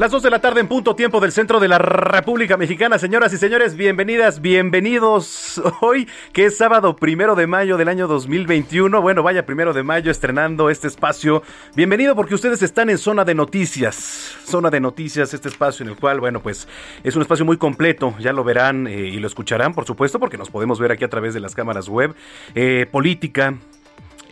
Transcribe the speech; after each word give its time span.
Las 0.00 0.12
2 0.12 0.22
de 0.22 0.30
la 0.30 0.38
tarde 0.38 0.60
en 0.60 0.66
punto 0.66 0.96
tiempo 0.96 1.20
del 1.20 1.30
centro 1.30 1.60
de 1.60 1.68
la 1.68 1.76
República 1.76 2.56
Mexicana. 2.56 2.98
Señoras 2.98 3.34
y 3.34 3.36
señores, 3.36 3.76
bienvenidas, 3.76 4.40
bienvenidos 4.40 5.60
hoy, 5.82 6.08
que 6.32 6.46
es 6.46 6.56
sábado 6.56 6.96
primero 6.96 7.34
de 7.34 7.46
mayo 7.46 7.76
del 7.76 7.86
año 7.88 8.08
2021. 8.08 9.02
Bueno, 9.02 9.22
vaya 9.22 9.44
primero 9.44 9.74
de 9.74 9.82
mayo 9.82 10.10
estrenando 10.10 10.70
este 10.70 10.88
espacio. 10.88 11.42
Bienvenido 11.76 12.16
porque 12.16 12.34
ustedes 12.34 12.62
están 12.62 12.88
en 12.88 12.96
zona 12.96 13.26
de 13.26 13.34
noticias. 13.34 14.38
Zona 14.46 14.70
de 14.70 14.80
noticias, 14.80 15.34
este 15.34 15.50
espacio 15.50 15.84
en 15.84 15.90
el 15.90 15.98
cual, 15.98 16.18
bueno, 16.18 16.40
pues 16.40 16.66
es 17.04 17.14
un 17.14 17.20
espacio 17.20 17.44
muy 17.44 17.58
completo. 17.58 18.14
Ya 18.20 18.32
lo 18.32 18.42
verán 18.42 18.86
eh, 18.86 19.00
y 19.00 19.18
lo 19.18 19.26
escucharán, 19.26 19.74
por 19.74 19.84
supuesto, 19.84 20.18
porque 20.18 20.38
nos 20.38 20.48
podemos 20.48 20.80
ver 20.80 20.92
aquí 20.92 21.04
a 21.04 21.10
través 21.10 21.34
de 21.34 21.40
las 21.40 21.54
cámaras 21.54 21.90
web. 21.90 22.14
Eh, 22.54 22.86
política, 22.90 23.58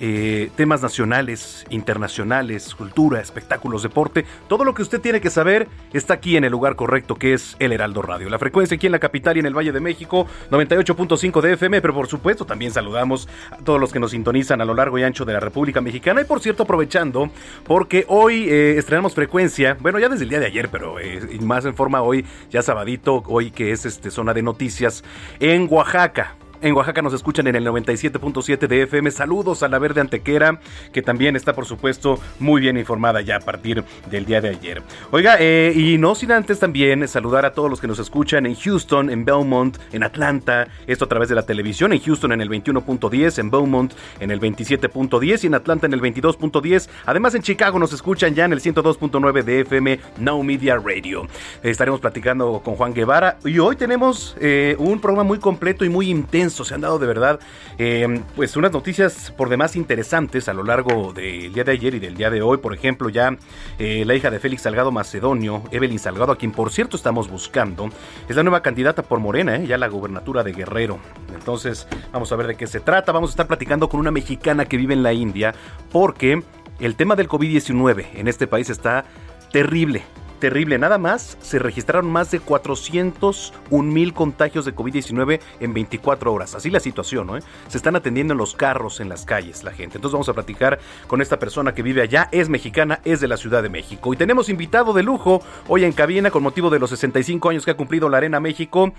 eh, 0.00 0.50
temas 0.56 0.82
nacionales, 0.82 1.64
internacionales, 1.70 2.74
cultura, 2.74 3.20
espectáculos, 3.20 3.82
deporte, 3.82 4.24
todo 4.48 4.64
lo 4.64 4.74
que 4.74 4.82
usted 4.82 5.00
tiene 5.00 5.20
que 5.20 5.30
saber 5.30 5.68
está 5.92 6.14
aquí 6.14 6.36
en 6.36 6.44
el 6.44 6.52
lugar 6.52 6.76
correcto 6.76 7.16
que 7.16 7.34
es 7.34 7.56
el 7.58 7.72
Heraldo 7.72 8.02
Radio. 8.02 8.28
La 8.28 8.38
frecuencia 8.38 8.76
aquí 8.76 8.86
en 8.86 8.92
la 8.92 8.98
capital 8.98 9.36
y 9.36 9.40
en 9.40 9.46
el 9.46 9.56
Valle 9.56 9.72
de 9.72 9.80
México, 9.80 10.26
98.5 10.50 11.40
de 11.40 11.52
FM, 11.54 11.80
pero 11.80 11.94
por 11.94 12.06
supuesto 12.06 12.44
también 12.44 12.72
saludamos 12.72 13.28
a 13.50 13.56
todos 13.56 13.80
los 13.80 13.92
que 13.92 14.00
nos 14.00 14.12
sintonizan 14.12 14.60
a 14.60 14.64
lo 14.64 14.74
largo 14.74 14.98
y 14.98 15.02
ancho 15.02 15.24
de 15.24 15.32
la 15.32 15.40
República 15.40 15.80
Mexicana 15.80 16.22
y 16.22 16.24
por 16.24 16.40
cierto 16.40 16.62
aprovechando 16.62 17.30
porque 17.64 18.04
hoy 18.08 18.48
eh, 18.48 18.78
estrenamos 18.78 19.14
frecuencia, 19.14 19.76
bueno 19.80 19.98
ya 19.98 20.08
desde 20.08 20.24
el 20.24 20.30
día 20.30 20.40
de 20.40 20.46
ayer, 20.46 20.68
pero 20.70 20.98
eh, 21.00 21.38
más 21.40 21.64
en 21.64 21.74
forma 21.74 22.02
hoy, 22.02 22.24
ya 22.50 22.62
sabadito, 22.62 23.22
hoy 23.26 23.50
que 23.50 23.72
es 23.72 23.84
este 23.84 24.10
zona 24.10 24.34
de 24.34 24.42
noticias 24.42 25.04
en 25.40 25.66
Oaxaca. 25.70 26.36
En 26.60 26.74
Oaxaca 26.74 27.02
nos 27.02 27.14
escuchan 27.14 27.46
en 27.46 27.54
el 27.54 27.64
97.7 27.64 28.66
de 28.66 28.82
FM. 28.82 29.12
Saludos 29.12 29.62
a 29.62 29.68
la 29.68 29.78
Verde 29.78 30.00
Antequera, 30.00 30.60
que 30.92 31.02
también 31.02 31.36
está, 31.36 31.54
por 31.54 31.66
supuesto, 31.66 32.18
muy 32.40 32.60
bien 32.60 32.76
informada 32.76 33.20
ya 33.20 33.36
a 33.36 33.40
partir 33.40 33.84
del 34.10 34.26
día 34.26 34.40
de 34.40 34.48
ayer. 34.48 34.82
Oiga, 35.12 35.36
eh, 35.38 35.72
y 35.76 35.98
no 35.98 36.16
sin 36.16 36.32
antes 36.32 36.58
también 36.58 37.06
saludar 37.06 37.46
a 37.46 37.52
todos 37.52 37.70
los 37.70 37.80
que 37.80 37.86
nos 37.86 38.00
escuchan 38.00 38.44
en 38.44 38.56
Houston, 38.56 39.08
en 39.08 39.24
Belmont, 39.24 39.78
en 39.92 40.02
Atlanta, 40.02 40.66
esto 40.88 41.04
a 41.04 41.08
través 41.08 41.28
de 41.28 41.36
la 41.36 41.42
televisión, 41.42 41.92
en 41.92 42.00
Houston 42.00 42.32
en 42.32 42.40
el 42.40 42.50
21.10, 42.50 43.38
en 43.38 43.50
Belmont 43.52 43.92
en 44.18 44.32
el 44.32 44.40
27.10 44.40 45.44
y 45.44 45.46
en 45.46 45.54
Atlanta 45.54 45.86
en 45.86 45.92
el 45.92 46.00
22.10. 46.00 46.88
Además 47.06 47.36
en 47.36 47.42
Chicago 47.42 47.78
nos 47.78 47.92
escuchan 47.92 48.34
ya 48.34 48.46
en 48.46 48.52
el 48.52 48.60
102.9 48.60 49.44
de 49.44 49.60
FM 49.60 50.00
Now 50.18 50.42
Media 50.42 50.76
Radio. 50.76 51.28
Estaremos 51.62 52.00
platicando 52.00 52.60
con 52.64 52.74
Juan 52.74 52.94
Guevara 52.94 53.38
y 53.44 53.60
hoy 53.60 53.76
tenemos 53.76 54.36
eh, 54.40 54.74
un 54.80 55.00
programa 55.00 55.22
muy 55.22 55.38
completo 55.38 55.84
y 55.84 55.88
muy 55.88 56.10
intenso 56.10 56.47
se 56.50 56.74
han 56.74 56.80
dado 56.80 56.98
de 56.98 57.06
verdad 57.06 57.40
eh, 57.78 58.22
pues 58.36 58.56
unas 58.56 58.72
noticias 58.72 59.32
por 59.36 59.48
demás 59.48 59.76
interesantes 59.76 60.48
a 60.48 60.52
lo 60.52 60.64
largo 60.64 61.12
del 61.12 61.52
día 61.52 61.64
de 61.64 61.72
ayer 61.72 61.94
y 61.94 61.98
del 61.98 62.14
día 62.14 62.30
de 62.30 62.42
hoy. 62.42 62.58
Por 62.58 62.74
ejemplo, 62.74 63.08
ya 63.08 63.36
eh, 63.78 64.04
la 64.04 64.14
hija 64.14 64.30
de 64.30 64.38
Félix 64.38 64.62
Salgado 64.62 64.90
Macedonio, 64.90 65.62
Evelyn 65.70 65.98
Salgado, 65.98 66.32
a 66.32 66.36
quien 66.36 66.52
por 66.52 66.72
cierto 66.72 66.96
estamos 66.96 67.30
buscando, 67.30 67.88
es 68.28 68.36
la 68.36 68.42
nueva 68.42 68.62
candidata 68.62 69.02
por 69.02 69.20
Morena, 69.20 69.56
eh, 69.56 69.66
ya 69.66 69.78
la 69.78 69.88
gubernatura 69.88 70.42
de 70.42 70.52
Guerrero. 70.52 70.98
Entonces, 71.34 71.86
vamos 72.12 72.32
a 72.32 72.36
ver 72.36 72.48
de 72.48 72.56
qué 72.56 72.66
se 72.66 72.80
trata. 72.80 73.12
Vamos 73.12 73.30
a 73.30 73.32
estar 73.32 73.46
platicando 73.46 73.88
con 73.88 74.00
una 74.00 74.10
mexicana 74.10 74.64
que 74.66 74.76
vive 74.76 74.94
en 74.94 75.02
la 75.02 75.12
India, 75.12 75.54
porque 75.92 76.42
el 76.80 76.94
tema 76.96 77.16
del 77.16 77.28
COVID-19 77.28 78.06
en 78.14 78.28
este 78.28 78.46
país 78.46 78.70
está 78.70 79.04
terrible 79.52 80.02
terrible. 80.38 80.78
Nada 80.78 80.98
más 80.98 81.36
se 81.40 81.58
registraron 81.58 82.10
más 82.10 82.30
de 82.30 82.40
401 82.40 83.92
mil 83.92 84.14
contagios 84.14 84.64
de 84.64 84.74
COVID-19 84.74 85.40
en 85.60 85.74
24 85.74 86.32
horas. 86.32 86.54
Así 86.54 86.70
la 86.70 86.80
situación, 86.80 87.26
¿no? 87.26 87.38
Se 87.68 87.76
están 87.76 87.96
atendiendo 87.96 88.32
en 88.32 88.38
los 88.38 88.54
carros, 88.54 89.00
en 89.00 89.08
las 89.08 89.24
calles, 89.24 89.64
la 89.64 89.72
gente. 89.72 89.98
Entonces 89.98 90.12
vamos 90.12 90.28
a 90.28 90.34
platicar 90.34 90.78
con 91.06 91.20
esta 91.20 91.38
persona 91.38 91.74
que 91.74 91.82
vive 91.82 92.02
allá. 92.02 92.28
Es 92.32 92.48
mexicana, 92.48 93.00
es 93.04 93.20
de 93.20 93.28
la 93.28 93.36
Ciudad 93.36 93.62
de 93.62 93.68
México. 93.68 94.12
Y 94.12 94.16
tenemos 94.16 94.48
invitado 94.48 94.92
de 94.92 95.02
lujo 95.02 95.42
hoy 95.66 95.84
en 95.84 95.92
cabina 95.92 96.30
con 96.30 96.42
motivo 96.42 96.70
de 96.70 96.78
los 96.78 96.90
65 96.90 97.50
años 97.50 97.64
que 97.64 97.72
ha 97.72 97.76
cumplido 97.76 98.08
la 98.08 98.18
Arena 98.18 98.40
México. 98.40 98.92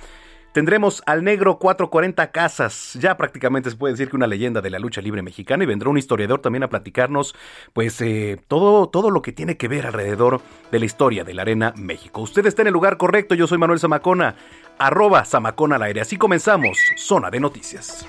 Tendremos 0.53 1.03
al 1.05 1.23
negro 1.23 1.59
440 1.59 2.31
Casas, 2.31 2.93
ya 2.99 3.17
prácticamente 3.17 3.69
se 3.69 3.75
puede 3.75 3.93
decir 3.93 4.09
que 4.09 4.15
una 4.15 4.25
leyenda 4.25 4.61
de 4.61 4.71
la 4.71 4.79
lucha 4.79 4.99
libre 4.99 5.21
mexicana 5.21 5.63
y 5.63 5.67
vendrá 5.67 5.89
un 5.89 5.97
historiador 5.97 6.41
también 6.41 6.63
a 6.63 6.69
platicarnos 6.69 7.35
pues 7.73 8.01
eh, 8.01 8.41
todo, 8.47 8.89
todo 8.89 9.11
lo 9.11 9.21
que 9.21 9.31
tiene 9.31 9.57
que 9.57 9.67
ver 9.67 9.85
alrededor 9.85 10.41
de 10.71 10.79
la 10.79 10.85
historia 10.85 11.23
de 11.23 11.35
la 11.35 11.43
Arena 11.43 11.73
México. 11.77 12.21
Usted 12.21 12.45
está 12.47 12.63
en 12.63 12.69
el 12.69 12.73
lugar 12.73 12.97
correcto, 12.97 13.35
yo 13.35 13.45
soy 13.45 13.59
Manuel 13.59 13.79
Zamacona, 13.79 14.35
arroba 14.79 15.23
Zamacona 15.23 15.75
al 15.75 15.83
aire. 15.83 16.01
Así 16.01 16.17
comenzamos, 16.17 16.79
Zona 16.97 17.29
de 17.29 17.39
Noticias. 17.39 18.07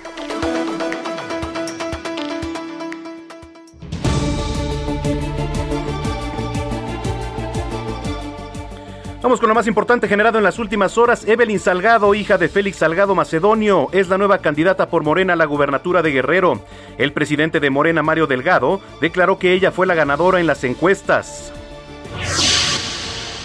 Vamos 9.22 9.38
con 9.38 9.50
lo 9.50 9.54
más 9.54 9.66
importante 9.66 10.08
generado 10.08 10.38
en 10.38 10.44
las 10.44 10.58
últimas 10.58 10.96
horas. 10.96 11.26
Evelyn 11.28 11.60
Salgado, 11.60 12.14
hija 12.14 12.38
de 12.38 12.48
Félix 12.48 12.78
Salgado 12.78 13.14
Macedonio, 13.14 13.88
es 13.92 14.08
la 14.08 14.16
nueva 14.16 14.38
candidata 14.38 14.88
por 14.88 15.02
Morena 15.02 15.34
a 15.34 15.36
la 15.36 15.44
gubernatura 15.44 16.00
de 16.00 16.10
Guerrero. 16.10 16.62
El 16.96 17.12
presidente 17.12 17.60
de 17.60 17.68
Morena, 17.68 18.02
Mario 18.02 18.26
Delgado, 18.26 18.80
declaró 19.02 19.38
que 19.38 19.52
ella 19.52 19.72
fue 19.72 19.86
la 19.86 19.94
ganadora 19.94 20.40
en 20.40 20.46
las 20.46 20.64
encuestas. 20.64 21.52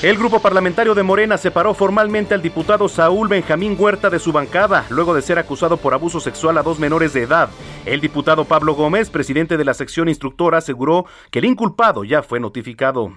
El 0.02 0.18
grupo 0.18 0.40
parlamentario 0.40 0.96
de 0.96 1.04
Morena 1.04 1.38
separó 1.38 1.74
formalmente 1.74 2.34
al 2.34 2.42
diputado 2.42 2.88
Saúl 2.88 3.28
Benjamín 3.28 3.76
Huerta 3.78 4.10
de 4.10 4.20
su 4.20 4.32
bancada, 4.32 4.86
luego 4.90 5.14
de 5.14 5.22
ser 5.22 5.40
acusado 5.40 5.76
por 5.76 5.94
abuso 5.94 6.22
sexual 6.22 6.58
a 6.58 6.64
dos 6.64 6.80
menores 6.80 7.12
de 7.12 7.24
edad. 7.24 7.50
El 7.86 8.00
diputado 8.00 8.46
Pablo 8.46 8.76
Gómez, 8.76 9.10
presidente 9.10 9.58
de 9.58 9.66
la 9.66 9.74
sección 9.74 10.08
instructora, 10.08 10.60
aseguró 10.60 11.06
que 11.32 11.40
el 11.40 11.46
inculpado 11.46 12.06
ya 12.06 12.24
fue 12.24 12.40
notificado. 12.40 13.12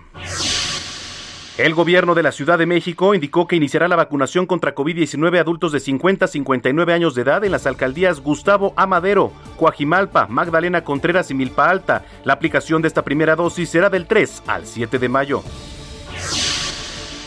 El 1.58 1.74
gobierno 1.74 2.14
de 2.14 2.22
la 2.22 2.30
Ciudad 2.30 2.56
de 2.56 2.66
México 2.66 3.14
indicó 3.14 3.48
que 3.48 3.56
iniciará 3.56 3.88
la 3.88 3.96
vacunación 3.96 4.46
contra 4.46 4.76
COVID-19 4.76 5.40
adultos 5.40 5.72
de 5.72 5.80
50 5.80 6.26
a 6.26 6.28
59 6.28 6.92
años 6.92 7.16
de 7.16 7.22
edad 7.22 7.42
en 7.42 7.50
las 7.50 7.66
alcaldías 7.66 8.20
Gustavo 8.20 8.72
Amadero, 8.76 9.32
Coajimalpa, 9.56 10.28
Magdalena 10.28 10.84
Contreras 10.84 11.32
y 11.32 11.34
Milpa 11.34 11.68
Alta. 11.68 12.04
La 12.22 12.34
aplicación 12.34 12.80
de 12.80 12.86
esta 12.86 13.02
primera 13.02 13.34
dosis 13.34 13.70
será 13.70 13.90
del 13.90 14.06
3 14.06 14.44
al 14.46 14.66
7 14.66 15.00
de 15.00 15.08
mayo. 15.08 15.42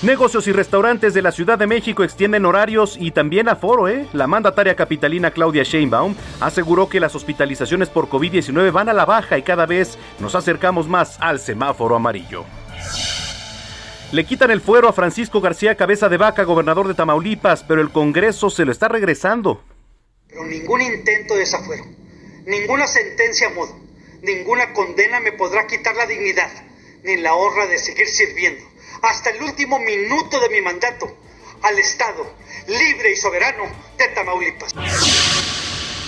Negocios 0.01 0.47
y 0.47 0.53
restaurantes 0.53 1.13
de 1.13 1.21
la 1.21 1.33
Ciudad 1.33 1.59
de 1.59 1.67
México 1.67 2.01
extienden 2.01 2.45
horarios 2.45 2.95
y 2.97 3.11
también 3.11 3.49
aforo, 3.49 3.89
¿eh? 3.89 4.07
La 4.13 4.27
mandataria 4.27 4.77
capitalina 4.77 5.31
Claudia 5.31 5.63
Sheinbaum 5.63 6.15
aseguró 6.39 6.87
que 6.87 7.01
las 7.01 7.15
hospitalizaciones 7.15 7.89
por 7.89 8.07
COVID-19 8.07 8.71
van 8.71 8.87
a 8.87 8.93
la 8.93 9.03
baja 9.03 9.37
y 9.37 9.41
cada 9.41 9.65
vez 9.65 9.97
nos 10.21 10.35
acercamos 10.35 10.87
más 10.87 11.17
al 11.19 11.37
semáforo 11.37 11.97
amarillo. 11.97 12.45
Le 14.11 14.25
quitan 14.25 14.51
el 14.51 14.59
fuero 14.59 14.89
a 14.89 14.93
Francisco 14.93 15.39
García 15.39 15.77
Cabeza 15.77 16.09
de 16.09 16.17
Vaca, 16.17 16.43
gobernador 16.43 16.85
de 16.85 16.93
Tamaulipas, 16.93 17.63
pero 17.63 17.79
el 17.79 17.91
Congreso 17.91 18.49
se 18.49 18.65
lo 18.65 18.73
está 18.73 18.89
regresando. 18.89 19.63
Pero 20.27 20.45
ningún 20.45 20.81
intento 20.81 21.35
de 21.35 21.39
desafuero, 21.41 21.85
ninguna 22.45 22.87
sentencia 22.87 23.47
a 23.47 23.51
modo, 23.51 23.79
ninguna 24.21 24.73
condena 24.73 25.21
me 25.21 25.31
podrá 25.31 25.65
quitar 25.65 25.95
la 25.95 26.05
dignidad, 26.07 26.51
ni 27.03 27.15
la 27.17 27.35
honra 27.35 27.67
de 27.67 27.77
seguir 27.77 28.07
sirviendo, 28.07 28.65
hasta 29.01 29.29
el 29.29 29.43
último 29.43 29.79
minuto 29.79 30.41
de 30.41 30.49
mi 30.49 30.59
mandato, 30.59 31.17
al 31.61 31.79
Estado 31.79 32.27
libre 32.67 33.11
y 33.11 33.15
soberano 33.15 33.63
de 33.97 34.07
Tamaulipas. 34.09 34.73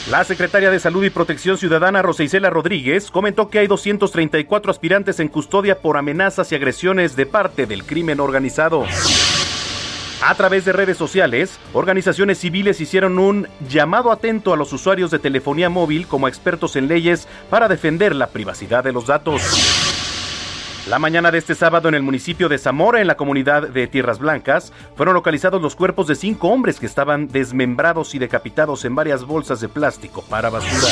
La 0.10 0.26
secretaria 0.26 0.70
de 0.70 0.82
Salud 0.82 1.06
y 1.06 1.10
Protección 1.10 1.58
Ciudadana, 1.58 2.02
Rosa 2.02 2.24
Isela 2.24 2.50
Rodríguez, 2.50 3.10
comentó 3.10 3.50
que 3.50 3.60
hay 3.60 3.68
234 3.68 4.70
aspirantes 4.70 5.22
en 5.22 5.30
custodia 5.30 5.80
por 5.80 5.96
amenazas 5.96 6.52
y 6.52 6.56
agresiones 6.56 7.16
de 7.16 7.26
parte 7.26 7.66
del 7.68 7.86
crimen 7.86 8.20
organizado. 8.20 8.84
A 10.22 10.36
través 10.36 10.66
de 10.66 10.74
redes 10.74 10.98
sociales, 10.98 11.58
organizaciones 11.72 12.38
civiles 12.38 12.82
hicieron 12.82 13.18
un 13.18 13.48
llamado 13.70 14.12
atento 14.12 14.54
a 14.54 14.58
los 14.58 14.74
usuarios 14.74 15.10
de 15.10 15.20
telefonía 15.20 15.70
móvil 15.70 16.06
como 16.06 16.28
expertos 16.28 16.76
en 16.76 16.90
leyes 16.90 17.30
para 17.50 17.70
defender 17.70 18.14
la 18.14 18.28
privacidad 18.28 18.84
de 18.84 18.92
los 18.92 19.08
datos. 19.08 19.42
La 20.88 21.00
mañana 21.00 21.32
de 21.32 21.38
este 21.38 21.56
sábado 21.56 21.88
en 21.88 21.96
el 21.96 22.04
municipio 22.04 22.50
de 22.50 22.58
Zamora, 22.58 23.00
en 23.00 23.08
la 23.08 23.16
comunidad 23.16 23.70
de 23.70 23.88
Tierras 23.88 24.20
Blancas, 24.20 24.74
fueron 24.98 25.14
localizados 25.14 25.62
los 25.62 25.78
cuerpos 25.78 26.08
de 26.08 26.16
cinco 26.16 26.50
hombres 26.50 26.78
que 26.78 26.86
estaban 26.86 27.30
desmembrados 27.30 28.14
y 28.16 28.20
decapitados 28.20 28.84
en 28.84 28.94
varias 28.94 29.24
bolsas 29.24 29.62
de 29.62 29.70
plástico 29.70 30.24
para 30.24 30.50
basura. 30.50 30.92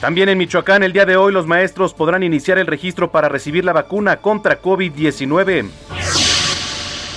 También 0.00 0.30
en 0.30 0.38
Michoacán, 0.38 0.82
el 0.82 0.94
día 0.94 1.04
de 1.04 1.18
hoy, 1.18 1.30
los 1.30 1.46
maestros 1.46 1.92
podrán 1.92 2.22
iniciar 2.22 2.56
el 2.56 2.66
registro 2.66 3.10
para 3.10 3.28
recibir 3.28 3.66
la 3.66 3.74
vacuna 3.74 4.16
contra 4.16 4.62
COVID-19. 4.62 5.68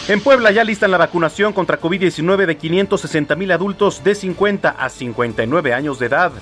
En 0.10 0.20
Puebla 0.20 0.52
ya 0.52 0.66
listan 0.66 0.92
la 0.92 0.98
vacunación 0.98 1.54
contra 1.54 1.80
COVID-19 1.80 2.46
de 2.46 2.58
560 2.58 3.36
mil 3.38 3.54
adultos 3.54 4.04
de 4.04 4.16
50 4.16 4.72
a 4.72 4.90
59 4.90 5.74
años 5.74 5.98
de 5.98 6.08
edad. 6.08 6.34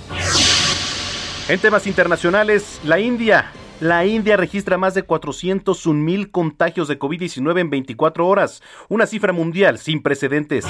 En 1.47 1.59
temas 1.59 1.85
internacionales, 1.85 2.79
la 2.83 2.99
India. 2.99 3.51
La 3.81 4.05
India 4.05 4.37
registra 4.37 4.77
más 4.77 4.93
de 4.93 5.01
401 5.01 5.99
mil 5.99 6.29
contagios 6.29 6.87
de 6.87 6.99
COVID-19 6.99 7.61
en 7.61 7.71
24 7.71 8.27
horas, 8.27 8.61
una 8.89 9.07
cifra 9.07 9.33
mundial 9.33 9.79
sin 9.79 10.03
precedentes. 10.03 10.65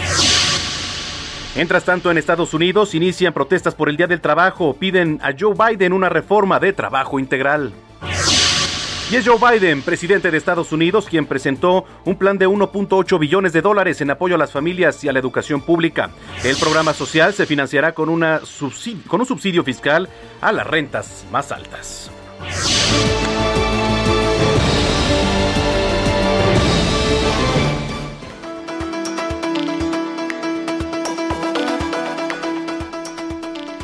Mientras 1.54 1.84
tanto, 1.84 2.10
en 2.10 2.18
Estados 2.18 2.54
Unidos 2.54 2.96
inician 2.96 3.34
protestas 3.34 3.76
por 3.76 3.90
el 3.90 3.98
Día 3.98 4.08
del 4.08 4.22
Trabajo, 4.22 4.78
piden 4.80 5.20
a 5.24 5.34
Joe 5.38 5.54
Biden 5.54 5.92
una 5.92 6.08
reforma 6.08 6.62
de 6.62 6.72
trabajo 6.72 7.20
integral. 7.20 7.74
Y 9.12 9.18
es 9.18 9.28
Joe 9.28 9.38
Biden, 9.38 9.82
presidente 9.82 10.32
de 10.32 10.38
Estados 10.38 10.72
Unidos, 10.72 11.08
quien 11.10 11.26
presentó 11.26 11.84
un 12.06 12.16
plan 12.16 12.38
de 12.38 12.48
1.8 12.48 13.20
billones 13.20 13.52
de 13.52 13.62
dólares 13.62 14.00
en 14.00 14.10
apoyo 14.10 14.36
a 14.36 14.38
las 14.38 14.54
familias 14.54 15.04
y 15.04 15.10
a 15.10 15.12
la 15.12 15.20
educación 15.20 15.60
pública. 15.60 16.12
El 16.46 16.56
programa 16.56 16.94
social 16.94 17.34
se 17.34 17.46
financiará 17.46 17.94
con, 17.94 18.08
con 18.08 19.20
un 19.20 19.26
subsidio 19.26 19.66
fiscal 19.66 20.08
a 20.40 20.54
las 20.54 20.66
rentas 20.66 21.26
más 21.30 21.52
altas. 21.52 22.11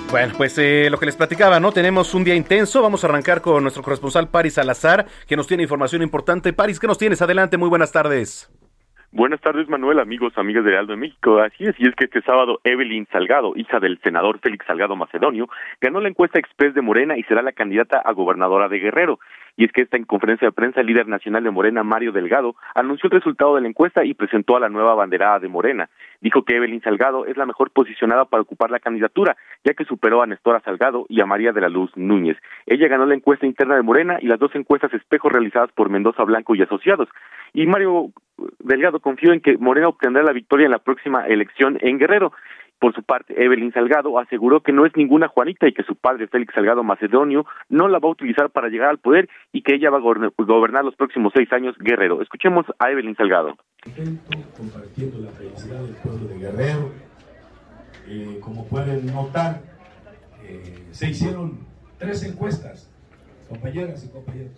Bueno, 0.09 0.33
pues 0.35 0.57
eh, 0.57 0.87
lo 0.89 0.97
que 0.97 1.05
les 1.05 1.15
platicaba, 1.15 1.59
¿no? 1.59 1.71
Tenemos 1.71 2.15
un 2.15 2.23
día 2.23 2.33
intenso. 2.33 2.81
Vamos 2.81 3.03
a 3.03 3.07
arrancar 3.07 3.39
con 3.39 3.61
nuestro 3.61 3.83
corresponsal 3.83 4.29
Paris 4.29 4.55
Salazar, 4.55 5.05
que 5.27 5.35
nos 5.35 5.45
tiene 5.45 5.61
información 5.61 6.01
importante. 6.01 6.53
Paris, 6.53 6.79
¿qué 6.79 6.87
nos 6.87 6.97
tienes? 6.97 7.21
Adelante, 7.21 7.57
muy 7.57 7.69
buenas 7.69 7.91
tardes. 7.91 8.49
Buenas 9.13 9.39
tardes, 9.39 9.69
Manuel, 9.69 9.99
amigos, 9.99 10.37
amigas 10.37 10.65
de 10.65 10.77
Aldo 10.77 10.91
de 10.91 10.99
México. 10.99 11.39
Así 11.39 11.63
es, 11.63 11.75
y 11.79 11.87
es 11.87 11.95
que 11.95 12.05
este 12.05 12.21
sábado 12.21 12.59
Evelyn 12.65 13.07
Salgado, 13.09 13.53
hija 13.55 13.79
del 13.79 13.99
senador 14.03 14.39
Félix 14.39 14.65
Salgado 14.65 14.97
Macedonio, 14.97 15.47
ganó 15.79 16.01
la 16.01 16.09
encuesta 16.09 16.39
express 16.39 16.73
de 16.73 16.81
Morena 16.81 17.17
y 17.17 17.23
será 17.23 17.41
la 17.41 17.53
candidata 17.53 18.01
a 18.03 18.11
gobernadora 18.11 18.67
de 18.67 18.79
Guerrero. 18.79 19.19
Y 19.57 19.65
es 19.65 19.71
que 19.71 19.81
esta 19.81 19.97
en 19.97 20.05
conferencia 20.05 20.47
de 20.47 20.51
prensa, 20.51 20.81
el 20.81 20.87
líder 20.87 21.07
nacional 21.07 21.43
de 21.43 21.49
Morena, 21.49 21.83
Mario 21.83 22.11
Delgado, 22.11 22.55
anunció 22.75 23.07
el 23.07 23.17
resultado 23.17 23.55
de 23.55 23.61
la 23.61 23.67
encuesta 23.67 24.05
y 24.05 24.13
presentó 24.13 24.55
a 24.55 24.59
la 24.59 24.69
nueva 24.69 24.93
banderada 24.93 25.39
de 25.39 25.47
Morena. 25.47 25.89
Dijo 26.21 26.43
que 26.43 26.55
Evelyn 26.55 26.81
Salgado 26.81 27.25
es 27.25 27.35
la 27.37 27.47
mejor 27.47 27.71
posicionada 27.71 28.25
para 28.25 28.41
ocupar 28.41 28.69
la 28.69 28.79
candidatura, 28.79 29.35
ya 29.63 29.73
que 29.73 29.83
superó 29.83 30.21
a 30.21 30.27
Nestora 30.27 30.59
Salgado 30.61 31.07
y 31.09 31.21
a 31.21 31.25
María 31.25 31.53
de 31.53 31.61
la 31.61 31.69
Luz 31.69 31.91
Núñez. 31.95 32.37
Ella 32.67 32.87
ganó 32.87 33.07
la 33.07 33.15
encuesta 33.15 33.47
interna 33.47 33.75
de 33.75 33.81
Morena 33.81 34.19
y 34.21 34.27
las 34.27 34.39
dos 34.39 34.53
encuestas 34.53 34.93
espejo 34.93 35.29
realizadas 35.29 35.71
por 35.71 35.89
Mendoza 35.89 36.23
Blanco 36.23 36.53
y 36.53 36.61
asociados. 36.61 37.09
Y 37.53 37.65
Mario 37.65 38.11
Delgado 38.59 38.99
confió 38.99 39.33
en 39.33 39.41
que 39.41 39.57
Morena 39.57 39.87
obtendrá 39.87 40.21
la 40.21 40.33
victoria 40.33 40.65
en 40.65 40.71
la 40.71 40.79
próxima 40.79 41.25
elección 41.25 41.79
en 41.81 41.97
Guerrero. 41.97 42.31
Por 42.79 42.93
su 42.93 43.01
parte, 43.03 43.33
Evelyn 43.43 43.73
Salgado 43.73 44.19
aseguró 44.19 44.61
que 44.61 44.71
no 44.71 44.85
es 44.85 44.95
ninguna 44.95 45.27
Juanita 45.27 45.67
y 45.67 45.73
que 45.73 45.83
su 45.83 45.95
padre, 45.95 46.27
Félix 46.27 46.53
Salgado 46.53 46.83
Macedonio, 46.83 47.45
no 47.69 47.87
la 47.87 47.97
va 47.97 48.07
a 48.07 48.11
utilizar 48.11 48.51
para 48.51 48.69
llegar 48.69 48.89
al 48.89 48.99
poder 48.99 49.29
y 49.51 49.63
que 49.63 49.73
ella 49.75 49.89
va 49.89 49.97
a 49.97 50.43
gobernar 50.43 50.85
los 50.85 50.95
próximos 50.95 51.33
seis 51.35 51.51
años 51.51 51.75
Guerrero. 51.79 52.21
Escuchemos 52.21 52.65
a 52.77 52.91
Evelyn 52.91 53.15
Salgado. 53.15 53.57
Compartiendo 54.55 55.19
la 55.19 55.31
felicidad 55.31 55.81
del 55.81 55.95
pueblo 55.95 56.27
de 56.27 56.37
Guerrero. 56.37 56.91
Eh, 58.09 58.39
como 58.41 58.65
pueden 58.67 59.05
notar, 59.07 59.61
eh, 60.43 60.87
se 60.91 61.09
hicieron 61.09 61.59
tres 61.97 62.23
encuestas, 62.23 62.89
compañeras 63.49 64.05
y 64.05 64.09
compañeros. 64.09 64.53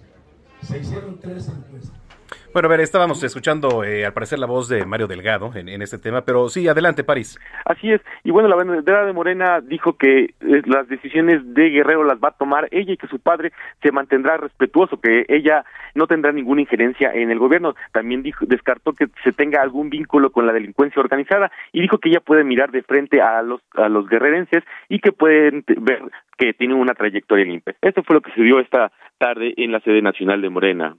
Se 0.62 0.78
hicieron 0.78 1.20
tres 1.20 1.50
encuestas. 1.50 2.09
Bueno, 2.54 2.68
a 2.68 2.70
ver, 2.70 2.80
estábamos 2.82 3.24
escuchando 3.24 3.84
eh, 3.84 4.06
al 4.06 4.14
parecer 4.14 4.40
la 4.40 4.48
voz 4.48 4.68
de 4.68 4.86
Mario 4.86 5.08
Delgado 5.08 5.52
en, 5.56 5.82
este 5.82 6.00
tema, 6.00 6.22
pero 6.22 6.50
sí, 6.50 6.68
adelante, 6.68 7.04
París. 7.04 7.40
Así 7.66 7.92
es, 7.92 8.02
y 8.24 8.32
bueno, 8.32 8.50
la 8.50 8.56
bandera 8.56 9.06
de 9.06 9.14
Morena 9.14 9.62
dijo 9.62 9.98
que 9.98 10.24
eh, 10.24 10.62
las 10.66 10.88
decisiones 10.88 11.42
de 11.54 11.70
Guerrero 11.70 12.04
las 12.04 12.18
va 12.18 12.30
a 12.30 12.38
tomar 12.38 12.68
ella 12.72 12.94
y 12.94 12.98
que 12.98 13.08
su 13.08 13.20
padre 13.20 13.52
se 13.82 13.92
mantendrá 13.92 14.38
respetuoso, 14.38 15.00
que 15.00 15.26
ella 15.28 15.64
no 15.96 16.08
tendrá 16.08 16.32
ninguna 16.32 16.62
injerencia 16.62 17.12
en 17.14 17.32
el 17.32 17.40
gobierno. 17.40 17.76
También 17.92 18.24
dijo, 18.24 18.46
descartó 18.48 18.94
que 18.94 19.08
se 19.24 19.32
tenga 19.32 19.62
algún 19.62 19.90
vínculo 19.90 20.32
con 20.32 20.48
la 20.48 20.54
delincuencia 20.54 21.02
organizada 21.02 21.52
y 21.72 21.82
dijo 21.82 22.00
que 22.00 22.10
ella 22.10 22.20
puede 22.20 22.44
mirar 22.44 22.72
de 22.72 22.84
frente 22.84 23.22
a 23.22 23.42
los, 23.42 23.62
a 23.76 23.90
los 23.90 24.08
guerrerenses 24.08 24.64
y 24.88 25.00
que 25.00 25.12
pueden 25.12 25.64
ver 25.68 26.02
que 26.38 26.54
tiene 26.54 26.74
una 26.74 26.94
trayectoria 26.94 27.46
limpia. 27.46 27.76
Esto 27.82 28.02
fue 28.04 28.16
lo 28.16 28.22
que 28.22 28.32
se 28.32 28.42
dio 28.42 28.60
esta 28.60 28.92
tarde 29.18 29.54
en 29.58 29.72
la 29.72 29.82
sede 29.82 30.02
nacional 30.02 30.42
de 30.42 30.50
Morena. 30.50 30.96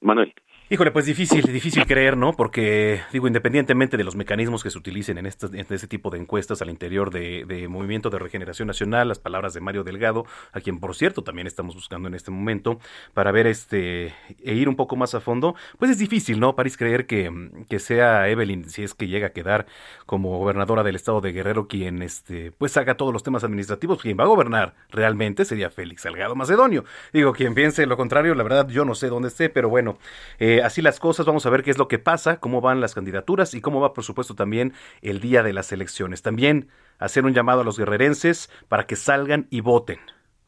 Manuel. 0.00 0.32
Híjole, 0.72 0.92
pues 0.92 1.04
difícil, 1.04 1.42
difícil 1.52 1.84
creer, 1.84 2.16
¿no? 2.16 2.32
Porque, 2.32 3.00
digo, 3.12 3.26
independientemente 3.26 3.96
de 3.96 4.04
los 4.04 4.14
mecanismos 4.14 4.62
que 4.62 4.70
se 4.70 4.78
utilicen 4.78 5.18
en, 5.18 5.26
este, 5.26 5.46
en 5.46 5.66
este 5.68 5.88
tipo 5.88 6.10
de 6.10 6.18
encuestas 6.18 6.62
al 6.62 6.70
interior 6.70 7.10
de, 7.10 7.66
Movimiento 7.68 8.08
de 8.08 8.20
Regeneración 8.20 8.68
Nacional, 8.68 9.08
las 9.08 9.18
palabras 9.18 9.52
de 9.52 9.60
Mario 9.60 9.82
Delgado, 9.82 10.26
a 10.52 10.60
quien, 10.60 10.78
por 10.78 10.94
cierto, 10.94 11.24
también 11.24 11.48
estamos 11.48 11.74
buscando 11.74 12.06
en 12.06 12.14
este 12.14 12.30
momento, 12.30 12.78
para 13.14 13.32
ver 13.32 13.48
este, 13.48 14.14
e 14.44 14.54
ir 14.54 14.68
un 14.68 14.76
poco 14.76 14.94
más 14.94 15.12
a 15.16 15.20
fondo, 15.20 15.56
pues 15.80 15.90
es 15.90 15.98
difícil, 15.98 16.38
¿no? 16.38 16.54
París 16.54 16.76
creer 16.76 17.04
que, 17.06 17.32
que 17.68 17.80
sea 17.80 18.28
Evelyn, 18.28 18.70
si 18.70 18.84
es 18.84 18.94
que 18.94 19.08
llega 19.08 19.26
a 19.26 19.30
quedar 19.30 19.66
como 20.06 20.38
gobernadora 20.38 20.84
del 20.84 20.94
estado 20.94 21.20
de 21.20 21.32
Guerrero, 21.32 21.66
quien, 21.66 22.00
este, 22.00 22.52
pues 22.52 22.76
haga 22.76 22.96
todos 22.96 23.12
los 23.12 23.24
temas 23.24 23.42
administrativos, 23.42 24.00
quien 24.00 24.16
va 24.16 24.22
a 24.22 24.28
gobernar 24.28 24.76
realmente 24.90 25.44
sería 25.44 25.68
Félix 25.68 26.02
Salgado 26.02 26.36
Macedonio. 26.36 26.84
Digo, 27.12 27.32
quien 27.32 27.54
piense 27.54 27.86
lo 27.86 27.96
contrario, 27.96 28.36
la 28.36 28.44
verdad, 28.44 28.68
yo 28.68 28.84
no 28.84 28.94
sé 28.94 29.08
dónde 29.08 29.26
esté, 29.30 29.48
pero 29.48 29.68
bueno, 29.68 29.98
eh, 30.38 30.59
así 30.64 30.82
las 30.82 31.00
cosas, 31.00 31.26
vamos 31.26 31.46
a 31.46 31.50
ver 31.50 31.62
qué 31.62 31.70
es 31.70 31.78
lo 31.78 31.88
que 31.88 31.98
pasa, 31.98 32.40
cómo 32.40 32.60
van 32.60 32.80
las 32.80 32.94
candidaturas 32.94 33.54
y 33.54 33.60
cómo 33.60 33.80
va, 33.80 33.92
por 33.92 34.04
supuesto, 34.04 34.34
también 34.34 34.72
el 35.02 35.20
día 35.20 35.42
de 35.42 35.52
las 35.52 35.72
elecciones. 35.72 36.22
También 36.22 36.68
hacer 36.98 37.24
un 37.24 37.34
llamado 37.34 37.60
a 37.60 37.64
los 37.64 37.78
guerrerenses 37.78 38.50
para 38.68 38.86
que 38.86 38.96
salgan 38.96 39.46
y 39.50 39.60
voten, 39.60 39.98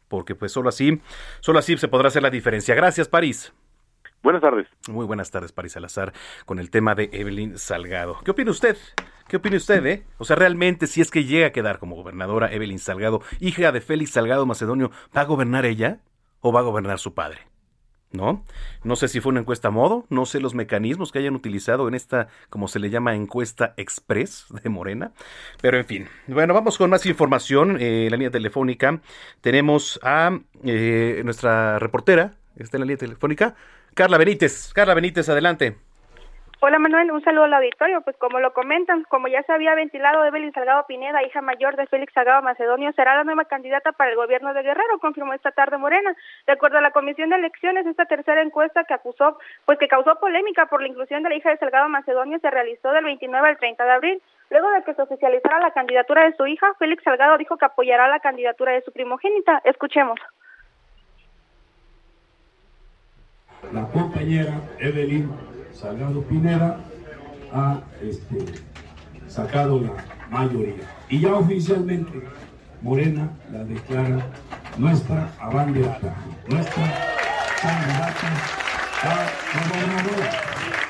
porque 0.09 0.35
pues 0.35 0.53
solo 0.53 0.69
así, 0.69 1.01
solo 1.41 1.59
así 1.59 1.77
se 1.77 1.89
podrá 1.89 2.09
hacer 2.09 2.23
la 2.23 2.31
diferencia. 2.31 2.75
Gracias, 2.75 3.09
París. 3.09 3.53
Buenas 4.23 4.41
tardes. 4.41 4.69
Muy 4.89 5.05
buenas 5.05 5.33
tardes, 5.33 5.51
París 5.51 5.73
Salazar, 5.73 6.13
con 6.47 6.61
el 6.61 6.71
tema 6.71 6.95
de 6.95 7.11
Evelyn 7.13 7.59
Salgado. 7.59 8.21
¿Qué 8.25 8.31
opina 8.31 8.53
usted? 8.53 8.77
¿Qué 9.27 9.39
opina 9.39 9.57
usted, 9.57 9.85
eh? 9.87 10.05
O 10.19 10.25
sea, 10.25 10.37
realmente, 10.37 10.87
si 10.87 11.01
es 11.01 11.11
que 11.11 11.25
llega 11.25 11.49
a 11.49 11.53
quedar 11.53 11.79
como 11.81 11.97
gobernadora 11.97 12.53
Evelyn 12.53 12.79
Salgado, 12.79 13.23
hija 13.41 13.73
de 13.73 13.81
Félix 13.81 14.13
Salgado 14.13 14.47
Macedonio, 14.47 14.93
¿va 15.17 15.23
a 15.23 15.25
gobernar 15.25 15.67
ella 15.67 16.01
o 16.41 16.53
va 16.53 16.61
a 16.61 16.65
gobernar 16.65 17.01
su 17.01 17.15
padre? 17.15 17.52
¿No? 18.12 18.45
No 18.85 18.97
sé 18.97 19.09
si 19.09 19.21
fue 19.21 19.31
una 19.31 19.40
encuesta 19.40 19.69
a 19.69 19.71
modo, 19.71 20.07
no 20.09 20.26
sé 20.26 20.40
los 20.40 20.54
mecanismos 20.54 21.12
que 21.12 21.19
hayan 21.19 21.35
utilizado 21.35 21.88
en 21.88 21.95
esta, 21.95 22.28
como 22.50 22.69
se 22.69 22.78
le 22.78 22.90
llama, 22.90 23.14
encuesta 23.14 23.75
express 23.76 24.47
de 24.62 24.69
Morena, 24.69 25.12
pero 25.61 25.78
en 25.78 25.85
fin. 25.85 26.09
Bueno, 26.26 26.54
vamos 26.54 26.78
con 26.78 26.90
más 26.90 27.07
información. 27.07 27.78
Eh, 27.81 28.09
la 28.11 28.16
línea 28.16 28.31
telefónica 28.31 29.00
tenemos 29.40 30.00
a 30.02 30.38
eh, 30.64 31.23
nuestra 31.25 31.78
reportera, 31.78 32.35
está 32.57 32.76
en 32.76 32.83
la 32.83 32.87
línea 32.87 32.99
telefónica, 32.99 33.54
Carla 33.95 34.19
Benítez. 34.19 34.73
Carla 34.73 34.95
Benítez, 34.95 35.28
adelante. 35.28 35.76
Hola 36.64 36.78
Manuel, 36.78 37.11
un 37.11 37.25
saludo 37.25 37.42
al 37.42 37.54
auditorio. 37.54 38.02
Pues 38.02 38.16
como 38.19 38.38
lo 38.38 38.52
comentan, 38.52 39.02
como 39.09 39.26
ya 39.26 39.42
se 39.42 39.52
había 39.52 39.75
ventilado, 39.75 40.25
Evelyn 40.25 40.52
Salgado 40.52 40.87
Pineda, 40.87 41.21
hija 41.25 41.42
mayor 41.42 41.75
de 41.75 41.88
Félix 41.88 42.12
Salgado 42.12 42.40
Macedonio, 42.40 42.92
será 42.92 43.16
la 43.16 43.25
nueva 43.25 43.47
candidata 43.47 43.90
para 43.90 44.11
el 44.11 44.16
gobierno 44.16 44.54
de 44.54 44.62
Guerrero, 44.62 45.00
confirmó 45.00 45.33
esta 45.35 45.50
tarde 45.50 45.76
Morena. 45.76 46.14
De 46.47 46.52
acuerdo 46.52 46.78
a 46.78 46.81
la 46.81 46.92
Comisión 46.92 47.31
de 47.31 47.37
Elecciones, 47.37 47.85
esta 47.85 48.04
tercera 48.04 48.42
encuesta 48.42 48.85
que 48.85 48.95
acusó, 48.95 49.38
pues 49.64 49.76
que 49.81 49.88
causó 49.88 50.14
polémica 50.21 50.66
por 50.66 50.81
la 50.81 50.87
inclusión 50.87 51.25
de 51.25 51.31
la 51.31 51.35
hija 51.35 51.50
de 51.50 51.57
Salgado 51.57 51.88
Macedonio 51.88 52.38
se 52.38 52.49
realizó 52.49 52.92
del 52.92 53.07
29 53.07 53.49
al 53.49 53.59
30 53.59 53.85
de 53.85 53.90
abril. 53.90 54.23
Luego 54.50 54.71
de 54.71 54.85
que 54.85 54.95
se 54.95 55.02
oficializara 55.02 55.59
la 55.59 55.73
candidatura 55.73 56.26
de 56.26 56.37
su 56.37 56.47
hija, 56.47 56.75
Félix 56.78 57.02
Salgado 57.02 57.38
dijo 57.38 57.57
que 57.57 57.64
apoyará 57.64 58.07
la 58.07 58.21
candidatura 58.21 58.71
de 58.71 58.83
su 58.83 58.92
primogénita. 58.92 59.62
Escuchemos. 59.64 60.21
La 63.73 63.85
compañera 63.88 64.52
Evelyn 64.78 65.52
Salgado 65.73 66.23
Pineda 66.23 66.79
ha 67.52 67.81
este, 68.02 68.45
sacado 69.26 69.81
la 69.81 69.93
mayoría. 70.31 70.88
Y 71.09 71.21
ya 71.21 71.35
oficialmente 71.35 72.23
Morena 72.81 73.31
la 73.52 73.64
declara 73.64 74.26
nuestra 74.76 75.33
abanderada, 75.41 76.17
nuestra 76.49 76.83
candidata 77.61 78.29
a 79.02 79.69
gobernadora. 79.69 80.82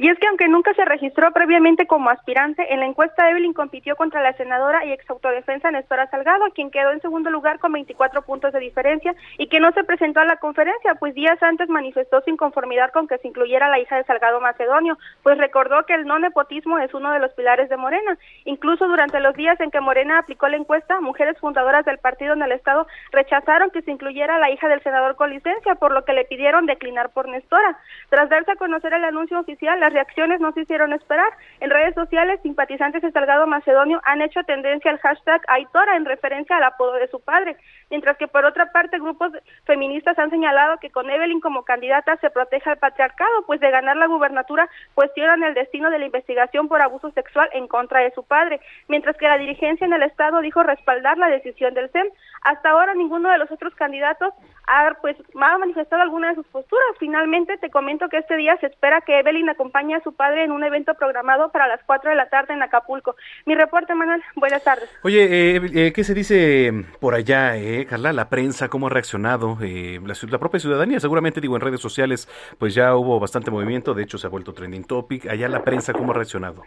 Y 0.00 0.08
es 0.08 0.18
que 0.18 0.28
aunque 0.28 0.48
nunca 0.48 0.72
se 0.72 0.86
registró 0.86 1.30
previamente 1.30 1.86
como 1.86 2.08
aspirante, 2.08 2.72
en 2.72 2.80
la 2.80 2.86
encuesta 2.86 3.28
Evelyn 3.28 3.52
compitió 3.52 3.96
contra 3.96 4.22
la 4.22 4.32
senadora 4.32 4.82
y 4.86 4.92
exautodefensa 4.92 5.70
Nestora 5.70 6.08
Salgado, 6.08 6.46
quien 6.54 6.70
quedó 6.70 6.92
en 6.92 7.02
segundo 7.02 7.28
lugar 7.28 7.58
con 7.58 7.72
24 7.72 8.22
puntos 8.22 8.50
de 8.54 8.60
diferencia 8.60 9.14
y 9.36 9.48
que 9.48 9.60
no 9.60 9.72
se 9.72 9.84
presentó 9.84 10.20
a 10.20 10.24
la 10.24 10.36
conferencia, 10.36 10.94
pues 10.94 11.14
días 11.14 11.36
antes 11.42 11.68
manifestó 11.68 12.22
su 12.22 12.30
inconformidad 12.30 12.90
con 12.92 13.08
que 13.08 13.18
se 13.18 13.28
incluyera 13.28 13.68
la 13.68 13.78
hija 13.78 13.96
de 13.96 14.04
Salgado 14.04 14.40
Macedonio, 14.40 14.96
pues 15.22 15.36
recordó 15.36 15.84
que 15.84 15.92
el 15.92 16.06
no 16.06 16.18
nepotismo 16.18 16.78
es 16.78 16.94
uno 16.94 17.12
de 17.12 17.18
los 17.18 17.34
pilares 17.34 17.68
de 17.68 17.76
Morena. 17.76 18.16
Incluso 18.46 18.88
durante 18.88 19.20
los 19.20 19.34
días 19.34 19.60
en 19.60 19.70
que 19.70 19.82
Morena 19.82 20.20
aplicó 20.20 20.48
la 20.48 20.56
encuesta, 20.56 20.98
mujeres 21.02 21.36
fundadoras 21.38 21.84
del 21.84 21.98
partido 21.98 22.32
en 22.32 22.40
el 22.40 22.52
estado 22.52 22.86
rechazaron 23.12 23.70
que 23.70 23.82
se 23.82 23.90
incluyera 23.90 24.38
la 24.38 24.50
hija 24.50 24.66
del 24.66 24.82
senador 24.82 25.16
con 25.16 25.28
licencia, 25.28 25.74
por 25.74 25.92
lo 25.92 26.06
que 26.06 26.14
le 26.14 26.24
pidieron 26.24 26.64
declinar 26.64 27.10
por 27.10 27.28
Nestora. 27.28 27.76
Tras 28.08 28.30
darse 28.30 28.52
a 28.52 28.56
conocer 28.56 28.94
el 28.94 29.04
anuncio 29.04 29.38
oficial, 29.38 29.78
la 29.78 29.89
reacciones 29.92 30.40
no 30.40 30.52
se 30.52 30.62
hicieron 30.62 30.92
esperar. 30.92 31.32
En 31.60 31.70
redes 31.70 31.94
sociales, 31.94 32.40
simpatizantes 32.42 33.02
de 33.02 33.12
Salgado 33.12 33.46
Macedonio 33.46 34.00
han 34.04 34.22
hecho 34.22 34.42
tendencia 34.44 34.90
al 34.90 34.98
hashtag 34.98 35.42
Aitora 35.48 35.96
en 35.96 36.04
referencia 36.04 36.56
al 36.56 36.64
apodo 36.64 36.94
de 36.94 37.08
su 37.08 37.20
padre, 37.20 37.56
mientras 37.90 38.16
que 38.16 38.28
por 38.28 38.44
otra 38.44 38.72
parte 38.72 38.98
grupos 38.98 39.32
feministas 39.64 40.18
han 40.18 40.30
señalado 40.30 40.78
que 40.78 40.90
con 40.90 41.10
Evelyn 41.10 41.40
como 41.40 41.64
candidata 41.64 42.16
se 42.16 42.30
protege 42.30 42.70
al 42.70 42.78
patriarcado, 42.78 43.42
pues 43.46 43.60
de 43.60 43.70
ganar 43.70 43.96
la 43.96 44.06
gubernatura 44.06 44.68
cuestionan 44.94 45.42
el 45.42 45.54
destino 45.54 45.90
de 45.90 45.98
la 45.98 46.06
investigación 46.06 46.68
por 46.68 46.80
abuso 46.80 47.10
sexual 47.12 47.48
en 47.52 47.68
contra 47.68 48.00
de 48.00 48.12
su 48.12 48.22
padre, 48.24 48.60
mientras 48.88 49.16
que 49.16 49.28
la 49.28 49.38
dirigencia 49.38 49.86
en 49.86 49.92
el 49.92 50.02
estado 50.02 50.40
dijo 50.40 50.62
respaldar 50.62 51.18
la 51.18 51.28
decisión 51.28 51.74
del 51.74 51.90
CEM. 51.90 52.06
Hasta 52.42 52.70
ahora 52.70 52.94
ninguno 52.94 53.30
de 53.30 53.38
los 53.38 53.50
otros 53.50 53.74
candidatos 53.74 54.32
ha 54.66 54.90
pues 55.00 55.16
ha 55.40 55.58
manifestado 55.58 56.02
alguna 56.02 56.28
de 56.28 56.36
sus 56.36 56.46
posturas. 56.46 56.96
Finalmente 56.98 57.56
te 57.58 57.70
comento 57.70 58.08
que 58.08 58.18
este 58.18 58.36
día 58.36 58.56
se 58.58 58.66
espera 58.66 59.00
que 59.00 59.18
Evelyn 59.18 59.48
acompañe 59.48 59.79
a 59.80 60.02
su 60.02 60.12
padre 60.12 60.44
en 60.44 60.52
un 60.52 60.62
evento 60.62 60.94
programado 60.94 61.50
para 61.50 61.66
las 61.66 61.80
4 61.84 62.10
de 62.10 62.16
la 62.16 62.28
tarde 62.28 62.52
en 62.52 62.62
Acapulco. 62.62 63.16
Mi 63.46 63.54
reporte, 63.54 63.94
Manuel. 63.94 64.22
Buenas 64.36 64.62
tardes. 64.62 64.88
Oye, 65.02 65.56
eh, 65.56 65.60
eh, 65.74 65.92
¿qué 65.92 66.04
se 66.04 66.14
dice 66.14 66.84
por 67.00 67.14
allá, 67.14 67.56
eh, 67.56 67.86
Carla? 67.88 68.12
La 68.12 68.28
prensa, 68.28 68.68
¿cómo 68.68 68.86
ha 68.86 68.90
reaccionado? 68.90 69.56
Eh, 69.62 69.98
la, 70.04 70.14
la, 70.28 70.38
propia 70.38 70.60
ciudadanía, 70.60 71.00
seguramente, 71.00 71.40
digo, 71.40 71.56
en 71.56 71.62
redes 71.62 71.80
sociales, 71.80 72.28
pues 72.58 72.74
ya 72.74 72.94
hubo 72.94 73.18
bastante 73.18 73.50
movimiento. 73.50 73.94
De 73.94 74.02
hecho, 74.02 74.18
se 74.18 74.26
ha 74.26 74.30
vuelto 74.30 74.52
trending 74.52 74.84
topic. 74.84 75.26
Allá 75.26 75.48
la 75.48 75.64
prensa, 75.64 75.92
¿cómo 75.92 76.12
ha 76.12 76.14
reaccionado? 76.14 76.62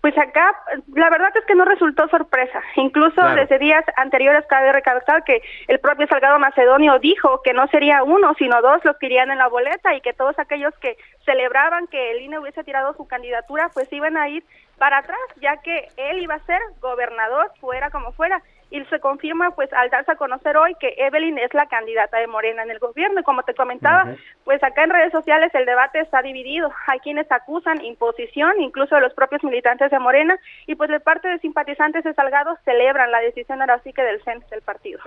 Pues 0.00 0.16
acá, 0.18 0.54
la 0.94 1.10
verdad 1.10 1.32
es 1.34 1.44
que 1.46 1.54
no 1.56 1.64
resultó 1.64 2.06
sorpresa. 2.08 2.62
Incluso 2.76 3.20
desde 3.34 3.58
días 3.58 3.84
anteriores 3.96 4.44
cabe 4.48 4.72
recalcar 4.72 5.24
que 5.24 5.42
el 5.66 5.80
propio 5.80 6.06
Salgado 6.06 6.38
Macedonio 6.38 6.98
dijo 7.00 7.40
que 7.42 7.52
no 7.52 7.66
sería 7.68 8.04
uno, 8.04 8.34
sino 8.38 8.62
dos 8.62 8.84
los 8.84 8.96
que 8.98 9.06
irían 9.06 9.30
en 9.30 9.38
la 9.38 9.48
boleta 9.48 9.94
y 9.94 10.00
que 10.00 10.12
todos 10.12 10.38
aquellos 10.38 10.72
que 10.78 10.96
celebraban 11.24 11.88
que 11.88 12.12
el 12.12 12.22
INE 12.22 12.38
hubiese 12.38 12.62
tirado 12.62 12.94
su 12.94 13.08
candidatura, 13.08 13.70
pues 13.74 13.92
iban 13.92 14.16
a 14.16 14.28
ir 14.28 14.44
para 14.78 14.98
atrás, 14.98 15.18
ya 15.40 15.56
que 15.56 15.88
él 15.96 16.22
iba 16.22 16.34
a 16.34 16.46
ser 16.46 16.60
gobernador, 16.80 17.50
fuera 17.60 17.90
como 17.90 18.12
fuera 18.12 18.42
y 18.70 18.84
se 18.86 18.98
confirma 18.98 19.52
pues 19.52 19.72
al 19.72 19.90
darse 19.90 20.12
a 20.12 20.16
conocer 20.16 20.56
hoy 20.56 20.74
que 20.80 20.94
Evelyn 20.98 21.38
es 21.38 21.54
la 21.54 21.66
candidata 21.66 22.18
de 22.18 22.26
Morena 22.26 22.62
en 22.62 22.70
el 22.70 22.78
gobierno. 22.78 23.20
Y 23.20 23.24
como 23.24 23.42
te 23.42 23.54
comentaba 23.54 24.14
pues 24.44 24.62
acá 24.62 24.84
en 24.84 24.90
redes 24.90 25.12
sociales 25.12 25.54
el 25.54 25.66
debate 25.66 26.00
está 26.00 26.22
dividido. 26.22 26.70
Hay 26.86 26.98
quienes 27.00 27.30
acusan 27.30 27.84
imposición 27.84 28.60
incluso 28.60 28.96
de 28.96 29.02
los 29.02 29.14
propios 29.14 29.42
militantes 29.44 29.90
de 29.90 29.98
Morena 29.98 30.38
y 30.66 30.74
pues 30.74 30.90
de 30.90 31.00
parte 31.00 31.28
de 31.28 31.38
simpatizantes 31.38 32.04
de 32.04 32.14
Salgado 32.14 32.58
celebran 32.64 33.10
la 33.10 33.20
decisión 33.20 33.60
ahora 33.60 33.80
sí 33.84 33.92
que 33.92 34.02
del 34.02 34.22
CEN 34.22 34.42
del 34.50 34.62
partido. 34.62 35.00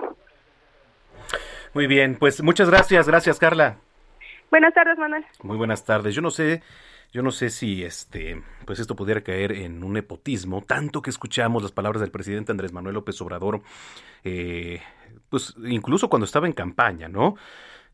Muy 1.74 1.86
bien 1.86 2.16
pues 2.18 2.42
muchas 2.42 2.70
gracias. 2.70 3.06
Gracias 3.06 3.38
Carla. 3.38 3.76
Buenas 4.50 4.72
tardes 4.74 4.98
Manuel. 4.98 5.24
Muy 5.42 5.56
buenas 5.58 5.84
tardes. 5.84 6.14
Yo 6.14 6.22
no 6.22 6.30
sé 6.30 6.62
yo 7.12 7.22
no 7.22 7.30
sé 7.32 7.50
si 7.50 7.82
este, 7.82 8.42
pues 8.64 8.78
esto 8.78 8.96
pudiera 8.96 9.22
caer 9.22 9.52
en 9.52 9.82
un 9.82 9.94
nepotismo, 9.94 10.62
tanto 10.62 11.02
que 11.02 11.10
escuchamos 11.10 11.62
las 11.62 11.72
palabras 11.72 12.00
del 12.00 12.10
presidente 12.10 12.52
Andrés 12.52 12.72
Manuel 12.72 12.94
López 12.94 13.20
Obrador, 13.20 13.62
eh, 14.24 14.80
pues 15.28 15.54
incluso 15.64 16.08
cuando 16.08 16.24
estaba 16.24 16.46
en 16.46 16.52
campaña, 16.52 17.08
¿no? 17.08 17.34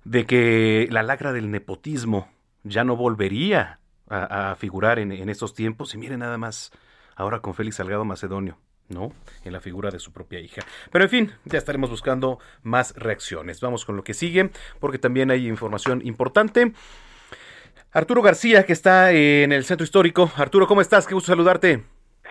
De 0.04 0.26
que 0.26 0.88
la 0.90 1.02
lacra 1.02 1.32
del 1.32 1.50
nepotismo 1.50 2.28
ya 2.62 2.85
no 2.85 2.96
volvería 2.96 3.80
a, 4.08 4.54
figurar 4.56 4.99
en, 4.99 5.11
en, 5.11 5.28
estos 5.28 5.54
tiempos. 5.54 5.94
Y 5.94 5.99
miren 5.99 6.20
nada 6.20 6.38
más, 6.38 6.70
ahora 7.16 7.40
con 7.40 7.54
Félix 7.54 7.76
Salgado 7.76 8.04
Macedonio. 8.04 8.58
¿no? 8.88 9.12
En 9.42 9.52
la 9.52 9.61
figura 9.61 9.90
de 9.90 9.99
su 9.99 10.12
propia 10.12 10.38
hija. 10.38 10.62
Pero 10.92 11.04
en 11.04 11.11
fin, 11.11 11.32
ya 11.44 11.58
estaremos 11.58 11.90
buscando 11.90 12.38
más 12.62 12.94
reacciones. 12.94 13.61
Vamos 13.61 13.85
con 13.85 13.96
lo 13.96 14.04
que 14.04 14.14
sigue, 14.14 14.50
porque 14.78 14.99
también 14.99 15.32
hay 15.32 15.49
información 15.49 16.02
importante. 16.04 16.73
Arturo 17.96 18.20
García, 18.20 18.66
que 18.66 18.74
está 18.74 19.10
en 19.10 19.52
el 19.52 19.64
centro 19.64 19.82
histórico. 19.82 20.28
Arturo, 20.36 20.66
¿cómo 20.66 20.82
estás? 20.82 21.06
Qué 21.06 21.14
gusto 21.14 21.32
saludarte. 21.32 21.80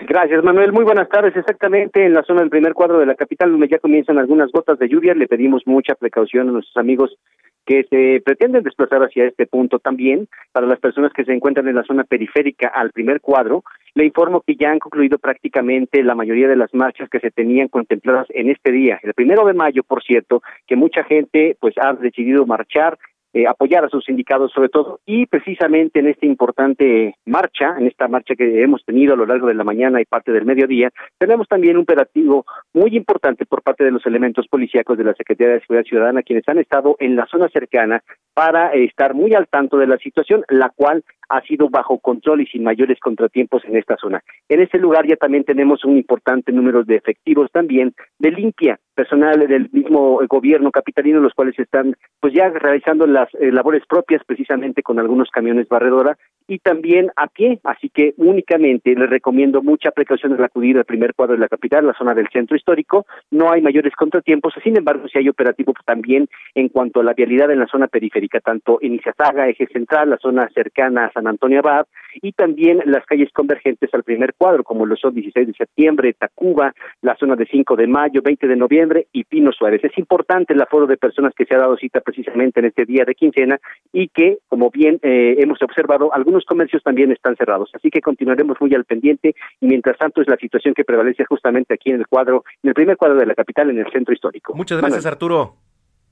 Gracias, 0.01 0.43
Manuel. 0.43 0.71
Muy 0.71 0.83
buenas 0.83 1.09
tardes. 1.09 1.35
Exactamente 1.35 2.05
en 2.05 2.13
la 2.13 2.21
zona 2.21 2.41
del 2.41 2.51
primer 2.51 2.73
cuadro 2.75 2.99
de 2.99 3.07
la 3.07 3.15
capital, 3.15 3.49
donde 3.49 3.67
ya 3.67 3.79
comienzan 3.79 4.19
algunas 4.19 4.51
gotas 4.51 4.77
de 4.77 4.87
lluvia, 4.87 5.15
le 5.15 5.27
pedimos 5.27 5.63
mucha 5.65 5.95
precaución 5.95 6.49
a 6.49 6.51
nuestros 6.51 6.77
amigos 6.77 7.17
que 7.65 7.83
se 7.89 8.21
pretenden 8.23 8.61
desplazar 8.61 9.01
hacia 9.01 9.25
este 9.25 9.47
punto 9.47 9.79
también. 9.79 10.27
Para 10.51 10.67
las 10.67 10.79
personas 10.79 11.11
que 11.13 11.25
se 11.25 11.33
encuentran 11.33 11.67
en 11.67 11.73
la 11.73 11.83
zona 11.83 12.03
periférica 12.03 12.67
al 12.67 12.91
primer 12.91 13.19
cuadro, 13.19 13.63
le 13.95 14.05
informo 14.05 14.41
que 14.41 14.55
ya 14.55 14.69
han 14.69 14.77
concluido 14.77 15.17
prácticamente 15.17 16.03
la 16.03 16.13
mayoría 16.13 16.47
de 16.47 16.57
las 16.57 16.75
marchas 16.75 17.09
que 17.09 17.19
se 17.19 17.31
tenían 17.31 17.69
contempladas 17.69 18.27
en 18.29 18.51
este 18.51 18.71
día. 18.71 18.99
El 19.01 19.15
primero 19.15 19.43
de 19.47 19.55
mayo, 19.55 19.81
por 19.81 20.03
cierto, 20.03 20.43
que 20.67 20.75
mucha 20.75 21.03
gente 21.05 21.57
pues 21.59 21.73
ha 21.81 21.93
decidido 21.93 22.45
marchar 22.45 22.99
eh, 23.35 23.45
apoyar 23.47 23.83
a 23.83 23.89
sus 23.89 24.05
sindicatos 24.05 24.53
sobre 24.53 24.69
todo 24.69 25.01
y 25.05 25.25
precisamente 25.25 25.99
en 25.99 26.07
esta 26.07 26.25
importante 26.25 27.15
marcha, 27.25 27.75
en 27.77 27.85
esta 27.85 28.07
marcha 28.07 28.33
que 28.33 28.63
hemos 28.63 28.85
tenido 28.85 29.13
a 29.13 29.17
lo 29.17 29.25
largo 29.25 29.47
de 29.47 29.55
la 29.55 29.65
mañana 29.65 29.99
y 29.99 30.05
parte 30.05 30.31
del 30.31 30.45
mediodía, 30.45 30.89
tenemos 31.17 31.45
también 31.49 31.75
un 31.75 31.83
operativo 31.83 32.45
muy 32.73 32.95
importante 32.95 33.45
por 33.45 33.61
parte 33.61 33.83
de 33.83 33.91
los 33.91 34.05
elementos 34.05 34.47
policíacos 34.47 34.97
de 34.97 35.03
la 35.03 35.13
Secretaría 35.15 35.55
de 35.55 35.59
Seguridad 35.59 35.83
Ciudadana 35.83 36.23
quienes 36.23 36.47
han 36.47 36.59
estado 36.59 36.95
en 36.97 37.17
la 37.17 37.25
zona 37.25 37.49
cercana 37.49 38.01
para 38.33 38.73
eh, 38.73 38.85
estar 38.85 39.13
muy 39.13 39.33
al 39.33 39.49
tanto 39.49 39.77
de 39.77 39.87
la 39.87 39.97
situación, 39.97 40.45
la 40.47 40.71
cual 40.73 41.03
ha 41.27 41.41
sido 41.41 41.69
bajo 41.69 41.99
control 41.99 42.41
y 42.41 42.47
sin 42.47 42.63
mayores 42.63 42.99
contratiempos 42.99 43.63
en 43.65 43.75
esta 43.75 43.97
zona. 43.97 44.21
En 44.47 44.61
este 44.61 44.77
lugar 44.77 45.07
ya 45.07 45.15
también 45.15 45.43
tenemos 45.43 45.83
un 45.83 45.97
importante 45.97 46.51
número 46.51 46.83
de 46.83 46.95
efectivos 46.95 47.51
también 47.51 47.93
de 48.19 48.31
limpia, 48.31 48.79
personal 48.93 49.39
del 49.47 49.69
mismo 49.71 50.19
gobierno 50.29 50.71
capitalino, 50.71 51.19
los 51.19 51.33
cuales 51.33 51.57
están 51.59 51.95
pues 52.19 52.33
ya 52.33 52.49
realizando 52.49 53.07
eh, 53.39 53.51
labores 53.51 53.83
propias 53.87 54.23
precisamente 54.25 54.83
con 54.83 54.99
algunos 54.99 55.29
camiones 55.29 55.67
barredora 55.67 56.17
y 56.47 56.59
también 56.59 57.11
a 57.15 57.27
pie, 57.27 57.59
así 57.63 57.89
que 57.89 58.13
únicamente 58.17 58.95
les 58.95 59.09
recomiendo 59.09 59.61
mucha 59.61 59.91
precaución 59.91 60.33
al 60.33 60.43
acudir 60.43 60.77
al 60.77 60.85
primer 60.85 61.13
cuadro 61.13 61.33
de 61.33 61.39
la 61.39 61.47
capital, 61.47 61.87
la 61.87 61.93
zona 61.93 62.13
del 62.13 62.27
centro 62.29 62.55
histórico, 62.55 63.05
no 63.31 63.51
hay 63.51 63.61
mayores 63.61 63.93
contratiempos, 63.95 64.53
sin 64.63 64.77
embargo 64.77 65.07
si 65.07 65.17
hay 65.17 65.29
operativo 65.29 65.73
también 65.85 66.27
en 66.53 66.69
cuanto 66.69 66.99
a 66.99 67.03
la 67.03 67.13
vialidad 67.13 67.51
en 67.51 67.59
la 67.59 67.67
zona 67.67 67.87
periférica, 67.87 68.39
tanto 68.39 68.79
en 68.81 68.95
Izazaga, 68.95 69.47
eje 69.47 69.67
central, 69.67 70.09
la 70.09 70.17
zona 70.17 70.49
cercana 70.53 71.05
a 71.05 71.11
San 71.11 71.27
Antonio 71.27 71.59
Abad 71.59 71.85
y 72.21 72.31
también 72.31 72.81
las 72.85 73.05
calles 73.05 73.31
convergentes 73.33 73.93
al 73.93 74.03
primer 74.03 74.33
cuadro, 74.35 74.63
como 74.63 74.85
lo 74.85 74.95
son 74.95 75.13
16 75.13 75.47
de 75.47 75.53
septiembre, 75.53 76.13
Tacuba, 76.13 76.73
la 77.01 77.15
zona 77.17 77.35
de 77.35 77.45
5 77.45 77.75
de 77.75 77.87
mayo, 77.87 78.21
20 78.21 78.47
de 78.47 78.55
noviembre 78.55 79.07
y 79.11 79.23
Pino 79.23 79.51
Suárez. 79.51 79.83
Es 79.83 79.97
importante 79.97 80.53
el 80.53 80.61
aforo 80.61 80.87
de 80.87 80.97
personas 80.97 81.33
que 81.35 81.45
se 81.45 81.55
ha 81.55 81.59
dado 81.59 81.77
cita 81.77 82.01
precisamente 82.01 82.59
en 82.59 82.67
este 82.67 82.85
día 82.85 83.03
de 83.05 83.15
quincena 83.15 83.59
y 83.91 84.07
que, 84.09 84.37
como 84.47 84.69
bien 84.69 84.99
eh, 85.01 85.35
hemos 85.39 85.61
observado, 85.61 86.13
algunos 86.13 86.34
comercios 86.43 86.83
también 86.83 87.11
están 87.11 87.35
cerrados. 87.37 87.69
Así 87.73 87.89
que 87.89 88.01
continuaremos 88.01 88.57
muy 88.59 88.73
al 88.75 88.83
pendiente 88.83 89.35
y 89.61 89.67
mientras 89.67 89.97
tanto 89.97 90.21
es 90.21 90.27
la 90.27 90.35
situación 90.37 90.73
que 90.73 90.83
prevalece 90.83 91.23
justamente 91.23 91.73
aquí 91.73 91.91
en 91.91 91.99
el 91.99 92.07
cuadro, 92.07 92.43
en 92.63 92.69
el 92.69 92.73
primer 92.73 92.97
cuadro 92.97 93.17
de 93.17 93.25
la 93.25 93.35
capital, 93.35 93.69
en 93.69 93.79
el 93.79 93.91
centro 93.91 94.13
histórico. 94.13 94.53
Muchas 94.55 94.81
gracias, 94.81 95.05
Arturo. 95.05 95.55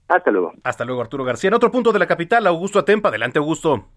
Hasta 0.07 0.31
luego. 0.31 0.53
Hasta 0.63 0.85
luego, 0.85 1.01
Arturo 1.01 1.23
García. 1.23 1.47
En 1.47 1.55
otro 1.55 1.71
punto 1.71 1.91
de 1.91 1.99
la 1.99 2.07
capital, 2.07 2.45
Augusto 2.47 2.79
Atempa. 2.79 3.09
Adelante, 3.09 3.39
Augusto. 3.39 3.87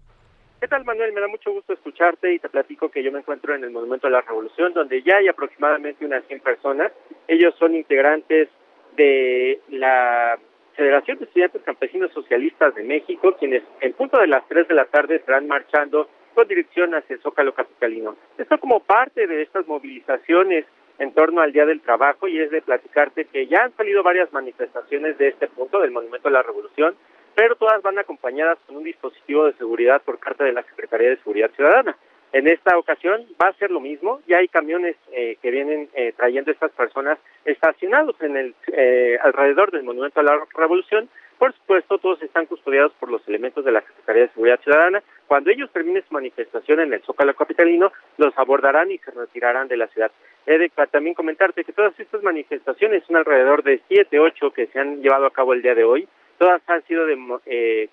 ¿Qué 0.59 0.67
tal, 0.67 0.83
Manuel? 0.85 1.13
Me 1.13 1.21
da 1.21 1.27
mucho 1.27 1.51
gusto 1.51 1.73
escucharte 1.73 2.33
y 2.33 2.39
te 2.39 2.49
platico 2.49 2.89
que 2.89 3.03
yo 3.03 3.11
me 3.11 3.19
encuentro 3.19 3.53
en 3.53 3.63
el 3.63 3.69
Monumento 3.69 4.07
de 4.07 4.13
la 4.13 4.21
Revolución, 4.21 4.73
donde 4.73 5.03
ya 5.03 5.17
hay 5.17 5.27
aproximadamente 5.27 6.03
unas 6.03 6.25
100 6.25 6.39
personas. 6.39 6.91
Ellos 7.27 7.53
son 7.59 7.75
integrantes 7.75 8.49
de 8.95 9.61
la 9.69 10.39
Federación 10.75 11.19
de 11.19 11.25
Estudiantes 11.25 11.61
Campesinos 11.63 12.11
Socialistas 12.11 12.73
de 12.73 12.83
México, 12.83 13.35
quienes 13.39 13.63
en 13.81 13.93
punto 13.93 14.19
de 14.19 14.27
las 14.27 14.47
3 14.47 14.67
de 14.67 14.73
la 14.73 14.85
tarde 14.85 15.17
estarán 15.17 15.47
marchando 15.47 16.09
dirección 16.45 16.93
hacia 16.93 17.15
el 17.15 17.21
Zócalo 17.21 17.53
Capitalino. 17.53 18.15
Esto 18.37 18.59
como 18.59 18.79
parte 18.81 19.27
de 19.27 19.41
estas 19.41 19.67
movilizaciones 19.67 20.65
en 20.99 21.13
torno 21.13 21.41
al 21.41 21.53
Día 21.53 21.65
del 21.65 21.81
Trabajo 21.81 22.27
y 22.27 22.39
es 22.39 22.51
de 22.51 22.61
platicarte 22.61 23.25
que 23.25 23.47
ya 23.47 23.63
han 23.63 23.75
salido 23.75 24.03
varias 24.03 24.31
manifestaciones 24.33 25.17
de 25.17 25.29
este 25.29 25.47
punto 25.47 25.79
del 25.79 25.91
Monumento 25.91 26.27
de 26.27 26.33
la 26.33 26.43
Revolución, 26.43 26.95
pero 27.35 27.55
todas 27.55 27.81
van 27.81 27.99
acompañadas 27.99 28.57
con 28.65 28.77
un 28.77 28.83
dispositivo 28.83 29.45
de 29.45 29.53
seguridad 29.53 30.01
por 30.01 30.17
parte 30.19 30.43
de 30.43 30.53
la 30.53 30.63
Secretaría 30.63 31.09
de 31.09 31.17
Seguridad 31.17 31.51
Ciudadana. 31.51 31.95
En 32.33 32.47
esta 32.47 32.77
ocasión 32.77 33.25
va 33.41 33.49
a 33.49 33.53
ser 33.53 33.71
lo 33.71 33.79
mismo, 33.79 34.19
ya 34.27 34.37
hay 34.37 34.47
camiones 34.47 34.95
eh, 35.13 35.37
que 35.41 35.49
vienen 35.49 35.89
eh, 35.93 36.13
trayendo 36.17 36.51
estas 36.51 36.71
personas 36.71 37.17
estacionados 37.45 38.15
en 38.21 38.35
el 38.35 38.55
eh, 38.73 39.17
alrededor 39.23 39.71
del 39.71 39.83
Monumento 39.83 40.19
a 40.19 40.23
la 40.23 40.45
Revolución, 40.55 41.09
Por 41.37 41.53
supuesto, 41.53 41.99
todos 41.99 42.21
están 42.23 42.47
custodiados 42.47 42.93
por 42.93 43.11
los 43.11 43.27
elementos 43.27 43.63
de 43.63 43.71
la 43.71 43.81
Secretaría 43.81 44.23
de 44.23 44.29
Seguridad 44.29 44.59
Ciudadana. 44.61 45.03
Cuando 45.27 45.51
ellos 45.51 45.71
terminen 45.71 46.03
su 46.07 46.13
manifestación 46.13 46.79
en 46.79 46.93
el 46.93 47.03
Zócalo 47.03 47.35
Capitalino, 47.35 47.91
los 48.17 48.35
abordarán 48.37 48.91
y 48.91 48.97
se 48.97 49.11
retirarán 49.11 49.67
de 49.67 49.77
la 49.77 49.87
ciudad. 49.87 50.11
He 50.47 50.57
de 50.57 50.71
también 50.91 51.13
comentarte 51.13 51.63
que 51.63 51.73
todas 51.73 51.99
estas 51.99 52.23
manifestaciones 52.23 53.03
son 53.05 53.17
alrededor 53.17 53.61
de 53.63 53.81
siete, 53.87 54.19
ocho 54.19 54.51
que 54.51 54.67
se 54.67 54.79
han 54.79 55.01
llevado 55.01 55.27
a 55.27 55.31
cabo 55.31 55.53
el 55.53 55.61
día 55.61 55.75
de 55.75 55.83
hoy. 55.83 56.07
Todas 56.39 56.61
han 56.67 56.83
sido 56.85 57.05
de, 57.05 57.17
eh, 57.45 57.89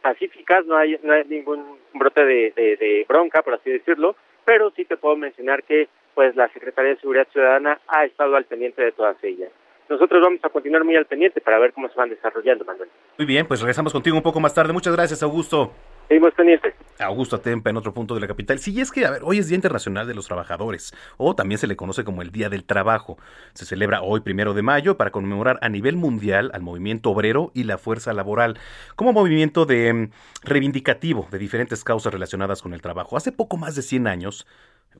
pacíficas, 0.00 0.64
no 0.66 0.76
hay, 0.76 0.98
no 1.02 1.14
hay 1.14 1.24
ningún 1.24 1.78
brote 1.94 2.24
de, 2.24 2.52
de, 2.54 2.76
de 2.76 3.06
bronca, 3.08 3.42
por 3.42 3.54
así 3.54 3.70
decirlo, 3.70 4.14
pero 4.44 4.70
sí 4.70 4.84
te 4.84 4.96
puedo 4.96 5.16
mencionar 5.16 5.64
que 5.64 5.88
pues 6.14 6.36
la 6.36 6.48
Secretaría 6.48 6.90
de 6.90 7.00
Seguridad 7.00 7.26
Ciudadana 7.32 7.80
ha 7.88 8.04
estado 8.04 8.36
al 8.36 8.44
pendiente 8.44 8.82
de 8.82 8.92
todas 8.92 9.16
ellas. 9.24 9.50
Nosotros 9.88 10.22
vamos 10.22 10.40
a 10.42 10.48
continuar 10.48 10.84
muy 10.84 10.96
al 10.96 11.06
pendiente 11.06 11.40
para 11.40 11.58
ver 11.58 11.72
cómo 11.72 11.88
se 11.88 11.94
van 11.94 12.08
desarrollando, 12.08 12.64
Manuel. 12.64 12.88
Muy 13.18 13.26
bien, 13.26 13.46
pues 13.46 13.60
regresamos 13.60 13.92
contigo 13.92 14.16
un 14.16 14.22
poco 14.22 14.40
más 14.40 14.54
tarde. 14.54 14.72
Muchas 14.72 14.94
gracias, 14.94 15.22
Augusto. 15.22 15.72
Seguimos 16.08 16.34
pendientes. 16.34 16.74
Augusto 16.98 17.36
Atempa 17.36 17.70
en 17.70 17.76
otro 17.76 17.94
punto 17.94 18.14
de 18.14 18.20
la 18.20 18.26
capital. 18.26 18.58
Sí, 18.58 18.78
es 18.80 18.92
que, 18.92 19.06
a 19.06 19.10
ver, 19.10 19.22
hoy 19.24 19.38
es 19.38 19.48
Día 19.48 19.56
Internacional 19.56 20.06
de 20.06 20.14
los 20.14 20.26
Trabajadores, 20.26 20.92
o 21.16 21.34
también 21.34 21.58
se 21.58 21.66
le 21.66 21.76
conoce 21.76 22.04
como 22.04 22.22
el 22.22 22.30
Día 22.30 22.50
del 22.50 22.64
Trabajo. 22.64 23.16
Se 23.54 23.64
celebra 23.64 24.02
hoy, 24.02 24.20
primero 24.20 24.52
de 24.52 24.62
mayo, 24.62 24.96
para 24.96 25.10
conmemorar 25.10 25.58
a 25.62 25.68
nivel 25.68 25.96
mundial 25.96 26.50
al 26.52 26.62
movimiento 26.62 27.10
obrero 27.10 27.50
y 27.54 27.64
la 27.64 27.78
fuerza 27.78 28.12
laboral, 28.12 28.58
como 28.96 29.12
movimiento 29.12 29.64
de 29.64 29.92
mm, 29.92 30.10
reivindicativo 30.42 31.26
de 31.30 31.38
diferentes 31.38 31.84
causas 31.84 32.12
relacionadas 32.12 32.60
con 32.60 32.74
el 32.74 32.82
trabajo. 32.82 33.16
Hace 33.16 33.32
poco 33.32 33.56
más 33.56 33.74
de 33.74 33.82
100 33.82 34.06
años, 34.06 34.46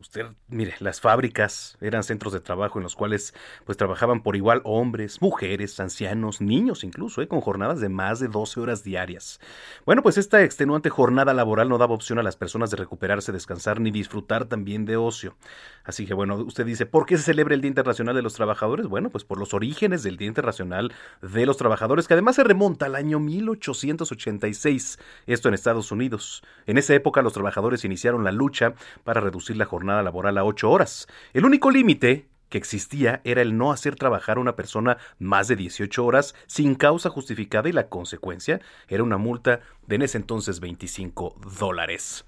Usted, 0.05 0.27
mire, 0.49 0.75
las 0.81 1.01
fábricas 1.01 1.79
eran 1.81 2.03
centros 2.03 2.35
de 2.35 2.41
trabajo 2.41 2.79
en 2.79 2.83
los 2.83 2.95
cuales 2.95 3.33
pues 3.65 3.79
trabajaban 3.79 4.23
por 4.23 4.37
igual 4.37 4.61
hombres, 4.65 5.23
mujeres, 5.23 5.81
ancianos, 5.81 6.43
niños 6.43 6.85
incluso, 6.85 7.23
¿eh? 7.23 7.27
con 7.27 7.41
jornadas 7.41 7.81
de 7.81 7.89
más 7.89 8.21
de 8.21 8.29
12 8.29 8.61
horas 8.61 8.85
diarias. 8.85 9.41
Bueno, 9.87 10.03
pues 10.03 10.19
esta 10.19 10.43
extenuante 10.43 10.91
jornada 10.91 11.33
laboral 11.33 11.71
no 11.71 11.79
daba 11.79 11.95
opción 11.95 12.19
a 12.19 12.23
las 12.23 12.37
personas 12.37 12.71
de 12.71 12.77
recuperarse, 12.77 13.33
descansar 13.33 13.81
ni 13.81 13.91
disfrutar 13.91 14.45
también 14.45 14.85
de 14.85 14.99
ocio. 14.99 15.37
Así 15.85 16.07
que 16.07 16.15
bueno, 16.15 16.37
usted 16.37 16.67
dice, 16.67 16.87
¿por 16.87 17.07
qué 17.07 17.17
se 17.17 17.25
celebra 17.25 17.55
el 17.55 17.61
Día 17.61 17.69
Internacional 17.69 18.15
de 18.15 18.23
los 18.23 18.35
Trabajadores? 18.35 18.87
Bueno, 18.87 19.11
pues 19.11 19.25
por 19.25 19.39
los 19.39 19.55
orígenes 19.55 20.03
del 20.03 20.17
Día 20.17 20.29
Internacional 20.29 20.93
de 21.23 21.47
los 21.47 21.57
Trabajadores, 21.57 22.09
que 22.09 22.15
además 22.15 22.37
se 22.37 22.45
remonta 22.45 22.87
al 22.87 22.95
año 22.95 23.21
1886, 23.21 24.99
esto 25.27 25.49
en 25.49 25.55
Estados 25.55 25.93
Unidos. 25.93 26.43
En 26.67 26.79
esa 26.79 26.95
época 26.95 27.23
los 27.23 27.33
trabajadores 27.33 27.85
iniciaron 27.85 28.25
la 28.25 28.33
lucha 28.33 28.75
para 29.05 29.21
reducir 29.21 29.57
la 29.57 29.65
jornada 29.75 30.05
laboral 30.05 30.39
a 30.39 30.45
ocho 30.45 30.71
horas. 30.71 31.09
El 31.33 31.45
único 31.45 31.73
límite 31.73 32.29
que 32.49 32.59
existía 32.59 33.21
era 33.25 33.43
el 33.43 33.59
no 33.59 33.73
hacer 33.73 33.97
trabajar 33.97 34.37
a 34.37 34.41
una 34.41 34.55
persona 34.55 34.99
más 35.19 35.49
de 35.49 35.57
18 35.57 36.05
horas 36.05 36.37
sin 36.47 36.77
causa 36.77 37.11
justificada 37.11 37.69
y 37.69 37.73
la 37.73 37.89
consecuencia 37.89 38.61
era 38.87 39.03
una 39.03 39.19
multa 39.19 39.61
de 39.89 39.97
en 39.97 40.03
ese 40.03 40.19
entonces 40.19 40.61
25 40.61 41.41
dólares. 41.59 42.25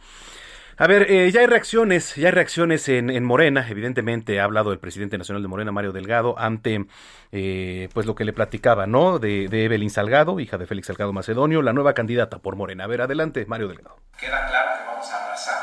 A 0.78 0.88
ver, 0.88 1.10
eh, 1.10 1.30
ya 1.30 1.40
hay 1.40 1.46
reacciones, 1.46 2.16
ya 2.16 2.26
hay 2.26 2.32
reacciones 2.32 2.88
en, 2.88 3.24
Morena. 3.24 3.66
Evidentemente 3.70 4.40
ha 4.40 4.44
hablado 4.44 4.72
el 4.72 4.80
presidente 4.80 5.16
nacional 5.16 5.42
de 5.42 5.48
Morena, 5.48 5.70
Mario 5.70 5.92
Delgado, 5.92 6.38
ante 6.38 6.86
eh, 7.32 7.88
pues 7.94 8.04
lo 8.04 8.16
que 8.16 8.24
le 8.24 8.32
platicaba, 8.32 8.86
¿no? 8.86 9.20
De, 9.20 9.46
de, 9.48 9.64
Evelyn 9.64 9.90
Salgado, 9.90 10.38
hija 10.40 10.58
de 10.58 10.66
Félix 10.66 10.88
Salgado 10.88 11.12
Macedonio, 11.14 11.62
la 11.62 11.72
nueva 11.72 11.94
candidata 11.94 12.40
por 12.40 12.56
Morena. 12.56 12.84
A 12.84 12.88
ver, 12.88 13.00
adelante, 13.00 13.46
Mario 13.46 13.68
Delgado. 13.68 13.96
Queda 14.18 14.46
claro 14.48 14.70
que 14.78 14.86
vamos 14.86 15.10
a 15.10 15.24
arrasar 15.24 15.54
en 15.54 15.55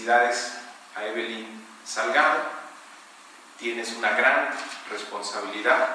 felicidades 0.00 0.52
a 0.96 1.04
Evelyn 1.04 1.62
Salgado. 1.84 2.40
Tienes 3.58 3.92
una 3.96 4.12
gran 4.12 4.48
responsabilidad 4.90 5.88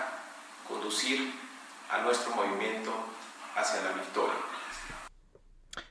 conducir 0.67 1.33
a 1.89 2.00
nuestro 2.00 2.35
movimiento 2.35 2.93
hacia 3.55 3.81
la 3.81 3.91
victoria. 3.93 4.35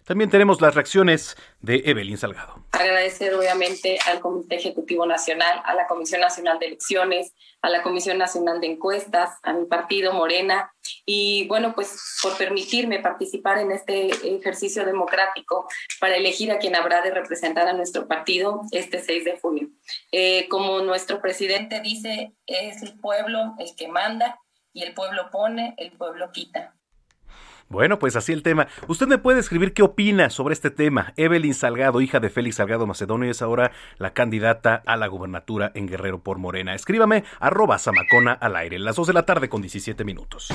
También 0.04 0.28
tenemos 0.28 0.61
las 0.61 0.75
reacciones 0.75 1.34
de 1.61 1.82
Evelyn 1.87 2.18
Salgado. 2.18 2.62
Agradecer 2.73 3.34
obviamente 3.34 3.99
al 4.06 4.20
Comité 4.20 4.56
Ejecutivo 4.56 5.06
Nacional, 5.06 5.62
a 5.64 5.75
la 5.75 5.87
Comisión 5.87 6.20
Nacional 6.20 6.58
de 6.58 6.66
Elecciones, 6.66 7.32
a 7.62 7.70
la 7.70 7.82
Comisión 7.82 8.18
Nacional 8.18 8.61
de 8.61 8.66
Encuestas, 8.66 9.38
a 9.42 9.54
mi 9.54 9.64
partido 9.64 10.12
Morena 10.12 10.70
y 11.07 11.48
bueno, 11.48 11.74
pues 11.74 11.96
por 12.22 12.37
permitirme 12.37 12.98
participar 12.98 13.59
en 13.59 13.72
este 13.72 14.09
ejercicio 14.37 14.85
democrático 14.85 15.66
para 16.00 16.16
elegir 16.16 16.52
a 16.52 16.59
quien 16.59 16.76
habrá 16.76 17.00
de 17.00 17.11
representar 17.11 17.66
a 17.66 17.72
nuestro 17.72 18.07
partido 18.07 18.61
este 18.72 19.00
6 19.00 19.24
de 19.24 19.38
junio. 19.38 19.68
Eh, 20.12 20.48
como 20.48 20.81
nuestro 20.81 21.22
presidente 21.22 21.81
dice, 21.81 22.35
es 22.46 22.83
el 22.83 22.98
pueblo 23.00 23.55
el 23.59 23.74
que 23.74 23.88
manda 23.88 24.38
y 24.74 24.83
el 24.83 24.92
pueblo 24.92 25.31
pone, 25.31 25.74
el 25.79 25.92
pueblo 25.92 26.31
quita. 26.31 26.74
Bueno, 27.74 27.98
pues 27.98 28.14
así 28.14 28.32
el 28.32 28.44
tema. 28.44 28.68
Usted 28.87 29.08
me 29.08 29.18
puede 29.18 29.40
escribir 29.40 29.74
qué 29.74 29.82
opina 29.82 30.30
sobre 30.30 30.52
este 30.52 30.70
tema. 30.70 31.12
Evelyn 31.16 31.54
Salgado, 31.54 32.00
hija 32.00 32.20
de 32.20 32.30
Félix 32.30 32.56
Salgado 32.56 32.87
Macedonio, 32.87 33.28
es 33.28 33.42
ahora 33.42 33.72
la 33.98 34.12
candidata 34.12 34.80
a 34.87 34.96
la 34.96 35.08
gubernatura 35.08 35.72
en 35.74 35.88
Guerrero 35.88 36.20
por 36.20 36.38
Morena. 36.38 36.76
Escríbame 36.76 37.24
arroba 37.40 37.78
Samacona 37.78 38.32
al 38.32 38.54
aire, 38.54 38.78
las 38.78 38.94
2 38.94 39.08
de 39.08 39.12
la 39.12 39.24
tarde 39.24 39.48
con 39.48 39.60
17 39.60 40.04
minutos. 40.04 40.52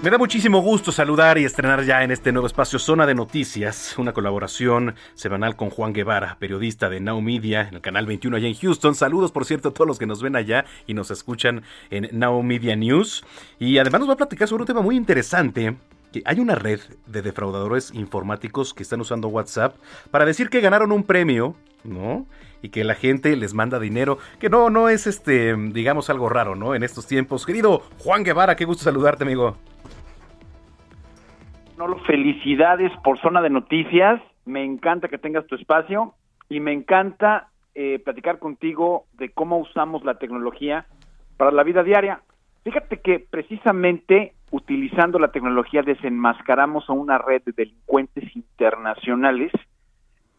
Me 0.00 0.10
da 0.10 0.18
muchísimo 0.18 0.60
gusto 0.60 0.92
saludar 0.92 1.38
y 1.38 1.44
estrenar 1.44 1.82
ya 1.82 2.04
en 2.04 2.12
este 2.12 2.30
nuevo 2.30 2.46
espacio 2.46 2.78
Zona 2.78 3.04
de 3.04 3.16
Noticias, 3.16 3.98
una 3.98 4.12
colaboración 4.12 4.94
semanal 5.14 5.56
con 5.56 5.70
Juan 5.70 5.92
Guevara, 5.92 6.36
periodista 6.38 6.88
de 6.88 7.00
Now 7.00 7.20
Media, 7.20 7.62
en 7.62 7.74
el 7.74 7.80
canal 7.80 8.06
21 8.06 8.36
allá 8.36 8.46
en 8.46 8.54
Houston. 8.54 8.94
Saludos, 8.94 9.32
por 9.32 9.44
cierto, 9.44 9.70
a 9.70 9.74
todos 9.74 9.88
los 9.88 9.98
que 9.98 10.06
nos 10.06 10.22
ven 10.22 10.36
allá 10.36 10.64
y 10.86 10.94
nos 10.94 11.10
escuchan 11.10 11.62
en 11.90 12.08
Now 12.12 12.40
Media 12.44 12.76
News. 12.76 13.24
Y 13.58 13.78
además 13.78 13.98
nos 13.98 14.10
va 14.10 14.12
a 14.12 14.18
platicar 14.18 14.46
sobre 14.46 14.62
un 14.62 14.68
tema 14.68 14.82
muy 14.82 14.96
interesante. 14.96 15.76
Que 16.12 16.22
hay 16.24 16.38
una 16.38 16.54
red 16.54 16.78
de 17.06 17.20
defraudadores 17.20 17.92
informáticos 17.92 18.74
que 18.74 18.84
están 18.84 19.00
usando 19.00 19.26
WhatsApp 19.26 19.74
para 20.12 20.24
decir 20.24 20.48
que 20.48 20.60
ganaron 20.60 20.92
un 20.92 21.02
premio, 21.02 21.56
¿no? 21.82 22.24
y 22.62 22.70
que 22.70 22.84
la 22.84 22.94
gente 22.94 23.36
les 23.36 23.54
manda 23.54 23.78
dinero, 23.78 24.18
que 24.38 24.48
no, 24.48 24.70
no 24.70 24.88
es 24.88 25.06
este, 25.06 25.54
digamos, 25.56 26.10
algo 26.10 26.28
raro, 26.28 26.56
¿no? 26.56 26.74
En 26.74 26.82
estos 26.82 27.06
tiempos. 27.06 27.46
Querido 27.46 27.82
Juan 27.98 28.24
Guevara, 28.24 28.56
qué 28.56 28.64
gusto 28.64 28.82
saludarte, 28.84 29.24
amigo. 29.24 29.56
Felicidades 32.06 32.92
por 33.04 33.18
Zona 33.20 33.40
de 33.40 33.50
Noticias. 33.50 34.20
Me 34.44 34.64
encanta 34.64 35.08
que 35.08 35.18
tengas 35.18 35.46
tu 35.46 35.54
espacio 35.54 36.14
y 36.48 36.60
me 36.60 36.72
encanta 36.72 37.48
eh, 37.74 38.00
platicar 38.04 38.38
contigo 38.38 39.04
de 39.12 39.30
cómo 39.30 39.58
usamos 39.58 40.04
la 40.04 40.14
tecnología 40.14 40.86
para 41.36 41.52
la 41.52 41.62
vida 41.62 41.82
diaria. 41.82 42.20
Fíjate 42.64 43.00
que 43.00 43.20
precisamente 43.20 44.32
utilizando 44.50 45.18
la 45.18 45.30
tecnología 45.30 45.82
desenmascaramos 45.82 46.88
a 46.88 46.94
una 46.94 47.18
red 47.18 47.42
de 47.44 47.52
delincuentes 47.52 48.34
internacionales 48.34 49.52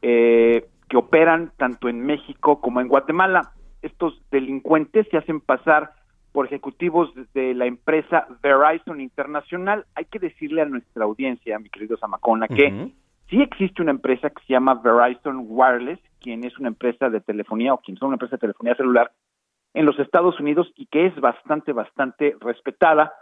eh, 0.01 0.65
que 0.89 0.97
operan 0.97 1.51
tanto 1.57 1.87
en 1.87 2.05
México 2.05 2.59
como 2.59 2.81
en 2.81 2.87
Guatemala. 2.87 3.51
Estos 3.81 4.21
delincuentes 4.31 5.07
se 5.09 5.17
hacen 5.17 5.39
pasar 5.39 5.91
por 6.31 6.45
ejecutivos 6.45 7.11
de 7.33 7.53
la 7.53 7.65
empresa 7.65 8.27
Verizon 8.41 9.01
Internacional. 9.01 9.85
Hay 9.95 10.05
que 10.05 10.19
decirle 10.19 10.61
a 10.61 10.65
nuestra 10.65 11.05
audiencia, 11.05 11.59
mi 11.59 11.69
querido 11.69 11.97
Zamacona, 11.97 12.47
que 12.47 12.91
sí 13.29 13.41
existe 13.41 13.81
una 13.81 13.91
empresa 13.91 14.29
que 14.29 14.43
se 14.45 14.53
llama 14.53 14.75
Verizon 14.75 15.45
Wireless, 15.47 15.99
quien 16.19 16.43
es 16.43 16.57
una 16.59 16.69
empresa 16.69 17.09
de 17.09 17.21
telefonía 17.21 17.73
o 17.73 17.79
quien 17.79 17.97
son 17.97 18.07
una 18.07 18.15
empresa 18.15 18.35
de 18.35 18.41
telefonía 18.41 18.75
celular 18.75 19.11
en 19.73 19.85
los 19.85 19.99
Estados 19.99 20.39
Unidos 20.39 20.71
y 20.75 20.87
que 20.87 21.07
es 21.07 21.15
bastante, 21.19 21.73
bastante 21.73 22.35
respetada, 22.39 23.13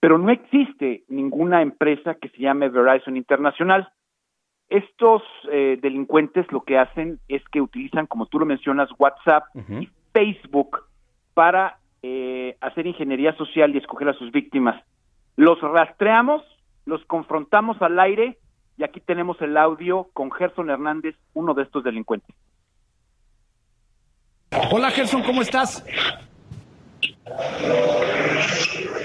pero 0.00 0.18
no 0.18 0.30
existe 0.30 1.04
ninguna 1.08 1.62
empresa 1.62 2.14
que 2.14 2.28
se 2.30 2.38
llame 2.38 2.68
Verizon 2.68 3.16
Internacional. 3.16 3.92
Estos 4.68 5.22
eh, 5.50 5.78
delincuentes 5.82 6.50
lo 6.50 6.62
que 6.62 6.78
hacen 6.78 7.18
es 7.28 7.42
que 7.50 7.60
utilizan, 7.60 8.06
como 8.06 8.26
tú 8.26 8.38
lo 8.38 8.46
mencionas, 8.46 8.88
WhatsApp 8.98 9.44
y 9.54 9.88
Facebook 10.12 10.78
para 11.34 11.78
eh, 12.02 12.56
hacer 12.60 12.86
ingeniería 12.86 13.36
social 13.36 13.74
y 13.74 13.78
escoger 13.78 14.08
a 14.08 14.14
sus 14.14 14.32
víctimas. 14.32 14.82
Los 15.36 15.60
rastreamos, 15.60 16.42
los 16.84 17.04
confrontamos 17.04 17.80
al 17.80 17.98
aire 18.00 18.38
y 18.76 18.84
aquí 18.84 19.00
tenemos 19.00 19.40
el 19.40 19.56
audio 19.56 20.08
con 20.12 20.30
Gerson 20.30 20.70
Hernández, 20.70 21.14
uno 21.34 21.54
de 21.54 21.62
estos 21.62 21.84
delincuentes. 21.84 22.34
Hola 24.70 24.90
Gerson, 24.90 25.22
¿cómo 25.22 25.42
estás? 25.42 25.84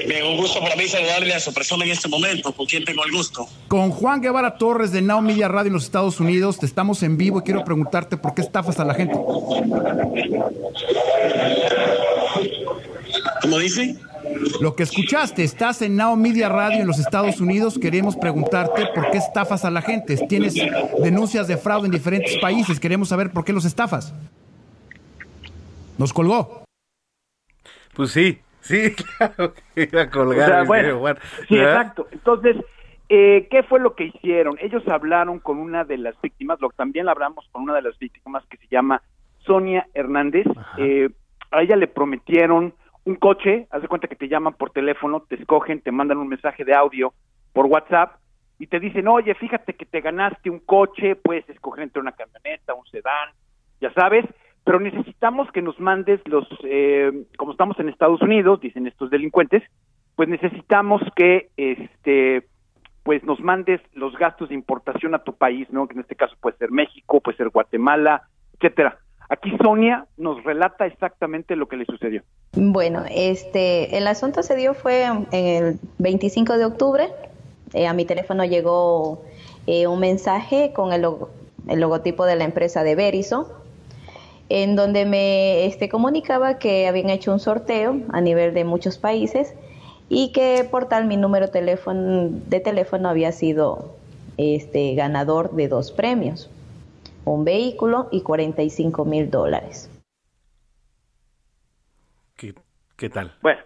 Bien, 0.07 0.25
un 0.25 0.37
gusto 0.37 0.59
para 0.59 0.75
mí 0.75 0.87
saludarle 0.87 1.33
a 1.33 1.39
su 1.39 1.53
persona 1.53 1.85
en 1.85 1.91
este 1.91 2.07
momento, 2.07 2.51
con 2.53 2.65
quien 2.65 2.83
tengo 2.83 3.03
el 3.05 3.11
gusto. 3.11 3.45
Con 3.67 3.91
Juan 3.91 4.21
Guevara 4.21 4.57
Torres 4.57 4.91
de 4.91 5.01
Now 5.01 5.21
Media 5.21 5.47
Radio 5.47 5.67
en 5.67 5.73
los 5.73 5.83
Estados 5.83 6.19
Unidos, 6.19 6.59
te 6.59 6.65
estamos 6.65 7.03
en 7.03 7.17
vivo 7.17 7.39
y 7.39 7.43
quiero 7.43 7.63
preguntarte 7.63 8.17
por 8.17 8.33
qué 8.33 8.41
estafas 8.41 8.79
a 8.79 8.85
la 8.85 8.93
gente. 8.93 9.15
¿Cómo 13.41 13.59
dice? 13.59 13.95
Lo 14.61 14.75
que 14.75 14.83
escuchaste, 14.83 15.43
estás 15.43 15.81
en 15.81 15.95
Now 15.95 16.15
Media 16.15 16.49
Radio 16.49 16.81
en 16.81 16.87
los 16.87 16.99
Estados 16.99 17.39
Unidos. 17.39 17.77
Queremos 17.79 18.15
preguntarte 18.15 18.83
por 18.93 19.09
qué 19.11 19.17
estafas 19.17 19.63
a 19.65 19.71
la 19.71 19.81
gente. 19.81 20.17
Tienes 20.27 20.55
denuncias 21.01 21.47
de 21.47 21.57
fraude 21.57 21.85
en 21.85 21.91
diferentes 21.91 22.37
países. 22.37 22.79
Queremos 22.79 23.09
saber 23.09 23.31
por 23.31 23.45
qué 23.45 23.53
los 23.53 23.65
estafas. 23.65 24.13
Nos 25.97 26.13
colgó. 26.13 26.63
Pues 27.95 28.11
sí, 28.11 28.39
sí, 28.61 28.93
claro 29.17 29.53
que 29.73 29.83
iba 29.91 30.03
a 30.03 30.09
colgar. 30.09 30.49
O 30.49 30.51
sea, 30.51 30.61
el 30.61 30.95
bueno, 30.95 31.19
sí, 31.47 31.55
¿verdad? 31.55 31.81
exacto. 31.81 32.07
Entonces, 32.11 32.57
eh, 33.09 33.47
¿qué 33.49 33.63
fue 33.63 33.79
lo 33.79 33.95
que 33.95 34.05
hicieron? 34.05 34.57
Ellos 34.61 34.87
hablaron 34.87 35.39
con 35.39 35.57
una 35.57 35.83
de 35.83 35.97
las 35.97 36.19
víctimas, 36.21 36.59
lo 36.61 36.69
también 36.69 37.09
hablamos 37.09 37.47
con 37.51 37.63
una 37.63 37.73
de 37.73 37.81
las 37.81 37.97
víctimas 37.97 38.43
que 38.49 38.57
se 38.57 38.67
llama 38.69 39.01
Sonia 39.39 39.87
Hernández. 39.93 40.45
Eh, 40.77 41.09
a 41.51 41.61
ella 41.61 41.75
le 41.75 41.87
prometieron 41.87 42.73
un 43.07 43.15
coche, 43.15 43.67
haz 43.71 43.81
de 43.81 43.87
cuenta 43.87 44.09
que 44.09 44.17
te 44.17 44.27
llaman 44.27 44.53
por 44.53 44.71
teléfono, 44.71 45.21
te 45.21 45.35
escogen, 45.35 45.79
te 45.79 45.91
mandan 45.91 46.17
un 46.17 46.27
mensaje 46.27 46.65
de 46.65 46.73
audio 46.73 47.13
por 47.53 47.65
WhatsApp 47.67 48.17
y 48.59 48.67
te 48.67 48.81
dicen, 48.81 49.07
oye, 49.07 49.33
fíjate 49.33 49.75
que 49.75 49.85
te 49.85 50.01
ganaste 50.01 50.49
un 50.49 50.59
coche, 50.59 51.15
puedes 51.15 51.47
escoger 51.49 51.85
entre 51.85 52.01
una 52.01 52.11
camioneta, 52.11 52.73
un 52.73 52.85
sedán, 52.87 53.29
ya 53.79 53.93
sabes, 53.93 54.25
pero 54.65 54.81
necesitamos 54.81 55.49
que 55.53 55.61
nos 55.61 55.79
mandes 55.79 56.19
los, 56.27 56.45
eh, 56.65 57.23
como 57.37 57.53
estamos 57.53 57.79
en 57.79 57.87
Estados 57.87 58.21
Unidos, 58.21 58.59
dicen 58.59 58.87
estos 58.87 59.09
delincuentes, 59.09 59.63
pues 60.17 60.27
necesitamos 60.27 61.01
que, 61.15 61.47
este, 61.55 62.45
pues 63.03 63.23
nos 63.23 63.39
mandes 63.39 63.79
los 63.93 64.17
gastos 64.17 64.49
de 64.49 64.55
importación 64.55 65.15
a 65.15 65.23
tu 65.23 65.33
país, 65.33 65.65
¿no? 65.71 65.87
Que 65.87 65.93
en 65.93 66.01
este 66.01 66.17
caso 66.17 66.35
puede 66.41 66.57
ser 66.57 66.71
México, 66.71 67.21
puede 67.21 67.37
ser 67.37 67.49
Guatemala, 67.49 68.23
etcétera. 68.55 68.99
Aquí 69.29 69.51
Sonia 69.61 70.05
nos 70.17 70.43
relata 70.43 70.85
exactamente 70.85 71.55
lo 71.55 71.67
que 71.67 71.75
le 71.77 71.85
sucedió. 71.85 72.23
Bueno, 72.53 73.03
este, 73.09 73.97
el 73.97 74.07
asunto 74.07 74.41
se 74.41 74.55
dio 74.55 74.73
fue 74.73 75.05
el 75.31 75.79
25 75.97 76.57
de 76.57 76.65
octubre. 76.65 77.09
Eh, 77.73 77.87
a 77.87 77.93
mi 77.93 78.05
teléfono 78.05 78.45
llegó 78.45 79.21
eh, 79.65 79.87
un 79.87 79.99
mensaje 79.99 80.71
con 80.73 80.93
el, 80.93 81.01
logo- 81.01 81.29
el 81.67 81.81
logotipo 81.81 82.25
de 82.25 82.37
la 82.37 82.45
empresa 82.45 82.83
de 82.83 82.95
Verizon, 82.95 83.45
en 84.47 84.77
donde 84.77 85.05
me 85.05 85.65
este, 85.65 85.89
comunicaba 85.89 86.57
que 86.57 86.87
habían 86.87 87.09
hecho 87.09 87.33
un 87.33 87.41
sorteo 87.41 87.97
a 88.13 88.21
nivel 88.21 88.53
de 88.53 88.63
muchos 88.63 88.97
países 88.97 89.53
y 90.07 90.31
que 90.31 90.65
por 90.71 90.85
tal 90.87 91.05
mi 91.05 91.17
número 91.17 91.47
de 91.47 92.59
teléfono 92.61 93.09
había 93.09 93.33
sido 93.33 93.93
este, 94.37 94.95
ganador 94.95 95.51
de 95.51 95.67
dos 95.67 95.91
premios, 95.91 96.49
un 97.33 97.45
vehículo 97.45 98.09
y 98.11 98.21
45 98.21 99.05
mil 99.05 99.29
dólares. 99.29 99.91
¿Qué, 102.35 102.53
qué 102.95 103.09
tal? 103.09 103.33
Bueno, 103.41 103.59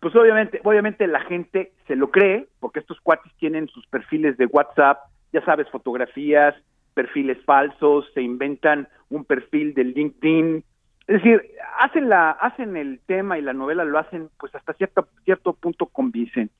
pues 0.00 0.14
obviamente, 0.16 0.60
obviamente 0.64 1.06
la 1.06 1.20
gente 1.20 1.72
se 1.86 1.96
lo 1.96 2.10
cree, 2.10 2.48
porque 2.60 2.80
estos 2.80 3.00
cuates 3.00 3.32
tienen 3.38 3.68
sus 3.68 3.86
perfiles 3.86 4.36
de 4.36 4.46
WhatsApp, 4.46 4.98
ya 5.32 5.44
sabes, 5.44 5.68
fotografías, 5.70 6.54
perfiles 6.94 7.38
falsos, 7.44 8.06
se 8.14 8.22
inventan 8.22 8.88
un 9.10 9.24
perfil 9.24 9.74
de 9.74 9.84
LinkedIn. 9.84 10.64
Es 11.06 11.22
decir, 11.22 11.42
hacen 11.78 12.08
la, 12.08 12.30
hacen 12.30 12.76
el 12.76 13.00
tema 13.06 13.38
y 13.38 13.42
la 13.42 13.52
novela 13.52 13.84
lo 13.84 13.98
hacen 13.98 14.30
pues 14.38 14.54
hasta 14.54 14.72
cierto, 14.74 15.08
cierto 15.24 15.52
punto 15.54 15.86
convincente. 15.86 16.54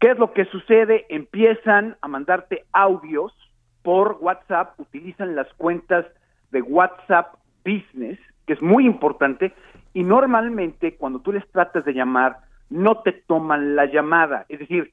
¿Qué 0.00 0.10
es 0.10 0.18
lo 0.18 0.32
que 0.32 0.44
sucede? 0.46 1.06
Empiezan 1.08 1.96
a 2.00 2.08
mandarte 2.08 2.64
audios 2.72 3.32
por 3.84 4.16
WhatsApp, 4.20 4.80
utilizan 4.80 5.36
las 5.36 5.46
cuentas 5.54 6.06
de 6.50 6.62
WhatsApp 6.62 7.34
Business, 7.64 8.18
que 8.46 8.54
es 8.54 8.62
muy 8.62 8.86
importante, 8.86 9.52
y 9.92 10.02
normalmente 10.02 10.96
cuando 10.96 11.20
tú 11.20 11.32
les 11.32 11.46
tratas 11.52 11.84
de 11.84 11.92
llamar, 11.92 12.38
no 12.70 13.02
te 13.02 13.12
toman 13.12 13.76
la 13.76 13.84
llamada. 13.84 14.46
Es 14.48 14.58
decir, 14.58 14.92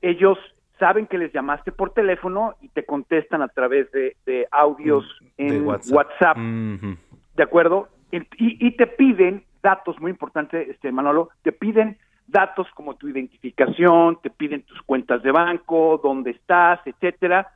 ellos 0.00 0.38
saben 0.78 1.08
que 1.08 1.18
les 1.18 1.32
llamaste 1.32 1.72
por 1.72 1.90
teléfono 1.90 2.54
y 2.62 2.68
te 2.68 2.86
contestan 2.86 3.42
a 3.42 3.48
través 3.48 3.90
de, 3.90 4.16
de 4.24 4.46
audios 4.52 5.04
en 5.36 5.48
De 5.48 5.92
WhatsApp. 5.92 6.36
¿de 6.38 7.42
acuerdo? 7.42 7.88
Y, 8.12 8.22
y 8.38 8.76
te 8.76 8.86
piden 8.86 9.44
datos 9.62 10.00
muy 10.00 10.12
importantes, 10.12 10.68
este 10.68 10.92
Manolo, 10.92 11.30
te 11.42 11.50
piden 11.50 11.98
datos 12.28 12.68
como 12.74 12.94
tu 12.94 13.08
identificación, 13.08 14.18
te 14.22 14.30
piden 14.30 14.62
tus 14.62 14.80
cuentas 14.82 15.22
de 15.22 15.32
banco, 15.32 16.00
dónde 16.02 16.30
estás, 16.30 16.80
etcétera, 16.84 17.50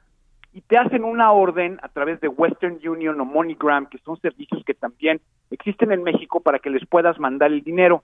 y 0.53 0.61
te 0.61 0.77
hacen 0.77 1.05
una 1.05 1.33
orden 1.33 1.79
a 1.83 1.89
través 1.89 2.21
de 2.21 2.29
Western 2.29 2.79
Union 2.87 3.21
o 3.21 3.25
MoneyGram, 3.25 3.87
que 3.87 3.99
son 3.99 4.21
servicios 4.21 4.63
que 4.65 4.75
también 4.75 5.21
existen 5.51 5.93
en 5.93 6.03
México 6.03 6.41
para 6.41 6.59
que 6.59 6.71
les 6.71 6.87
puedas 6.87 7.19
mandar 7.19 7.53
el 7.53 7.63
dinero. 7.63 8.03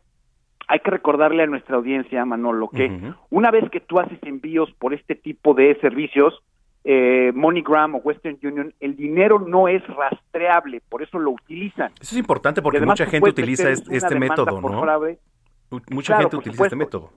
Hay 0.66 0.80
que 0.80 0.90
recordarle 0.90 1.42
a 1.42 1.46
nuestra 1.46 1.76
audiencia, 1.76 2.24
Manolo, 2.24 2.68
que 2.68 3.12
una 3.30 3.50
vez 3.50 3.68
que 3.70 3.80
tú 3.80 3.98
haces 3.98 4.18
envíos 4.22 4.70
por 4.78 4.92
este 4.92 5.14
tipo 5.14 5.54
de 5.54 5.78
servicios, 5.80 6.42
eh, 6.84 7.32
MoneyGram 7.34 7.96
o 7.96 7.98
Western 7.98 8.38
Union, 8.42 8.74
el 8.80 8.96
dinero 8.96 9.38
no 9.38 9.68
es 9.68 9.86
rastreable, 9.86 10.82
por 10.88 11.02
eso 11.02 11.18
lo 11.18 11.30
utilizan. 11.32 11.92
Eso 12.00 12.14
es 12.14 12.18
importante 12.18 12.62
porque 12.62 12.78
además 12.78 13.00
mucha 13.00 13.10
gente 13.10 13.30
utiliza 13.30 13.70
este, 13.70 13.96
este 13.96 14.18
método, 14.18 14.60
¿no? 14.60 14.82
fraude. 14.82 15.18
Mucha 15.90 16.14
Claro, 16.14 16.22
gente 16.22 16.36
utiliza 16.36 16.64
este 16.64 16.76
método. 16.76 17.10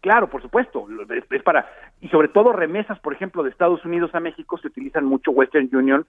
Claro, 0.00 0.28
por 0.28 0.42
supuesto. 0.42 0.86
es 1.30 1.42
para 1.42 1.68
y 2.00 2.08
sobre 2.08 2.28
todo 2.28 2.52
remesas, 2.52 2.98
por 3.00 3.12
ejemplo, 3.12 3.42
de 3.42 3.50
Estados 3.50 3.84
Unidos 3.84 4.14
a 4.14 4.20
México 4.20 4.58
se 4.58 4.68
utilizan 4.68 5.04
mucho 5.04 5.30
Western 5.30 5.68
Union 5.72 6.06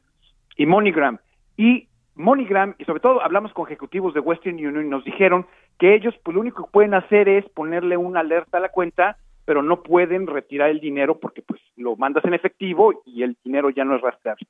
y 0.56 0.65
MoneyGram. 0.65 1.19
Y 1.56 1.88
MoneyGram 2.15 2.76
y 2.78 2.86
sobre 2.86 3.00
todo 3.00 3.21
hablamos 3.21 3.54
con 3.54 3.65
ejecutivos 3.65 4.13
de 4.13 4.19
Western 4.19 4.56
Union 4.56 4.86
y 4.86 4.89
nos 4.89 5.04
dijeron 5.04 5.45
que 5.80 5.95
ellos 5.95 6.15
pues 6.23 6.36
lo 6.36 6.41
único 6.41 6.65
que 6.65 6.71
pueden 6.71 6.93
hacer 6.93 7.30
es 7.30 7.47
ponerle 7.50 7.97
una 7.97 8.19
alerta 8.19 8.58
a 8.58 8.62
la 8.62 8.69
cuenta, 8.69 9.17
pero 9.45 9.62
no 9.62 9.82
pueden 9.84 10.28
retirar 10.28 10.69
el 10.69 10.80
dinero 10.80 11.19
porque 11.19 11.41
pues 11.41 11.62
lo 11.76 11.95
mandas 11.95 12.26
en 12.26 12.34
efectivo 12.34 13.02
y 13.06 13.23
el 13.23 13.38
dinero 13.43 13.69
ya 13.69 13.86
no 13.86 13.95
es 13.95 14.02
rastreable. 14.02 14.47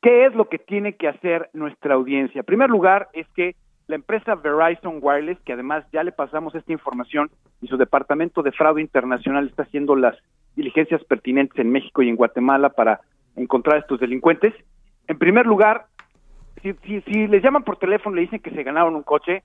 ¿Qué 0.00 0.26
es 0.26 0.34
lo 0.34 0.48
que 0.48 0.58
tiene 0.58 0.96
que 0.96 1.08
hacer 1.08 1.48
nuestra 1.52 1.94
audiencia? 1.94 2.40
En 2.40 2.44
primer 2.44 2.70
lugar, 2.70 3.08
es 3.12 3.26
que 3.30 3.56
la 3.86 3.96
empresa 3.96 4.34
Verizon 4.34 4.98
Wireless, 5.00 5.38
que 5.40 5.52
además 5.52 5.84
ya 5.92 6.02
le 6.02 6.12
pasamos 6.12 6.54
esta 6.54 6.72
información 6.72 7.30
y 7.60 7.68
su 7.68 7.76
departamento 7.76 8.42
de 8.42 8.52
fraude 8.52 8.80
internacional 8.80 9.48
está 9.48 9.64
haciendo 9.64 9.94
las 9.96 10.16
diligencias 10.56 11.02
pertinentes 11.04 11.58
en 11.58 11.70
México 11.70 12.02
y 12.02 12.08
en 12.08 12.16
Guatemala 12.16 12.70
para 12.70 13.00
encontrar 13.36 13.76
a 13.76 13.80
estos 13.80 14.00
delincuentes. 14.00 14.54
En 15.06 15.18
primer 15.18 15.46
lugar, 15.46 15.86
si, 16.62 16.72
si, 16.84 17.00
si 17.02 17.26
les 17.26 17.42
llaman 17.42 17.64
por 17.64 17.76
teléfono 17.76 18.16
y 18.16 18.20
le 18.20 18.22
dicen 18.22 18.40
que 18.40 18.50
se 18.50 18.62
ganaron 18.62 18.94
un 18.94 19.02
coche, 19.02 19.42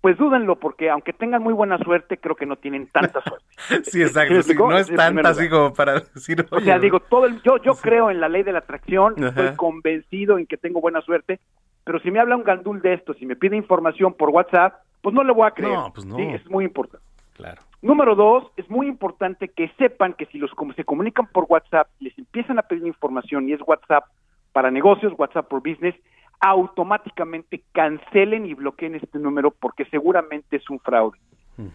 pues 0.00 0.16
dúdenlo, 0.16 0.56
porque 0.56 0.88
aunque 0.88 1.12
tengan 1.12 1.42
muy 1.42 1.52
buena 1.52 1.76
suerte, 1.78 2.16
creo 2.16 2.34
que 2.34 2.46
no 2.46 2.56
tienen 2.56 2.86
tanta 2.86 3.20
suerte. 3.24 3.90
Sí, 3.90 4.02
exacto. 4.02 4.42
sí, 4.42 4.54
no 4.54 4.78
es 4.78 4.88
tanta 4.88 5.28
así 5.28 5.48
como 5.48 5.74
para 5.74 6.00
decir, 6.00 6.46
O 6.50 6.60
sea, 6.60 6.78
digo, 6.78 7.00
todo 7.00 7.26
el, 7.26 7.42
yo, 7.42 7.58
yo 7.58 7.74
creo 7.74 8.10
en 8.10 8.20
la 8.20 8.28
ley 8.28 8.42
de 8.42 8.52
la 8.52 8.60
atracción, 8.60 9.14
Ajá. 9.18 9.28
estoy 9.28 9.56
convencido 9.56 10.38
en 10.38 10.46
que 10.46 10.56
tengo 10.56 10.80
buena 10.80 11.00
suerte, 11.02 11.40
pero 11.84 12.00
si 12.00 12.10
me 12.10 12.20
habla 12.20 12.36
un 12.36 12.44
gandul 12.44 12.80
de 12.82 12.94
esto, 12.94 13.14
si 13.14 13.26
me 13.26 13.36
pide 13.36 13.56
información 13.56 14.14
por 14.14 14.30
WhatsApp, 14.30 14.74
pues 15.02 15.14
no 15.14 15.24
le 15.24 15.32
voy 15.32 15.46
a 15.46 15.52
creer. 15.52 15.74
No, 15.74 15.92
pues 15.92 16.06
no. 16.06 16.16
Sí, 16.16 16.22
es 16.22 16.48
muy 16.48 16.64
importante. 16.64 17.06
Claro. 17.34 17.62
Número 17.82 18.14
dos, 18.14 18.50
es 18.56 18.68
muy 18.68 18.86
importante 18.86 19.48
que 19.48 19.68
sepan 19.78 20.12
que 20.12 20.26
si 20.26 20.38
los 20.38 20.50
como 20.52 20.74
se 20.74 20.84
comunican 20.84 21.26
por 21.26 21.46
WhatsApp, 21.48 21.88
les 21.98 22.16
empiezan 22.18 22.58
a 22.58 22.62
pedir 22.62 22.86
información 22.86 23.48
y 23.48 23.54
es 23.54 23.60
WhatsApp 23.66 24.04
para 24.52 24.70
negocios, 24.70 25.14
WhatsApp 25.16 25.48
por 25.48 25.60
business, 25.60 25.94
automáticamente 26.40 27.62
cancelen 27.72 28.46
y 28.46 28.54
bloqueen 28.54 28.94
este 28.94 29.18
número 29.18 29.50
porque 29.50 29.84
seguramente 29.86 30.56
es 30.56 30.68
un 30.68 30.80
fraude. 30.80 31.18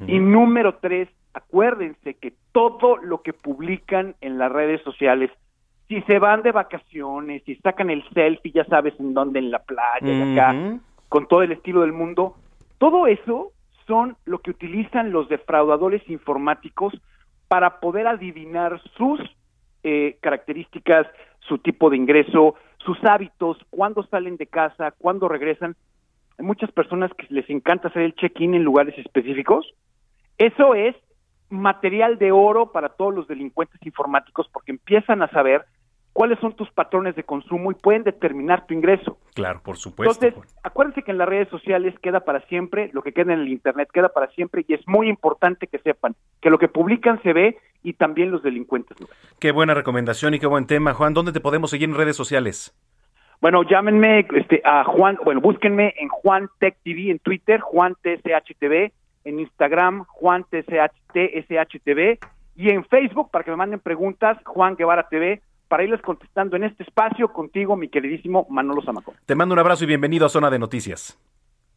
Y 0.08 0.18
número 0.18 0.78
tres, 0.82 1.08
acuérdense 1.36 2.16
que 2.16 2.34
todo 2.52 2.98
lo 2.98 3.22
que 3.22 3.34
publican 3.34 4.16
en 4.20 4.40
las 4.40 4.52
redes 4.52 4.82
sociales, 4.82 5.30
si 5.88 6.02
se 6.04 6.20
van 6.20 6.42
de 6.42 6.52
vacaciones, 6.52 7.44
si 7.44 7.56
sacan 7.58 7.90
el 7.90 8.04
selfie, 8.14 8.52
ya 8.52 8.66
sabes 8.66 8.94
en 9.00 9.14
dónde, 9.14 9.40
en 9.40 9.52
la 9.52 9.60
playa, 9.60 10.12
y 10.12 10.34
acá, 10.34 10.80
con 11.10 11.28
todo 11.28 11.44
el 11.44 11.52
estilo 11.52 11.82
del 11.82 11.94
mundo, 11.94 12.36
todo 12.78 13.08
eso 13.08 13.52
son 13.86 14.18
lo 14.26 14.40
que 14.40 14.52
utilizan 14.52 15.12
los 15.12 15.30
defraudadores 15.30 16.02
informáticos 16.10 16.94
para 17.48 17.80
poder 17.80 18.08
adivinar 18.08 18.82
sus 18.98 19.20
eh, 19.84 20.18
características, 20.22 21.06
su 21.42 21.60
tipo 21.60 21.92
de 21.92 21.98
ingreso, 21.98 22.56
sus 22.78 22.98
hábitos, 23.04 23.58
cuándo 23.70 24.04
salen 24.08 24.38
de 24.38 24.48
casa, 24.48 24.92
cuándo 24.98 25.28
regresan. 25.28 25.76
Hay 26.40 26.46
muchas 26.46 26.72
personas 26.72 27.12
que 27.14 27.28
les 27.30 27.48
encanta 27.50 27.90
hacer 27.90 28.02
el 28.02 28.16
check-in 28.16 28.56
en 28.56 28.64
lugares 28.64 28.98
específicos. 28.98 29.74
Eso 30.40 30.74
es 30.74 30.96
material 31.50 32.18
de 32.18 32.32
oro 32.32 32.72
para 32.72 32.90
todos 32.90 33.14
los 33.14 33.28
delincuentes 33.28 33.80
informáticos 33.86 34.50
porque 34.52 34.72
empiezan 34.72 35.22
a 35.22 35.30
saber 35.30 35.66
cuáles 36.16 36.40
son 36.40 36.56
tus 36.56 36.72
patrones 36.72 37.14
de 37.18 37.24
consumo 37.24 37.72
y 37.72 37.76
pueden 37.76 38.04
determinar 38.04 38.66
tu 38.66 38.74
ingreso. 38.74 39.18
Claro, 39.34 39.60
por 39.62 39.76
supuesto. 39.76 40.26
Entonces, 40.26 40.56
acuérdense 40.64 41.04
que 41.04 41.12
en 41.12 41.18
las 41.18 41.28
redes 41.28 41.50
sociales 41.50 41.94
queda 42.02 42.22
para 42.22 42.40
siempre, 42.48 42.90
lo 42.94 43.02
que 43.02 43.12
queda 43.12 43.34
en 43.34 43.42
el 43.42 43.50
Internet 43.50 43.90
queda 43.94 44.08
para 44.08 44.28
siempre 44.28 44.64
y 44.66 44.76
es 44.76 44.88
muy 44.88 45.10
importante 45.10 45.68
que 45.68 45.78
sepan 45.80 46.16
que 46.42 46.50
lo 46.50 46.58
que 46.58 46.70
publican 46.70 47.22
se 47.22 47.34
ve 47.34 47.58
y 47.84 47.94
también 47.94 48.32
los 48.32 48.42
delincuentes. 48.44 48.96
Qué 49.42 49.52
buena 49.52 49.74
recomendación 49.74 50.34
y 50.34 50.40
qué 50.40 50.48
buen 50.48 50.68
tema. 50.68 50.94
Juan, 50.94 51.14
¿dónde 51.14 51.34
te 51.34 51.42
podemos 51.42 51.70
seguir 51.70 51.90
en 51.90 51.96
redes 51.96 52.16
sociales? 52.16 52.74
Bueno, 53.42 53.64
llámenme 53.64 54.26
este, 54.36 54.62
a 54.64 54.86
Juan, 54.86 55.18
bueno, 55.26 55.42
búsquenme 55.42 55.96
en 55.98 56.08
Juan 56.08 56.48
Tech 56.60 56.78
TV 56.86 57.12
en 57.12 57.20
Twitter, 57.20 57.60
Juan 57.60 57.94
TSH 57.96 58.56
TV, 58.58 58.94
en 59.26 59.42
Instagram 59.42 60.06
Juan 60.06 60.46
TSHTV 60.46 62.20
y 62.56 62.70
en 62.70 62.86
Facebook 62.86 63.32
para 63.32 63.44
que 63.44 63.52
me 63.52 63.58
manden 63.58 63.82
preguntas 63.82 64.38
Juan 64.46 64.78
Guevara 64.78 65.10
TV 65.10 65.42
para 65.68 65.84
irles 65.84 66.02
contestando 66.02 66.56
en 66.56 66.64
este 66.66 66.84
espacio 66.84 67.32
contigo, 67.32 67.76
mi 67.76 67.90
queridísimo 67.90 68.46
Manolo 68.50 68.82
Zamacón. 68.84 69.16
Te 69.26 69.36
mando 69.36 69.54
un 69.54 69.60
abrazo 69.60 69.84
y 69.84 69.88
bienvenido 69.88 70.26
a 70.26 70.30
Zona 70.30 70.50
de 70.50 70.60
Noticias. 70.60 71.20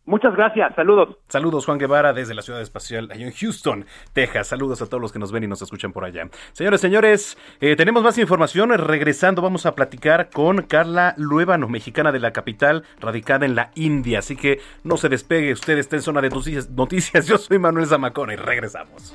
Muchas 0.09 0.35
gracias, 0.35 0.75
saludos. 0.75 1.19
Saludos 1.29 1.67
Juan 1.67 1.77
Guevara 1.77 2.15
desde 2.15 2.33
la 2.33 2.41
ciudad 2.41 2.63
espacial 2.63 3.11
en 3.13 3.31
Houston, 3.31 3.85
Texas. 4.15 4.47
Saludos 4.47 4.81
a 4.81 4.87
todos 4.87 5.03
los 5.03 5.13
que 5.13 5.19
nos 5.19 5.33
ven 5.33 5.45
y 5.45 5.47
nos 5.47 5.61
escuchan 5.61 5.93
por 5.93 6.07
allá. 6.07 6.31
Señores, 6.53 6.81
señores, 6.81 7.37
eh, 7.61 7.77
tenemos 7.77 8.03
más 8.03 8.17
información. 8.17 8.71
Regresando 8.71 9.43
vamos 9.43 9.67
a 9.67 9.75
platicar 9.75 10.31
con 10.31 10.63
Carla 10.63 11.13
Luébano, 11.19 11.69
mexicana 11.69 12.11
de 12.11 12.21
la 12.21 12.33
capital, 12.33 12.85
radicada 12.99 13.45
en 13.45 13.55
la 13.55 13.71
India. 13.75 14.21
Así 14.21 14.35
que 14.35 14.63
no 14.83 14.97
se 14.97 15.11
despegue, 15.11 15.53
usted 15.53 15.77
está 15.77 15.97
en 15.97 16.03
zona 16.03 16.23
de 16.23 16.31
noticias. 16.31 16.71
noticias. 16.71 17.27
Yo 17.27 17.37
soy 17.37 17.59
Manuel 17.59 17.87
Zamacona 17.87 18.33
y 18.33 18.37
regresamos. 18.37 19.15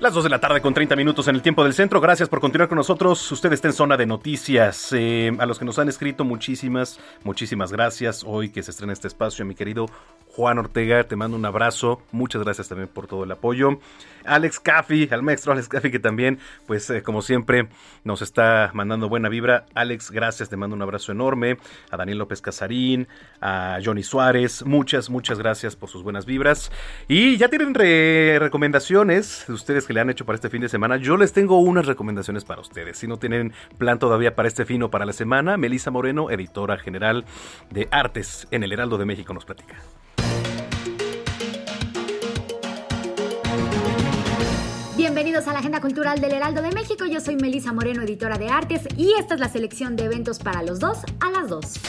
Las 0.00 0.14
2 0.14 0.24
de 0.24 0.30
la 0.30 0.40
tarde 0.40 0.62
con 0.62 0.72
30 0.72 0.96
minutos 0.96 1.28
en 1.28 1.34
el 1.34 1.42
tiempo 1.42 1.62
del 1.62 1.74
centro. 1.74 2.00
Gracias 2.00 2.26
por 2.30 2.40
continuar 2.40 2.70
con 2.70 2.76
nosotros. 2.76 3.30
Usted 3.32 3.52
está 3.52 3.68
en 3.68 3.74
zona 3.74 3.98
de 3.98 4.06
noticias. 4.06 4.94
Eh, 4.94 5.30
a 5.38 5.44
los 5.44 5.58
que 5.58 5.66
nos 5.66 5.78
han 5.78 5.90
escrito, 5.90 6.24
muchísimas, 6.24 6.98
muchísimas 7.22 7.70
gracias. 7.70 8.24
Hoy 8.26 8.48
que 8.48 8.62
se 8.62 8.70
estrena 8.70 8.94
este 8.94 9.08
espacio, 9.08 9.44
mi 9.44 9.54
querido 9.54 9.90
Juan 10.28 10.58
Ortega, 10.58 11.04
te 11.04 11.16
mando 11.16 11.36
un 11.36 11.44
abrazo. 11.44 12.00
Muchas 12.12 12.42
gracias 12.42 12.68
también 12.68 12.88
por 12.88 13.06
todo 13.06 13.24
el 13.24 13.32
apoyo. 13.32 13.78
Alex 14.24 14.58
Caffi, 14.60 15.08
al 15.10 15.22
maestro 15.22 15.52
Alex 15.52 15.68
Caffi, 15.68 15.90
que 15.90 15.98
también, 15.98 16.38
pues 16.66 16.88
eh, 16.88 17.02
como 17.02 17.20
siempre, 17.20 17.68
nos 18.02 18.22
está 18.22 18.70
mandando 18.72 19.10
buena 19.10 19.28
vibra. 19.28 19.66
Alex, 19.74 20.10
gracias, 20.10 20.48
te 20.48 20.56
mando 20.56 20.76
un 20.76 20.82
abrazo 20.82 21.12
enorme. 21.12 21.58
A 21.90 21.98
Daniel 21.98 22.18
López 22.18 22.40
Casarín, 22.40 23.06
a 23.42 23.78
Johnny 23.84 24.02
Suárez, 24.02 24.64
muchas, 24.64 25.10
muchas 25.10 25.38
gracias 25.38 25.76
por 25.76 25.90
sus 25.90 26.02
buenas 26.02 26.24
vibras. 26.24 26.72
Y 27.06 27.36
ya 27.36 27.48
tienen 27.48 27.74
recomendaciones 27.74 29.44
de 29.46 29.52
ustedes 29.52 29.86
que 29.86 29.94
le 29.94 29.99
han 30.00 30.10
hecho 30.10 30.24
para 30.24 30.36
este 30.36 30.50
fin 30.50 30.60
de 30.60 30.68
semana. 30.68 30.96
Yo 30.96 31.16
les 31.16 31.32
tengo 31.32 31.58
unas 31.58 31.86
recomendaciones 31.86 32.44
para 32.44 32.60
ustedes. 32.60 32.98
Si 32.98 33.06
no 33.06 33.18
tienen 33.18 33.52
plan 33.78 33.98
todavía 33.98 34.34
para 34.34 34.48
este 34.48 34.64
fin 34.64 34.82
o 34.82 34.90
para 34.90 35.06
la 35.06 35.12
semana, 35.12 35.56
Melisa 35.56 35.90
Moreno, 35.90 36.30
editora 36.30 36.78
general 36.78 37.24
de 37.70 37.88
Artes 37.90 38.48
en 38.50 38.62
el 38.62 38.72
Heraldo 38.72 38.98
de 38.98 39.04
México, 39.06 39.32
nos 39.32 39.44
platica. 39.44 39.76
Bienvenidos 44.96 45.48
a 45.48 45.54
la 45.54 45.60
Agenda 45.60 45.80
Cultural 45.80 46.20
del 46.20 46.32
Heraldo 46.32 46.60
de 46.60 46.72
México. 46.72 47.06
Yo 47.06 47.20
soy 47.20 47.36
Melisa 47.36 47.72
Moreno, 47.72 48.02
editora 48.02 48.36
de 48.36 48.48
artes, 48.48 48.86
y 48.96 49.14
esta 49.18 49.34
es 49.34 49.40
la 49.40 49.48
selección 49.48 49.96
de 49.96 50.04
eventos 50.04 50.38
para 50.38 50.62
los 50.62 50.78
dos 50.78 50.98
a 51.20 51.30
las 51.30 51.48
dos. 51.48 51.80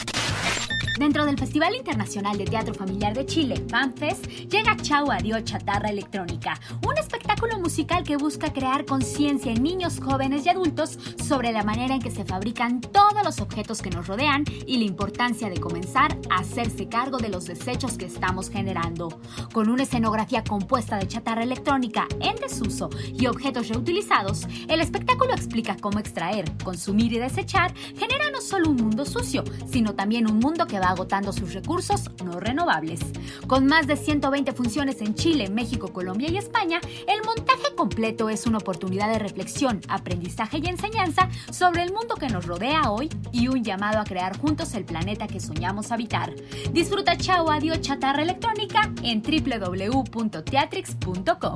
Dentro 0.98 1.24
del 1.24 1.38
Festival 1.38 1.74
Internacional 1.74 2.36
de 2.36 2.44
Teatro 2.44 2.74
Familiar 2.74 3.14
de 3.14 3.24
Chile, 3.24 3.64
FanFest, 3.68 4.26
llega 4.50 4.76
Chau 4.76 5.10
Adiós 5.10 5.42
Chatarra 5.44 5.88
Electrónica, 5.88 6.60
un 6.86 6.96
espectáculo 6.98 7.58
musical 7.58 8.04
que 8.04 8.18
busca 8.18 8.52
crear 8.52 8.84
conciencia 8.84 9.50
en 9.50 9.62
niños, 9.62 9.98
jóvenes 10.00 10.44
y 10.44 10.50
adultos 10.50 10.98
sobre 11.26 11.50
la 11.52 11.64
manera 11.64 11.94
en 11.94 12.02
que 12.02 12.10
se 12.10 12.24
fabrican 12.24 12.80
todos 12.80 13.24
los 13.24 13.40
objetos 13.40 13.80
que 13.80 13.90
nos 13.90 14.06
rodean 14.06 14.44
y 14.66 14.76
la 14.76 14.84
importancia 14.84 15.48
de 15.48 15.58
comenzar 15.58 16.18
a 16.28 16.40
hacerse 16.40 16.88
cargo 16.88 17.16
de 17.16 17.30
los 17.30 17.46
desechos 17.46 17.96
que 17.96 18.06
estamos 18.06 18.50
generando. 18.50 19.18
Con 19.52 19.70
una 19.70 19.84
escenografía 19.84 20.44
compuesta 20.44 20.98
de 20.98 21.08
chatarra 21.08 21.42
electrónica 21.42 22.06
en 22.20 22.36
desuso 22.36 22.90
y 23.12 23.26
objetos 23.26 23.68
reutilizados, 23.68 24.46
el 24.68 24.80
espectáculo 24.80 25.32
explica 25.32 25.76
cómo 25.80 25.98
extraer, 25.98 26.44
consumir 26.62 27.14
y 27.14 27.18
desechar 27.18 27.72
genera 27.96 28.30
no 28.30 28.40
solo 28.40 28.70
un 28.70 28.76
mundo 28.76 29.06
sucio, 29.06 29.42
sino 29.66 29.94
también 29.94 30.30
un 30.30 30.38
mundo 30.38 30.66
que 30.66 30.82
va 30.82 30.91
agotando 30.92 31.32
sus 31.32 31.52
recursos 31.52 32.10
no 32.24 32.38
renovables. 32.38 33.00
Con 33.46 33.66
más 33.66 33.86
de 33.86 33.96
120 33.96 34.52
funciones 34.52 35.00
en 35.00 35.14
Chile, 35.14 35.48
México, 35.50 35.92
Colombia 35.92 36.30
y 36.30 36.36
España, 36.36 36.80
el 37.08 37.22
montaje 37.24 37.74
completo 37.76 38.28
es 38.28 38.46
una 38.46 38.58
oportunidad 38.58 39.12
de 39.12 39.18
reflexión, 39.18 39.80
aprendizaje 39.88 40.58
y 40.58 40.66
enseñanza 40.66 41.28
sobre 41.50 41.82
el 41.82 41.92
mundo 41.92 42.14
que 42.14 42.28
nos 42.28 42.46
rodea 42.46 42.90
hoy 42.90 43.08
y 43.32 43.48
un 43.48 43.64
llamado 43.64 43.98
a 43.98 44.04
crear 44.04 44.38
juntos 44.38 44.74
el 44.74 44.84
planeta 44.84 45.26
que 45.26 45.40
soñamos 45.40 45.90
habitar. 45.90 46.32
Disfruta 46.72 47.16
Chao 47.16 47.50
Adiós 47.50 47.80
Chatarra 47.80 48.22
Electrónica 48.22 48.92
en 49.02 49.22
www.teatrix.com. 49.22 51.54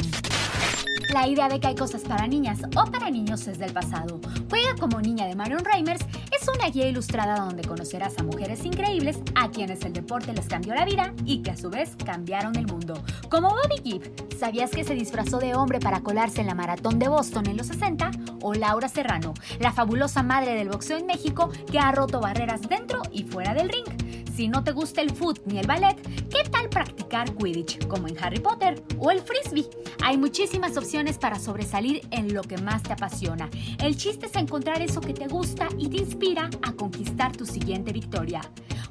La 1.12 1.29
idea 1.29 1.49
de 1.49 1.61
que 1.61 1.69
hay 1.69 1.75
cosas 1.75 2.03
para 2.03 2.27
niñas 2.27 2.61
o 2.77 2.90
para 2.90 3.11
niños 3.11 3.47
es 3.47 3.59
del 3.59 3.73
pasado. 3.73 4.21
Juega 4.51 4.75
como 4.79 5.01
niña 5.01 5.27
de 5.27 5.37
Marion 5.37 5.64
Reimers 5.64 6.05
es 6.38 6.49
una 6.49 6.69
guía 6.69 6.88
ilustrada 6.88 7.37
donde 7.37 7.62
conocerás 7.62 8.19
a 8.19 8.25
mujeres 8.25 8.64
increíbles 8.64 9.19
a 9.35 9.51
quienes 9.51 9.85
el 9.85 9.92
deporte 9.92 10.33
les 10.33 10.47
cambió 10.47 10.75
la 10.75 10.85
vida 10.85 11.14
y 11.25 11.42
que 11.42 11.53
a 11.53 11.57
su 11.57 11.71
vez 11.71 11.97
cambiaron 12.05 12.57
el 12.57 12.66
mundo. 12.66 13.03
Como 13.29 13.51
Bobby 13.51 13.81
Gibb, 13.85 14.38
¿sabías 14.38 14.71
que 14.71 14.85
se 14.85 14.95
disfrazó 14.95 15.38
de 15.38 15.55
hombre 15.55 15.79
para 15.79 16.01
colarse 16.01 16.40
en 16.40 16.49
la 16.49 16.55
maratón 16.55 16.99
de 16.99 17.09
Boston 17.09 17.47
en 17.47 17.57
los 17.57 17.69
60? 17.69 18.11
O 18.42 18.55
Laura 18.55 18.88
Serrano, 18.88 19.33
la 19.61 19.73
fabulosa 19.73 20.23
madre 20.23 20.55
del 20.55 20.69
boxeo 20.69 20.99
en 20.99 21.07
México 21.07 21.51
que 21.71 21.79
ha 21.79 21.92
roto 21.92 22.21
barreras 22.21 22.62
dentro 22.62 23.03
y 23.12 23.23
fuera 23.23 23.55
del 23.55 23.69
ring. 23.69 24.06
Si 24.37 24.49
no 24.49 24.62
te 24.62 24.72
gusta 24.72 25.01
el 25.01 25.12
foot 25.12 25.40
ni 25.46 25.59
el 25.59 25.66
ballet, 25.66 25.96
¿qué 26.29 26.46
tal 26.51 26.68
practicar 26.68 27.35
Quidditch 27.37 27.87
como 27.87 28.07
en 28.07 28.22
Harry 28.22 28.38
Potter 28.38 28.85
o 28.99 29.11
el 29.11 29.22
frisbee? 29.22 29.66
Hay 30.05 30.18
muchísimas 30.18 30.77
opciones 30.77 31.16
para 31.16 31.38
sobresalir 31.38 32.07
en 32.11 32.35
lo 32.35 32.42
que 32.42 32.59
más 32.59 32.83
te 32.83 32.92
apasiona. 32.92 33.49
El 33.83 33.96
chiste 33.96 34.27
es 34.27 34.37
encontrar 34.37 34.83
eso 34.83 35.01
que 35.01 35.14
te 35.14 35.27
gusta 35.27 35.68
y 35.79 35.88
te 35.88 36.03
inspira 36.03 36.51
a 36.61 36.72
conquistar 36.72 37.35
tu 37.35 37.46
siguiente 37.46 37.94
victoria. 37.94 38.42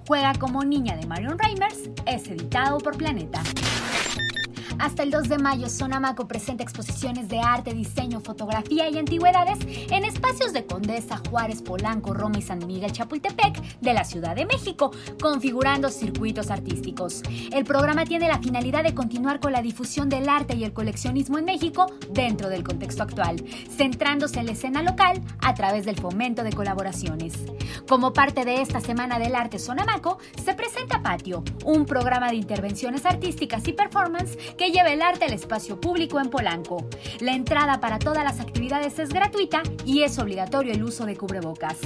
Juega 0.07 0.33
como 0.33 0.63
niña 0.63 0.97
de 0.97 1.05
Marion 1.05 1.37
Reimers 1.37 1.91
es 2.07 2.27
editado 2.27 2.79
por 2.79 2.97
Planeta. 2.97 3.43
Hasta 4.77 5.03
el 5.03 5.11
2 5.11 5.29
de 5.29 5.37
mayo, 5.37 5.69
Sonamaco 5.69 6.27
presenta 6.27 6.63
exposiciones 6.63 7.29
de 7.29 7.39
arte, 7.39 7.73
diseño, 7.73 8.19
fotografía 8.19 8.89
y 8.89 8.97
antigüedades 8.97 9.57
en 9.89 10.03
espacios 10.03 10.51
de 10.51 10.65
Condesa, 10.65 11.21
Juárez, 11.29 11.61
Polanco, 11.61 12.13
Roma 12.13 12.39
y 12.39 12.41
San 12.41 12.65
Miguel 12.65 12.91
Chapultepec 12.91 13.79
de 13.79 13.93
la 13.93 14.03
Ciudad 14.03 14.35
de 14.35 14.45
México, 14.45 14.91
configurando 15.21 15.89
circuitos 15.89 16.51
artísticos. 16.51 17.23
El 17.53 17.63
programa 17.63 18.03
tiene 18.03 18.27
la 18.27 18.39
finalidad 18.39 18.83
de 18.83 18.93
continuar 18.93 19.39
con 19.39 19.53
la 19.53 19.61
difusión 19.61 20.09
del 20.09 20.27
arte 20.27 20.55
y 20.55 20.65
el 20.65 20.73
coleccionismo 20.73 21.37
en 21.37 21.45
México 21.45 21.87
dentro 22.11 22.49
del 22.49 22.63
contexto 22.63 23.03
actual, 23.03 23.43
centrándose 23.69 24.39
en 24.41 24.47
la 24.47 24.51
escena 24.51 24.83
local 24.83 25.21
a 25.39 25.53
través 25.53 25.85
del 25.85 25.95
fomento 25.95 26.43
de 26.43 26.51
colaboraciones. 26.51 27.33
Como 27.87 28.13
parte 28.13 28.43
de 28.43 28.61
esta 28.61 28.81
Semana 28.81 29.19
del 29.19 29.35
Arte 29.35 29.57
Sonamaco, 29.57 30.17
se 30.43 30.53
presenta 30.53 31.01
Patio, 31.01 31.43
un 31.63 31.85
programa 31.85 32.29
de 32.29 32.35
intervenciones 32.35 33.05
artísticas 33.05 33.67
y 33.67 33.73
performance 33.73 34.37
que 34.57 34.64
lleva 34.71 34.91
el 34.91 35.01
arte 35.01 35.25
al 35.25 35.33
espacio 35.33 35.79
público 35.79 36.19
en 36.19 36.29
Polanco. 36.29 36.85
La 37.19 37.33
entrada 37.33 37.79
para 37.79 37.99
todas 37.99 38.23
las 38.23 38.39
actividades 38.39 38.99
es 38.99 39.09
gratuita 39.09 39.63
y 39.85 40.03
es 40.03 40.17
obligatorio 40.19 40.73
el 40.73 40.83
uso 40.83 41.05
de 41.05 41.15
cubrebocas. 41.15 41.77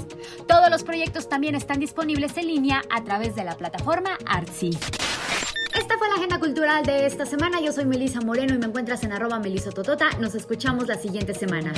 Todos 0.47 0.69
los 0.69 0.83
proyectos 0.83 1.29
también 1.29 1.55
están 1.55 1.79
disponibles 1.79 2.37
en 2.37 2.47
línea 2.47 2.81
a 2.89 3.03
través 3.03 3.35
de 3.35 3.43
la 3.43 3.57
plataforma 3.57 4.17
Artsy. 4.25 4.71
Esta 5.77 5.97
fue 5.97 6.09
la 6.09 6.15
agenda 6.15 6.39
cultural 6.39 6.85
de 6.85 7.05
esta 7.05 7.25
semana. 7.25 7.61
Yo 7.61 7.71
soy 7.71 7.85
Melisa 7.85 8.21
Moreno 8.21 8.53
y 8.55 8.57
me 8.57 8.65
encuentras 8.65 9.03
en 9.03 9.13
arroba 9.13 9.39
melisototota. 9.39 10.09
Nos 10.19 10.35
escuchamos 10.35 10.87
la 10.87 10.97
siguiente 10.97 11.33
semana. 11.33 11.73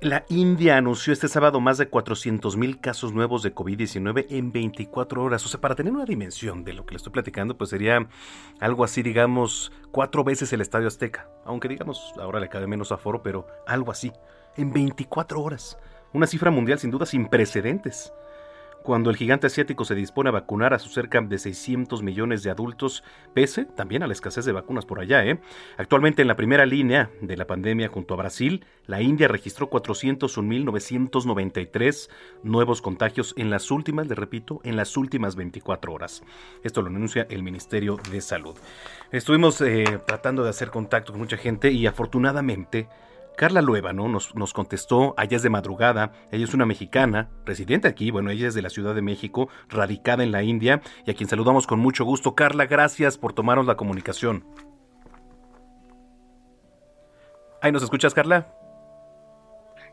La 0.00 0.24
India 0.30 0.78
anunció 0.78 1.12
este 1.12 1.28
sábado 1.28 1.60
más 1.60 1.76
de 1.76 1.88
400 1.88 2.56
mil 2.56 2.80
casos 2.80 3.12
nuevos 3.12 3.42
de 3.42 3.54
COVID-19 3.54 4.26
en 4.30 4.50
24 4.50 5.22
horas. 5.22 5.44
O 5.44 5.48
sea, 5.48 5.60
para 5.60 5.74
tener 5.74 5.92
una 5.92 6.06
dimensión 6.06 6.64
de 6.64 6.72
lo 6.72 6.86
que 6.86 6.92
le 6.92 6.96
estoy 6.96 7.12
platicando, 7.12 7.58
pues 7.58 7.70
sería 7.70 8.08
algo 8.60 8.84
así, 8.84 9.02
digamos, 9.02 9.72
cuatro 9.92 10.24
veces 10.24 10.52
el 10.54 10.62
Estadio 10.62 10.88
Azteca. 10.88 11.28
Aunque 11.44 11.68
digamos, 11.68 12.14
ahora 12.18 12.40
le 12.40 12.48
cabe 12.48 12.66
menos 12.66 12.92
aforo, 12.92 13.22
pero 13.22 13.46
algo 13.66 13.92
así. 13.92 14.10
En 14.56 14.72
24 14.72 15.40
horas. 15.42 15.78
Una 16.14 16.26
cifra 16.26 16.50
mundial 16.50 16.78
sin 16.78 16.90
duda 16.90 17.04
sin 17.04 17.28
precedentes. 17.28 18.12
Cuando 18.82 19.10
el 19.10 19.16
gigante 19.16 19.46
asiático 19.46 19.84
se 19.84 19.94
dispone 19.94 20.30
a 20.30 20.32
vacunar 20.32 20.74
a 20.74 20.78
sus 20.78 20.94
cerca 20.94 21.20
de 21.20 21.38
600 21.38 22.02
millones 22.02 22.42
de 22.42 22.50
adultos, 22.50 23.04
pese 23.34 23.64
también 23.64 24.02
a 24.02 24.06
la 24.06 24.12
escasez 24.12 24.44
de 24.44 24.52
vacunas 24.52 24.84
por 24.86 25.00
allá. 25.00 25.24
¿eh? 25.24 25.40
Actualmente 25.76 26.22
en 26.22 26.28
la 26.28 26.36
primera 26.36 26.64
línea 26.66 27.10
de 27.20 27.36
la 27.36 27.46
pandemia 27.46 27.88
junto 27.88 28.14
a 28.14 28.18
Brasil, 28.18 28.64
la 28.86 29.02
India 29.02 29.26
registró 29.28 29.70
401.993 29.70 32.10
nuevos 32.42 32.82
contagios 32.82 33.34
en 33.36 33.50
las 33.50 33.70
últimas, 33.70 34.08
le 34.08 34.14
repito, 34.14 34.60
en 34.64 34.76
las 34.76 34.96
últimas 34.96 35.36
24 35.36 35.92
horas. 35.92 36.22
Esto 36.62 36.80
lo 36.82 36.88
anuncia 36.88 37.26
el 37.30 37.42
Ministerio 37.42 37.98
de 38.10 38.20
Salud. 38.20 38.56
Estuvimos 39.12 39.60
eh, 39.60 39.84
tratando 40.06 40.44
de 40.44 40.50
hacer 40.50 40.70
contacto 40.70 41.12
con 41.12 41.20
mucha 41.20 41.36
gente 41.36 41.70
y 41.70 41.86
afortunadamente 41.86 42.88
Carla 43.40 43.62
Luevano 43.62 44.06
nos, 44.06 44.34
nos 44.34 44.52
contestó, 44.52 45.14
allá 45.16 45.38
es 45.38 45.42
de 45.42 45.48
madrugada, 45.48 46.12
ella 46.30 46.44
es 46.44 46.52
una 46.52 46.66
mexicana, 46.66 47.30
residente 47.46 47.88
aquí, 47.88 48.10
bueno, 48.10 48.28
ella 48.28 48.48
es 48.48 48.52
de 48.52 48.60
la 48.60 48.68
Ciudad 48.68 48.94
de 48.94 49.00
México, 49.00 49.48
radicada 49.70 50.22
en 50.22 50.30
la 50.30 50.42
India, 50.42 50.82
y 51.06 51.10
a 51.10 51.14
quien 51.14 51.26
saludamos 51.26 51.66
con 51.66 51.78
mucho 51.78 52.04
gusto. 52.04 52.34
Carla, 52.34 52.66
gracias 52.66 53.16
por 53.16 53.32
tomarnos 53.32 53.66
la 53.66 53.78
comunicación. 53.78 54.44
¿Ahí 57.62 57.72
nos 57.72 57.82
escuchas, 57.82 58.12
Carla? 58.12 58.54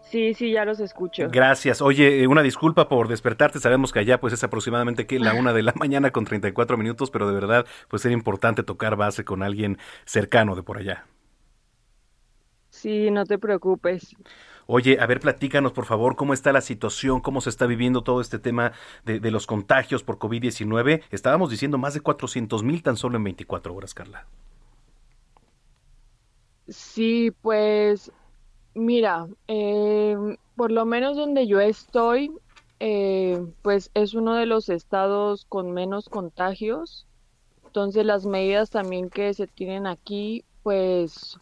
Sí, 0.01 0.33
sí, 0.33 0.51
ya 0.51 0.65
los 0.65 0.81
escucho. 0.81 1.29
Gracias. 1.31 1.81
Oye, 1.81 2.23
eh, 2.23 2.27
una 2.27 2.41
disculpa 2.41 2.89
por 2.89 3.07
despertarte. 3.07 3.61
Sabemos 3.61 3.93
que 3.93 3.99
allá 3.99 4.19
pues 4.19 4.33
es 4.33 4.43
aproximadamente 4.43 5.07
que 5.07 5.19
la 5.19 5.33
una 5.33 5.53
de 5.53 5.63
la 5.63 5.71
mañana 5.77 6.11
con 6.11 6.25
34 6.25 6.75
minutos, 6.75 7.11
pero 7.11 7.25
de 7.25 7.33
verdad 7.33 7.65
pues 7.87 8.03
era 8.03 8.13
importante 8.13 8.63
tocar 8.63 8.97
base 8.97 9.23
con 9.23 9.41
alguien 9.41 9.77
cercano 10.03 10.53
de 10.57 10.63
por 10.63 10.79
allá. 10.79 11.05
Sí, 12.77 13.09
no 13.09 13.25
te 13.25 13.39
preocupes. 13.39 14.15
Oye, 14.67 14.99
a 14.99 15.07
ver, 15.07 15.19
platícanos 15.19 15.71
por 15.71 15.85
favor 15.85 16.15
cómo 16.15 16.33
está 16.33 16.51
la 16.51 16.61
situación, 16.61 17.21
cómo 17.21 17.41
se 17.41 17.49
está 17.49 17.65
viviendo 17.65 18.03
todo 18.03 18.21
este 18.21 18.37
tema 18.37 18.73
de, 19.03 19.19
de 19.19 19.31
los 19.31 19.47
contagios 19.47 20.03
por 20.03 20.19
COVID-19. 20.19 21.01
Estábamos 21.09 21.49
diciendo 21.49 21.79
más 21.79 21.95
de 21.95 22.01
400 22.01 22.61
mil 22.63 22.83
tan 22.83 22.95
solo 22.95 23.17
en 23.17 23.23
24 23.23 23.73
horas, 23.73 23.95
Carla. 23.95 24.27
Sí, 26.67 27.31
pues 27.41 28.11
mira, 28.75 29.27
eh, 29.47 30.15
por 30.55 30.71
lo 30.71 30.85
menos 30.85 31.17
donde 31.17 31.47
yo 31.47 31.59
estoy, 31.59 32.31
eh, 32.79 33.43
pues 33.63 33.89
es 33.95 34.13
uno 34.13 34.35
de 34.35 34.45
los 34.45 34.69
estados 34.69 35.45
con 35.45 35.71
menos 35.71 36.09
contagios. 36.09 37.07
Entonces 37.65 38.05
las 38.05 38.25
medidas 38.27 38.69
también 38.69 39.09
que 39.09 39.33
se 39.33 39.47
tienen 39.47 39.87
aquí, 39.87 40.45
pues 40.61 41.39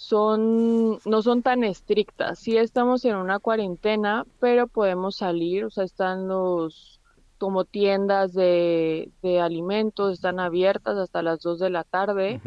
son, 0.00 0.98
no 1.04 1.20
son 1.20 1.42
tan 1.42 1.62
estrictas. 1.62 2.38
Sí 2.38 2.56
estamos 2.56 3.04
en 3.04 3.16
una 3.16 3.38
cuarentena, 3.38 4.24
pero 4.38 4.66
podemos 4.66 5.16
salir, 5.16 5.66
o 5.66 5.70
sea, 5.70 5.84
están 5.84 6.26
los 6.26 7.00
como 7.36 7.66
tiendas 7.66 8.32
de, 8.32 9.10
de 9.20 9.40
alimentos, 9.40 10.14
están 10.14 10.40
abiertas 10.40 10.96
hasta 10.96 11.22
las 11.22 11.40
2 11.40 11.58
de 11.58 11.68
la 11.68 11.84
tarde. 11.84 12.40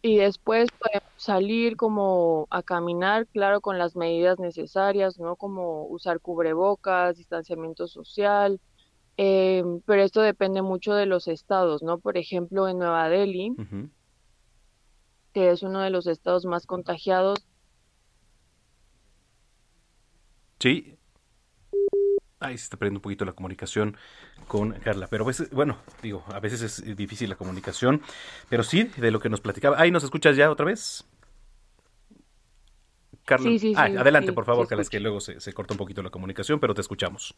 Y 0.00 0.18
después 0.18 0.68
podemos 0.70 1.10
salir 1.16 1.76
como 1.76 2.46
a 2.50 2.62
caminar, 2.62 3.26
claro, 3.26 3.60
con 3.60 3.78
las 3.78 3.96
medidas 3.96 4.38
necesarias, 4.38 5.18
¿no? 5.18 5.34
Como 5.34 5.86
usar 5.86 6.20
cubrebocas, 6.20 7.16
distanciamiento 7.16 7.88
social, 7.88 8.60
eh, 9.16 9.64
pero 9.86 10.02
esto 10.02 10.20
depende 10.20 10.62
mucho 10.62 10.94
de 10.94 11.06
los 11.06 11.26
estados, 11.26 11.82
¿no? 11.82 11.98
Por 11.98 12.16
ejemplo, 12.16 12.68
en 12.68 12.78
Nueva 12.78 13.08
Delhi, 13.08 13.56
que 15.32 15.50
es 15.50 15.62
uno 15.62 15.80
de 15.80 15.90
los 15.90 16.06
estados 16.06 16.44
más 16.44 16.66
contagiados. 16.66 17.46
Sí. 20.58 20.96
Ahí 22.38 22.58
se 22.58 22.64
está 22.64 22.76
perdiendo 22.76 22.98
un 22.98 23.02
poquito 23.02 23.24
la 23.24 23.32
comunicación 23.32 23.96
con 24.48 24.72
Carla. 24.72 25.06
Pero 25.08 25.24
a 25.24 25.26
veces, 25.26 25.50
bueno, 25.50 25.78
digo, 26.02 26.24
a 26.28 26.40
veces 26.40 26.62
es 26.62 26.96
difícil 26.96 27.28
la 27.30 27.36
comunicación. 27.36 28.02
Pero 28.48 28.62
sí, 28.62 28.84
de 28.84 29.10
lo 29.10 29.20
que 29.20 29.28
nos 29.28 29.40
platicaba. 29.40 29.80
Ahí 29.80 29.90
nos 29.90 30.04
escuchas 30.04 30.36
ya 30.36 30.50
otra 30.50 30.66
vez. 30.66 31.04
Carla. 33.24 33.48
Sí, 33.48 33.58
sí, 33.58 33.74
Ah, 33.76 33.88
sí, 33.88 33.96
adelante, 33.96 34.32
por 34.32 34.44
favor, 34.44 34.66
Carla, 34.66 34.82
es 34.82 34.90
que 34.90 34.98
luego 34.98 35.20
se, 35.20 35.40
se 35.40 35.52
corta 35.52 35.74
un 35.74 35.78
poquito 35.78 36.02
la 36.02 36.10
comunicación, 36.10 36.58
pero 36.58 36.74
te 36.74 36.80
escuchamos. 36.80 37.36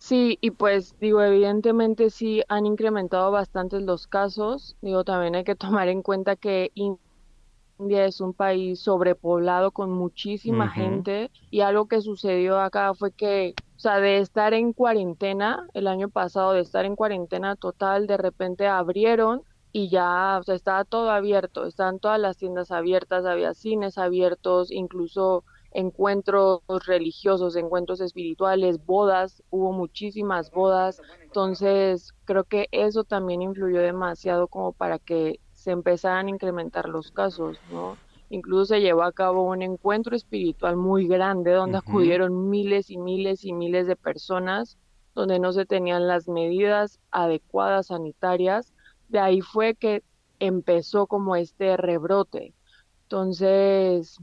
Sí, 0.00 0.38
y 0.40 0.52
pues 0.52 0.96
digo, 0.98 1.22
evidentemente 1.22 2.08
sí 2.10 2.42
han 2.48 2.64
incrementado 2.64 3.30
bastante 3.30 3.80
los 3.80 4.06
casos. 4.06 4.76
Digo, 4.80 5.04
también 5.04 5.34
hay 5.34 5.44
que 5.44 5.54
tomar 5.56 5.88
en 5.88 6.02
cuenta 6.02 6.36
que 6.36 6.72
India 6.74 8.06
es 8.06 8.20
un 8.22 8.32
país 8.34 8.80
sobrepoblado 8.80 9.72
con 9.72 9.90
muchísima 9.92 10.70
gente 10.70 11.30
y 11.50 11.60
algo 11.60 11.86
que 11.86 12.00
sucedió 12.00 12.58
acá 12.60 12.94
fue 12.94 13.12
que, 13.12 13.54
o 13.76 13.78
sea, 13.78 14.00
de 14.00 14.18
estar 14.18 14.54
en 14.54 14.72
cuarentena 14.72 15.68
el 15.74 15.86
año 15.86 16.08
pasado, 16.08 16.52
de 16.54 16.62
estar 16.62 16.86
en 16.86 16.96
cuarentena 16.96 17.54
total, 17.56 18.06
de 18.06 18.16
repente 18.16 18.66
abrieron 18.66 19.42
y 19.70 19.90
ya, 19.90 20.38
o 20.40 20.42
sea, 20.42 20.54
estaba 20.54 20.84
todo 20.84 21.10
abierto, 21.10 21.66
estaban 21.66 21.98
todas 22.00 22.18
las 22.18 22.38
tiendas 22.38 22.70
abiertas, 22.70 23.26
había 23.26 23.52
cines 23.54 23.98
abiertos, 23.98 24.70
incluso 24.70 25.44
encuentros 25.72 26.60
religiosos, 26.86 27.56
encuentros 27.56 28.00
espirituales, 28.00 28.84
bodas, 28.84 29.42
hubo 29.50 29.72
muchísimas 29.72 30.50
bodas, 30.50 31.00
entonces 31.22 32.12
creo 32.24 32.44
que 32.44 32.68
eso 32.72 33.04
también 33.04 33.42
influyó 33.42 33.80
demasiado 33.80 34.48
como 34.48 34.72
para 34.72 34.98
que 34.98 35.40
se 35.52 35.70
empezaran 35.70 36.26
a 36.26 36.30
incrementar 36.30 36.88
los 36.88 37.12
casos, 37.12 37.58
¿no? 37.70 37.96
Incluso 38.30 38.66
se 38.66 38.80
llevó 38.80 39.02
a 39.02 39.12
cabo 39.12 39.42
un 39.42 39.60
encuentro 39.62 40.14
espiritual 40.16 40.76
muy 40.76 41.06
grande 41.08 41.52
donde 41.52 41.78
acudieron 41.78 42.48
miles 42.48 42.88
y 42.90 42.96
miles 42.96 43.44
y 43.44 43.52
miles 43.52 43.86
de 43.86 43.96
personas, 43.96 44.78
donde 45.14 45.40
no 45.40 45.52
se 45.52 45.66
tenían 45.66 46.06
las 46.06 46.28
medidas 46.28 47.00
adecuadas 47.10 47.88
sanitarias. 47.88 48.72
De 49.08 49.18
ahí 49.18 49.40
fue 49.40 49.74
que 49.74 50.04
empezó 50.38 51.08
como 51.08 51.34
este 51.34 51.76
rebrote. 51.76 52.54
Entonces, 53.02 54.16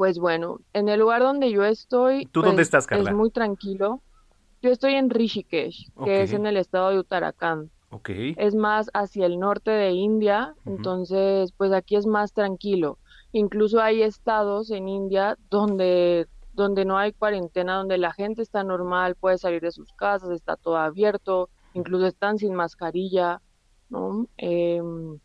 pues 0.00 0.18
bueno, 0.18 0.60
en 0.72 0.88
el 0.88 0.98
lugar 0.98 1.20
donde 1.20 1.50
yo 1.50 1.62
estoy, 1.62 2.24
¿Tú 2.24 2.40
dónde 2.40 2.54
pues, 2.54 2.68
estás, 2.68 2.86
Carla? 2.86 3.10
Es 3.10 3.14
muy 3.14 3.30
tranquilo. 3.30 4.00
Yo 4.62 4.70
estoy 4.70 4.94
en 4.94 5.10
Rishikesh, 5.10 5.90
que 6.06 6.22
es 6.22 6.32
en 6.32 6.46
el 6.46 6.56
estado 6.56 6.88
de 6.88 7.00
Uttarakhand. 7.00 7.68
Ok. 7.90 8.08
Es 8.38 8.54
más 8.54 8.88
hacia 8.94 9.26
el 9.26 9.38
norte 9.38 9.70
de 9.70 9.90
India, 9.90 10.54
entonces 10.64 11.52
pues 11.52 11.70
aquí 11.72 11.96
es 11.96 12.06
más 12.06 12.32
tranquilo. 12.32 12.96
Incluso 13.32 13.82
hay 13.82 14.02
estados 14.02 14.70
en 14.70 14.88
India 14.88 15.36
donde 15.50 16.26
donde 16.54 16.86
no 16.86 16.96
hay 16.96 17.12
cuarentena, 17.12 17.74
donde 17.74 17.98
la 17.98 18.14
gente 18.14 18.40
está 18.40 18.64
normal, 18.64 19.16
puede 19.16 19.36
salir 19.36 19.60
de 19.60 19.70
sus 19.70 19.92
casas, 19.92 20.30
está 20.30 20.56
todo 20.56 20.78
abierto, 20.78 21.50
incluso 21.74 22.06
están 22.06 22.38
sin 22.38 22.54
mascarilla, 22.54 23.42
¿no? 23.90 24.26
Em, 24.38 25.18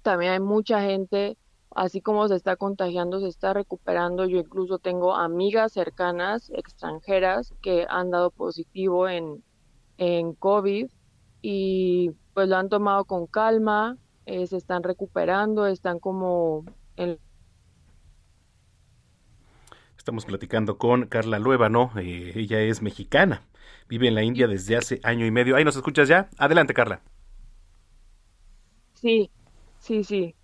también 0.00 0.32
hay 0.32 0.40
mucha 0.40 0.80
gente, 0.80 1.36
así 1.74 2.00
como 2.00 2.26
se 2.28 2.36
está 2.36 2.56
contagiando, 2.56 3.20
se 3.20 3.28
está 3.28 3.52
recuperando. 3.52 4.24
Yo 4.26 4.38
incluso 4.38 4.78
tengo 4.78 5.14
amigas 5.14 5.72
cercanas, 5.72 6.50
extranjeras, 6.50 7.54
que 7.62 7.86
han 7.88 8.10
dado 8.10 8.30
positivo 8.30 9.08
en, 9.08 9.42
en 9.98 10.34
COVID 10.34 10.90
y 11.42 12.12
pues 12.32 12.48
lo 12.48 12.56
han 12.56 12.68
tomado 12.68 13.04
con 13.04 13.26
calma, 13.26 13.98
eh, 14.26 14.46
se 14.46 14.56
están 14.56 14.82
recuperando, 14.82 15.66
están 15.66 15.98
como 15.98 16.64
en 16.96 17.18
Estamos 19.98 20.26
platicando 20.26 20.76
con 20.76 21.06
Carla 21.06 21.38
Luébano, 21.38 21.90
eh, 21.96 22.32
ella 22.34 22.60
es 22.60 22.82
mexicana, 22.82 23.42
vive 23.88 24.06
en 24.06 24.14
la 24.14 24.22
India 24.22 24.46
desde 24.46 24.76
hace 24.76 25.00
año 25.02 25.24
y 25.24 25.30
medio. 25.30 25.56
Ahí 25.56 25.64
nos 25.64 25.76
escuchas 25.76 26.08
ya. 26.08 26.28
Adelante, 26.36 26.74
Carla. 26.74 27.00
Sí, 28.92 29.30
sí, 29.78 30.04
sí. 30.04 30.34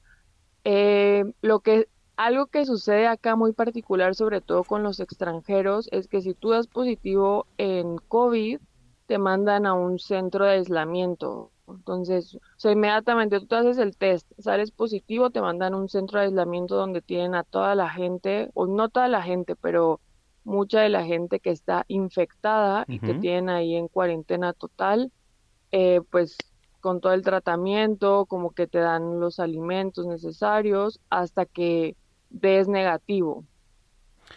Eh, 0.64 1.24
lo 1.42 1.60
que, 1.60 1.88
algo 2.16 2.46
que 2.48 2.66
sucede 2.66 3.06
acá 3.06 3.36
muy 3.36 3.52
particular, 3.52 4.14
sobre 4.14 4.40
todo 4.42 4.64
con 4.64 4.82
los 4.82 5.00
extranjeros, 5.00 5.88
es 5.92 6.08
que 6.08 6.20
si 6.20 6.34
tú 6.34 6.50
das 6.50 6.66
positivo 6.68 7.48
en 7.56 7.96
COVID, 8.08 8.60
te 9.06 9.18
mandan 9.18 9.66
a 9.66 9.74
un 9.74 9.98
centro 9.98 10.44
de 10.44 10.52
aislamiento. 10.52 11.52
Entonces, 11.66 12.34
o 12.36 12.40
sea, 12.56 12.72
inmediatamente 12.72 13.40
tú 13.40 13.46
te 13.46 13.56
haces 13.56 13.78
el 13.78 13.96
test, 13.96 14.30
sales 14.38 14.70
positivo, 14.72 15.30
te 15.30 15.40
mandan 15.40 15.74
a 15.74 15.76
un 15.78 15.88
centro 15.88 16.18
de 16.20 16.26
aislamiento 16.26 16.76
donde 16.76 17.02
tienen 17.02 17.34
a 17.34 17.44
toda 17.44 17.74
la 17.74 17.90
gente, 17.90 18.50
o 18.54 18.66
no 18.66 18.88
toda 18.88 19.08
la 19.08 19.22
gente, 19.22 19.56
pero 19.56 20.00
mucha 20.44 20.80
de 20.80 20.88
la 20.90 21.04
gente 21.04 21.40
que 21.40 21.50
está 21.50 21.84
infectada 21.88 22.86
y 22.88 23.00
te 23.00 23.14
Ujú. 23.14 23.16
tienen 23.16 23.48
ahí 23.50 23.76
en 23.76 23.88
cuarentena 23.88 24.52
total 24.52 25.12
eh, 25.72 26.00
pues 26.10 26.36
con 26.80 27.00
todo 27.00 27.12
el 27.12 27.22
tratamiento, 27.22 28.26
como 28.26 28.50
que 28.52 28.66
te 28.66 28.78
dan 28.78 29.20
los 29.20 29.38
alimentos 29.40 30.06
necesarios 30.06 31.00
hasta 31.10 31.46
que 31.46 31.96
des 32.30 32.68
negativo. 32.68 33.44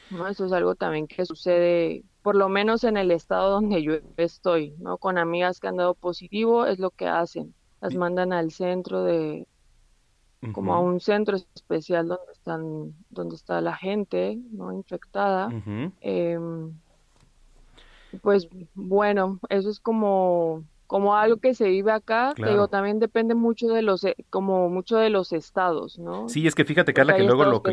¿no? 0.10 0.28
Eso 0.28 0.46
es 0.46 0.52
algo 0.52 0.76
también 0.76 1.08
que 1.08 1.26
sucede, 1.26 2.04
por 2.22 2.36
lo 2.36 2.50
menos 2.50 2.84
en 2.84 2.98
el 2.98 3.12
estado 3.12 3.52
donde 3.52 3.82
yo 3.84 3.94
estoy, 4.18 4.76
¿no? 4.80 4.98
Con 4.98 5.18
amigas 5.18 5.60
que 5.60 5.68
han 5.68 5.78
dado 5.78 5.94
positivo, 5.96 6.66
es 6.66 6.80
lo 6.80 6.92
que 6.92 7.08
hacen. 7.08 7.54
Las 7.82 7.96
mandan 7.96 8.34
al 8.34 8.52
centro 8.52 9.04
de, 9.04 9.48
como 10.54 10.74
a 10.74 10.80
un 10.80 11.00
centro 11.02 11.38
especial 11.56 12.08
donde 12.08 12.32
están, 12.34 12.94
donde 13.10 13.36
está 13.36 13.62
la 13.62 13.76
gente, 13.76 14.38
¿no? 14.52 14.72
Infectada. 14.74 15.50
Em, 16.02 16.74
Pues 18.22 18.48
bueno, 18.76 19.40
eso 19.50 19.70
es 19.70 19.80
como 19.80 20.64
como 20.94 21.16
algo 21.16 21.38
que 21.38 21.56
se 21.56 21.70
vive 21.70 21.92
acá, 21.92 22.36
pero 22.38 22.68
también 22.68 23.00
depende 23.00 23.34
mucho 23.34 23.68
de 23.70 23.82
los, 23.82 24.04
eh, 24.04 24.16
como 24.30 24.70
mucho 24.70 24.98
de 24.98 25.10
los 25.10 25.34
estados, 25.34 25.98
¿no? 25.98 26.30
Sí, 26.30 26.46
es 26.46 26.54
que 26.54 26.66
fíjate, 26.66 26.94
Carla, 26.94 27.16
que 27.16 27.24
luego 27.24 27.46
lo 27.46 27.64
que, 27.64 27.72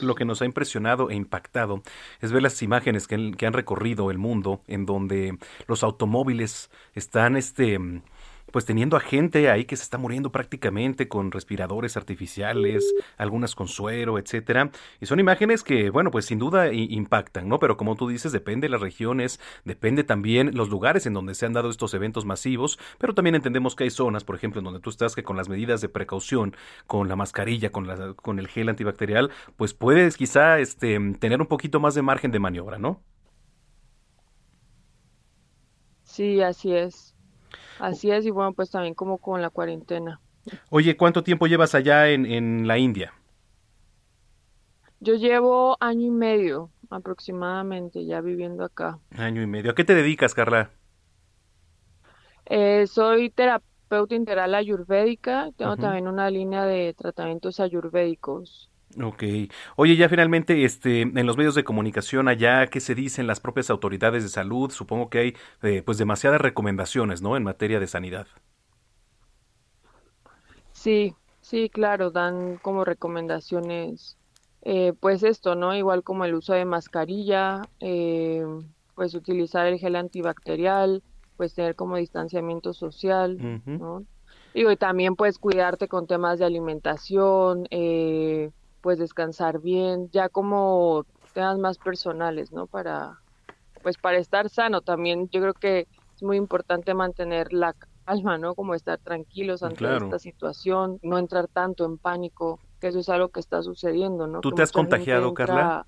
lo, 0.00 0.14
que, 0.14 0.24
nos 0.24 0.40
ha 0.40 0.46
impresionado 0.46 1.10
e 1.10 1.14
impactado 1.16 1.82
es 2.22 2.32
ver 2.32 2.40
las 2.40 2.62
imágenes 2.62 3.06
que, 3.06 3.32
que 3.32 3.44
han 3.44 3.52
recorrido 3.52 4.10
el 4.10 4.16
mundo 4.16 4.62
en 4.68 4.86
donde 4.86 5.36
los 5.66 5.84
automóviles 5.84 6.70
están, 6.94 7.36
este, 7.36 7.78
pues 8.52 8.64
teniendo 8.64 8.96
a 8.96 9.00
gente 9.00 9.50
ahí 9.50 9.64
que 9.64 9.76
se 9.76 9.82
está 9.82 9.98
muriendo 9.98 10.30
prácticamente 10.30 11.08
con 11.08 11.32
respiradores 11.32 11.96
artificiales, 11.96 12.94
algunas 13.16 13.54
con 13.54 13.68
suero, 13.68 14.18
etcétera. 14.18 14.70
Y 15.00 15.06
son 15.06 15.20
imágenes 15.20 15.64
que, 15.64 15.90
bueno, 15.90 16.10
pues 16.10 16.26
sin 16.26 16.38
duda 16.38 16.72
impactan, 16.72 17.48
¿no? 17.48 17.58
Pero 17.58 17.76
como 17.76 17.96
tú 17.96 18.08
dices, 18.08 18.32
depende 18.32 18.66
de 18.66 18.70
las 18.70 18.80
regiones, 18.80 19.40
depende 19.64 20.04
también 20.04 20.54
los 20.54 20.68
lugares 20.68 21.06
en 21.06 21.14
donde 21.14 21.34
se 21.34 21.46
han 21.46 21.52
dado 21.52 21.70
estos 21.70 21.94
eventos 21.94 22.24
masivos, 22.24 22.78
pero 22.98 23.14
también 23.14 23.34
entendemos 23.34 23.74
que 23.74 23.84
hay 23.84 23.90
zonas, 23.90 24.24
por 24.24 24.36
ejemplo, 24.36 24.60
en 24.60 24.64
donde 24.64 24.80
tú 24.80 24.90
estás 24.90 25.14
que 25.14 25.22
con 25.22 25.36
las 25.36 25.48
medidas 25.48 25.80
de 25.80 25.88
precaución, 25.88 26.54
con 26.86 27.08
la 27.08 27.16
mascarilla, 27.16 27.70
con, 27.70 27.86
la, 27.86 28.14
con 28.14 28.38
el 28.38 28.48
gel 28.48 28.68
antibacterial, 28.68 29.30
pues 29.56 29.74
puedes 29.74 30.16
quizá 30.16 30.58
este, 30.58 30.98
tener 31.18 31.40
un 31.40 31.46
poquito 31.46 31.80
más 31.80 31.94
de 31.94 32.02
margen 32.02 32.30
de 32.30 32.38
maniobra, 32.38 32.78
¿no? 32.78 33.02
Sí, 36.04 36.40
así 36.42 36.72
es. 36.74 37.11
Así 37.78 38.10
es, 38.10 38.26
y 38.26 38.30
bueno, 38.30 38.52
pues 38.52 38.70
también 38.70 38.94
como 38.94 39.18
con 39.18 39.40
la 39.42 39.50
cuarentena. 39.50 40.20
Oye, 40.70 40.96
¿cuánto 40.96 41.22
tiempo 41.22 41.46
llevas 41.46 41.74
allá 41.74 42.08
en, 42.08 42.26
en 42.26 42.66
la 42.66 42.78
India? 42.78 43.12
Yo 45.00 45.14
llevo 45.14 45.76
año 45.80 46.06
y 46.06 46.10
medio 46.10 46.70
aproximadamente 46.90 48.04
ya 48.04 48.20
viviendo 48.20 48.64
acá. 48.64 48.98
Año 49.16 49.42
y 49.42 49.46
medio. 49.46 49.70
¿A 49.70 49.74
qué 49.74 49.84
te 49.84 49.94
dedicas, 49.94 50.34
Carla? 50.34 50.70
Eh, 52.46 52.86
soy 52.86 53.30
terapeuta 53.30 54.14
integral 54.14 54.54
ayurvédica. 54.54 55.50
Tengo 55.56 55.76
también 55.76 56.08
una 56.08 56.30
línea 56.30 56.64
de 56.64 56.94
tratamientos 56.94 57.60
ayurvédicos. 57.60 58.71
Ok. 59.00 59.22
Oye, 59.76 59.96
ya 59.96 60.08
finalmente, 60.08 60.64
este, 60.64 61.02
en 61.02 61.26
los 61.26 61.36
medios 61.36 61.54
de 61.54 61.64
comunicación 61.64 62.28
allá, 62.28 62.66
¿qué 62.66 62.80
se 62.80 62.94
dicen 62.94 63.26
las 63.26 63.40
propias 63.40 63.70
autoridades 63.70 64.22
de 64.22 64.28
salud? 64.28 64.70
Supongo 64.70 65.08
que 65.08 65.18
hay, 65.18 65.36
eh, 65.62 65.82
pues, 65.84 65.98
demasiadas 65.98 66.40
recomendaciones, 66.40 67.22
¿no? 67.22 67.36
En 67.36 67.44
materia 67.44 67.80
de 67.80 67.86
sanidad. 67.86 68.26
Sí, 70.72 71.14
sí, 71.40 71.70
claro, 71.70 72.10
dan 72.10 72.56
como 72.56 72.84
recomendaciones, 72.84 74.18
eh, 74.62 74.92
pues 74.98 75.22
esto, 75.22 75.54
¿no? 75.54 75.74
Igual 75.74 76.02
como 76.02 76.24
el 76.24 76.34
uso 76.34 76.52
de 76.54 76.64
mascarilla, 76.64 77.62
eh, 77.80 78.44
pues 78.94 79.14
utilizar 79.14 79.66
el 79.66 79.78
gel 79.78 79.96
antibacterial, 79.96 81.02
pues 81.36 81.54
tener 81.54 81.76
como 81.76 81.96
distanciamiento 81.96 82.72
social, 82.72 83.38
¿no? 83.64 84.04
Digo, 84.54 84.70
y 84.70 84.76
también 84.76 85.16
pues 85.16 85.38
cuidarte 85.38 85.88
con 85.88 86.06
temas 86.06 86.38
de 86.38 86.44
alimentación, 86.44 87.66
eh, 87.70 88.50
pues 88.82 88.98
descansar 88.98 89.60
bien, 89.60 90.10
ya 90.10 90.28
como 90.28 91.06
temas 91.32 91.58
más 91.58 91.78
personales, 91.78 92.52
¿no? 92.52 92.66
Para, 92.66 93.20
pues 93.82 93.96
para 93.96 94.18
estar 94.18 94.50
sano 94.50 94.82
también, 94.82 95.28
yo 95.30 95.40
creo 95.40 95.54
que 95.54 95.86
es 96.14 96.22
muy 96.22 96.36
importante 96.36 96.92
mantener 96.92 97.52
la 97.52 97.74
calma, 98.04 98.36
¿no? 98.36 98.54
Como 98.54 98.74
estar 98.74 98.98
tranquilos 98.98 99.62
ante 99.62 99.96
esta 99.96 100.18
situación, 100.18 100.98
no 101.02 101.18
entrar 101.18 101.48
tanto 101.48 101.86
en 101.86 101.96
pánico, 101.96 102.60
que 102.80 102.88
eso 102.88 102.98
es 102.98 103.08
algo 103.08 103.28
que 103.28 103.40
está 103.40 103.62
sucediendo, 103.62 104.26
¿no? 104.26 104.40
¿Tú 104.40 104.50
te 104.50 104.62
has 104.62 104.72
contagiado, 104.72 105.32
Carla? 105.32 105.86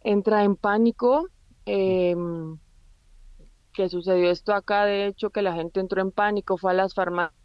Entra 0.00 0.42
en 0.42 0.56
pánico. 0.56 1.28
Eh, 1.66 2.16
que 3.72 3.88
sucedió 3.88 4.30
esto 4.30 4.52
acá, 4.52 4.84
de 4.84 5.06
hecho, 5.06 5.30
que 5.30 5.42
la 5.42 5.52
gente 5.52 5.78
entró 5.78 6.00
en 6.00 6.10
pánico, 6.10 6.56
fue 6.56 6.72
a 6.72 6.74
las 6.74 6.92
farmacias 6.92 7.39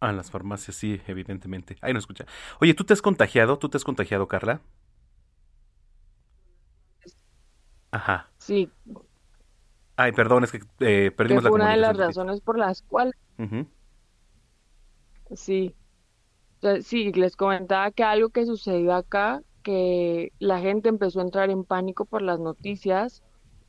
Ah, 0.00 0.10
en 0.10 0.16
las 0.16 0.30
farmacias, 0.30 0.76
sí, 0.76 1.00
evidentemente. 1.06 1.76
Ahí 1.82 1.92
no 1.92 1.98
escucha. 1.98 2.24
Oye, 2.60 2.72
¿tú 2.72 2.84
te 2.84 2.94
has 2.94 3.02
contagiado? 3.02 3.58
¿Tú 3.58 3.68
te 3.68 3.76
has 3.76 3.84
contagiado, 3.84 4.26
Carla? 4.28 4.62
Ajá. 7.90 8.30
Sí. 8.38 8.70
Ay, 9.96 10.12
perdón, 10.12 10.44
es 10.44 10.52
que 10.52 10.60
eh, 10.80 11.10
perdimos 11.10 11.44
la 11.44 11.50
una 11.50 11.72
de 11.72 11.76
las 11.76 11.96
razones 11.96 12.40
por 12.40 12.58
las 12.58 12.82
cuales. 12.82 13.14
Sí. 15.34 15.74
Sí, 16.82 17.12
les 17.12 17.36
comentaba 17.36 17.90
que 17.90 18.02
algo 18.02 18.30
que 18.30 18.46
sucedió 18.46 18.94
acá, 18.94 19.42
que 19.62 20.32
la 20.38 20.60
gente 20.60 20.88
empezó 20.88 21.20
a 21.20 21.24
entrar 21.24 21.50
en 21.50 21.64
pánico 21.64 22.06
por 22.06 22.22
las 22.22 22.38
noticias 22.40 23.22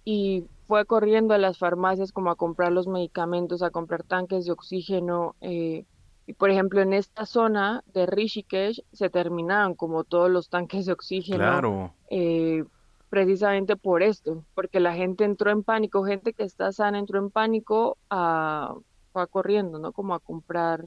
y 0.06 0.46
fue 0.68 0.86
corriendo 0.86 1.34
a 1.34 1.38
las 1.38 1.58
farmacias 1.58 2.12
como 2.12 2.32
a 2.32 2.36
comprar 2.36 2.72
los 2.72 2.88
medicamentos, 2.88 3.62
a 3.62 3.72
comprar 3.72 4.04
tanques 4.04 4.46
de 4.46 4.52
oxígeno, 4.54 5.36
eh, 5.42 5.86
y 6.32 6.34
por 6.34 6.50
ejemplo, 6.50 6.82
en 6.82 6.94
esta 6.94 7.26
zona 7.26 7.84
de 7.94 8.06
Rishikesh 8.06 8.86
se 8.94 9.10
terminaron 9.10 9.76
como 9.76 10.06
todos 10.06 10.32
los 10.32 10.48
tanques 10.48 10.86
de 10.86 10.94
oxígeno. 10.94 11.94
Eh, 12.10 12.64
precisamente 13.10 13.76
por 13.76 14.02
esto, 14.02 14.46
porque 14.56 14.80
la 14.80 14.94
gente 14.94 15.26
entró 15.26 15.52
en 15.52 15.62
pánico, 15.62 16.06
gente 16.06 16.32
que 16.32 16.44
está 16.44 16.72
sana 16.72 17.00
entró 17.00 17.20
en 17.20 17.32
pánico 17.32 17.98
a, 18.10 18.76
fue 19.12 19.28
corriendo, 19.28 19.78
¿no? 19.78 19.92
Como 19.92 20.14
a 20.14 20.22
comprar, 20.22 20.86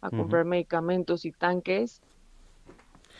a 0.00 0.08
comprar 0.08 0.46
medicamentos 0.46 1.26
y 1.26 1.32
tanques. 1.32 2.00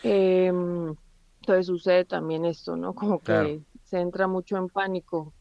Em, 0.03 0.95
entonces 1.41 1.67
sucede 1.67 2.07
también 2.07 2.47
esto, 2.47 2.75
¿no? 2.75 2.95
Como 2.95 3.19
que 3.19 3.61
se 3.85 4.01
entra 4.01 4.27
mucho 4.27 4.57
en 4.57 4.71
pánico 4.71 5.35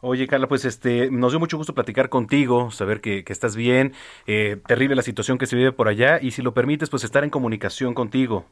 Oye, 0.00 0.26
Carla, 0.26 0.46
pues 0.46 0.64
este, 0.64 1.10
nos 1.10 1.32
dio 1.32 1.40
mucho 1.40 1.56
gusto 1.56 1.74
platicar 1.74 2.10
contigo, 2.10 2.70
saber 2.70 3.00
que, 3.00 3.24
estás 3.28 3.56
bien, 3.56 3.92
eh, 4.26 4.58
terrible 4.66 4.94
la 4.94 5.02
situación 5.02 5.38
que 5.38 5.46
se 5.46 5.56
vive 5.56 5.72
por 5.72 5.88
allá 5.88 6.20
y 6.20 6.32
si 6.32 6.42
lo 6.42 6.52
permites, 6.52 6.90
pues 6.90 7.02
estar 7.02 7.24
en 7.24 7.30
comunicación 7.30 7.94
contigo. 7.94 8.44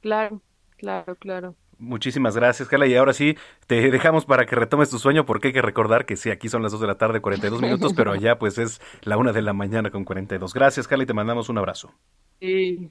Claro, 0.00 0.42
claro, 0.76 1.16
claro. 1.16 1.56
Muchísimas 1.78 2.36
gracias, 2.36 2.68
Carla. 2.68 2.86
Y 2.86 2.94
ahora 2.94 3.12
sí, 3.12 3.36
te 3.66 3.90
dejamos 3.90 4.26
para 4.26 4.44
que 4.44 4.56
retomes 4.56 4.90
tu 4.90 4.98
sueño, 4.98 5.24
porque 5.24 5.48
hay 5.48 5.54
que 5.54 5.62
recordar 5.62 6.04
que 6.04 6.16
sí, 6.16 6.30
aquí 6.30 6.48
son 6.48 6.62
las 6.62 6.72
2 6.72 6.82
de 6.82 6.86
la 6.86 6.98
tarde, 6.98 7.20
42 7.20 7.62
minutos, 7.62 7.94
pero 7.94 8.12
allá 8.12 8.38
pues 8.38 8.58
es 8.58 8.80
la 9.02 9.16
1 9.16 9.32
de 9.32 9.42
la 9.42 9.54
mañana 9.54 9.90
con 9.90 10.04
42. 10.04 10.52
Gracias, 10.52 10.86
Carla, 10.86 11.04
y 11.04 11.06
te 11.06 11.14
mandamos 11.14 11.48
un 11.48 11.58
abrazo. 11.58 11.92
Sí, 12.40 12.90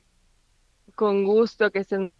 con 0.95 1.23
gusto, 1.23 1.69
que 1.71 1.79
estén 1.79 2.11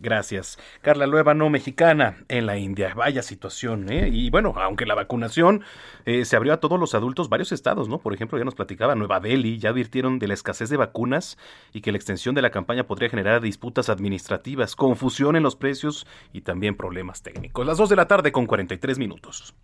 Gracias. 0.00 0.58
Carla 0.80 1.06
Luevano, 1.06 1.50
mexicana 1.50 2.18
en 2.28 2.46
la 2.46 2.56
India. 2.56 2.94
Vaya 2.94 3.22
situación, 3.22 3.90
¿eh? 3.90 4.08
Y 4.12 4.30
bueno, 4.30 4.54
aunque 4.56 4.86
la 4.86 4.94
vacunación 4.94 5.64
eh, 6.04 6.24
se 6.24 6.36
abrió 6.36 6.52
a 6.52 6.60
todos 6.60 6.78
los 6.78 6.94
adultos, 6.94 7.28
varios 7.28 7.50
estados, 7.50 7.88
¿no? 7.88 7.98
Por 7.98 8.14
ejemplo, 8.14 8.38
ya 8.38 8.44
nos 8.44 8.54
platicaba 8.54 8.94
Nueva 8.94 9.18
Delhi, 9.18 9.58
ya 9.58 9.70
advirtieron 9.70 10.20
de 10.20 10.28
la 10.28 10.34
escasez 10.34 10.70
de 10.70 10.76
vacunas 10.76 11.36
y 11.72 11.80
que 11.80 11.90
la 11.90 11.98
extensión 11.98 12.36
de 12.36 12.42
la 12.42 12.50
campaña 12.50 12.86
podría 12.86 13.10
generar 13.10 13.40
disputas 13.40 13.88
administrativas, 13.88 14.76
confusión 14.76 15.34
en 15.34 15.42
los 15.42 15.56
precios 15.56 16.06
y 16.32 16.42
también 16.42 16.76
problemas 16.76 17.22
técnicos. 17.22 17.66
Las 17.66 17.78
2 17.78 17.88
de 17.88 17.96
la 17.96 18.06
tarde 18.06 18.30
con 18.30 18.46
43 18.46 18.98
minutos. 18.98 19.54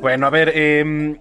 Bueno, 0.00 0.26
a 0.28 0.30
ver, 0.30 0.52
eh, 0.54 1.16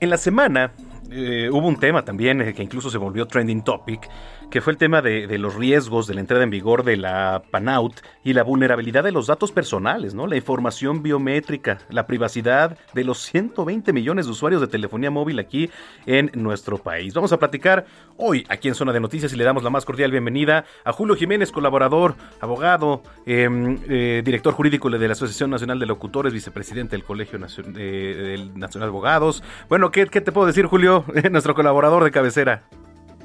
en 0.00 0.10
la 0.10 0.16
semana 0.16 0.72
eh, 1.10 1.48
hubo 1.50 1.66
un 1.66 1.78
tema 1.78 2.04
también 2.04 2.40
eh, 2.40 2.54
que 2.54 2.62
incluso 2.62 2.90
se 2.90 2.98
volvió 2.98 3.26
trending 3.26 3.62
topic, 3.62 4.08
que 4.50 4.60
fue 4.60 4.72
el 4.72 4.78
tema 4.78 5.00
de, 5.00 5.38
los 5.38 5.54
riesgos 5.54 6.06
de 6.06 6.14
la 6.14 6.20
entrada 6.20 6.42
en 6.42 6.50
vigor 6.50 6.82
de 6.82 6.96
la 6.96 7.42
PANAUT 7.50 7.94
y 8.24 8.32
la 8.32 8.42
vulnerabilidad 8.42 9.04
de 9.04 9.12
los 9.12 9.28
datos 9.28 9.52
personales, 9.52 10.12
¿no? 10.12 10.26
La 10.26 10.36
información 10.36 11.02
biométrica, 11.02 11.78
la 11.88 12.06
privacidad 12.06 12.76
de 12.92 13.04
los 13.04 13.18
120 13.22 13.92
millones 13.92 14.26
de 14.26 14.32
usuarios 14.32 14.60
de 14.60 14.66
telefonía 14.66 15.10
móvil 15.10 15.38
aquí 15.38 15.70
en 16.04 16.30
nuestro 16.34 16.78
país. 16.78 17.14
Vamos 17.14 17.32
a 17.32 17.38
platicar 17.38 17.86
hoy 18.16 18.44
aquí 18.48 18.68
en 18.68 18.74
Zona 18.74 18.92
de 18.92 19.00
Noticias 19.00 19.32
y 19.32 19.36
le 19.36 19.44
damos 19.44 19.62
la 19.62 19.70
más 19.70 19.84
cordial 19.84 20.10
bienvenida 20.10 20.64
a 20.84 20.92
Julio 20.92 21.14
Jiménez, 21.14 21.52
colaborador, 21.52 22.16
abogado, 22.40 23.02
em, 23.26 23.78
eh, 23.88 24.22
director 24.24 24.52
jurídico 24.52 24.90
de 24.90 25.06
la 25.06 25.12
Asociación 25.12 25.50
Nacional 25.50 25.78
de 25.78 25.86
Locutores, 25.86 26.32
vicepresidente 26.32 26.96
del 26.96 27.04
Colegio 27.04 27.38
Nacional 27.38 27.72
de 27.74 28.84
Abogados. 28.84 29.44
Bueno, 29.68 29.90
¿qué, 29.90 30.06
¿qué 30.06 30.20
te 30.20 30.32
puedo 30.32 30.46
decir, 30.46 30.66
Julio? 30.66 31.04
Nuestro 31.30 31.54
colaborador 31.54 32.02
de 32.02 32.10
cabecera. 32.10 32.64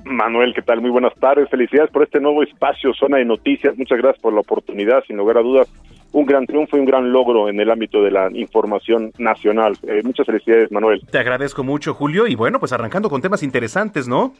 Manuel, 0.05 0.53
¿qué 0.53 0.61
tal? 0.61 0.81
Muy 0.81 0.91
buenas 0.91 1.13
tardes. 1.15 1.49
Felicidades 1.49 1.89
por 1.91 2.03
este 2.03 2.19
nuevo 2.19 2.43
espacio, 2.43 2.93
Zona 2.93 3.17
de 3.17 3.25
Noticias. 3.25 3.75
Muchas 3.77 3.97
gracias 3.97 4.21
por 4.21 4.33
la 4.33 4.41
oportunidad. 4.41 5.03
Sin 5.05 5.17
lugar 5.17 5.37
a 5.37 5.41
dudas, 5.41 5.67
un 6.11 6.25
gran 6.25 6.45
triunfo 6.45 6.77
y 6.77 6.79
un 6.79 6.85
gran 6.85 7.11
logro 7.11 7.49
en 7.49 7.59
el 7.59 7.71
ámbito 7.71 8.03
de 8.03 8.11
la 8.11 8.29
información 8.31 9.11
nacional. 9.17 9.75
Eh, 9.87 10.01
muchas 10.03 10.27
felicidades, 10.27 10.71
Manuel. 10.71 11.01
Te 11.09 11.17
agradezco 11.17 11.63
mucho, 11.63 11.95
Julio. 11.95 12.27
Y 12.27 12.35
bueno, 12.35 12.59
pues 12.59 12.71
arrancando 12.71 13.09
con 13.09 13.21
temas 13.21 13.41
interesantes, 13.41 14.07
¿no? 14.07 14.33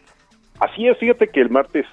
Así 0.60 0.88
es, 0.88 0.98
fíjate 1.00 1.28
que 1.28 1.42
el 1.42 1.50
martes 1.50 1.86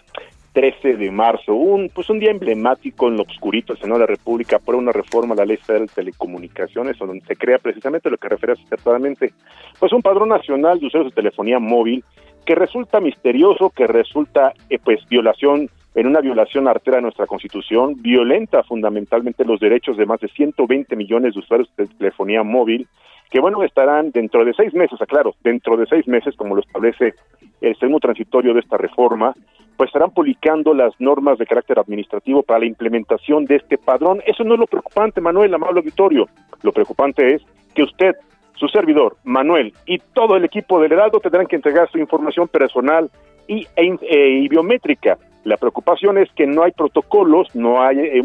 13 0.53 0.97
de 0.97 1.11
marzo, 1.11 1.55
un 1.55 1.89
pues 1.89 2.11
un 2.11 2.19
día 2.19 2.31
emblemático 2.31 3.09
en 3.09 3.17
lo 3.17 3.23
obscurito, 3.23 3.73
el 3.73 3.79
Senado 3.79 4.01
de 4.01 4.07
la 4.07 4.15
República 4.15 4.59
por 4.59 4.75
una 4.75 4.93
reforma 4.93 5.35
a 5.35 5.39
la 5.39 5.47
Ley 5.47 5.59
de 5.67 5.87
Telecomunicaciones, 5.87 6.99
donde 6.99 7.25
se 7.27 7.37
crea 7.37 7.59
precisamente 7.59 8.11
lo 8.11 8.19
que 8.19 8.29
refieres 8.29 8.59
acertadamente, 8.67 9.33
pues 9.79 9.93
un 9.93 10.03
padrón 10.03 10.29
nacional 10.29 10.79
de 10.79 10.87
usuarios 10.87 11.13
de 11.13 11.23
telefonía 11.23 11.59
móvil 11.59 12.05
que 12.45 12.55
resulta 12.55 13.01
misterioso, 13.01 13.71
que 13.71 13.87
resulta 13.87 14.53
eh, 14.69 14.79
pues 14.83 15.01
violación 15.09 15.71
en 15.95 16.07
una 16.07 16.21
violación 16.21 16.69
artera 16.69 16.97
de 16.97 17.03
nuestra 17.03 17.27
Constitución, 17.27 17.97
violenta 18.01 18.63
fundamentalmente 18.63 19.45
los 19.45 19.61
derechos 19.61 19.97
de 19.97 20.07
más 20.07 20.21
de 20.21 20.29
120 20.29 20.97
millones 20.97 21.35
de 21.35 21.41
usuarios 21.41 21.71
de 21.77 21.87
telefonía 21.87 22.43
móvil, 22.43 22.87
que 23.31 23.41
bueno, 23.41 23.63
estarán 23.63 24.11
dentro 24.11 24.45
de 24.45 24.53
seis 24.55 24.75
meses, 24.75 25.01
aclaro, 25.01 25.35
dentro 25.43 25.77
de 25.77 25.87
seis 25.87 26.07
meses, 26.07 26.35
como 26.37 26.55
lo 26.55 26.61
establece 26.61 27.15
el 27.61 27.77
segundo 27.77 28.01
transitorio 28.01 28.53
de 28.55 28.61
esta 28.61 28.77
reforma, 28.77 29.35
pues 29.77 29.89
estarán 29.89 30.11
publicando 30.11 30.75
las 30.75 30.93
normas 31.01 31.39
de 31.39 31.47
carácter 31.47 31.79
administrativo 31.79 32.43
para 32.43 32.61
la 32.61 32.67
implementación 32.67 33.47
de 33.47 33.57
este 33.57 33.79
padrón. 33.79 34.23
Eso 34.27 34.45
no 34.45 34.55
es 34.55 34.61
lo 34.61 34.67
preocupante, 34.67 35.21
Manuel, 35.21 35.55
amable 35.55 35.81
auditorio. 35.81 36.29
Lo 36.63 36.73
preocupante 36.73 37.35
es 37.35 37.43
que 37.75 37.83
usted, 37.83 38.15
su 38.55 38.69
servidor, 38.69 39.17
Manuel, 39.25 39.73
y 39.87 39.99
todo 39.99 40.37
el 40.37 40.45
equipo 40.45 40.81
del 40.81 40.93
Heraldo 40.93 41.21
tendrán 41.21 41.47
que 41.47 41.57
entregar 41.57 41.91
su 41.91 41.99
información 41.99 42.49
personal 42.49 43.11
y, 43.49 43.67
e, 43.77 43.97
e, 44.03 44.29
y 44.41 44.49
biométrica. 44.49 45.19
La 45.45 45.57
preocupación 45.57 46.19
es 46.19 46.31
que 46.33 46.47
no 46.47 46.63
hay 46.63 46.73
protocolos, 46.73 47.55
no 47.55 47.83
hay 47.83 47.99
eh, 47.99 48.23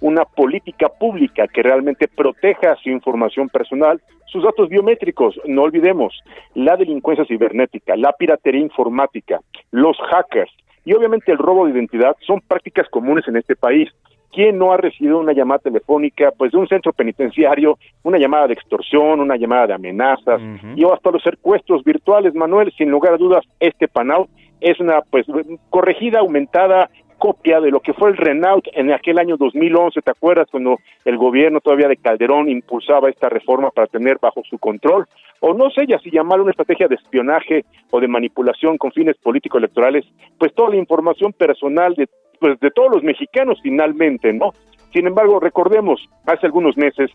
una 0.00 0.24
política 0.24 0.88
pública 0.88 1.46
que 1.48 1.62
realmente 1.62 2.08
proteja 2.08 2.76
su 2.76 2.90
información 2.90 3.48
personal, 3.48 4.00
sus 4.26 4.44
datos 4.44 4.68
biométricos. 4.68 5.40
No 5.46 5.62
olvidemos 5.62 6.22
la 6.54 6.76
delincuencia 6.76 7.24
cibernética, 7.24 7.96
la 7.96 8.12
piratería 8.12 8.60
informática, 8.60 9.40
los 9.70 9.96
hackers 10.10 10.52
y 10.84 10.92
obviamente 10.92 11.32
el 11.32 11.38
robo 11.38 11.66
de 11.66 11.72
identidad 11.72 12.16
son 12.26 12.40
prácticas 12.40 12.88
comunes 12.88 13.26
en 13.28 13.36
este 13.36 13.56
país. 13.56 13.90
¿Quién 14.32 14.58
no 14.58 14.72
ha 14.72 14.76
recibido 14.76 15.18
una 15.18 15.32
llamada 15.32 15.60
telefónica 15.60 16.32
pues 16.36 16.52
de 16.52 16.58
un 16.58 16.68
centro 16.68 16.92
penitenciario, 16.92 17.78
una 18.02 18.18
llamada 18.18 18.46
de 18.46 18.54
extorsión, 18.54 19.20
una 19.20 19.36
llamada 19.36 19.68
de 19.68 19.74
amenazas 19.74 20.40
y 20.76 20.84
hasta 20.84 21.10
los 21.10 21.22
secuestros 21.22 21.82
virtuales, 21.82 22.34
Manuel? 22.34 22.72
Sin 22.76 22.90
lugar 22.90 23.14
a 23.14 23.16
dudas, 23.16 23.44
este 23.58 23.88
Panau 23.88 24.28
es 24.60 24.78
una 24.80 25.00
pues 25.02 25.26
corregida, 25.70 26.20
aumentada 26.20 26.90
copia 27.18 27.60
de 27.60 27.70
lo 27.70 27.80
que 27.80 27.92
fue 27.92 28.10
el 28.10 28.16
Renault 28.16 28.64
en 28.72 28.92
aquel 28.92 29.18
año 29.18 29.36
2011, 29.36 30.00
¿te 30.00 30.10
acuerdas 30.10 30.46
cuando 30.50 30.78
el 31.04 31.18
gobierno 31.18 31.60
todavía 31.60 31.88
de 31.88 31.96
Calderón 31.96 32.48
impulsaba 32.48 33.10
esta 33.10 33.28
reforma 33.28 33.70
para 33.70 33.88
tener 33.88 34.18
bajo 34.20 34.42
su 34.48 34.58
control? 34.58 35.06
O 35.40 35.52
no 35.52 35.70
sé 35.70 35.86
ya 35.86 35.98
si 35.98 36.10
llamarlo 36.10 36.44
una 36.44 36.52
estrategia 36.52 36.88
de 36.88 36.94
espionaje 36.94 37.64
o 37.90 38.00
de 38.00 38.08
manipulación 38.08 38.78
con 38.78 38.92
fines 38.92 39.16
políticos 39.16 39.58
electorales, 39.58 40.04
pues 40.38 40.54
toda 40.54 40.70
la 40.70 40.76
información 40.76 41.32
personal 41.32 41.94
de 41.94 42.08
pues 42.40 42.58
de 42.60 42.70
todos 42.70 42.90
los 42.92 43.02
mexicanos 43.02 43.58
finalmente, 43.62 44.32
¿no? 44.32 44.52
Sin 44.92 45.06
embargo, 45.06 45.40
recordemos, 45.40 46.08
hace 46.26 46.46
algunos 46.46 46.76
meses 46.76 47.10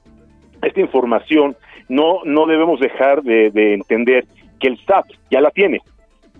esta 0.61 0.79
información 0.79 1.55
no 1.89 2.19
no 2.23 2.45
debemos 2.45 2.79
dejar 2.79 3.23
de, 3.23 3.49
de 3.51 3.73
entender 3.73 4.25
que 4.59 4.67
el 4.67 4.77
SAT 4.85 5.05
ya 5.29 5.41
la 5.41 5.51
tiene, 5.51 5.81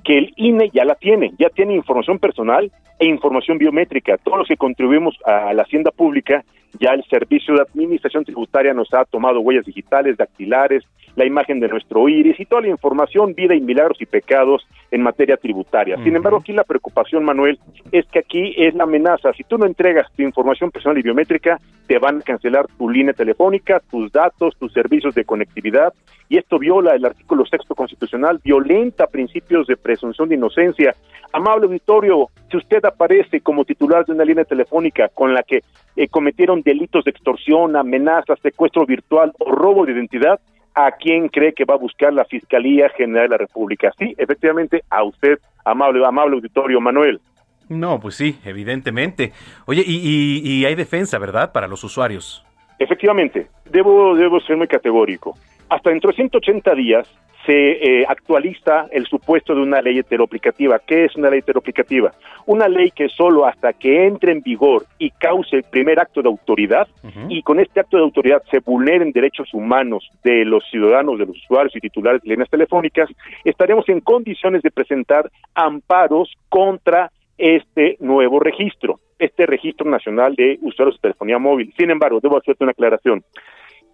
que 0.04 0.18
el 0.18 0.34
INE 0.38 0.70
ya 0.74 0.86
la 0.86 0.96
tiene, 0.96 1.34
ya 1.38 1.50
tiene 1.50 1.74
información 1.76 2.20
personal 2.20 2.72
e 3.00 3.06
información 3.06 3.58
biométrica. 3.58 4.18
Todos 4.18 4.40
los 4.40 4.48
que 4.48 4.58
contribuimos 4.58 5.18
a 5.26 5.54
la 5.54 5.64
hacienda 5.64 5.92
pública, 5.92 6.44
ya 6.80 6.92
el 6.92 7.04
Servicio 7.06 7.56
de 7.56 7.62
Administración 7.62 8.26
Tributaria 8.26 8.74
nos 8.74 8.94
ha 8.94 9.06
tomado 9.06 9.40
huellas 9.42 9.66
digitales, 9.66 10.18
dactilares, 10.18 10.84
la 11.16 11.26
imagen 11.26 11.60
de 11.60 11.68
nuestro 11.68 12.10
iris 12.10 12.40
y 12.40 12.46
toda 12.46 12.62
la 12.62 12.70
información, 12.70 13.34
vida 13.36 13.54
y 13.54 13.62
milagros 13.62 14.02
y 14.02 14.06
pecados 14.06 14.66
en 14.90 15.04
materia 15.04 15.38
tributaria. 15.38 15.98
Sin 16.04 16.16
embargo, 16.16 16.40
aquí 16.40 16.54
la 16.54 16.64
preocupación, 16.64 17.24
Manuel, 17.24 17.60
es 17.92 18.06
que 18.08 18.20
aquí 18.20 18.56
es 18.58 18.74
la 18.74 18.86
amenaza. 18.86 19.32
Si 19.34 19.44
tú 19.44 19.58
no 19.58 19.66
entregas 19.66 20.12
tu 20.14 20.24
información 20.24 20.72
personal 20.72 20.98
y 20.98 21.04
biométrica, 21.04 21.60
te 21.88 22.00
van 22.00 22.18
a 22.18 22.22
cancelar 22.22 22.66
tu 22.78 22.90
línea 22.90 23.14
telefónica, 23.14 23.82
tus 23.92 24.12
datos, 24.12 24.56
tus 24.58 24.74
servicios 24.74 25.14
de 25.14 25.26
conectividad, 25.26 25.94
y 26.30 26.38
esto 26.38 26.58
viola 26.58 26.96
el 26.96 27.06
artículo 27.06 27.46
sexto 27.46 27.76
constitucional, 27.76 28.40
violenta 28.44 29.06
principios 29.06 29.68
de 29.68 29.78
presunción 29.78 30.30
de 30.30 30.36
inocencia. 30.36 30.96
Amable 31.32 31.66
auditorio, 31.66 32.30
si 32.50 32.58
usted 32.58 32.84
aparece 32.86 33.42
como 33.42 33.66
titular 33.66 34.06
de 34.06 34.14
una 34.14 34.26
línea 34.26 34.46
telefónica 34.46 35.10
con 35.10 35.34
la 35.34 35.44
que 35.44 35.62
eh, 35.96 36.08
cometieron 36.08 36.63
delitos 36.64 37.04
de 37.04 37.12
extorsión, 37.12 37.76
amenazas, 37.76 38.40
secuestro 38.42 38.86
virtual 38.86 39.34
o 39.40 39.52
robo 39.52 39.86
de 39.86 39.94
identidad, 39.94 40.40
¿a 40.74 40.92
quién 40.92 41.30
cree 41.30 41.54
que 41.54 41.66
va 41.66 41.76
a 41.76 41.78
buscar 41.78 42.14
la 42.14 42.26
Fiscalía 42.26 42.90
General 42.90 43.24
de 43.24 43.30
la 43.30 43.38
República? 43.38 43.92
Sí, 43.98 44.16
efectivamente, 44.18 44.84
a 44.90 45.04
usted, 45.04 45.40
amable, 45.66 46.06
amable 46.06 46.36
auditorio, 46.36 46.82
Manuel. 46.82 47.20
No, 47.70 48.00
pues 48.00 48.16
sí, 48.16 48.38
evidentemente. 48.46 49.32
Oye, 49.66 49.84
y, 49.86 50.42
y, 50.44 50.66
hay 50.66 50.76
defensa, 50.76 51.18
¿verdad?, 51.18 51.52
para 51.52 51.68
los 51.68 51.84
usuarios. 51.84 52.46
Efectivamente, 52.80 53.48
debo, 53.70 54.16
debo 54.16 54.40
ser 54.42 54.58
muy 54.58 54.68
categórico. 54.68 55.36
Hasta 55.74 55.90
dentro 55.90 56.12
de 56.12 56.18
180 56.18 56.76
días 56.76 57.08
se 57.48 57.72
eh, 58.02 58.06
actualiza 58.08 58.86
el 58.92 59.08
supuesto 59.08 59.56
de 59.56 59.62
una 59.62 59.82
ley 59.82 59.98
heteroaplicativa. 59.98 60.78
¿Qué 60.78 61.06
es 61.06 61.16
una 61.16 61.32
ley 61.32 61.40
heteroaplicativa? 61.40 62.12
Una 62.46 62.68
ley 62.68 62.92
que 62.92 63.10
solo 63.10 63.48
hasta 63.48 63.74
que 63.74 64.06
entre 64.06 64.34
en 64.34 64.42
vigor 64.42 64.86
y 65.00 65.10
cause 65.10 65.56
el 65.56 65.64
primer 65.64 66.00
acto 66.00 66.22
de 66.22 66.30
autoridad 66.30 66.88
y 67.28 67.42
con 67.42 67.60
este 67.60 67.80
acto 67.80 67.98
de 67.98 68.04
autoridad 68.04 68.44
se 68.52 68.60
vulneren 68.60 69.12
derechos 69.12 69.52
humanos 69.52 70.08
de 70.24 70.46
los 70.46 70.64
ciudadanos, 70.70 71.18
de 71.18 71.26
los 71.26 71.38
usuarios 71.38 71.76
y 71.76 71.80
titulares 71.80 72.22
de 72.22 72.30
líneas 72.30 72.52
telefónicas, 72.52 73.10
estaremos 73.44 73.90
en 73.90 74.02
condiciones 74.02 74.62
de 74.62 74.70
presentar 74.70 75.28
amparos 75.56 76.32
contra 76.50 77.12
este 77.40 77.98
nuevo 78.00 78.40
registro, 78.40 79.00
este 79.18 79.48
registro 79.48 79.90
nacional 79.90 80.36
de 80.36 80.60
usuarios 80.62 80.98
de 80.98 81.10
telefonía 81.10 81.40
móvil. 81.40 81.74
Sin 81.76 81.90
embargo, 81.90 82.20
debo 82.22 82.38
hacerte 82.38 82.64
una 82.64 82.74
aclaración. 82.74 83.24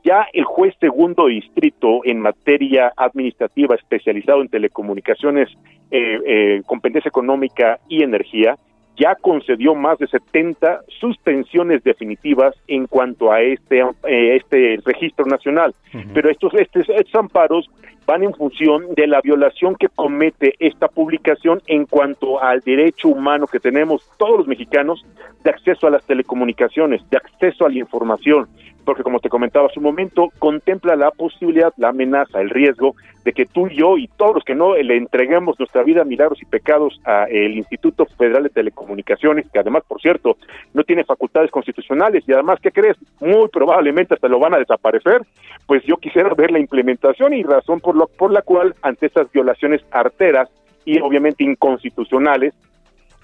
Ya 0.04 0.28
el 0.34 0.46
juez 0.46 0.74
segundo 0.80 1.28
distrito 1.28 2.02
en 2.06 2.22
materia 2.22 2.94
administrativa 2.96 3.76
especializado 3.76 4.42
en 4.42 4.48
telecomunicaciones, 4.48 5.50
eh, 5.92 6.20
eh, 6.26 6.62
competencia 6.66 7.10
económica 7.10 7.80
y 7.90 8.04
energía, 8.04 8.56
ya 9.00 9.16
concedió 9.16 9.76
más 9.76 9.98
de 9.98 10.08
70 10.08 10.82
suspensiones 11.00 11.84
definitivas 11.84 12.54
en 12.68 12.86
cuanto 12.86 13.32
a 13.32 13.42
este 13.42 13.80
eh, 13.80 14.36
este 14.36 14.80
registro 14.86 15.26
nacional. 15.26 15.74
Pero 16.14 16.30
estos, 16.30 16.54
estos, 16.54 16.88
estos 16.90 17.16
amparos 17.16 17.70
van 18.10 18.24
en 18.24 18.34
función 18.34 18.96
de 18.96 19.06
la 19.06 19.22
violación 19.22 19.76
que 19.76 19.88
comete 19.88 20.56
esta 20.58 20.88
publicación 20.88 21.62
en 21.68 21.86
cuanto 21.86 22.42
al 22.42 22.62
derecho 22.62 23.10
humano 23.10 23.46
que 23.46 23.60
tenemos 23.60 24.02
todos 24.18 24.40
los 24.40 24.48
mexicanos 24.48 25.06
de 25.44 25.52
acceso 25.52 25.86
a 25.86 25.92
las 25.92 26.04
telecomunicaciones, 26.06 27.08
de 27.12 27.18
acceso 27.18 27.68
a 27.68 27.70
la 27.70 27.78
información, 27.78 28.48
porque 28.84 29.04
como 29.04 29.20
te 29.20 29.30
comentaba 29.30 29.68
hace 29.68 29.78
un 29.78 29.86
momento, 29.86 30.30
contempla 30.40 30.96
la 30.96 31.12
posibilidad, 31.12 31.72
la 31.78 31.90
amenaza, 31.90 32.42
el 32.42 32.50
riesgo 32.50 32.96
de 33.24 33.34
que 33.34 33.46
tú 33.46 33.68
y 33.68 33.76
yo 33.76 33.98
y 33.98 34.08
todos 34.08 34.36
los 34.36 34.44
que 34.44 34.56
no 34.56 34.76
le 34.76 34.98
entreguemos 34.98 35.60
nuestra 35.60 35.84
vida, 35.84 36.04
milagros 36.04 36.42
y 36.42 36.46
pecados 36.46 37.00
al 37.04 37.32
Instituto 37.32 38.06
Federal 38.18 38.44
de 38.44 38.50
Telecomunicaciones, 38.50 39.48
que 39.52 39.60
además, 39.60 39.84
por 39.88 40.02
cierto, 40.02 40.38
no 40.74 40.84
tiene 40.84 41.04
facultades 41.04 41.52
constitucionales 41.52 42.24
y 42.28 42.34
además, 42.34 42.60
¿qué 42.62 42.72
crees? 42.72 42.98
Muy 43.20 43.48
probablemente 43.50 44.16
hasta 44.16 44.28
lo 44.28 44.40
van 44.40 44.56
a 44.56 44.58
desaparecer, 44.58 45.22
pues 45.68 45.84
yo 45.84 45.98
quisiera 45.98 46.34
ver 46.34 46.50
la 46.50 46.60
implementación 46.60 47.34
y 47.34 47.44
razón 47.44 47.82
por, 47.82 47.96
por 48.08 48.32
la 48.32 48.42
cual 48.42 48.76
ante 48.82 49.08
estas 49.08 49.32
violaciones 49.32 49.82
arteras 49.92 50.50
y 50.86 51.00
obviamente 51.00 51.44
inconstitucionales, 51.44 52.54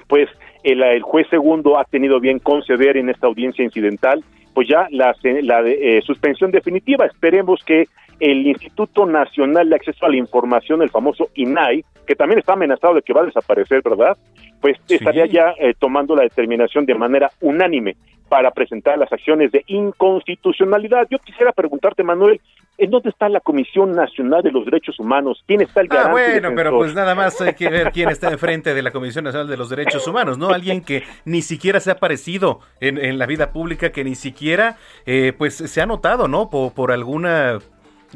pues 0.08 0.30
el, 0.64 0.84
el, 0.84 1.02
juez 1.02 1.28
segundo 1.30 1.80
ha 1.80 1.86
tenido 1.86 2.20
bien 2.20 2.40
conceder 2.40 2.98
en 2.98 3.10
esta 3.10 3.28
audiencia 3.28 3.64
incidental 3.64 4.24
pues 4.56 4.70
ya 4.70 4.88
la, 4.90 5.14
la 5.44 5.62
eh, 5.68 6.02
suspensión 6.04 6.50
definitiva. 6.50 7.06
Esperemos 7.06 7.62
que 7.64 7.88
el 8.22 8.48
Instituto 8.48 9.06
Nacional 9.06 9.70
de 9.70 9.76
Acceso 9.76 10.06
a 10.06 10.10
la 10.10 10.16
Información, 10.16 10.82
el 10.82 10.90
famoso 10.90 11.30
INAI, 11.36 11.84
que 12.08 12.16
también 12.16 12.40
está 12.40 12.54
amenazado 12.54 12.94
de 12.96 13.02
que 13.02 13.12
va 13.12 13.22
a 13.22 13.26
desaparecer, 13.26 13.82
¿verdad? 13.84 14.18
Pues 14.62 14.78
estaría 14.88 15.26
ya 15.26 15.54
eh, 15.60 15.74
tomando 15.78 16.16
la 16.16 16.24
determinación 16.24 16.86
de 16.86 16.96
manera 16.96 17.30
unánime 17.42 17.98
para 18.30 18.50
presentar 18.52 18.98
las 18.98 19.12
acciones 19.12 19.52
de 19.52 19.64
inconstitucionalidad. 19.68 21.06
Yo 21.12 21.20
quisiera 21.20 21.52
preguntarte, 21.52 22.04
Manuel, 22.04 22.40
¿en 22.78 22.90
dónde 22.92 23.10
está 23.10 23.30
la 23.30 23.40
Comisión 23.40 23.92
Nacional 23.92 24.44
de 24.44 24.52
los 24.52 24.66
Derechos 24.66 25.00
Humanos? 25.00 25.44
¿Quién 25.48 25.62
está 25.62 25.82
el 25.82 25.88
garante? 25.88 26.10
Ah, 26.10 26.12
bueno, 26.12 26.50
pero 26.56 26.78
pues 26.78 26.94
nada 26.94 27.16
más 27.16 27.40
hay 27.42 27.54
que 27.54 27.70
ver 27.70 27.92
quién 27.92 28.10
está 28.10 28.32
enfrente 28.32 28.74
de 28.74 28.82
la 28.82 28.92
Comisión 28.92 29.26
Nacional 29.26 29.48
de 29.48 29.58
los 29.58 29.70
Derechos 29.70 30.08
Humanos, 30.08 30.38
¿no? 30.38 30.50
Alguien 30.50 30.82
que 30.82 31.04
ni 31.26 31.42
siquiera 31.42 31.80
se 31.80 31.90
ha 31.90 31.94
aparecido 31.94 32.60
en, 32.80 33.18
la 33.18 33.26
vida 33.26 33.52
pública, 33.52 33.92
que 33.92 34.04
ni 34.04 34.16
siquiera 34.16 34.78
eh, 35.06 35.34
pues 35.38 35.56
se 35.56 35.82
ha 35.82 35.86
notado, 35.86 36.28
¿no? 36.28 36.50
Por, 36.50 36.74
por 36.74 36.92
alguna 36.92 37.60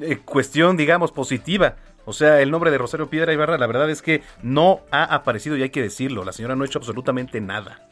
eh, 0.01 0.17
cuestión, 0.23 0.77
digamos, 0.77 1.11
positiva. 1.11 1.75
O 2.05 2.13
sea, 2.13 2.41
el 2.41 2.51
nombre 2.51 2.71
de 2.71 2.77
Rosario 2.77 3.09
Piedra 3.09 3.33
Ibarra, 3.33 3.57
la 3.57 3.67
verdad 3.67 3.89
es 3.89 4.01
que 4.01 4.21
no 4.41 4.81
ha 4.91 5.03
aparecido 5.03 5.55
y 5.57 5.63
hay 5.63 5.69
que 5.69 5.81
decirlo. 5.81 6.23
La 6.23 6.31
señora 6.31 6.55
no 6.55 6.63
ha 6.63 6.67
hecho 6.67 6.79
absolutamente 6.79 7.39
nada. 7.39 7.87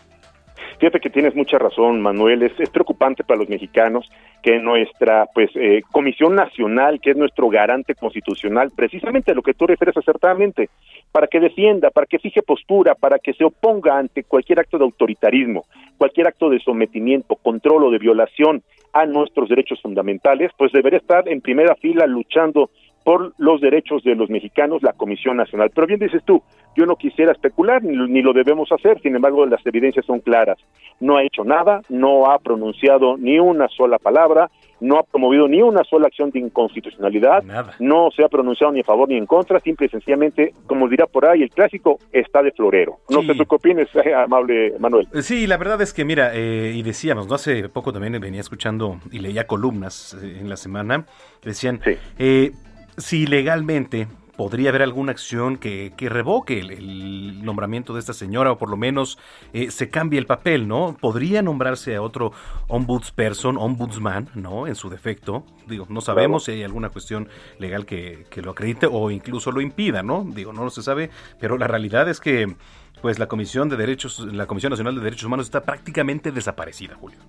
Fíjate 0.79 0.99
que 0.99 1.09
tienes 1.09 1.35
mucha 1.35 1.57
razón, 1.57 2.01
Manuel. 2.01 2.43
Es, 2.43 2.69
preocupante 2.69 3.23
para 3.23 3.39
los 3.39 3.49
mexicanos 3.49 4.09
que 4.43 4.59
nuestra 4.59 5.25
pues 5.33 5.49
eh, 5.55 5.81
Comisión 5.91 6.35
Nacional, 6.35 7.01
que 7.01 7.11
es 7.11 7.17
nuestro 7.17 7.49
garante 7.49 7.95
constitucional, 7.95 8.71
precisamente 8.75 9.31
a 9.31 9.35
lo 9.35 9.41
que 9.41 9.55
tú 9.55 9.65
refieres 9.65 9.97
acertadamente, 9.97 10.69
para 11.11 11.25
que 11.25 11.39
defienda, 11.39 11.89
para 11.89 12.05
que 12.05 12.19
fije 12.19 12.43
postura, 12.43 12.93
para 12.93 13.17
que 13.17 13.33
se 13.33 13.43
oponga 13.43 13.97
ante 13.97 14.23
cualquier 14.23 14.59
acto 14.59 14.77
de 14.77 14.83
autoritarismo, 14.83 15.65
cualquier 15.97 16.27
acto 16.27 16.49
de 16.49 16.59
sometimiento, 16.59 17.35
control 17.35 17.85
o 17.85 17.91
de 17.91 17.97
violación 17.97 18.61
a 18.93 19.05
nuestros 19.05 19.49
derechos 19.49 19.81
fundamentales, 19.81 20.51
pues 20.57 20.71
debería 20.71 20.99
estar 20.99 21.27
en 21.27 21.41
primera 21.41 21.75
fila 21.75 22.05
luchando 22.05 22.69
por 23.07 23.31
los 23.37 23.61
derechos 23.61 24.03
de 24.03 24.15
los 24.15 24.29
mexicanos 24.29 24.83
la 24.83 24.91
Comisión 24.91 25.37
Nacional. 25.37 25.71
Pero 25.73 25.87
bien 25.87 25.97
dices 25.97 26.21
tú, 26.25 26.43
yo 26.75 26.85
no 26.85 26.97
quisiera 26.97 27.31
especular, 27.31 27.81
ni, 27.81 27.95
ni, 27.95 28.21
lo 28.21 28.33
debemos 28.33 28.69
hacer, 28.69 28.99
sin 29.01 29.15
embargo 29.15 29.45
las 29.45 29.65
evidencias 29.65 30.05
son 30.05 30.19
claras. 30.19 30.57
No 30.99 31.15
ha 31.15 31.23
hecho 31.23 31.45
nada, 31.45 31.79
no 31.87 32.29
ha 32.29 32.37
pronunciado 32.39 33.15
ni 33.15 33.39
una 33.39 33.69
sola 33.69 33.97
palabra, 33.97 34.49
no 34.81 34.99
ha 34.99 35.03
promovido 35.03 35.47
ni 35.47 35.61
una 35.61 35.85
sola 35.85 36.07
acción 36.07 36.31
de 36.31 36.39
inconstitucionalidad, 36.39 37.45
no 37.79 38.11
se 38.11 38.25
ha 38.25 38.27
pronunciado 38.27 38.73
ni 38.73 38.81
a 38.81 38.83
favor 38.83 39.07
ni 39.07 39.15
en 39.15 39.25
contra, 39.25 39.61
simple 39.61 39.85
y 39.85 39.89
sencillamente, 39.89 40.53
como 40.65 40.89
dirá 40.89 41.07
por 41.07 41.25
ahí 41.25 41.43
el 41.43 41.49
clásico, 41.49 41.99
está 42.11 42.43
de 42.43 42.51
florero. 42.51 42.97
No 43.09 43.23
sé 43.23 43.35
tú 43.35 43.45
qué 43.45 43.55
opinas, 43.55 43.87
amable 44.25 44.73
Manuel. 44.79 45.07
Sí, 45.21 45.47
la 45.47 45.55
verdad 45.55 45.81
es 45.81 45.93
que 45.93 46.03
mira, 46.03 46.31
eh, 46.35 46.73
y 46.75 46.83
decíamos, 46.83 47.29
no 47.29 47.35
hace 47.35 47.69
poco 47.69 47.93
también 47.93 48.19
venía 48.19 48.41
escuchando 48.41 48.99
y 49.13 49.19
leía 49.19 49.47
columnas 49.47 50.13
eh, 50.21 50.39
en 50.41 50.49
la 50.49 50.57
semana, 50.57 51.05
decían, 51.41 51.79
eh, 52.19 52.51
si 52.97 53.27
legalmente 53.27 54.07
podría 54.37 54.69
haber 54.69 54.83
alguna 54.83 55.11
acción 55.11 55.57
que, 55.57 55.93
que 55.97 56.09
revoque 56.09 56.59
el, 56.59 57.43
nombramiento 57.43 57.93
de 57.93 57.99
esta 57.99 58.13
señora 58.13 58.51
o 58.51 58.57
por 58.57 58.69
lo 58.69 58.77
menos 58.77 59.17
eh, 59.53 59.71
se 59.71 59.89
cambie 59.89 60.19
el 60.19 60.25
papel, 60.25 60.67
¿no? 60.67 60.95
Podría 60.99 61.41
nombrarse 61.41 61.95
a 61.95 62.01
otro 62.01 62.33
ombudsperson, 62.67 63.57
ombudsman, 63.57 64.29
¿no? 64.35 64.67
En 64.67 64.75
su 64.75 64.89
defecto. 64.89 65.45
Digo, 65.65 65.87
no 65.89 66.01
sabemos 66.01 66.43
si 66.43 66.51
hay 66.51 66.63
alguna 66.63 66.89
cuestión 66.89 67.29
legal 67.57 67.85
que, 67.85 68.27
que 68.29 68.41
lo 68.41 68.51
acredite 68.51 68.87
o 68.89 69.11
incluso 69.11 69.51
lo 69.51 69.61
impida, 69.61 70.03
¿no? 70.03 70.25
Digo, 70.29 70.53
no 70.53 70.63
lo 70.63 70.69
se 70.69 70.83
sabe, 70.83 71.09
pero 71.39 71.57
la 71.57 71.67
realidad 71.67 72.07
es 72.09 72.19
que 72.19 72.55
pues 73.01 73.19
la 73.19 73.27
Comisión 73.27 73.69
de 73.69 73.77
Derechos, 73.77 74.19
la 74.19 74.45
Comisión 74.45 74.71
Nacional 74.71 74.95
de 74.95 75.01
Derechos 75.01 75.25
Humanos 75.25 75.47
está 75.47 75.63
prácticamente 75.63 76.31
desaparecida, 76.31 76.95
Julio. 76.95 77.19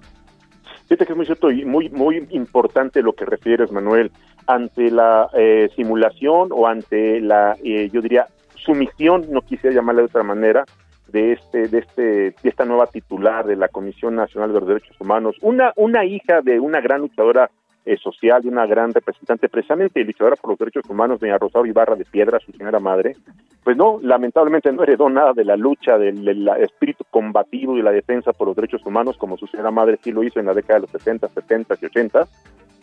Fíjate 0.88 1.04
que 1.04 1.12
es 1.12 1.16
muy 1.18 1.26
cierto 1.26 1.50
y 1.50 1.66
muy, 1.66 1.90
muy 1.90 2.26
importante 2.30 3.02
lo 3.02 3.12
que 3.12 3.26
refieres, 3.26 3.70
Manuel, 3.70 4.10
ante 4.46 4.90
la 4.90 5.28
eh, 5.34 5.68
simulación 5.76 6.48
o 6.50 6.66
ante 6.66 7.20
la, 7.20 7.56
eh, 7.62 7.90
yo 7.92 8.00
diría, 8.00 8.26
sumisión, 8.56 9.26
no 9.28 9.42
quisiera 9.42 9.76
llamarla 9.76 10.00
de 10.00 10.06
otra 10.06 10.22
manera, 10.22 10.64
de 11.08 11.32
este, 11.32 11.68
de 11.68 11.78
este, 11.80 12.02
de 12.02 12.34
esta 12.42 12.64
nueva 12.64 12.86
titular 12.86 13.46
de 13.46 13.56
la 13.56 13.68
Comisión 13.68 14.16
Nacional 14.16 14.52
de 14.54 14.60
los 14.60 14.68
Derechos 14.68 14.98
Humanos, 14.98 15.36
una, 15.42 15.74
una 15.76 16.06
hija 16.06 16.40
de 16.40 16.58
una 16.58 16.80
gran 16.80 17.02
luchadora 17.02 17.50
social 17.96 18.44
y 18.44 18.48
una 18.48 18.66
gran 18.66 18.92
representante 18.92 19.48
precisamente 19.48 20.04
luchadora 20.04 20.36
por 20.36 20.50
los 20.50 20.58
derechos 20.58 20.84
humanos, 20.88 21.20
doña 21.20 21.38
Rosario 21.38 21.70
Ibarra 21.70 21.96
de 21.96 22.04
Piedra, 22.04 22.38
su 22.40 22.52
señora 22.52 22.80
madre, 22.80 23.16
pues 23.64 23.76
no, 23.76 23.98
lamentablemente 24.02 24.72
no 24.72 24.82
heredó 24.82 25.08
nada 25.08 25.32
de 25.32 25.44
la 25.44 25.56
lucha, 25.56 25.98
del, 25.98 26.48
espíritu 26.60 27.04
combativo 27.10 27.76
y 27.76 27.82
la 27.82 27.92
defensa 27.92 28.32
por 28.32 28.48
los 28.48 28.56
derechos 28.56 28.84
humanos, 28.84 29.16
como 29.16 29.36
su 29.36 29.46
señora 29.46 29.70
madre 29.70 29.98
sí 30.02 30.12
lo 30.12 30.22
hizo 30.22 30.40
en 30.40 30.46
la 30.46 30.54
década 30.54 30.80
de 30.80 30.82
los 30.82 30.90
60, 30.90 31.28
70 31.28 31.74
y 31.80 31.86
80. 31.86 32.28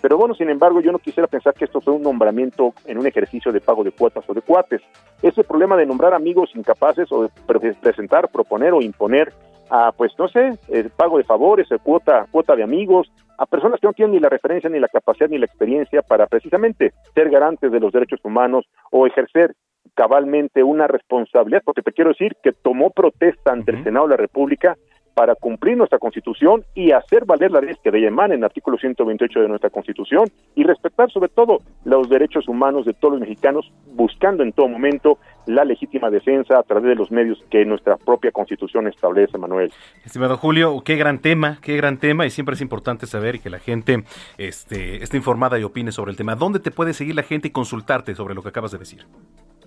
Pero 0.02 0.18
bueno, 0.18 0.36
sin 0.36 0.50
embargo, 0.50 0.82
yo 0.82 0.92
no 0.92 1.00
quisiera 1.00 1.28
pensar 1.28 1.54
que 1.56 1.66
esto 1.66 1.82
fue 1.82 1.94
un 1.94 2.04
nombramiento 2.04 2.74
en 2.86 3.00
un 3.00 3.08
ejercicio 3.08 3.52
de 3.52 3.62
pago 3.62 3.84
de 3.84 3.92
cuotas 3.92 4.24
o 4.28 4.34
de 4.34 4.42
cuates. 4.42 4.82
Ese 5.22 5.44
problema 5.44 5.76
de 5.76 5.86
nombrar 5.86 6.14
amigos 6.14 6.52
incapaces 6.54 7.12
o 7.12 7.24
de 7.24 7.74
presentar, 7.82 8.30
proponer 8.30 8.74
o 8.74 8.82
imponer 8.82 9.34
a, 9.70 9.92
pues 9.92 10.12
no 10.18 10.28
sé, 10.28 10.58
el 10.70 10.90
pago 10.90 11.18
de 11.18 11.24
favores, 11.24 11.72
el 11.72 11.80
cuota, 11.80 12.28
cuota 12.32 12.56
de 12.56 12.64
amigos, 12.64 13.12
a 13.38 13.46
personas 13.46 13.80
que 13.80 13.88
no 13.88 13.94
tienen 13.94 14.14
ni 14.14 14.20
la 14.20 14.30
referencia, 14.30 14.70
ni 14.70 14.80
la 14.80 14.88
capacidad, 14.88 15.30
ni 15.30 15.38
la 15.38 15.46
experiencia 15.46 16.02
para 16.02 16.28
precisamente 16.28 16.94
ser 17.14 17.30
garantes 17.30 17.72
de 17.72 17.80
los 17.80 17.92
derechos 17.92 18.20
humanos 18.24 18.66
o 18.92 19.08
ejercer 19.08 19.56
cabalmente 19.94 20.64
una 20.64 20.88
responsabilidad, 20.88 21.62
porque 21.64 21.82
te 21.82 21.92
quiero 21.92 22.10
decir 22.10 22.36
que 22.44 22.52
tomó 22.52 22.90
protesta 22.90 23.52
ante 23.52 23.72
el 23.72 23.84
Senado 23.84 24.08
de 24.08 24.12
la 24.12 24.18
República 24.18 24.78
para 25.16 25.34
cumplir 25.34 25.78
nuestra 25.78 25.98
Constitución 25.98 26.64
y 26.76 26.92
hacer 26.92 27.26
valer 27.26 27.50
la 27.50 27.62
ley 27.62 27.74
que 27.82 27.90
de 27.90 28.06
emana 28.06 28.34
en 28.34 28.42
el 28.42 28.46
artículo 28.46 28.78
128 28.78 29.40
de 29.40 29.48
nuestra 29.48 29.70
Constitución 29.70 30.30
y 30.56 30.64
respetar 30.64 31.10
sobre 31.10 31.30
todo 31.30 31.60
los 31.86 32.10
derechos 32.10 32.48
humanos 32.48 32.86
de 32.86 32.94
todos 32.94 33.14
los 33.14 33.22
mexicanos, 33.22 33.72
buscando 33.94 34.44
en 34.44 34.52
todo 34.52 34.68
momento 34.68 35.18
la 35.46 35.64
legítima 35.64 36.10
defensa 36.10 36.60
a 36.60 36.64
través 36.64 36.90
de 36.90 36.96
los 36.96 37.12
medios 37.12 37.42
que 37.50 37.64
nuestra 37.66 37.96
propia 37.96 38.32
Constitución 38.32 38.88
establece, 38.88 39.38
Manuel. 39.38 39.72
Estimado 40.04 40.38
Julio, 40.38 40.82
qué 40.84 40.98
gran 40.98 41.20
tema, 41.20 41.60
qué 41.62 41.78
gran 41.78 41.98
tema 41.98 42.26
y 42.26 42.30
siempre 42.30 42.56
es 42.56 42.62
importante 42.62 43.08
saber 43.08 43.40
que 43.40 43.50
la 43.50 43.60
gente 43.60 44.04
este, 44.38 45.02
esté 45.02 45.16
informada 45.16 45.58
y 45.58 45.64
opine 45.64 45.94
sobre 45.94 46.12
el 46.12 46.18
tema. 46.18 46.36
¿Dónde 46.36 46.60
te 46.60 46.72
puede 46.72 46.94
seguir 46.94 47.16
la 47.16 47.24
gente 47.24 47.48
y 47.48 47.52
consultarte 47.52 48.16
sobre 48.16 48.36
lo 48.36 48.44
que 48.44 48.50
acabas 48.50 48.72
de 48.72 48.80
decir? 48.80 49.06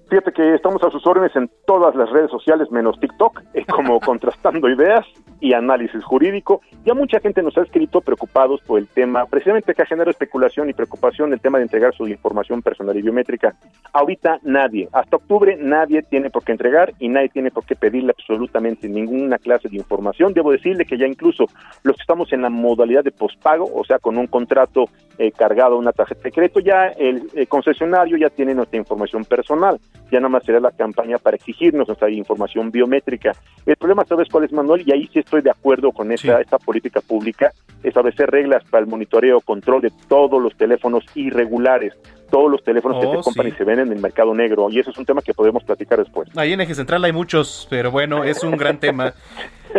Fíjate 0.08 0.32
que 0.32 0.54
estamos 0.54 0.82
a 0.82 0.90
sus 0.90 1.06
órdenes 1.06 1.36
en 1.36 1.50
todas 1.66 1.94
las 1.94 2.08
redes 2.08 2.30
sociales 2.30 2.70
menos 2.70 2.98
TikTok, 2.98 3.42
eh, 3.52 3.66
como 3.66 4.00
contrastando 4.08 4.70
ideas 4.70 5.04
y 5.38 5.52
análisis 5.52 6.02
jurídico. 6.02 6.62
Ya 6.86 6.94
mucha 6.94 7.20
gente 7.20 7.42
nos 7.42 7.58
ha 7.58 7.62
escrito 7.62 8.00
preocupados 8.00 8.62
por 8.62 8.78
el 8.78 8.88
tema, 8.88 9.26
precisamente 9.26 9.74
que 9.74 9.82
ha 9.82 9.86
generado 9.86 10.10
especulación 10.10 10.70
y 10.70 10.72
preocupación 10.72 11.34
el 11.34 11.40
tema 11.40 11.58
de 11.58 11.64
entregar 11.64 11.94
su 11.94 12.08
información 12.08 12.62
personal 12.62 12.96
y 12.96 13.02
biométrica. 13.02 13.54
Ahorita 13.92 14.38
nadie, 14.44 14.88
hasta 14.92 15.16
octubre 15.16 15.58
nadie 15.60 16.02
tiene 16.02 16.30
por 16.30 16.42
qué 16.42 16.52
entregar 16.52 16.94
y 16.98 17.08
nadie 17.08 17.28
tiene 17.28 17.50
por 17.50 17.66
qué 17.66 17.76
pedirle 17.76 18.14
absolutamente 18.16 18.88
ninguna 18.88 19.36
clase 19.38 19.68
de 19.68 19.76
información. 19.76 20.32
Debo 20.32 20.52
decirle 20.52 20.86
que 20.86 20.96
ya 20.96 21.06
incluso 21.06 21.44
los 21.82 21.96
que 21.96 22.02
estamos 22.02 22.32
en 22.32 22.40
la 22.40 22.48
modalidad 22.48 23.04
de 23.04 23.12
pospago, 23.12 23.70
o 23.74 23.84
sea, 23.84 23.98
con 23.98 24.16
un 24.16 24.26
contrato 24.26 24.86
eh, 25.18 25.32
cargado 25.32 25.74
a 25.74 25.78
una 25.78 25.92
tarjeta 25.92 26.22
de 26.22 26.32
crédito, 26.32 26.60
ya 26.60 26.86
el, 26.86 27.28
el 27.34 27.46
concesionario 27.46 28.16
ya 28.16 28.30
tiene 28.30 28.54
nuestra 28.54 28.78
información 28.78 29.26
personal 29.26 29.78
ya 30.10 30.18
nada 30.18 30.28
más 30.28 30.44
será 30.44 30.60
la 30.60 30.70
campaña 30.70 31.18
para 31.18 31.36
exigirnos 31.36 31.88
nuestra 31.88 32.10
información 32.10 32.70
biométrica. 32.70 33.32
El 33.66 33.76
problema, 33.76 34.04
¿sabes 34.04 34.28
cuál 34.30 34.44
es, 34.44 34.52
Manuel? 34.52 34.82
Y 34.86 34.92
ahí 34.92 35.08
sí 35.12 35.18
estoy 35.18 35.42
de 35.42 35.50
acuerdo 35.50 35.92
con 35.92 36.10
esta, 36.12 36.40
esta 36.40 36.58
política 36.58 37.00
pública, 37.00 37.52
establecer 37.82 38.30
reglas 38.30 38.64
para 38.70 38.84
el 38.84 38.90
monitoreo, 38.90 39.40
control 39.40 39.82
de 39.82 39.92
todos 40.08 40.42
los 40.42 40.56
teléfonos 40.56 41.04
irregulares, 41.14 41.94
todos 42.30 42.50
los 42.50 42.62
teléfonos 42.62 42.98
que 43.00 43.10
se 43.10 43.16
oh, 43.16 43.22
compran 43.22 43.48
y 43.48 43.52
se 43.52 43.64
venden 43.64 43.88
en 43.88 43.94
el 43.94 44.02
mercado 44.02 44.34
negro. 44.34 44.68
Y 44.70 44.78
eso 44.78 44.90
es 44.90 44.98
un 44.98 45.04
tema 45.04 45.22
que 45.22 45.34
podemos 45.34 45.64
platicar 45.64 45.98
después. 45.98 46.28
Ahí 46.36 46.52
en 46.52 46.60
Eje 46.60 46.74
Central 46.74 47.04
hay 47.04 47.12
muchos, 47.12 47.66
pero 47.70 47.90
bueno, 47.90 48.24
es 48.24 48.42
un 48.42 48.56
gran 48.56 48.78
tema. 48.78 49.14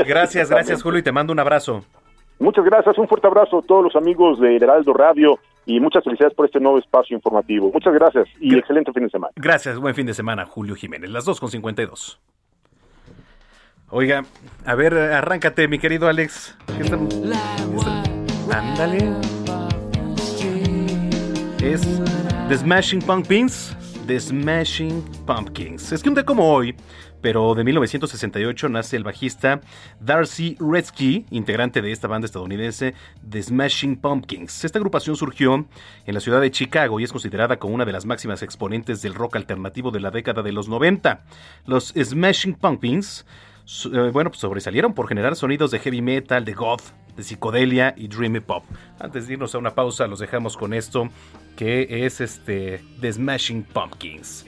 Gracias, 0.08 0.50
gracias 0.50 0.82
Julio 0.82 1.00
y 1.00 1.04
te 1.04 1.12
mando 1.12 1.34
un 1.34 1.40
abrazo. 1.40 1.84
Muchas 2.40 2.64
gracias, 2.64 2.98
un 2.98 3.08
fuerte 3.08 3.28
abrazo 3.28 3.60
a 3.60 3.62
todos 3.62 3.84
los 3.84 3.96
amigos 3.96 4.40
de 4.40 4.56
Heraldo 4.56 4.94
Radio 4.94 5.40
y 5.66 5.80
muchas 5.80 6.04
felicidades 6.04 6.34
por 6.36 6.46
este 6.46 6.60
nuevo 6.60 6.80
espacio 6.80 7.16
informativo. 7.16 7.70
Muchas 7.72 7.94
gracias 7.94 8.28
y 8.40 8.58
excelente 8.58 8.94
fin 8.94 9.04
de 9.04 9.10
semana. 9.10 9.34
Gracias, 9.36 9.78
buen 9.78 9.94
fin 9.94 10.06
de 10.06 10.14
semana, 10.14 10.46
Julio 10.46 10.76
Jiménez, 10.76 11.10
las 11.10 11.28
2.52. 11.28 12.18
Oiga, 13.92 14.24
a 14.66 14.76
ver, 14.76 14.94
arráncate, 14.94 15.68
mi 15.68 15.80
querido 15.80 16.08
Alex. 16.08 16.58
¿Qué 16.78 16.84
están? 16.84 17.10
Ándale. 18.52 19.00
Es 21.62 21.82
The 22.48 22.58
Smashing 22.58 23.02
Pumpkins. 23.02 23.76
The 24.10 24.20
Smashing 24.20 25.04
Pumpkins. 25.28 25.92
Es 25.92 26.02
que 26.02 26.10
un 26.10 26.16
día 26.16 26.26
como 26.26 26.52
hoy, 26.52 26.74
pero 27.22 27.54
de 27.54 27.64
1968 27.64 28.68
nace 28.68 28.98
el 28.98 29.04
bajista 29.04 29.62
Darcy 30.00 30.58
Redsky, 30.60 31.28
integrante 31.30 31.84
de 31.84 31.92
esta 31.92 32.08
banda 32.08 32.26
estadounidense 32.26 32.96
The 33.30 33.44
Smashing 33.44 33.98
Pumpkins. 33.98 34.66
Esta 34.66 34.80
agrupación 34.80 35.16
surgió 35.16 35.54
en 36.08 36.14
la 36.16 36.22
ciudad 36.22 36.42
de 36.42 36.50
Chicago 36.50 37.00
y 37.00 37.04
es 37.04 37.12
considerada 37.12 37.58
como 37.58 37.76
una 37.76 37.86
de 37.86 37.92
las 37.92 38.08
máximas 38.08 38.42
exponentes 38.42 39.04
del 39.04 39.14
rock 39.14 39.36
alternativo 39.36 39.92
de 39.92 40.00
la 40.00 40.10
década 40.10 40.42
de 40.42 40.54
los 40.54 40.68
90. 40.68 41.24
Los 41.68 41.94
Smashing 41.96 42.56
Pumpkins 42.56 43.28
eh, 43.94 44.10
bueno, 44.12 44.32
pues 44.32 44.42
sobresalieron 44.42 44.96
por 44.96 45.08
generar 45.08 45.36
sonidos 45.36 45.70
de 45.70 45.78
heavy 45.78 46.02
metal, 46.02 46.44
de 46.46 46.54
goth, 46.54 46.82
de 47.20 47.24
psicodelia 47.24 47.94
y 47.96 48.08
dreamy 48.08 48.40
pop. 48.40 48.64
Antes 49.00 49.28
de 49.28 49.34
irnos 49.34 49.54
a 49.54 49.58
una 49.58 49.76
pausa, 49.76 50.08
los 50.08 50.20
dejamos 50.20 50.58
con 50.58 50.74
esto, 50.74 51.10
que 51.56 52.06
es 52.06 52.22
este 52.22 52.82
The 53.02 53.14
Smashing 53.14 53.64
Pumpkins. 53.64 54.46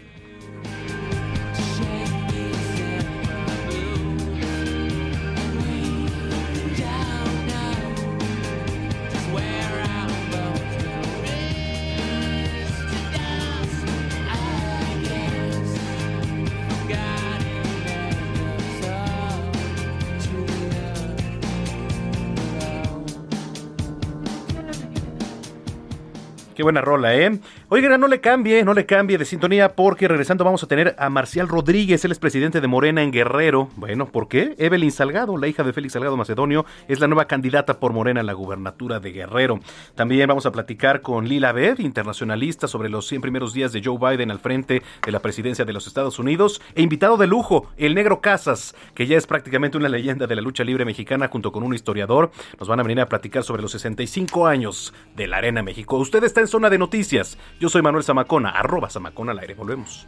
Qué 26.62 26.64
buena 26.64 26.82
rola, 26.82 27.16
¿eh? 27.16 27.40
Oiga, 27.70 27.98
no 27.98 28.08
le 28.08 28.22
cambie, 28.22 28.64
no 28.64 28.76
le 28.76 28.86
cambie 28.86 29.18
de 29.18 29.26
sintonía 29.26 29.76
porque 29.76 30.08
regresando 30.08 30.44
vamos 30.44 30.62
a 30.62 30.68
tener 30.68 30.96
a 31.00 31.10
Marcial 31.10 31.48
Rodríguez, 31.48 32.06
él 32.06 32.12
es 32.12 32.20
presidente 32.20 32.62
de 32.62 32.68
Morena 32.68 33.02
en 33.02 33.12
Guerrero. 33.12 33.70
Bueno, 33.78 34.06
¿por 34.06 34.28
qué? 34.28 34.54
Evelyn 34.60 34.92
Salgado, 34.92 35.38
la 35.38 35.48
hija 35.48 35.64
de 35.64 35.74
Félix 35.74 35.94
Salgado 35.94 36.18
Macedonio, 36.18 36.68
es 36.88 37.00
la 37.00 37.08
nueva 37.08 37.26
candidata 37.26 37.80
por 37.80 37.94
Morena 37.94 38.20
a 38.22 38.24
la 38.24 38.34
gubernatura 38.34 39.00
de 39.00 39.12
Guerrero. 39.12 39.60
También 39.96 40.28
vamos 40.28 40.46
a 40.46 40.52
platicar 40.52 41.02
con 41.02 41.28
Lila 41.28 41.52
Bev, 41.52 41.82
internacionalista, 41.82 42.68
sobre 42.68 42.90
los 42.90 43.08
100 43.08 43.22
primeros 43.22 43.56
días 43.56 43.74
de 43.74 43.82
Joe 43.84 43.98
Biden 43.98 44.30
al 44.30 44.38
frente 44.38 44.84
de 45.04 45.12
la 45.12 45.20
presidencia 45.20 45.66
de 45.66 45.74
los 45.74 45.88
Estados 45.88 46.20
Unidos. 46.20 46.62
E 46.76 46.84
invitado 46.84 47.18
de 47.18 47.26
lujo, 47.26 47.72
el 47.76 47.96
negro 47.96 48.22
Casas, 48.22 48.76
que 48.94 49.08
ya 49.08 49.18
es 49.18 49.26
prácticamente 49.26 49.80
una 49.80 49.90
leyenda 49.90 50.28
de 50.28 50.36
la 50.36 50.44
lucha 50.44 50.64
libre 50.64 50.86
mexicana 50.86 51.28
junto 51.28 51.52
con 51.52 51.64
un 51.64 51.74
historiador. 51.74 52.30
Nos 52.60 52.68
van 52.68 52.80
a 52.80 52.84
venir 52.84 53.02
a 53.02 53.10
platicar 53.10 53.44
sobre 53.44 53.64
los 53.64 53.72
65 53.72 54.46
años 54.46 54.94
de 55.16 55.26
la 55.26 55.38
Arena 55.38 55.64
México. 55.64 55.98
Usted 55.98 56.24
está 56.24 56.40
en 56.42 56.51
zona 56.52 56.70
de 56.70 56.78
noticias. 56.78 57.38
Yo 57.60 57.70
soy 57.70 57.82
Manuel 57.82 58.04
Zamacona, 58.04 58.50
arroba 58.52 58.90
Zamacona 58.90 59.32
al 59.32 59.40
aire. 59.40 59.56
Volvemos. 59.56 60.08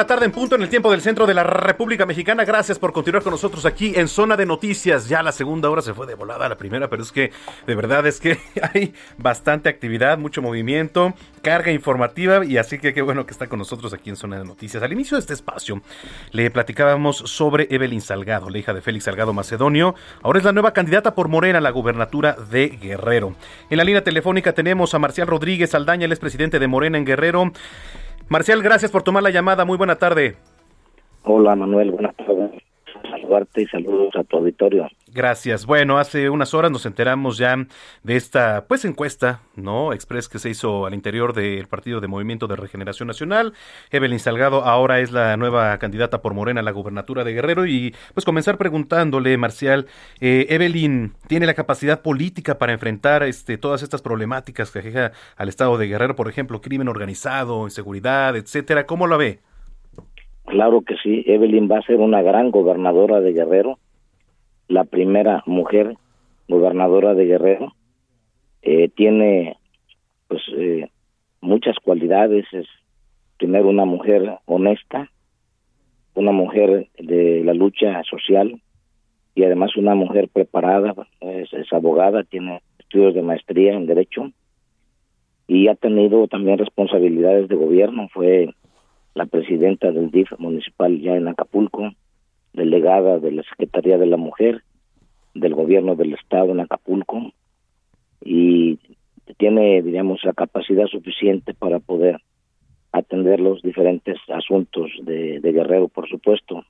La 0.00 0.06
tarde 0.06 0.24
en 0.24 0.32
punto 0.32 0.54
en 0.54 0.62
el 0.62 0.70
tiempo 0.70 0.90
del 0.90 1.02
centro 1.02 1.26
de 1.26 1.34
la 1.34 1.42
República 1.44 2.06
Mexicana. 2.06 2.46
Gracias 2.46 2.78
por 2.78 2.90
continuar 2.90 3.22
con 3.22 3.32
nosotros 3.32 3.66
aquí 3.66 3.92
en 3.94 4.08
Zona 4.08 4.34
de 4.34 4.46
Noticias. 4.46 5.10
Ya 5.10 5.22
la 5.22 5.30
segunda 5.30 5.68
hora 5.68 5.82
se 5.82 5.92
fue 5.92 6.06
de 6.06 6.14
volada 6.14 6.46
a 6.46 6.48
la 6.48 6.56
primera, 6.56 6.88
pero 6.88 7.02
es 7.02 7.12
que 7.12 7.32
de 7.66 7.74
verdad 7.74 8.06
es 8.06 8.18
que 8.18 8.38
hay 8.72 8.94
bastante 9.18 9.68
actividad, 9.68 10.16
mucho 10.16 10.40
movimiento, 10.40 11.12
carga 11.42 11.70
informativa 11.70 12.42
y 12.46 12.56
así 12.56 12.78
que 12.78 12.94
qué 12.94 13.02
bueno 13.02 13.26
que 13.26 13.32
está 13.32 13.46
con 13.46 13.58
nosotros 13.58 13.92
aquí 13.92 14.08
en 14.08 14.16
Zona 14.16 14.38
de 14.38 14.46
Noticias. 14.46 14.82
Al 14.82 14.90
inicio 14.90 15.18
de 15.18 15.20
este 15.20 15.34
espacio 15.34 15.82
le 16.32 16.50
platicábamos 16.50 17.18
sobre 17.18 17.66
Evelyn 17.68 18.00
Salgado, 18.00 18.48
la 18.48 18.56
hija 18.56 18.72
de 18.72 18.80
Félix 18.80 19.04
Salgado 19.04 19.34
Macedonio. 19.34 19.94
Ahora 20.22 20.38
es 20.38 20.46
la 20.46 20.52
nueva 20.52 20.72
candidata 20.72 21.14
por 21.14 21.28
Morena 21.28 21.58
a 21.58 21.60
la 21.60 21.72
gubernatura 21.72 22.38
de 22.50 22.68
Guerrero. 22.68 23.34
En 23.68 23.76
la 23.76 23.84
línea 23.84 24.02
telefónica 24.02 24.54
tenemos 24.54 24.94
a 24.94 24.98
Marcial 24.98 25.26
Rodríguez 25.26 25.74
Aldaña, 25.74 26.06
el 26.06 26.12
es 26.12 26.18
presidente 26.20 26.58
de 26.58 26.68
Morena 26.68 26.96
en 26.96 27.04
Guerrero. 27.04 27.52
Marcial, 28.30 28.62
gracias 28.62 28.92
por 28.92 29.02
tomar 29.02 29.24
la 29.24 29.30
llamada. 29.30 29.64
Muy 29.64 29.76
buena 29.76 29.96
tarde. 29.96 30.36
Hola 31.24 31.56
Manuel, 31.56 31.90
buenas 31.90 32.14
tardes. 32.16 32.62
Gracias. 35.12 35.66
Bueno, 35.66 35.98
hace 35.98 36.30
unas 36.30 36.54
horas 36.54 36.70
nos 36.70 36.86
enteramos 36.86 37.38
ya 37.38 37.56
de 38.02 38.16
esta 38.16 38.66
pues 38.68 38.84
encuesta, 38.84 39.40
¿no? 39.56 39.92
Express 39.92 40.28
que 40.28 40.38
se 40.38 40.50
hizo 40.50 40.86
al 40.86 40.94
interior 40.94 41.32
del 41.32 41.66
Partido 41.66 42.00
de 42.00 42.06
Movimiento 42.06 42.46
de 42.46 42.56
Regeneración 42.56 43.08
Nacional. 43.08 43.52
Evelyn 43.90 44.20
Salgado 44.20 44.64
ahora 44.64 45.00
es 45.00 45.10
la 45.10 45.36
nueva 45.36 45.78
candidata 45.78 46.22
por 46.22 46.34
Morena 46.34 46.60
a 46.60 46.64
la 46.64 46.70
gubernatura 46.70 47.24
de 47.24 47.32
Guerrero 47.32 47.66
y 47.66 47.94
pues 48.14 48.24
comenzar 48.24 48.58
preguntándole, 48.58 49.36
Marcial, 49.36 49.86
eh, 50.20 50.46
Evelyn 50.48 51.14
tiene 51.26 51.46
la 51.46 51.54
capacidad 51.54 52.02
política 52.02 52.58
para 52.58 52.72
enfrentar 52.72 53.22
este 53.22 53.58
todas 53.58 53.82
estas 53.82 54.02
problemáticas 54.02 54.70
que 54.70 54.78
aqueja 54.80 55.12
al 55.36 55.48
estado 55.48 55.76
de 55.78 55.88
Guerrero, 55.88 56.16
por 56.16 56.28
ejemplo, 56.28 56.60
crimen 56.60 56.88
organizado, 56.88 57.64
inseguridad, 57.64 58.36
etcétera. 58.36 58.86
¿Cómo 58.86 59.06
la 59.06 59.16
ve? 59.16 59.40
Claro 60.50 60.80
que 60.80 60.96
sí, 60.96 61.22
Evelyn 61.28 61.70
va 61.70 61.78
a 61.78 61.82
ser 61.82 62.00
una 62.00 62.22
gran 62.22 62.50
gobernadora 62.50 63.20
de 63.20 63.32
Guerrero, 63.32 63.78
la 64.66 64.82
primera 64.82 65.44
mujer 65.46 65.94
gobernadora 66.48 67.14
de 67.14 67.24
Guerrero. 67.24 67.72
Eh, 68.62 68.88
tiene 68.88 69.58
pues 70.26 70.42
eh, 70.56 70.90
muchas 71.40 71.76
cualidades, 71.78 72.46
es 72.50 72.66
primero 73.38 73.68
una 73.68 73.84
mujer 73.84 74.38
honesta, 74.46 75.08
una 76.14 76.32
mujer 76.32 76.88
de 76.98 77.44
la 77.44 77.54
lucha 77.54 78.02
social 78.02 78.60
y 79.36 79.44
además 79.44 79.76
una 79.76 79.94
mujer 79.94 80.28
preparada, 80.32 80.94
es, 81.20 81.52
es 81.52 81.72
abogada, 81.72 82.24
tiene 82.24 82.60
estudios 82.80 83.14
de 83.14 83.22
maestría 83.22 83.74
en 83.74 83.86
derecho 83.86 84.32
y 85.46 85.68
ha 85.68 85.76
tenido 85.76 86.26
también 86.26 86.58
responsabilidades 86.58 87.46
de 87.46 87.54
gobierno, 87.54 88.08
fue 88.12 88.52
la 89.14 89.26
presidenta 89.26 89.90
del 89.90 90.10
DIF 90.10 90.30
municipal 90.38 91.00
ya 91.00 91.16
en 91.16 91.28
Acapulco, 91.28 91.90
delegada 92.52 93.18
de 93.18 93.32
la 93.32 93.42
Secretaría 93.44 93.98
de 93.98 94.06
la 94.06 94.16
Mujer 94.16 94.62
del 95.34 95.54
Gobierno 95.54 95.94
del 95.96 96.14
Estado 96.14 96.50
en 96.52 96.60
Acapulco 96.60 97.32
y 98.24 98.78
tiene, 99.38 99.82
digamos, 99.82 100.24
la 100.24 100.32
capacidad 100.32 100.86
suficiente 100.86 101.54
para 101.54 101.78
poder 101.78 102.20
atender 102.92 103.38
los 103.40 103.62
diferentes 103.62 104.16
asuntos 104.28 104.90
de, 105.02 105.38
de 105.40 105.52
Guerrero, 105.52 105.88
por 105.88 106.08
supuesto. 106.08 106.64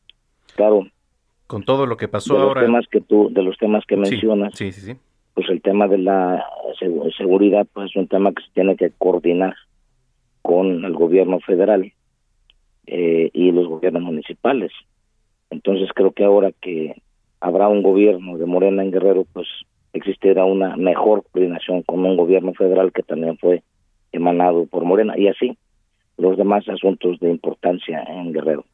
Claro. 0.55 0.87
Con 1.47 1.65
todo 1.65 1.87
lo 1.87 1.97
que 1.97 2.09
pasó 2.09 2.35
de 2.35 2.41
los 2.41 2.49
ahora. 2.49 2.61
Temas 2.63 2.87
que 2.89 3.01
tú, 3.01 3.31
de 3.33 3.43
los 3.43 3.57
temas 3.57 3.85
que 3.87 3.97
mencionas, 3.97 4.53
Sí, 4.55 4.71
sí, 4.73 4.81
sí. 4.83 4.93
pues 5.35 5.49
el 5.49 5.63
tema 5.63 5.89
de 5.89 5.99
la 5.99 6.45
segu- 6.79 7.11
seguridad 7.17 7.67
pues 7.73 7.91
es 7.91 7.97
un 7.97 8.07
tema 8.07 8.33
que 8.33 8.43
se 8.43 8.51
tiene 8.53 8.77
que 8.77 8.91
coordinar 8.99 9.55
con 10.43 10.85
el 10.85 10.93
gobierno 10.93 11.41
federal 11.41 11.91
eh, 12.93 13.31
y 13.33 13.53
los 13.53 13.69
gobiernos 13.69 14.03
municipales. 14.03 14.73
Entonces 15.49 15.89
creo 15.95 16.11
que 16.11 16.25
ahora 16.25 16.51
que 16.61 17.01
habrá 17.41 17.69
un 17.69 17.83
gobierno 17.83 18.37
de 18.37 18.47
Morena 18.47 18.83
en 18.83 18.91
Guerrero, 18.91 19.25
pues 19.33 19.47
existirá 19.93 20.45
una 20.45 20.77
mejor 20.77 21.23
coordinación 21.31 21.83
con 21.83 22.05
un 22.05 22.17
gobierno 22.17 22.53
federal 22.53 22.93
que 22.93 23.05
también 23.05 23.39
fue 23.39 23.63
emanado 24.11 24.67
por 24.67 24.85
Morena 24.85 25.17
y 25.17 25.29
así 25.29 25.57
los 26.21 26.37
demás 26.37 26.69
asuntos 26.69 27.19
de 27.21 27.31
importancia 27.31 28.03
en 28.09 28.33
Guerrero. 28.33 28.65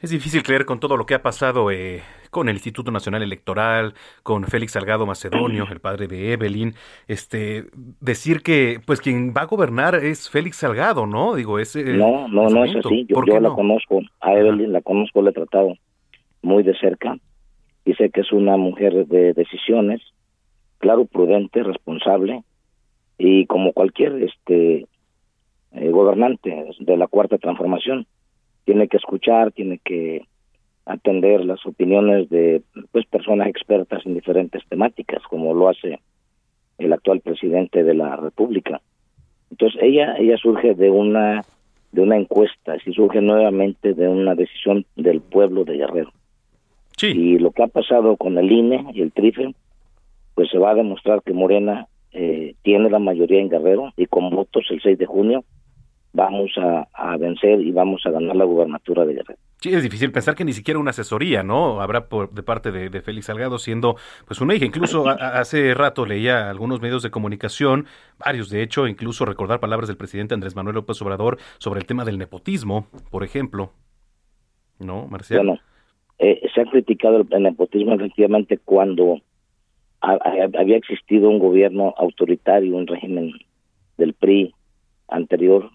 Es 0.00 0.10
difícil 0.10 0.42
creer 0.42 0.64
con 0.64 0.80
todo 0.80 0.96
lo 0.96 1.04
que 1.04 1.14
ha 1.14 1.22
pasado 1.22 1.70
eh, 1.70 2.02
con 2.30 2.48
el 2.48 2.56
Instituto 2.56 2.90
Nacional 2.90 3.22
Electoral, 3.22 3.92
con 4.22 4.44
Félix 4.44 4.72
Salgado 4.72 5.04
Macedonio, 5.04 5.66
el 5.70 5.80
padre 5.80 6.06
de 6.06 6.32
Evelyn, 6.32 6.74
este, 7.06 7.66
decir 8.00 8.42
que 8.42 8.80
pues 8.84 9.00
quien 9.00 9.34
va 9.36 9.42
a 9.42 9.46
gobernar 9.46 9.94
es 9.94 10.30
Félix 10.30 10.56
Salgado, 10.56 11.06
¿no? 11.06 11.34
Digo, 11.34 11.58
ese 11.58 11.84
No, 11.84 12.28
no, 12.28 12.48
no 12.48 12.64
es 12.64 12.76
así. 12.76 13.06
Yo, 13.08 13.22
yo 13.26 13.40
la 13.40 13.50
conozco, 13.50 14.00
a 14.20 14.32
Evelyn 14.34 14.72
la 14.72 14.80
conozco, 14.80 15.22
la 15.22 15.30
he 15.30 15.34
tratado 15.34 15.74
muy 16.42 16.62
de 16.62 16.74
cerca 16.78 17.18
y 17.84 17.94
sé 17.94 18.10
que 18.10 18.22
es 18.22 18.32
una 18.32 18.56
mujer 18.56 19.06
de 19.06 19.34
decisiones, 19.34 20.00
claro, 20.78 21.04
prudente, 21.04 21.62
responsable 21.62 22.42
y 23.18 23.46
como 23.46 23.72
cualquier 23.72 24.22
este 24.22 24.86
eh, 25.72 25.90
gobernante 25.90 26.66
de 26.78 26.96
la 26.96 27.06
cuarta 27.06 27.38
transformación 27.38 28.06
tiene 28.64 28.88
que 28.88 28.96
escuchar, 28.96 29.52
tiene 29.52 29.78
que 29.84 30.26
atender 30.84 31.44
las 31.44 31.64
opiniones 31.66 32.28
de 32.28 32.62
pues 32.92 33.06
personas 33.06 33.48
expertas 33.48 34.04
en 34.04 34.14
diferentes 34.14 34.62
temáticas, 34.68 35.22
como 35.28 35.54
lo 35.54 35.68
hace 35.68 36.00
el 36.78 36.92
actual 36.92 37.20
presidente 37.20 37.84
de 37.84 37.94
la 37.94 38.16
República. 38.16 38.80
Entonces 39.50 39.80
ella 39.82 40.16
ella 40.18 40.36
surge 40.36 40.74
de 40.74 40.90
una 40.90 41.44
de 41.92 42.02
una 42.02 42.16
encuesta, 42.16 42.78
si 42.84 42.92
surge 42.92 43.20
nuevamente 43.20 43.94
de 43.94 44.08
una 44.08 44.34
decisión 44.34 44.86
del 44.96 45.20
pueblo 45.20 45.64
de 45.64 45.76
Guerrero. 45.76 46.12
Y 47.02 47.38
lo 47.38 47.50
que 47.52 47.62
ha 47.62 47.66
pasado 47.66 48.16
con 48.16 48.36
el 48.36 48.52
INE 48.52 48.84
y 48.92 49.00
el 49.00 49.12
TRIFE, 49.12 49.54
pues 50.34 50.50
se 50.50 50.58
va 50.58 50.72
a 50.72 50.74
demostrar 50.74 51.22
que 51.22 51.32
Morena 51.32 51.88
eh, 52.12 52.54
tiene 52.62 52.90
la 52.90 52.98
mayoría 52.98 53.40
en 53.40 53.48
Guerrero 53.48 53.92
y 53.96 54.06
con 54.06 54.28
votos 54.30 54.66
el 54.70 54.82
6 54.82 54.98
de 54.98 55.06
junio 55.06 55.44
vamos 56.12 56.50
a, 56.56 56.88
a, 56.92 57.16
vencer 57.16 57.60
y 57.60 57.70
vamos 57.70 58.02
a 58.04 58.10
ganar 58.10 58.34
la 58.36 58.44
gubernatura 58.44 59.04
de 59.04 59.14
Guerrero. 59.14 59.38
Sí, 59.60 59.68
es 59.74 59.82
difícil 59.82 60.10
pensar 60.10 60.34
que 60.34 60.44
ni 60.44 60.52
siquiera 60.52 60.80
una 60.80 60.90
asesoría, 60.90 61.42
¿no? 61.42 61.82
Habrá 61.82 62.08
por, 62.08 62.30
de 62.32 62.42
parte 62.42 62.72
de, 62.72 62.88
de, 62.88 63.02
Félix 63.02 63.26
Salgado 63.26 63.58
siendo 63.58 63.96
pues 64.26 64.40
una 64.40 64.54
hija. 64.54 64.64
Incluso 64.64 65.08
a, 65.08 65.12
hace 65.12 65.74
rato 65.74 66.06
leía 66.06 66.48
algunos 66.48 66.80
medios 66.80 67.02
de 67.02 67.10
comunicación, 67.10 67.86
varios 68.18 68.48
de 68.48 68.62
hecho, 68.62 68.88
incluso 68.88 69.24
recordar 69.24 69.60
palabras 69.60 69.88
del 69.88 69.98
presidente 69.98 70.34
Andrés 70.34 70.56
Manuel 70.56 70.76
López 70.76 71.00
Obrador 71.02 71.38
sobre 71.58 71.80
el 71.80 71.86
tema 71.86 72.04
del 72.04 72.18
nepotismo, 72.18 72.86
por 73.10 73.22
ejemplo. 73.22 73.72
¿No, 74.78 75.06
Marcial? 75.06 75.44
Bueno, 75.44 75.60
eh, 76.18 76.40
se 76.54 76.62
ha 76.62 76.64
criticado 76.64 77.26
el 77.30 77.42
nepotismo 77.42 77.94
efectivamente 77.94 78.58
cuando 78.58 79.20
había 80.00 80.76
existido 80.76 81.28
un 81.28 81.38
gobierno 81.38 81.94
autoritario, 81.98 82.76
un 82.76 82.86
régimen 82.86 83.32
del 83.98 84.14
PRI 84.14 84.54
anterior, 85.08 85.70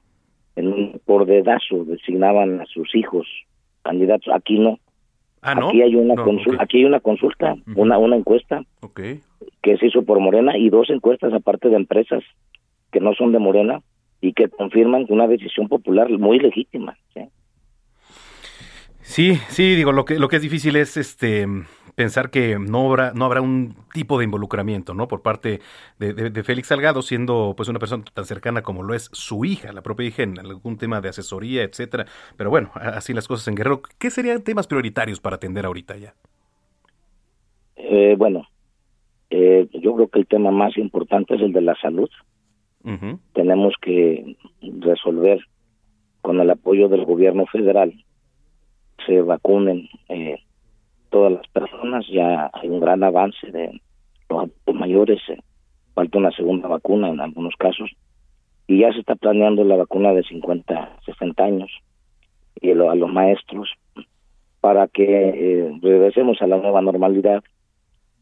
en 0.56 0.68
un 0.68 1.02
por 1.06 1.26
dedazo 1.26 1.84
designaban 1.86 2.62
a 2.62 2.66
sus 2.66 2.94
hijos 2.96 3.28
candidatos. 3.84 4.34
Aquí 4.34 4.60
no. 4.60 4.80
Ah, 5.42 5.54
¿no? 5.54 5.70
Aquí 5.70 5.82
hay 5.82 5.96
una 5.96 6.16
consulta, 6.16 6.64
aquí 6.64 6.78
hay 6.78 6.86
una 6.86 7.00
consulta, 7.00 7.56
una 7.76 8.00
una 8.00 8.16
encuesta 8.16 8.64
que 8.96 9.78
se 9.78 9.86
hizo 9.88 10.04
por 10.04 10.20
Morena 10.20 10.58
y 10.58 10.70
dos 10.70 10.90
encuestas 10.90 11.34
aparte 11.34 11.70
de 11.70 11.76
empresas 11.76 12.24
que 12.92 13.00
no 13.00 13.14
son 13.14 13.32
de 13.32 13.40
Morena 13.40 13.82
y 14.22 14.34
que 14.34 14.50
confirman 14.50 15.06
una 15.10 15.28
decisión 15.28 15.68
popular 15.68 16.10
muy 16.10 16.40
legítima. 16.40 16.98
¿sí? 17.14 17.22
Sí, 19.06 19.36
sí, 19.50 19.76
digo, 19.76 19.92
lo 19.92 20.04
que, 20.04 20.18
lo 20.18 20.28
que 20.28 20.38
es 20.38 20.42
difícil 20.42 20.76
es 20.76 20.98
este 20.98 21.46
pensar 21.94 22.32
que 22.32 22.58
no 22.60 22.90
habrá, 22.90 23.14
no 23.14 23.26
habrá 23.26 23.40
un 23.40 23.76
tipo 23.94 24.18
de 24.18 24.26
involucramiento, 24.26 24.96
¿no? 24.96 25.08
Por 25.08 25.22
parte 25.22 25.60
de, 26.00 26.14
de, 26.14 26.44
Félix 26.44 26.68
Salgado, 26.68 27.04
siendo 27.04 27.54
pues 27.56 27.70
una 27.70 27.78
persona 27.78 28.04
tan 28.14 28.26
cercana 28.26 28.64
como 28.64 28.82
lo 28.82 28.96
es 28.96 29.10
su 29.14 29.46
hija, 29.46 29.72
la 29.74 29.84
propia 29.84 30.08
hija, 30.08 30.24
en 30.24 30.40
algún 30.40 30.78
tema 30.78 31.02
de 31.02 31.10
asesoría, 31.10 31.62
etcétera. 31.62 32.08
Pero 32.36 32.50
bueno, 32.50 32.72
así 32.74 33.14
las 33.14 33.28
cosas 33.28 33.48
en 33.48 33.56
Guerrero. 33.56 33.84
¿Qué 34.00 34.10
serían 34.10 34.44
temas 34.44 34.66
prioritarios 34.68 35.22
para 35.22 35.36
atender 35.36 35.68
ahorita 35.68 35.96
ya? 35.98 36.16
Eh, 37.76 38.16
bueno, 38.18 38.48
eh, 39.30 39.70
yo 39.72 39.94
creo 39.94 40.08
que 40.08 40.20
el 40.20 40.28
tema 40.28 40.50
más 40.50 40.76
importante 40.78 41.36
es 41.36 41.42
el 41.42 41.54
de 41.54 41.62
la 41.62 41.76
salud. 41.76 42.10
Tenemos 43.34 43.74
que 43.82 44.36
resolver 44.80 45.40
con 46.22 46.40
el 46.40 46.50
apoyo 46.50 46.90
del 46.90 47.06
gobierno 47.06 47.46
federal 47.46 48.05
se 49.06 49.22
vacunen 49.22 49.90
eh, 50.10 50.40
todas 51.10 51.34
las 51.34 51.48
personas. 51.48 52.06
Ya 52.08 52.50
hay 52.54 52.70
un 52.70 52.80
gran 52.80 53.04
avance 53.04 53.52
de 53.52 53.82
los 54.30 54.50
mayores. 54.76 55.22
Eh, 55.30 55.40
falta 55.94 56.18
una 56.18 56.32
segunda 56.32 56.68
vacuna 56.68 57.10
en 57.10 57.20
algunos 57.20 57.56
casos. 57.58 57.92
Y 58.68 58.80
ya 58.80 58.92
se 58.94 59.00
está 59.00 59.16
planeando 59.16 59.64
la 59.64 59.76
vacuna 59.76 60.14
de 60.14 60.24
50, 60.24 61.00
60 61.06 61.44
años 61.44 61.72
y 62.62 62.72
a 62.72 62.76
los 62.76 63.12
maestros 63.12 63.70
para 64.62 64.88
que 64.88 65.04
eh, 65.04 65.80
regresemos 65.82 66.42
a 66.42 66.48
la 66.48 66.58
nueva 66.58 66.82
normalidad. 66.82 67.44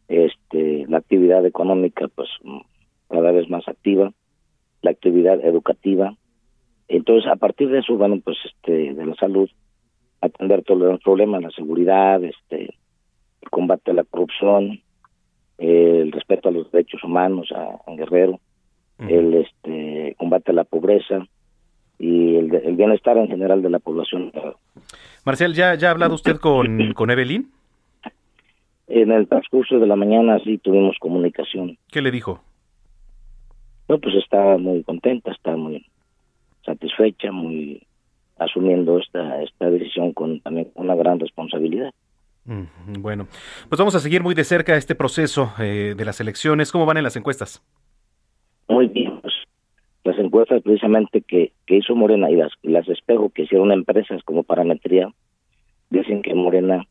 Este, 0.09 0.86
la 0.89 0.97
actividad 0.97 1.45
económica, 1.45 2.07
pues 2.13 2.29
cada 3.09 3.31
vez 3.31 3.49
más 3.49 3.67
activa, 3.67 4.11
la 4.81 4.91
actividad 4.91 5.43
educativa. 5.43 6.15
Entonces, 6.89 7.31
a 7.31 7.38
partir 7.38 7.69
de 7.69 7.79
eso, 7.79 7.95
bueno, 7.95 8.19
pues 8.23 8.38
este, 8.43 8.93
de 8.93 9.05
la 9.05 9.15
salud, 9.15 9.49
atender 10.24 10.63
todos 10.63 10.82
los 10.82 11.01
problemas, 11.01 11.41
la 11.41 11.51
seguridad, 11.51 12.24
este, 12.24 12.76
el 13.41 13.49
combate 13.49 13.91
a 13.91 13.93
la 13.93 14.03
corrupción, 14.03 14.82
el 15.57 16.11
respeto 16.11 16.49
a 16.49 16.51
los 16.51 16.71
derechos 16.71 17.03
humanos 17.03 17.51
a, 17.51 17.91
Guerrero, 17.93 18.39
el 18.99 19.34
este 19.34 20.15
combate 20.17 20.51
a 20.51 20.55
la 20.55 20.63
pobreza 20.63 21.28
y 21.99 22.36
el, 22.36 22.53
el, 22.53 22.76
bienestar 22.76 23.17
en 23.17 23.28
general 23.28 23.61
de 23.61 23.69
la 23.69 23.80
población. 23.80 24.32
Marcial, 25.26 25.53
¿ya, 25.53 25.76
ya 25.76 25.89
ha 25.89 25.91
hablado 25.91 26.15
usted 26.15 26.38
con, 26.38 26.93
con 26.93 27.11
Evelyn? 27.11 27.51
En 28.88 29.11
el 29.11 29.28
transcurso 29.28 29.80
de 29.80 29.88
la 29.88 29.95
mañana 29.95 30.39
sí 30.43 30.57
tuvimos 30.57 30.97
comunicación. 30.99 31.78
¿Qué 31.91 32.01
le 32.01 32.11
dijo? 32.11 32.41
No, 33.89 33.99
pues 33.99 34.15
está 34.15 34.57
muy 34.57 34.84
contenta, 34.84 35.32
está 35.32 35.55
muy 35.55 35.86
satisfecha, 36.65 37.32
muy 37.32 37.86
asumiendo 38.38 38.99
esta, 38.99 39.41
esta 39.41 39.69
decisión 39.69 40.13
con 40.13 40.39
también 40.41 40.69
una 40.75 40.95
gran 40.95 41.19
responsabilidad. 41.19 41.91
Bueno, 42.99 43.27
pues 43.69 43.79
vamos 43.79 43.95
a 43.95 43.99
seguir 43.99 44.21
muy 44.21 44.36
de 44.36 44.43
cerca 44.43 44.75
este 44.75 44.95
proceso 44.95 45.53
eh, 45.59 45.93
de 45.95 46.05
las 46.05 46.19
elecciones. 46.19 46.71
¿Cómo 46.71 46.86
van 46.86 46.97
en 46.97 47.03
las 47.03 47.15
encuestas? 47.15 47.63
Muy 48.67 48.88
bien, 48.88 49.19
pues 49.21 49.34
las 50.03 50.17
encuestas 50.19 50.61
precisamente 50.61 51.21
que, 51.21 51.53
que 51.65 51.77
hizo 51.77 51.95
Morena 51.95 52.29
y 52.29 52.36
las, 52.36 52.51
las 52.63 52.88
espejo 52.89 53.29
que 53.29 53.43
hicieron 53.43 53.71
empresas 53.71 54.21
como 54.23 54.43
parametría, 54.43 55.09
dicen 55.89 56.21
que 56.21 56.34
Morena 56.34 56.86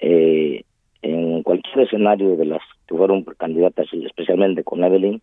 eh, 0.00 0.64
en 1.02 1.42
cualquier 1.42 1.80
escenario 1.80 2.36
de 2.36 2.44
las 2.44 2.60
que 2.86 2.94
fueron 2.94 3.24
candidatas, 3.24 3.86
especialmente 3.92 4.64
con 4.64 4.84
Evelyn, 4.84 5.22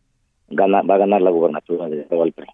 gana, 0.49 0.81
va 0.81 0.95
a 0.95 0.99
ganar 0.99 1.21
la 1.21 1.29
gubernatura 1.29 1.87
de 1.87 2.07
Valpre 2.09 2.47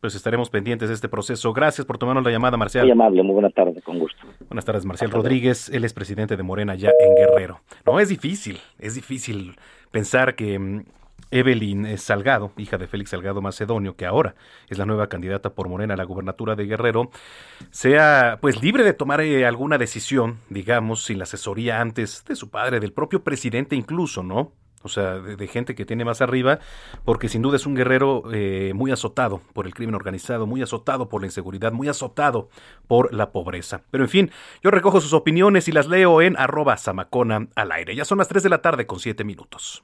pues 0.00 0.14
estaremos 0.14 0.50
pendientes 0.50 0.88
de 0.88 0.94
este 0.94 1.08
proceso. 1.08 1.52
Gracias 1.52 1.86
por 1.86 1.98
tomarnos 1.98 2.24
la 2.24 2.30
llamada, 2.30 2.56
Marcial. 2.56 2.84
Muy 2.84 2.92
amable, 2.92 3.22
muy 3.22 3.34
buena 3.34 3.50
tarde, 3.50 3.80
con 3.82 3.98
gusto. 3.98 4.18
Buenas 4.48 4.64
tardes, 4.64 4.84
Marcial 4.84 5.10
Rodríguez. 5.10 5.68
Él 5.70 5.84
es 5.84 5.92
presidente 5.92 6.36
de 6.36 6.42
Morena 6.42 6.74
ya 6.74 6.90
en 6.98 7.14
Guerrero. 7.14 7.60
No, 7.86 8.00
es 8.00 8.08
difícil, 8.08 8.58
es 8.78 8.94
difícil 8.94 9.56
pensar 9.90 10.34
que 10.34 10.58
mm, 10.58 10.84
Evelyn 11.30 11.98
Salgado, 11.98 12.52
hija 12.56 12.78
de 12.78 12.86
Félix 12.86 13.10
Salgado 13.10 13.42
Macedonio, 13.42 13.96
que 13.96 14.06
ahora 14.06 14.34
es 14.68 14.78
la 14.78 14.86
nueva 14.86 15.08
candidata 15.08 15.50
por 15.50 15.68
Morena 15.68 15.94
a 15.94 15.96
la 15.96 16.04
gubernatura 16.04 16.54
de 16.54 16.66
Guerrero, 16.66 17.10
sea 17.70 18.38
pues 18.40 18.62
libre 18.62 18.84
de 18.84 18.94
tomar 18.94 19.20
eh, 19.20 19.46
alguna 19.46 19.78
decisión, 19.78 20.38
digamos, 20.48 21.04
sin 21.04 21.18
la 21.18 21.24
asesoría 21.24 21.80
antes 21.80 22.24
de 22.26 22.36
su 22.36 22.50
padre, 22.50 22.80
del 22.80 22.92
propio 22.92 23.22
presidente 23.22 23.76
incluso, 23.76 24.22
¿no? 24.22 24.52
O 24.82 24.88
sea, 24.88 25.18
de, 25.18 25.46
gente 25.48 25.74
que 25.74 25.84
tiene 25.84 26.04
más 26.04 26.20
arriba, 26.20 26.58
porque 27.04 27.28
sin 27.28 27.42
duda 27.42 27.56
es 27.56 27.66
un 27.66 27.74
guerrero 27.74 28.24
eh, 28.32 28.72
muy 28.74 28.90
azotado 28.90 29.40
por 29.52 29.66
el 29.66 29.74
crimen 29.74 29.94
organizado, 29.94 30.46
muy 30.46 30.62
azotado 30.62 31.08
por 31.08 31.22
la 31.22 31.26
inseguridad, 31.26 31.72
muy 31.72 31.88
azotado 31.88 32.48
por 32.86 33.12
la 33.14 33.32
pobreza. 33.32 33.82
Pero 33.90 34.04
en 34.04 34.10
fin, 34.10 34.30
yo 34.62 34.70
recojo 34.70 35.00
sus 35.00 35.12
opiniones 35.12 35.68
y 35.68 35.72
las 35.72 35.88
leo 35.88 36.22
en 36.22 36.36
arroba 36.36 36.76
samacona 36.76 37.48
al 37.54 37.72
aire. 37.72 37.94
Ya 37.94 38.04
son 38.04 38.18
las 38.18 38.28
3 38.28 38.42
de 38.42 38.48
la 38.48 38.62
tarde 38.62 38.86
con 38.86 39.00
7 39.00 39.24
minutos. 39.24 39.82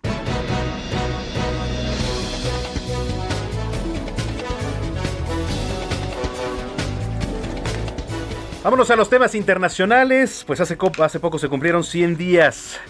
Vámonos 8.65 8.91
a 8.91 8.97
los 8.97 9.11
temas 9.11 9.35
internacionales. 9.35 10.43
Pues 10.47 10.59
hace, 10.59 10.79
hace 11.03 11.21
poco 11.21 11.39
se 11.39 11.51
cumplieron 11.51 11.85
100 11.85 12.17
días 12.17 12.81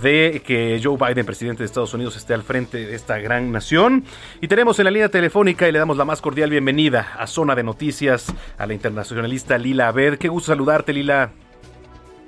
de 0.00 0.42
que 0.44 0.80
Joe 0.82 0.96
Biden, 0.96 1.26
presidente 1.26 1.62
de 1.62 1.66
Estados 1.66 1.94
Unidos, 1.94 2.16
esté 2.16 2.34
al 2.34 2.42
frente 2.42 2.86
de 2.86 2.94
esta 2.94 3.18
gran 3.18 3.52
nación. 3.52 4.04
Y 4.40 4.48
tenemos 4.48 4.78
en 4.78 4.84
la 4.84 4.90
línea 4.90 5.08
telefónica 5.08 5.68
y 5.68 5.72
le 5.72 5.78
damos 5.78 5.96
la 5.96 6.04
más 6.04 6.20
cordial 6.20 6.50
bienvenida 6.50 7.14
a 7.18 7.26
Zona 7.26 7.54
de 7.54 7.62
Noticias 7.62 8.34
a 8.58 8.66
la 8.66 8.74
internacionalista 8.74 9.58
Lila 9.58 9.88
Abed. 9.88 10.18
Qué 10.18 10.28
gusto 10.28 10.52
saludarte, 10.52 10.92
Lila. 10.92 11.32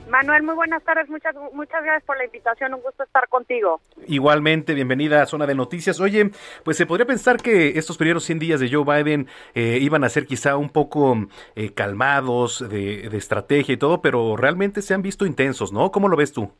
Manuel, 0.09 0.43
muy 0.43 0.55
buenas 0.55 0.83
tardes, 0.85 1.09
muchas 1.09 1.35
muchas 1.55 1.83
gracias 1.83 2.05
por 2.05 2.17
la 2.17 2.25
invitación, 2.25 2.75
un 2.75 2.83
gusto 2.83 3.03
estar 3.03 3.29
contigo. 3.29 3.81
Igualmente, 4.07 4.75
bienvenida 4.75 5.23
a 5.23 5.27
Zona 5.27 5.47
de 5.47 5.55
Noticias. 5.55 5.99
Oye, 5.99 6.31
pues 6.62 6.77
se 6.77 6.87
podría 6.87 7.07
pensar 7.07 7.39
que 7.39 7.79
estos 7.79 7.97
primeros 7.97 8.23
100 8.25 8.39
días 8.39 8.61
de 8.61 8.71
Joe 8.71 8.85
Biden 8.85 9.27
eh, 9.55 9.79
iban 9.81 10.05
a 10.05 10.09
ser 10.09 10.27
quizá 10.27 10.57
un 10.57 10.69
poco 10.69 11.17
eh, 11.57 11.73
calmados 11.73 12.65
de, 12.69 13.09
de 13.09 13.17
estrategia 13.17 13.73
y 13.73 13.77
todo, 13.77 14.03
pero 14.03 14.37
realmente 14.37 14.83
se 14.83 14.95
han 14.95 15.03
visto 15.03 15.27
intensos, 15.27 15.73
¿no? 15.73 15.91
¿Cómo 15.91 16.09
lo 16.09 16.17
ves 16.17 16.33
tú? 16.33 16.53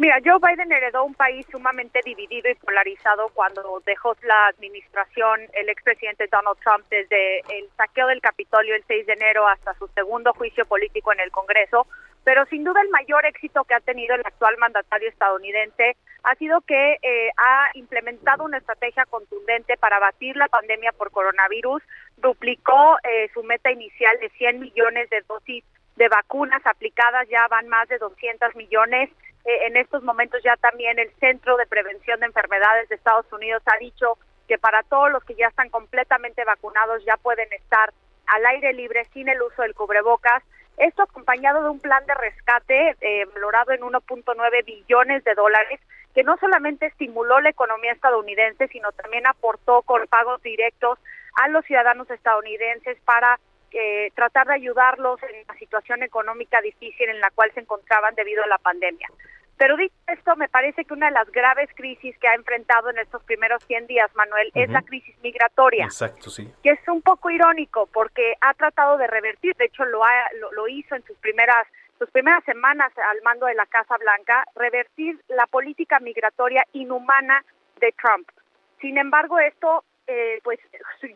Mira, 0.00 0.20
Joe 0.24 0.38
Biden 0.38 0.70
heredó 0.70 1.02
un 1.02 1.14
país 1.14 1.44
sumamente 1.50 2.00
dividido 2.04 2.48
y 2.48 2.54
polarizado 2.54 3.30
cuando 3.34 3.82
dejó 3.84 4.14
la 4.22 4.46
administración 4.46 5.40
el 5.54 5.68
expresidente 5.68 6.28
Donald 6.30 6.56
Trump 6.60 6.86
desde 6.88 7.40
el 7.40 7.68
saqueo 7.76 8.06
del 8.06 8.20
Capitolio 8.20 8.76
el 8.76 8.84
6 8.86 9.06
de 9.06 9.14
enero 9.14 9.48
hasta 9.48 9.74
su 9.74 9.88
segundo 9.88 10.32
juicio 10.34 10.64
político 10.66 11.12
en 11.12 11.18
el 11.18 11.32
Congreso. 11.32 11.88
Pero 12.22 12.46
sin 12.46 12.62
duda 12.62 12.80
el 12.80 12.90
mayor 12.90 13.26
éxito 13.26 13.64
que 13.64 13.74
ha 13.74 13.80
tenido 13.80 14.14
el 14.14 14.20
actual 14.24 14.56
mandatario 14.58 15.08
estadounidense 15.08 15.96
ha 16.22 16.36
sido 16.36 16.60
que 16.60 16.98
eh, 17.02 17.30
ha 17.36 17.70
implementado 17.74 18.44
una 18.44 18.58
estrategia 18.58 19.04
contundente 19.06 19.76
para 19.78 19.98
batir 19.98 20.36
la 20.36 20.46
pandemia 20.46 20.92
por 20.92 21.10
coronavirus, 21.10 21.82
duplicó 22.18 22.98
eh, 23.02 23.30
su 23.34 23.42
meta 23.42 23.72
inicial 23.72 24.16
de 24.20 24.28
100 24.28 24.60
millones 24.60 25.10
de 25.10 25.22
dosis 25.22 25.64
de 25.96 26.08
vacunas 26.08 26.64
aplicadas, 26.66 27.28
ya 27.28 27.48
van 27.48 27.66
más 27.66 27.88
de 27.88 27.98
200 27.98 28.54
millones 28.54 29.10
eh, 29.48 29.66
en 29.66 29.78
estos 29.78 30.02
momentos 30.02 30.42
ya 30.44 30.56
también 30.56 30.98
el 30.98 31.10
Centro 31.20 31.56
de 31.56 31.64
Prevención 31.64 32.20
de 32.20 32.26
Enfermedades 32.26 32.86
de 32.90 32.96
Estados 32.96 33.24
Unidos 33.32 33.62
ha 33.64 33.78
dicho 33.78 34.18
que 34.46 34.58
para 34.58 34.82
todos 34.82 35.10
los 35.10 35.24
que 35.24 35.36
ya 35.36 35.46
están 35.46 35.70
completamente 35.70 36.44
vacunados 36.44 37.02
ya 37.06 37.16
pueden 37.16 37.50
estar 37.54 37.94
al 38.26 38.44
aire 38.44 38.74
libre 38.74 39.06
sin 39.14 39.26
el 39.26 39.40
uso 39.40 39.62
del 39.62 39.74
cubrebocas. 39.74 40.42
Esto 40.76 41.02
acompañado 41.02 41.62
de 41.62 41.70
un 41.70 41.80
plan 41.80 42.04
de 42.04 42.12
rescate 42.12 42.94
eh, 43.00 43.24
valorado 43.32 43.72
en 43.72 43.80
1.9 43.80 44.64
billones 44.66 45.24
de 45.24 45.34
dólares 45.34 45.80
que 46.14 46.24
no 46.24 46.36
solamente 46.36 46.84
estimuló 46.84 47.40
la 47.40 47.48
economía 47.48 47.92
estadounidense, 47.92 48.68
sino 48.68 48.92
también 48.92 49.26
aportó 49.26 49.80
con 49.80 50.06
pagos 50.08 50.42
directos 50.42 50.98
a 51.42 51.48
los 51.48 51.64
ciudadanos 51.64 52.10
estadounidenses 52.10 52.98
para 53.06 53.40
eh, 53.72 54.10
tratar 54.14 54.46
de 54.46 54.54
ayudarlos 54.54 55.22
en 55.22 55.46
la 55.48 55.54
situación 55.54 56.02
económica 56.02 56.60
difícil 56.60 57.08
en 57.08 57.20
la 57.20 57.30
cual 57.30 57.50
se 57.54 57.60
encontraban 57.60 58.14
debido 58.14 58.44
a 58.44 58.46
la 58.46 58.58
pandemia. 58.58 59.08
Pero 59.58 59.76
dicho 59.76 59.94
esto, 60.06 60.36
me 60.36 60.48
parece 60.48 60.84
que 60.84 60.94
una 60.94 61.06
de 61.06 61.12
las 61.12 61.30
graves 61.32 61.68
crisis 61.74 62.16
que 62.18 62.28
ha 62.28 62.34
enfrentado 62.34 62.90
en 62.90 62.98
estos 62.98 63.22
primeros 63.24 63.62
100 63.64 63.88
días, 63.88 64.08
Manuel, 64.14 64.50
es 64.54 64.70
la 64.70 64.82
crisis 64.82 65.16
migratoria. 65.22 65.84
Exacto, 65.84 66.30
sí. 66.30 66.48
Que 66.62 66.70
es 66.70 66.88
un 66.88 67.02
poco 67.02 67.28
irónico 67.28 67.88
porque 67.92 68.34
ha 68.40 68.54
tratado 68.54 68.96
de 68.98 69.08
revertir, 69.08 69.56
de 69.56 69.64
hecho 69.66 69.84
lo, 69.84 70.04
ha, 70.04 70.12
lo, 70.40 70.52
lo 70.52 70.68
hizo 70.68 70.94
en 70.94 71.04
sus 71.04 71.16
primeras 71.18 71.66
sus 71.98 72.10
primeras 72.10 72.44
semanas 72.44 72.92
al 72.96 73.20
mando 73.22 73.46
de 73.46 73.54
la 73.54 73.66
Casa 73.66 73.96
Blanca, 73.96 74.44
revertir 74.54 75.20
la 75.28 75.46
política 75.46 75.98
migratoria 75.98 76.64
inhumana 76.72 77.44
de 77.80 77.92
Trump. 78.00 78.28
Sin 78.80 78.98
embargo, 78.98 79.40
esto 79.40 79.82
eh, 80.08 80.40
pues 80.42 80.58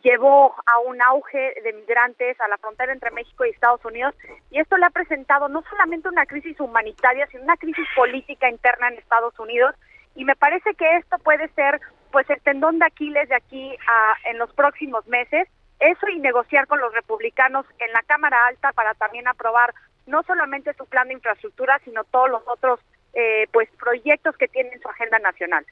llevó 0.02 0.54
a 0.66 0.78
un 0.80 1.00
auge 1.00 1.54
de 1.64 1.72
migrantes 1.72 2.38
a 2.40 2.48
la 2.48 2.58
frontera 2.58 2.92
entre 2.92 3.10
México 3.10 3.44
y 3.44 3.50
Estados 3.50 3.82
Unidos 3.86 4.14
y 4.50 4.60
esto 4.60 4.76
le 4.76 4.84
ha 4.84 4.90
presentado 4.90 5.48
no 5.48 5.62
solamente 5.62 6.08
una 6.08 6.26
crisis 6.26 6.60
humanitaria, 6.60 7.26
sino 7.28 7.42
una 7.42 7.56
crisis 7.56 7.86
política 7.96 8.50
interna 8.50 8.88
en 8.88 8.98
Estados 8.98 9.38
Unidos 9.38 9.74
y 10.14 10.26
me 10.26 10.36
parece 10.36 10.74
que 10.74 10.98
esto 10.98 11.18
puede 11.20 11.48
ser 11.54 11.80
pues 12.10 12.28
el 12.28 12.40
tendón 12.42 12.78
de 12.78 12.84
Aquiles 12.84 13.30
de 13.30 13.34
aquí 13.34 13.74
a 13.88 14.14
en 14.28 14.36
los 14.36 14.52
próximos 14.52 15.06
meses, 15.06 15.48
eso 15.80 16.08
y 16.08 16.18
negociar 16.18 16.66
con 16.66 16.78
los 16.78 16.92
republicanos 16.92 17.64
en 17.78 17.90
la 17.92 18.02
Cámara 18.02 18.46
Alta 18.46 18.72
para 18.72 18.92
también 18.94 19.26
aprobar 19.26 19.72
no 20.06 20.22
solamente 20.24 20.74
su 20.74 20.84
plan 20.84 21.08
de 21.08 21.14
infraestructura, 21.14 21.80
sino 21.84 22.04
todos 22.04 22.28
los 22.28 22.42
otros 22.46 22.78
eh, 23.14 23.46
pues 23.52 23.70
proyectos 23.78 24.36
que 24.36 24.48
tienen 24.48 24.80
su 24.80 24.88
agenda 24.88 25.18
nacional. 25.18 25.64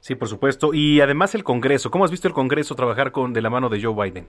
Sí, 0.00 0.14
por 0.14 0.28
supuesto. 0.28 0.70
Y 0.72 1.00
además 1.00 1.34
el 1.34 1.44
Congreso. 1.44 1.90
¿Cómo 1.90 2.04
has 2.04 2.10
visto 2.10 2.28
el 2.28 2.34
Congreso 2.34 2.74
trabajar 2.74 3.12
con 3.12 3.32
de 3.32 3.42
la 3.42 3.50
mano 3.50 3.68
de 3.68 3.82
Joe 3.82 3.94
Biden? 3.94 4.28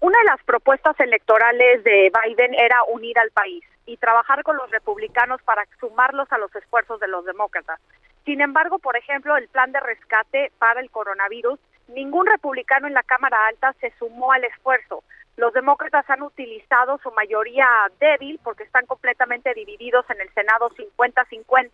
Una 0.00 0.18
de 0.18 0.24
las 0.24 0.42
propuestas 0.44 0.98
electorales 1.00 1.82
de 1.82 2.12
Biden 2.24 2.54
era 2.54 2.82
unir 2.92 3.18
al 3.18 3.30
país 3.30 3.64
y 3.86 3.96
trabajar 3.96 4.42
con 4.42 4.56
los 4.56 4.70
republicanos 4.70 5.40
para 5.42 5.64
sumarlos 5.80 6.30
a 6.32 6.38
los 6.38 6.54
esfuerzos 6.54 7.00
de 7.00 7.08
los 7.08 7.24
demócratas. 7.24 7.80
Sin 8.24 8.40
embargo, 8.40 8.78
por 8.78 8.96
ejemplo, 8.96 9.36
el 9.36 9.48
plan 9.48 9.72
de 9.72 9.80
rescate 9.80 10.50
para 10.58 10.80
el 10.80 10.90
coronavirus, 10.90 11.58
ningún 11.88 12.26
republicano 12.26 12.88
en 12.88 12.94
la 12.94 13.04
Cámara 13.04 13.46
Alta 13.46 13.72
se 13.80 13.92
sumó 13.98 14.32
al 14.32 14.44
esfuerzo. 14.44 15.02
Los 15.36 15.52
demócratas 15.52 16.08
han 16.08 16.22
utilizado 16.22 16.98
su 17.02 17.10
mayoría 17.12 17.68
débil 18.00 18.40
porque 18.42 18.64
están 18.64 18.86
completamente 18.86 19.52
divididos 19.52 20.08
en 20.08 20.20
el 20.22 20.32
Senado 20.32 20.70
50-50 20.70 21.68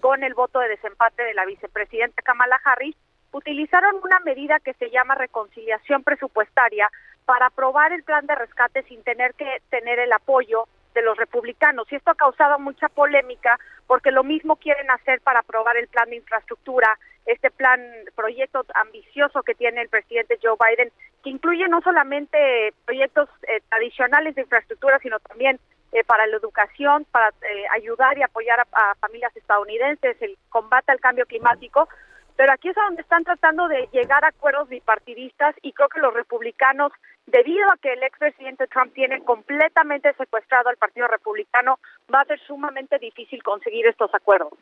con 0.00 0.22
el 0.22 0.34
voto 0.34 0.60
de 0.60 0.68
desempate 0.68 1.24
de 1.24 1.34
la 1.34 1.44
vicepresidenta 1.44 2.22
Kamala 2.22 2.60
Harris. 2.64 2.96
Utilizaron 3.32 3.96
una 4.04 4.20
medida 4.20 4.60
que 4.60 4.74
se 4.74 4.90
llama 4.90 5.16
reconciliación 5.16 6.04
presupuestaria 6.04 6.88
para 7.24 7.46
aprobar 7.46 7.92
el 7.92 8.04
plan 8.04 8.26
de 8.26 8.36
rescate 8.36 8.84
sin 8.84 9.02
tener 9.02 9.34
que 9.34 9.46
tener 9.68 9.98
el 9.98 10.12
apoyo 10.12 10.68
de 10.94 11.02
los 11.02 11.16
republicanos. 11.16 11.90
Y 11.90 11.96
esto 11.96 12.10
ha 12.10 12.14
causado 12.14 12.58
mucha 12.58 12.88
polémica 12.88 13.58
porque 13.86 14.10
lo 14.10 14.24
mismo 14.24 14.56
quieren 14.56 14.90
hacer 14.90 15.20
para 15.20 15.40
aprobar 15.40 15.76
el 15.76 15.88
plan 15.88 16.08
de 16.10 16.16
infraestructura, 16.16 16.98
este 17.26 17.50
plan, 17.50 17.80
proyecto 18.14 18.64
ambicioso 18.74 19.42
que 19.42 19.54
tiene 19.54 19.82
el 19.82 19.88
presidente 19.88 20.38
Joe 20.42 20.56
Biden, 20.58 20.92
que 21.22 21.30
incluye 21.30 21.68
no 21.68 21.80
solamente 21.82 22.74
proyectos 22.84 23.28
eh, 23.48 23.60
tradicionales 23.68 24.34
de 24.34 24.42
infraestructura, 24.42 24.98
sino 24.98 25.20
también 25.20 25.60
eh, 25.92 26.04
para 26.04 26.26
la 26.26 26.36
educación, 26.36 27.06
para 27.10 27.28
eh, 27.28 27.64
ayudar 27.74 28.16
y 28.18 28.22
apoyar 28.22 28.60
a, 28.60 28.66
a 28.72 28.94
familias 28.96 29.36
estadounidenses, 29.36 30.16
el 30.20 30.36
combate 30.48 30.90
al 30.90 31.00
cambio 31.00 31.26
climático, 31.26 31.88
pero 32.36 32.52
aquí 32.52 32.68
es 32.68 32.74
donde 32.74 33.02
están 33.02 33.24
tratando 33.24 33.68
de 33.68 33.88
llegar 33.92 34.24
a 34.24 34.28
acuerdos 34.28 34.68
bipartidistas 34.68 35.54
y 35.62 35.72
creo 35.72 35.88
que 35.88 36.00
los 36.00 36.14
republicanos, 36.14 36.92
debido 37.26 37.66
a 37.72 37.76
que 37.76 37.92
el 37.92 38.02
expresidente 38.02 38.66
Trump 38.66 38.92
tiene 38.94 39.22
completamente 39.22 40.12
secuestrado 40.14 40.68
al 40.68 40.76
Partido 40.76 41.06
Republicano, 41.08 41.78
va 42.12 42.22
a 42.22 42.24
ser 42.24 42.40
sumamente 42.40 42.98
difícil 42.98 43.42
conseguir 43.42 43.86
estos 43.86 44.12
acuerdos. 44.14 44.52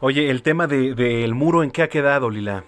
Oye, 0.00 0.30
el 0.30 0.42
tema 0.42 0.66
del 0.66 0.94
de, 0.96 1.28
muro, 1.34 1.62
¿en 1.62 1.70
qué 1.70 1.82
ha 1.82 1.88
quedado, 1.88 2.30
Lila? 2.30 2.64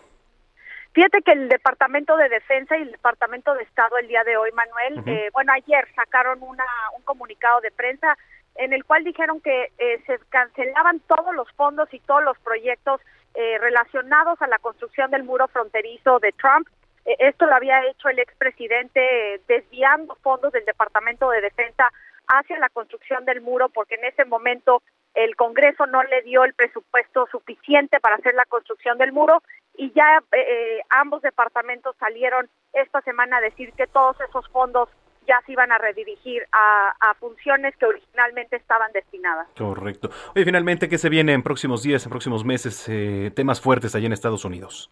Fíjate 0.92 1.20
que 1.22 1.32
el 1.32 1.48
Departamento 1.48 2.16
de 2.16 2.28
Defensa 2.28 2.76
y 2.78 2.82
el 2.82 2.92
Departamento 2.92 3.54
de 3.54 3.62
Estado 3.64 3.98
el 3.98 4.08
día 4.08 4.24
de 4.24 4.36
hoy, 4.36 4.50
Manuel, 4.52 5.00
uh 5.00 5.02
-huh. 5.02 5.12
eh, 5.12 5.30
bueno, 5.32 5.52
ayer 5.52 5.86
sacaron 5.94 6.42
una, 6.42 6.64
un 6.96 7.02
comunicado 7.02 7.60
de 7.60 7.70
prensa 7.70 8.16
en 8.54 8.72
el 8.72 8.84
cual 8.84 9.04
dijeron 9.04 9.40
que 9.40 9.72
eh, 9.78 10.02
se 10.06 10.18
cancelaban 10.30 11.00
todos 11.00 11.34
los 11.34 11.50
fondos 11.52 11.92
y 11.92 12.00
todos 12.00 12.24
los 12.24 12.38
proyectos 12.38 13.00
eh, 13.34 13.58
relacionados 13.58 14.40
a 14.40 14.46
la 14.46 14.58
construcción 14.58 15.10
del 15.10 15.24
muro 15.24 15.46
fronterizo 15.48 16.18
de 16.20 16.32
Trump. 16.32 16.66
Eh, 17.06 17.16
esto 17.20 17.46
lo 17.46 17.54
había 17.54 17.86
hecho 17.86 18.08
el 18.08 18.18
expresidente 18.18 19.34
eh, 19.34 19.40
desviando 19.48 20.16
fondos 20.22 20.52
del 20.52 20.64
Departamento 20.64 21.30
de 21.30 21.40
Defensa 21.40 21.90
hacia 22.28 22.58
la 22.58 22.68
construcción 22.68 23.24
del 23.24 23.40
muro 23.40 23.68
porque 23.68 23.94
en 23.94 24.04
ese 24.04 24.24
momento 24.24 24.82
el 25.14 25.34
Congreso 25.36 25.86
no 25.86 26.02
le 26.02 26.22
dio 26.22 26.44
el 26.44 26.52
presupuesto 26.54 27.26
suficiente 27.30 28.00
para 28.00 28.16
hacer 28.16 28.34
la 28.34 28.44
construcción 28.44 28.98
del 28.98 29.12
muro 29.12 29.42
y 29.76 29.92
ya 29.92 30.22
eh, 30.32 30.80
ambos 30.90 31.22
departamentos 31.22 31.96
salieron 31.98 32.48
esta 32.72 33.00
semana 33.02 33.38
a 33.38 33.40
decir 33.40 33.72
que 33.72 33.86
todos 33.86 34.16
esos 34.28 34.46
fondos 34.48 34.88
ya 35.26 35.40
se 35.44 35.52
iban 35.52 35.72
a 35.72 35.78
redirigir 35.78 36.46
a, 36.52 36.94
a, 37.00 37.14
funciones 37.14 37.74
que 37.76 37.86
originalmente 37.86 38.56
estaban 38.56 38.92
destinadas. 38.92 39.48
Correcto. 39.56 40.08
Oye, 40.34 40.44
finalmente, 40.44 40.88
¿qué 40.88 40.98
se 40.98 41.08
viene 41.08 41.32
en 41.32 41.42
próximos 41.42 41.82
días, 41.82 42.04
en 42.04 42.10
próximos 42.10 42.44
meses? 42.44 42.88
Eh, 42.88 43.32
temas 43.34 43.60
fuertes 43.60 43.94
allá 43.94 44.06
en 44.06 44.12
Estados 44.12 44.44
Unidos. 44.44 44.90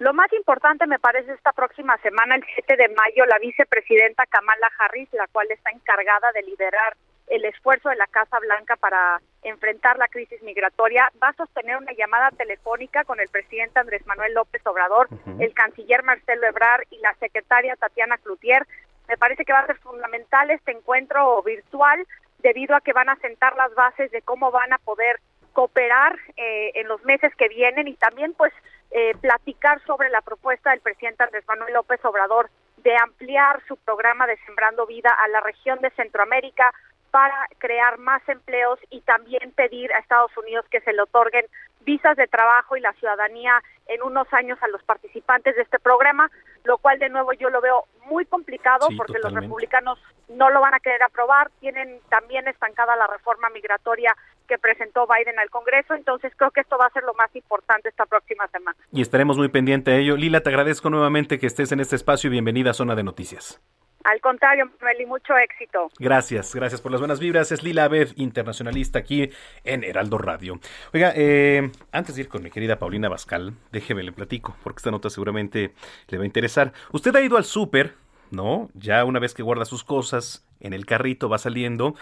Lo 0.00 0.14
más 0.14 0.32
importante 0.32 0.86
me 0.86 0.98
parece 0.98 1.30
esta 1.34 1.52
próxima 1.52 1.94
semana, 1.98 2.34
el 2.34 2.44
7 2.54 2.74
de 2.74 2.88
mayo, 2.88 3.26
la 3.26 3.38
vicepresidenta 3.38 4.24
Kamala 4.24 4.70
Harris, 4.78 5.12
la 5.12 5.26
cual 5.26 5.46
está 5.50 5.68
encargada 5.70 6.32
de 6.32 6.42
liderar 6.42 6.96
el 7.26 7.44
esfuerzo 7.44 7.90
de 7.90 7.96
la 7.96 8.06
Casa 8.06 8.38
Blanca 8.38 8.76
para 8.76 9.20
enfrentar 9.42 9.98
la 9.98 10.08
crisis 10.08 10.42
migratoria, 10.42 11.12
va 11.22 11.28
a 11.28 11.34
sostener 11.34 11.76
una 11.76 11.92
llamada 11.92 12.30
telefónica 12.30 13.04
con 13.04 13.20
el 13.20 13.28
presidente 13.28 13.78
Andrés 13.78 14.06
Manuel 14.06 14.32
López 14.32 14.66
Obrador, 14.66 15.06
uh 15.10 15.16
-huh. 15.16 15.44
el 15.44 15.52
canciller 15.52 16.02
Marcelo 16.02 16.46
Ebrard 16.46 16.84
y 16.90 16.98
la 17.00 17.12
secretaria 17.16 17.76
Tatiana 17.76 18.16
Cloutier 18.16 18.66
me 19.06 19.18
parece 19.18 19.44
que 19.44 19.52
va 19.52 19.60
a 19.60 19.66
ser 19.66 19.76
fundamental 19.80 20.50
este 20.50 20.72
encuentro 20.72 21.42
virtual 21.42 22.06
debido 22.38 22.74
a 22.74 22.80
que 22.80 22.94
van 22.94 23.10
a 23.10 23.16
sentar 23.16 23.54
las 23.54 23.74
bases 23.74 24.10
de 24.12 24.22
cómo 24.22 24.50
van 24.50 24.72
a 24.72 24.78
poder 24.78 25.20
cooperar 25.52 26.18
eh, 26.38 26.70
en 26.74 26.88
los 26.88 27.04
meses 27.04 27.34
que 27.36 27.48
vienen 27.48 27.86
y 27.86 27.96
también 27.96 28.32
pues 28.32 28.52
eh, 28.90 29.14
platicar 29.20 29.80
sobre 29.84 30.10
la 30.10 30.20
propuesta 30.20 30.70
del 30.70 30.80
presidente 30.80 31.22
Andrés 31.22 31.44
Manuel 31.46 31.74
López 31.74 32.04
Obrador 32.04 32.50
de 32.78 32.96
ampliar 32.96 33.62
su 33.68 33.76
programa 33.76 34.26
de 34.26 34.38
Sembrando 34.46 34.86
Vida 34.86 35.10
a 35.10 35.28
la 35.28 35.40
región 35.40 35.80
de 35.80 35.90
Centroamérica 35.90 36.72
para 37.10 37.46
crear 37.58 37.98
más 37.98 38.26
empleos 38.28 38.78
y 38.90 39.00
también 39.02 39.52
pedir 39.52 39.92
a 39.92 39.98
Estados 39.98 40.30
Unidos 40.36 40.64
que 40.70 40.80
se 40.80 40.92
le 40.92 41.02
otorguen 41.02 41.44
visas 41.80 42.16
de 42.16 42.26
trabajo 42.26 42.76
y 42.76 42.80
la 42.80 42.92
ciudadanía 42.94 43.62
en 43.86 44.02
unos 44.02 44.32
años 44.32 44.58
a 44.62 44.68
los 44.68 44.82
participantes 44.84 45.56
de 45.56 45.62
este 45.62 45.78
programa, 45.78 46.30
lo 46.64 46.78
cual 46.78 46.98
de 46.98 47.08
nuevo 47.08 47.32
yo 47.32 47.50
lo 47.50 47.60
veo 47.60 47.84
muy 48.06 48.24
complicado 48.26 48.86
sí, 48.88 48.96
porque 48.96 49.14
totalmente. 49.14 49.34
los 49.34 49.50
republicanos 49.50 49.98
no 50.28 50.50
lo 50.50 50.60
van 50.60 50.74
a 50.74 50.80
querer 50.80 51.02
aprobar, 51.02 51.50
tienen 51.60 52.00
también 52.08 52.46
estancada 52.46 52.94
la 52.96 53.06
reforma 53.06 53.48
migratoria 53.50 54.14
que 54.46 54.58
presentó 54.58 55.06
Biden 55.06 55.38
al 55.38 55.50
Congreso, 55.50 55.94
entonces 55.94 56.32
creo 56.36 56.50
que 56.50 56.60
esto 56.60 56.76
va 56.76 56.86
a 56.86 56.90
ser 56.90 57.04
lo 57.04 57.14
más 57.14 57.34
importante 57.34 57.88
esta 57.88 58.06
próxima 58.06 58.46
semana. 58.48 58.76
Y 58.92 59.00
estaremos 59.00 59.38
muy 59.38 59.48
pendientes 59.48 59.94
de 59.94 60.00
ello. 60.00 60.16
Lila, 60.16 60.42
te 60.42 60.50
agradezco 60.50 60.90
nuevamente 60.90 61.38
que 61.38 61.46
estés 61.46 61.72
en 61.72 61.80
este 61.80 61.96
espacio 61.96 62.28
y 62.28 62.32
bienvenida 62.32 62.70
a 62.70 62.74
Zona 62.74 62.94
de 62.94 63.02
Noticias. 63.02 63.60
Al 64.04 64.20
contrario, 64.20 64.70
Meli, 64.82 65.04
mucho 65.04 65.36
éxito. 65.36 65.90
Gracias, 65.98 66.54
gracias 66.54 66.80
por 66.80 66.90
las 66.90 67.00
buenas 67.00 67.20
vibras. 67.20 67.52
Es 67.52 67.62
Lila 67.62 67.84
Abed, 67.84 68.12
internacionalista 68.16 68.98
aquí 68.98 69.30
en 69.64 69.84
Heraldo 69.84 70.16
Radio. 70.16 70.58
Oiga, 70.94 71.12
eh, 71.14 71.70
antes 71.92 72.14
de 72.14 72.22
ir 72.22 72.28
con 72.28 72.42
mi 72.42 72.50
querida 72.50 72.78
Paulina 72.78 73.08
Bascal, 73.08 73.52
déjeme 73.72 74.02
le 74.02 74.12
platico, 74.12 74.56
porque 74.62 74.78
esta 74.78 74.90
nota 74.90 75.10
seguramente 75.10 75.74
le 76.08 76.18
va 76.18 76.24
a 76.24 76.26
interesar. 76.26 76.72
Usted 76.92 77.14
ha 77.14 77.20
ido 77.20 77.36
al 77.36 77.44
súper, 77.44 77.94
¿no? 78.30 78.70
Ya 78.74 79.04
una 79.04 79.18
vez 79.18 79.34
que 79.34 79.42
guarda 79.42 79.66
sus 79.66 79.84
cosas 79.84 80.46
en 80.60 80.72
el 80.72 80.86
carrito, 80.86 81.28
va 81.28 81.36
saliendo 81.38 81.94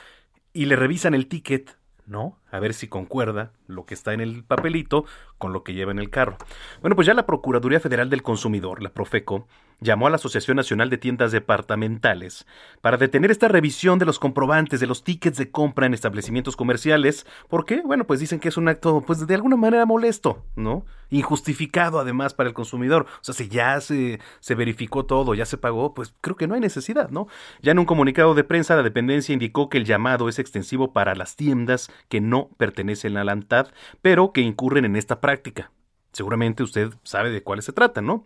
y 0.53 0.66
le 0.66 0.76
revisan 0.76 1.14
el 1.14 1.26
ticket 1.26 1.76
¿no? 2.09 2.38
A 2.51 2.59
ver 2.59 2.72
si 2.72 2.88
concuerda 2.88 3.53
lo 3.66 3.84
que 3.84 3.92
está 3.92 4.14
en 4.14 4.20
el 4.20 4.42
papelito 4.42 5.05
con 5.36 5.53
lo 5.53 5.62
que 5.62 5.74
lleva 5.74 5.92
en 5.92 5.99
el 5.99 6.11
carro. 6.11 6.38
Bueno, 6.80 6.96
pues 6.96 7.07
ya 7.07 7.14
la 7.14 7.26
Procuraduría 7.26 7.80
Federal 7.80 8.09
del 8.09 8.22
Consumidor, 8.22 8.82
la 8.82 8.88
Profeco, 8.88 9.46
llamó 9.81 10.07
a 10.07 10.11
la 10.11 10.16
Asociación 10.16 10.57
Nacional 10.57 10.91
de 10.91 10.99
Tiendas 10.99 11.33
Departamentales 11.33 12.47
para 12.81 12.97
detener 12.97 13.31
esta 13.31 13.49
revisión 13.49 13.99
de 13.99 14.07
los 14.07 14.18
comprobantes 14.18 14.81
de 14.81 14.87
los 14.87 15.05
tickets 15.05 15.39
de 15.39 15.51
compra 15.51 15.87
en 15.87 15.95
establecimientos 15.95 16.57
comerciales. 16.57 17.26
¿Por 17.49 17.64
qué? 17.64 17.83
Bueno, 17.85 18.07
pues 18.07 18.20
dicen 18.20 18.41
que 18.41 18.49
es 18.49 18.57
un 18.57 18.68
acto, 18.68 19.03
pues 19.07 19.26
de 19.26 19.35
alguna 19.35 19.57
manera 19.57 19.87
molesto, 19.87 20.45
¿no? 20.57 20.85
Injustificado 21.11 22.01
además 22.01 22.35
para 22.35 22.49
el 22.49 22.55
consumidor. 22.55 23.07
O 23.20 23.24
sea, 23.24 23.35
si 23.35 23.49
ya 23.49 23.81
se, 23.81 24.20
se 24.41 24.55
verificó 24.55 25.07
todo, 25.07 25.35
ya 25.35 25.47
se 25.47 25.59
pagó, 25.59 25.95
pues 25.95 26.14
creo 26.20 26.37
que 26.37 26.49
no 26.49 26.55
hay 26.55 26.61
necesidad, 26.61 27.11
¿no? 27.11 27.29
Ya 27.62 27.72
en 27.72 27.79
un 27.79 27.87
comunicado 27.87 28.35
de 28.35 28.45
prensa, 28.45 28.76
la 28.76 28.83
dependencia 28.83 29.33
indicó 29.33 29.68
que 29.68 29.79
el 29.79 29.85
llamado 29.85 30.29
es 30.29 30.39
extensivo 30.39 30.93
para 30.93 31.14
las 31.14 31.37
tiendas 31.37 31.91
que 32.09 32.20
no 32.20 32.51
pertenecen 32.57 33.16
a 33.16 33.24
la 33.24 33.33
ANTAD, 33.33 33.68
pero 34.03 34.33
que 34.33 34.41
incurren 34.41 34.85
en 34.85 34.97
esta 34.97 35.20
práctica. 35.20 35.70
Seguramente 36.12 36.62
usted 36.62 36.91
sabe 37.05 37.31
de 37.31 37.43
cuáles 37.43 37.64
se 37.64 37.72
trata, 37.72 38.01
¿no? 38.01 38.24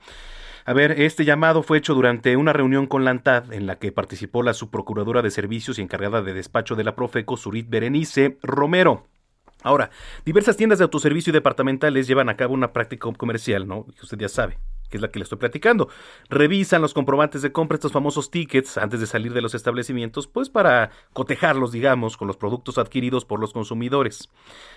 A 0.65 0.73
ver, 0.73 1.01
este 1.01 1.25
llamado 1.25 1.63
fue 1.65 1.79
hecho 1.79 1.93
durante 1.95 2.37
una 2.37 2.53
reunión 2.53 2.87
con 2.87 3.05
la 3.05 3.11
ANTAD 3.11 3.53
en 3.53 3.67
la 3.67 3.81
que 3.81 3.91
participó 3.91 4.45
la 4.45 4.55
subprocuradora 4.55 5.21
de 5.21 5.31
servicios 5.33 5.79
y 5.79 5.83
encargada 5.83 6.23
de 6.23 6.35
despacho 6.35 6.77
de 6.77 6.85
la 6.85 6.95
Profeco, 6.95 7.37
Surit 7.37 7.69
Berenice 7.69 8.39
Romero. 8.43 9.09
Ahora, 9.65 9.91
diversas 10.25 10.57
tiendas 10.57 10.79
de 10.79 10.85
autoservicio 10.85 11.31
y 11.31 11.35
departamentales 11.35 12.07
llevan 12.07 12.29
a 12.29 12.37
cabo 12.37 12.55
una 12.55 12.73
práctica 12.73 13.11
comercial, 13.13 13.67
¿no? 13.67 13.87
Usted 14.01 14.19
ya 14.19 14.29
sabe, 14.29 14.59
que 14.93 14.99
es 14.99 15.03
la 15.03 15.11
que 15.11 15.19
le 15.19 15.23
estoy 15.23 15.39
platicando. 15.39 15.89
Revisan 16.29 16.83
los 16.83 16.93
comprobantes 16.93 17.41
de 17.41 17.51
compra, 17.51 17.77
estos 17.77 17.93
famosos 17.93 18.31
tickets, 18.31 18.77
antes 18.77 19.01
de 19.01 19.07
salir 19.07 19.33
de 19.33 19.41
los 19.41 19.55
establecimientos, 19.55 20.27
pues 20.27 20.51
para 20.51 20.91
cotejarlos, 21.15 21.73
digamos, 21.73 22.19
con 22.19 22.29
los 22.29 22.37
productos 22.37 22.77
adquiridos 22.77 23.25
por 23.25 23.41
los 23.41 23.55
consumidores. 23.55 24.29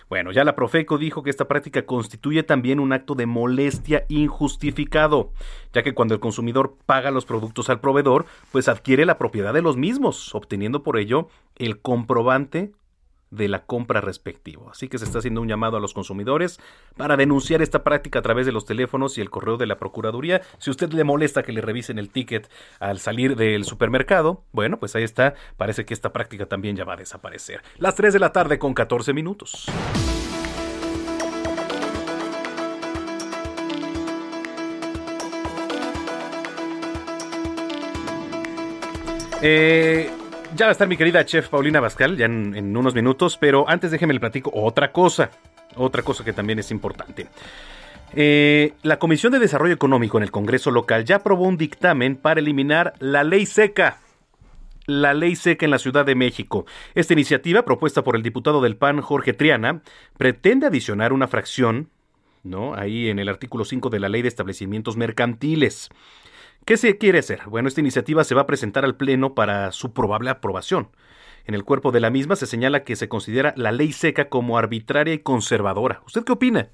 Bueno, 0.09 0.31
ya 0.31 0.45
la 0.45 0.55
Profeco 0.55 0.97
dijo 0.97 1.21
que 1.21 1.29
esta 1.29 1.49
práctica 1.49 1.85
constituye 1.85 2.43
también 2.43 2.79
un 2.79 2.93
acto 2.93 3.13
de 3.13 3.25
molestia 3.25 4.05
injustificado, 4.07 5.33
ya 5.73 5.83
que 5.83 5.93
cuando 5.93 6.13
el 6.13 6.21
consumidor 6.21 6.77
paga 6.85 7.11
los 7.11 7.25
productos 7.25 7.69
al 7.69 7.81
proveedor, 7.81 8.25
pues 8.53 8.69
adquiere 8.69 9.05
la 9.05 9.17
propiedad 9.17 9.53
de 9.53 9.61
los 9.61 9.75
mismos, 9.75 10.33
obteniendo 10.33 10.81
por 10.81 10.97
ello 10.97 11.27
el 11.57 11.81
comprobante 11.81 12.71
de 13.31 13.47
la 13.47 13.65
compra 13.65 14.01
respectivo. 14.01 14.69
Así 14.69 14.87
que 14.87 14.97
se 14.97 15.05
está 15.05 15.19
haciendo 15.19 15.41
un 15.41 15.47
llamado 15.47 15.77
a 15.77 15.79
los 15.79 15.93
consumidores 15.93 16.59
para 16.97 17.17
denunciar 17.17 17.61
esta 17.61 17.83
práctica 17.83 18.19
a 18.19 18.21
través 18.21 18.45
de 18.45 18.51
los 18.51 18.65
teléfonos 18.65 19.17
y 19.17 19.21
el 19.21 19.29
correo 19.29 19.57
de 19.57 19.65
la 19.65 19.77
Procuraduría. 19.77 20.41
Si 20.57 20.69
usted 20.69 20.91
le 20.93 21.03
molesta 21.03 21.43
que 21.43 21.51
le 21.51 21.61
revisen 21.61 21.99
el 21.99 22.09
ticket 22.09 22.49
al 22.79 22.99
salir 22.99 23.35
del 23.35 23.65
supermercado, 23.65 24.43
bueno, 24.51 24.79
pues 24.79 24.95
ahí 24.95 25.03
está. 25.03 25.35
Parece 25.57 25.85
que 25.85 25.93
esta 25.93 26.13
práctica 26.13 26.45
también 26.45 26.75
ya 26.75 26.85
va 26.85 26.93
a 26.93 26.97
desaparecer. 26.97 27.61
Las 27.77 27.95
3 27.95 28.13
de 28.13 28.19
la 28.19 28.31
tarde 28.31 28.59
con 28.59 28.73
14 28.73 29.13
minutos. 29.13 29.65
Eh, 39.47 40.09
ya 40.55 40.65
va 40.65 40.69
a 40.69 40.71
estar 40.71 40.87
mi 40.87 40.95
querida 40.95 41.25
chef 41.25 41.49
Paulina 41.49 41.79
Bascal, 41.79 42.15
ya 42.17 42.25
en, 42.25 42.77
unos 42.77 42.95
minutos, 42.95 43.37
pero 43.37 43.67
antes 43.67 43.91
déjeme 43.91 44.13
le 44.13 44.19
platico 44.19 44.51
otra 44.53 44.91
cosa, 44.91 45.29
otra 45.75 46.01
cosa 46.01 46.23
que 46.23 46.33
también 46.33 46.59
es 46.59 46.71
importante. 46.71 47.27
Eh, 48.13 48.73
la 48.83 48.97
Comisión 48.97 49.33
de 49.33 49.39
Desarrollo 49.39 49.73
Económico 49.73 50.17
en 50.17 50.23
el 50.23 50.31
Congreso 50.31 50.71
local 50.71 51.03
ya 51.03 51.17
aprobó 51.17 51.45
un 51.45 51.57
dictamen 51.57 52.15
para 52.15 52.39
eliminar 52.39 52.93
la 52.99 53.23
ley 53.23 53.45
seca. 53.45 53.97
La 54.85 55.13
ley 55.13 55.35
seca 55.35 55.65
en 55.65 55.71
la 55.71 55.79
Ciudad 55.79 56.05
de 56.05 56.15
México. 56.15 56.65
Esta 56.93 57.13
iniciativa, 57.13 57.65
propuesta 57.65 58.03
por 58.03 58.15
el 58.15 58.23
diputado 58.23 58.61
del 58.61 58.77
PAN 58.77 59.01
Jorge 59.01 59.33
Triana, 59.33 59.81
pretende 60.17 60.67
adicionar 60.67 61.11
una 61.11 61.27
fracción, 61.27 61.89
¿no? 62.43 62.75
Ahí 62.75 63.09
en 63.09 63.19
el 63.19 63.27
artículo 63.27 63.65
5 63.65 63.89
de 63.89 63.99
la 63.99 64.09
Ley 64.09 64.21
de 64.21 64.29
Establecimientos 64.29 64.95
Mercantiles. 64.95 65.89
¿Qué 66.65 66.77
se 66.77 66.97
quiere 66.97 67.19
hacer? 67.19 67.41
Bueno, 67.45 67.67
esta 67.67 67.81
iniciativa 67.81 68.23
se 68.23 68.33
va 68.33 68.41
a 68.41 68.47
presentar 68.47 68.85
al 68.85 68.95
Pleno 68.97 69.35
para 69.35 69.71
su 69.71 69.93
probable 69.93 70.31
aprobación. 70.31 70.89
En 71.45 71.53
el 71.53 71.63
cuerpo 71.63 71.91
de 71.91 71.99
la 71.99 72.09
misma 72.09 72.35
se 72.35 72.47
señala 72.47 72.83
que 72.83 72.95
se 72.95 73.07
considera 73.07 73.53
la 73.55 73.71
ley 73.71 73.91
seca 73.91 74.29
como 74.29 74.57
arbitraria 74.57 75.13
y 75.13 75.19
conservadora. 75.19 76.01
¿Usted 76.07 76.23
qué 76.23 76.31
opina? 76.31 76.71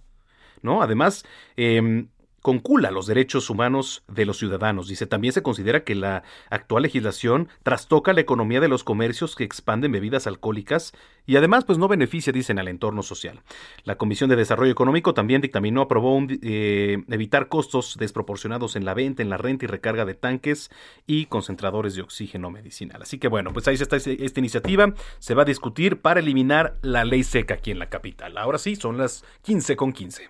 ¿No? 0.62 0.82
Además, 0.82 1.26
eh, 1.58 2.06
concula 2.42 2.92
los 2.92 3.08
derechos 3.08 3.50
humanos 3.50 4.04
de 4.08 4.26
los 4.26 4.38
ciudadanos. 4.38 4.88
Dice, 4.88 5.06
también 5.06 5.34
se 5.34 5.44
considera 5.44 5.84
que 5.84 5.96
la 5.96 6.24
actual 6.50 6.84
legislación 6.84 7.50
trastoca 7.64 8.14
la 8.14 8.22
economía 8.22 8.60
de 8.60 8.68
los 8.68 8.84
comercios 8.84 9.36
que 9.36 9.44
expanden 9.44 9.92
bebidas 9.92 10.28
alcohólicas 10.28 10.94
y 11.26 11.36
además 11.36 11.66
pues 11.66 11.78
no 11.78 11.88
beneficia, 11.88 12.34
dicen, 12.34 12.60
al 12.60 12.68
entorno 12.68 13.04
social. 13.04 13.42
La 13.84 13.96
Comisión 13.96 14.30
de 14.30 14.36
Desarrollo 14.36 14.72
Económico 14.72 15.14
también 15.14 15.42
dictaminó, 15.42 15.82
aprobó 15.82 16.20
eh, 16.42 17.04
evitar 17.10 17.48
costos 17.48 17.96
desproporcionados 18.00 18.76
en 18.76 18.86
la 18.86 18.94
venta, 18.94 19.22
en 19.22 19.30
la 19.30 19.38
renta 19.38 19.66
y 19.66 19.68
recarga 19.68 20.06
de 20.06 20.16
tanques 20.16 20.72
y 21.06 21.28
concentradores 21.28 21.96
de 21.96 22.02
oxígeno 22.02 22.50
medicinal. 22.50 23.02
Así 23.02 23.20
que 23.20 23.28
bueno, 23.28 23.54
pues 23.54 23.68
ahí 23.68 23.76
está 23.76 23.98
esta 23.98 24.39
iniciativa. 24.39 24.94
Se 25.20 25.36
va 25.36 25.44
a 25.44 25.46
discutir 25.46 26.02
para 26.02 26.20
eliminar 26.20 26.78
la 26.82 27.06
ley 27.06 27.24
seca 27.24 27.56
aquí 27.56 27.72
en 27.72 27.80
la 27.80 27.89
capital. 27.89 28.38
Ahora 28.38 28.58
sí, 28.58 28.76
son 28.76 28.98
las 28.98 29.24
15 29.44 29.76
con 29.76 29.94
15. 29.94 30.30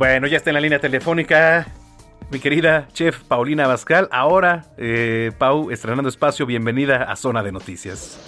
Bueno, 0.00 0.26
ya 0.26 0.38
está 0.38 0.48
en 0.48 0.54
la 0.54 0.60
línea 0.62 0.78
telefónica 0.78 1.66
mi 2.30 2.40
querida 2.40 2.88
chef 2.94 3.22
Paulina 3.24 3.66
Bascal. 3.66 4.08
Ahora, 4.10 4.64
eh, 4.78 5.30
Pau, 5.36 5.70
estrenando 5.70 6.08
espacio, 6.08 6.46
bienvenida 6.46 7.02
a 7.02 7.16
Zona 7.16 7.42
de 7.42 7.52
Noticias. 7.52 8.18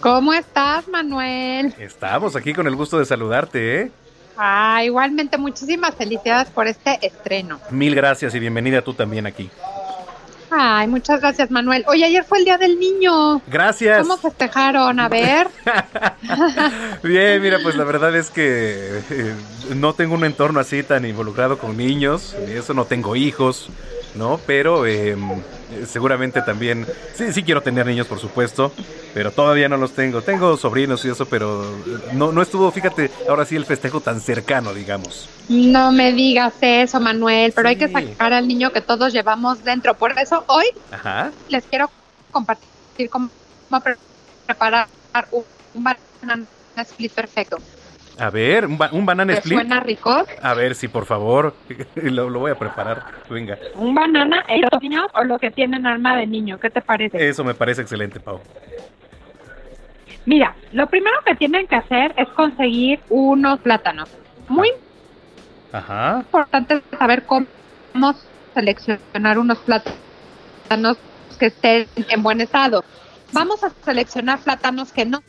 ¿Cómo 0.00 0.34
estás, 0.34 0.86
Manuel? 0.88 1.74
Estamos 1.78 2.36
aquí 2.36 2.52
con 2.52 2.66
el 2.66 2.76
gusto 2.76 2.98
de 2.98 3.06
saludarte, 3.06 3.80
¿eh? 3.80 3.92
Ah, 4.36 4.82
igualmente, 4.84 5.38
muchísimas 5.38 5.94
felicidades 5.94 6.50
por 6.50 6.66
este 6.66 6.98
estreno. 7.00 7.58
Mil 7.70 7.94
gracias 7.94 8.34
y 8.34 8.38
bienvenida 8.38 8.82
tú 8.82 8.92
también 8.92 9.24
aquí. 9.24 9.48
Ay, 10.54 10.86
muchas 10.86 11.20
gracias, 11.20 11.50
Manuel. 11.50 11.82
Oye, 11.86 12.04
ayer 12.04 12.24
fue 12.24 12.38
el 12.38 12.44
Día 12.44 12.58
del 12.58 12.78
Niño. 12.78 13.40
Gracias. 13.46 14.02
¿Cómo 14.02 14.18
festejaron? 14.18 15.00
A 15.00 15.08
ver. 15.08 15.48
Bien, 17.02 17.40
mira, 17.40 17.58
pues 17.62 17.74
la 17.74 17.84
verdad 17.84 18.14
es 18.14 18.28
que 18.28 19.00
eh, 19.10 19.34
no 19.74 19.94
tengo 19.94 20.14
un 20.14 20.24
entorno 20.24 20.60
así 20.60 20.82
tan 20.82 21.06
involucrado 21.06 21.58
con 21.58 21.76
niños, 21.76 22.36
y 22.46 22.52
eso 22.52 22.74
no 22.74 22.84
tengo 22.84 23.16
hijos, 23.16 23.70
¿no? 24.14 24.40
Pero 24.46 24.86
eh, 24.86 25.16
seguramente 25.86 26.42
también, 26.42 26.86
sí, 27.14 27.32
sí 27.32 27.42
quiero 27.42 27.60
tener 27.60 27.86
niños, 27.86 28.06
por 28.06 28.18
supuesto, 28.18 28.72
pero 29.14 29.30
todavía 29.30 29.68
no 29.68 29.76
los 29.76 29.92
tengo. 29.92 30.22
Tengo 30.22 30.56
sobrinos 30.56 31.04
y 31.04 31.10
eso, 31.10 31.26
pero 31.26 31.64
no, 32.12 32.32
no 32.32 32.42
estuvo, 32.42 32.70
fíjate, 32.70 33.10
ahora 33.28 33.44
sí 33.44 33.56
el 33.56 33.66
festejo 33.66 34.00
tan 34.00 34.20
cercano, 34.20 34.72
digamos. 34.72 35.28
No 35.48 35.92
me 35.92 36.12
digas 36.12 36.54
eso, 36.60 37.00
Manuel, 37.00 37.52
pero 37.52 37.68
hay 37.68 37.76
que 37.76 37.88
sacar 37.88 38.32
al 38.32 38.48
niño 38.48 38.72
que 38.72 38.80
todos 38.80 39.12
llevamos 39.12 39.64
dentro. 39.64 39.94
Por 39.94 40.18
eso 40.18 40.44
hoy 40.46 40.66
les 41.48 41.64
quiero 41.64 41.90
compartir 42.30 43.10
cómo 43.10 43.30
preparar 44.46 44.88
un, 45.30 45.44
banana 45.74 46.46
split 46.76 47.12
perfecto. 47.12 47.58
A 48.22 48.30
ver, 48.30 48.66
un, 48.66 48.78
un 48.92 49.04
banana 49.04 49.32
split. 49.32 49.54
¿Suena 49.54 49.80
rico? 49.80 50.24
A 50.42 50.54
ver, 50.54 50.76
si 50.76 50.86
por 50.86 51.06
favor, 51.06 51.56
lo, 51.96 52.30
lo, 52.30 52.38
voy 52.38 52.52
a 52.52 52.54
preparar. 52.54 53.02
Venga. 53.28 53.58
Un 53.74 53.96
banana, 53.96 54.44
los 54.48 54.80
niños 54.80 55.06
o 55.14 55.24
lo 55.24 55.40
que 55.40 55.50
tienen 55.50 55.86
alma 55.86 56.16
de 56.16 56.28
niño, 56.28 56.60
¿qué 56.60 56.70
te 56.70 56.80
parece? 56.80 57.28
Eso 57.28 57.42
me 57.42 57.54
parece 57.54 57.82
excelente, 57.82 58.20
Pau. 58.20 58.40
Mira, 60.24 60.54
lo 60.70 60.86
primero 60.86 61.16
que 61.26 61.34
tienen 61.34 61.66
que 61.66 61.74
hacer 61.74 62.14
es 62.16 62.28
conseguir 62.28 63.00
unos 63.08 63.58
plátanos. 63.58 64.08
Muy 64.48 64.70
Ajá. 65.72 66.18
importante 66.20 66.80
saber 66.96 67.24
cómo 67.24 67.44
seleccionar 68.54 69.36
unos 69.36 69.58
plátanos 69.58 70.96
que 71.40 71.46
estén 71.46 71.88
en 71.96 72.22
buen 72.22 72.40
estado. 72.40 72.84
Vamos 73.32 73.64
a 73.64 73.70
seleccionar 73.84 74.38
plátanos 74.38 74.92
que 74.92 75.06
no 75.06 75.24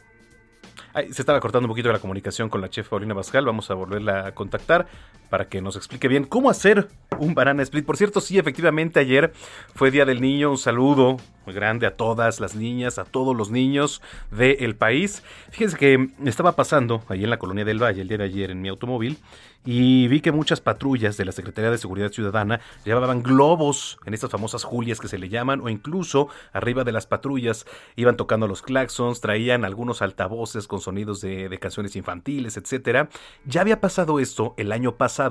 se 0.93 1.21
estaba 1.21 1.39
cortando 1.39 1.65
un 1.65 1.71
poquito 1.71 1.91
la 1.91 1.99
comunicación 1.99 2.49
con 2.49 2.61
la 2.61 2.69
chef 2.69 2.89
Paulina 2.89 3.13
Bascal. 3.13 3.45
Vamos 3.45 3.69
a 3.71 3.73
volverla 3.73 4.27
a 4.27 4.31
contactar 4.33 4.87
para 5.33 5.49
que 5.49 5.63
nos 5.63 5.75
explique 5.75 6.07
bien 6.07 6.25
cómo 6.25 6.51
hacer 6.51 6.89
un 7.17 7.33
banana 7.33 7.63
split. 7.63 7.87
Por 7.87 7.97
cierto, 7.97 8.21
sí, 8.21 8.37
efectivamente, 8.37 8.99
ayer 8.99 9.33
fue 9.73 9.89
Día 9.89 10.05
del 10.05 10.21
Niño. 10.21 10.51
Un 10.51 10.59
saludo 10.59 11.17
muy 11.47 11.55
grande 11.55 11.87
a 11.87 11.97
todas 11.97 12.39
las 12.39 12.55
niñas, 12.55 12.99
a 12.99 13.03
todos 13.03 13.35
los 13.35 13.49
niños 13.49 13.99
del 14.29 14.75
país. 14.75 15.23
Fíjense 15.49 15.75
que 15.75 16.09
estaba 16.23 16.55
pasando 16.55 17.03
ahí 17.07 17.23
en 17.23 17.31
la 17.31 17.39
colonia 17.39 17.65
del 17.65 17.81
Valle 17.81 18.03
el 18.03 18.07
día 18.07 18.19
de 18.19 18.25
ayer 18.25 18.51
en 18.51 18.61
mi 18.61 18.69
automóvil 18.69 19.17
y 19.65 20.07
vi 20.09 20.19
que 20.19 20.31
muchas 20.31 20.59
patrullas 20.59 21.15
de 21.15 21.25
la 21.25 21.31
Secretaría 21.31 21.71
de 21.71 21.77
Seguridad 21.77 22.11
Ciudadana 22.11 22.59
llevaban 22.83 23.23
globos 23.23 23.97
en 24.05 24.13
estas 24.13 24.29
famosas 24.29 24.63
Julias 24.63 24.99
que 24.99 25.07
se 25.07 25.17
le 25.17 25.29
llaman 25.29 25.61
o 25.61 25.69
incluso 25.69 26.27
arriba 26.51 26.83
de 26.83 26.91
las 26.91 27.07
patrullas 27.07 27.65
iban 27.95 28.17
tocando 28.17 28.47
los 28.47 28.61
claxons, 28.61 29.21
traían 29.21 29.63
algunos 29.63 30.01
altavoces 30.01 30.67
con 30.67 30.81
sonidos 30.81 31.21
de, 31.21 31.47
de 31.47 31.59
canciones 31.59 31.95
infantiles, 31.95 32.57
etcétera. 32.57 33.09
Ya 33.45 33.61
había 33.61 33.79
pasado 33.79 34.19
esto 34.19 34.53
el 34.57 34.71
año 34.71 34.95
pasado 34.95 35.22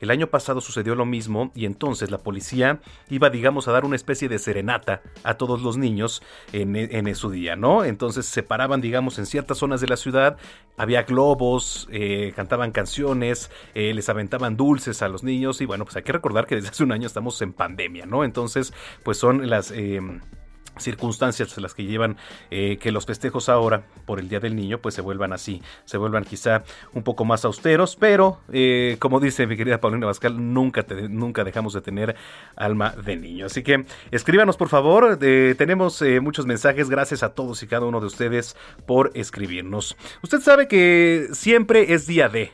El 0.00 0.10
año 0.10 0.26
pasado 0.28 0.60
sucedió 0.60 0.94
lo 0.94 1.06
mismo 1.06 1.52
y 1.54 1.66
entonces 1.66 2.10
la 2.10 2.18
policía 2.18 2.80
iba, 3.08 3.30
digamos, 3.30 3.68
a 3.68 3.72
dar 3.72 3.84
una 3.84 3.96
especie 3.96 4.28
de 4.28 4.38
serenata 4.38 5.02
a 5.22 5.34
todos 5.34 5.62
los 5.62 5.76
niños 5.76 6.22
en, 6.52 6.76
en 6.76 7.14
su 7.14 7.30
día, 7.30 7.56
¿no? 7.56 7.84
Entonces 7.84 8.26
se 8.26 8.42
paraban, 8.42 8.80
digamos, 8.80 9.18
en 9.18 9.26
ciertas 9.26 9.58
zonas 9.58 9.80
de 9.80 9.88
la 9.88 9.96
ciudad, 9.96 10.36
había 10.76 11.02
globos, 11.02 11.88
eh, 11.90 12.32
cantaban 12.34 12.72
canciones, 12.72 13.50
eh, 13.74 13.92
les 13.94 14.08
aventaban 14.08 14.56
dulces 14.56 15.02
a 15.02 15.08
los 15.08 15.22
niños 15.22 15.60
y 15.60 15.66
bueno, 15.66 15.84
pues 15.84 15.96
hay 15.96 16.02
que 16.02 16.12
recordar 16.12 16.46
que 16.46 16.56
desde 16.56 16.68
hace 16.68 16.82
un 16.84 16.92
año 16.92 17.06
estamos 17.06 17.40
en 17.42 17.52
pandemia, 17.52 18.06
¿no? 18.06 18.24
Entonces, 18.24 18.72
pues 19.02 19.18
son 19.18 19.48
las... 19.48 19.70
Em, 19.70 20.20
circunstancias 20.78 21.56
las 21.58 21.74
que 21.74 21.84
llevan 21.84 22.16
eh, 22.50 22.78
que 22.78 22.92
los 22.92 23.06
festejos 23.06 23.48
ahora 23.48 23.84
por 24.06 24.18
el 24.18 24.28
Día 24.28 24.40
del 24.40 24.56
Niño 24.56 24.78
pues 24.78 24.94
se 24.94 25.00
vuelvan 25.00 25.32
así, 25.32 25.62
se 25.84 25.98
vuelvan 25.98 26.24
quizá 26.24 26.64
un 26.92 27.02
poco 27.02 27.24
más 27.24 27.44
austeros, 27.44 27.96
pero 27.96 28.40
eh, 28.52 28.96
como 28.98 29.20
dice 29.20 29.46
mi 29.46 29.56
querida 29.56 29.80
Paulina 29.80 30.06
Bascal, 30.06 30.52
nunca, 30.52 30.84
nunca 31.08 31.44
dejamos 31.44 31.74
de 31.74 31.80
tener 31.80 32.16
alma 32.56 32.90
de 32.90 33.16
niño. 33.16 33.46
Así 33.46 33.62
que 33.62 33.84
escríbanos 34.10 34.56
por 34.56 34.68
favor, 34.68 35.18
eh, 35.20 35.54
tenemos 35.56 36.02
muchos 36.20 36.46
mensajes, 36.46 36.88
gracias 36.88 37.22
a 37.22 37.34
todos 37.34 37.62
y 37.62 37.66
cada 37.66 37.86
uno 37.86 38.00
de 38.00 38.06
ustedes 38.06 38.56
por 38.86 39.10
escribirnos. 39.14 39.96
Usted 40.22 40.40
sabe 40.40 40.68
que 40.68 41.28
siempre 41.32 41.92
es 41.94 42.06
día 42.06 42.28
de 42.28 42.52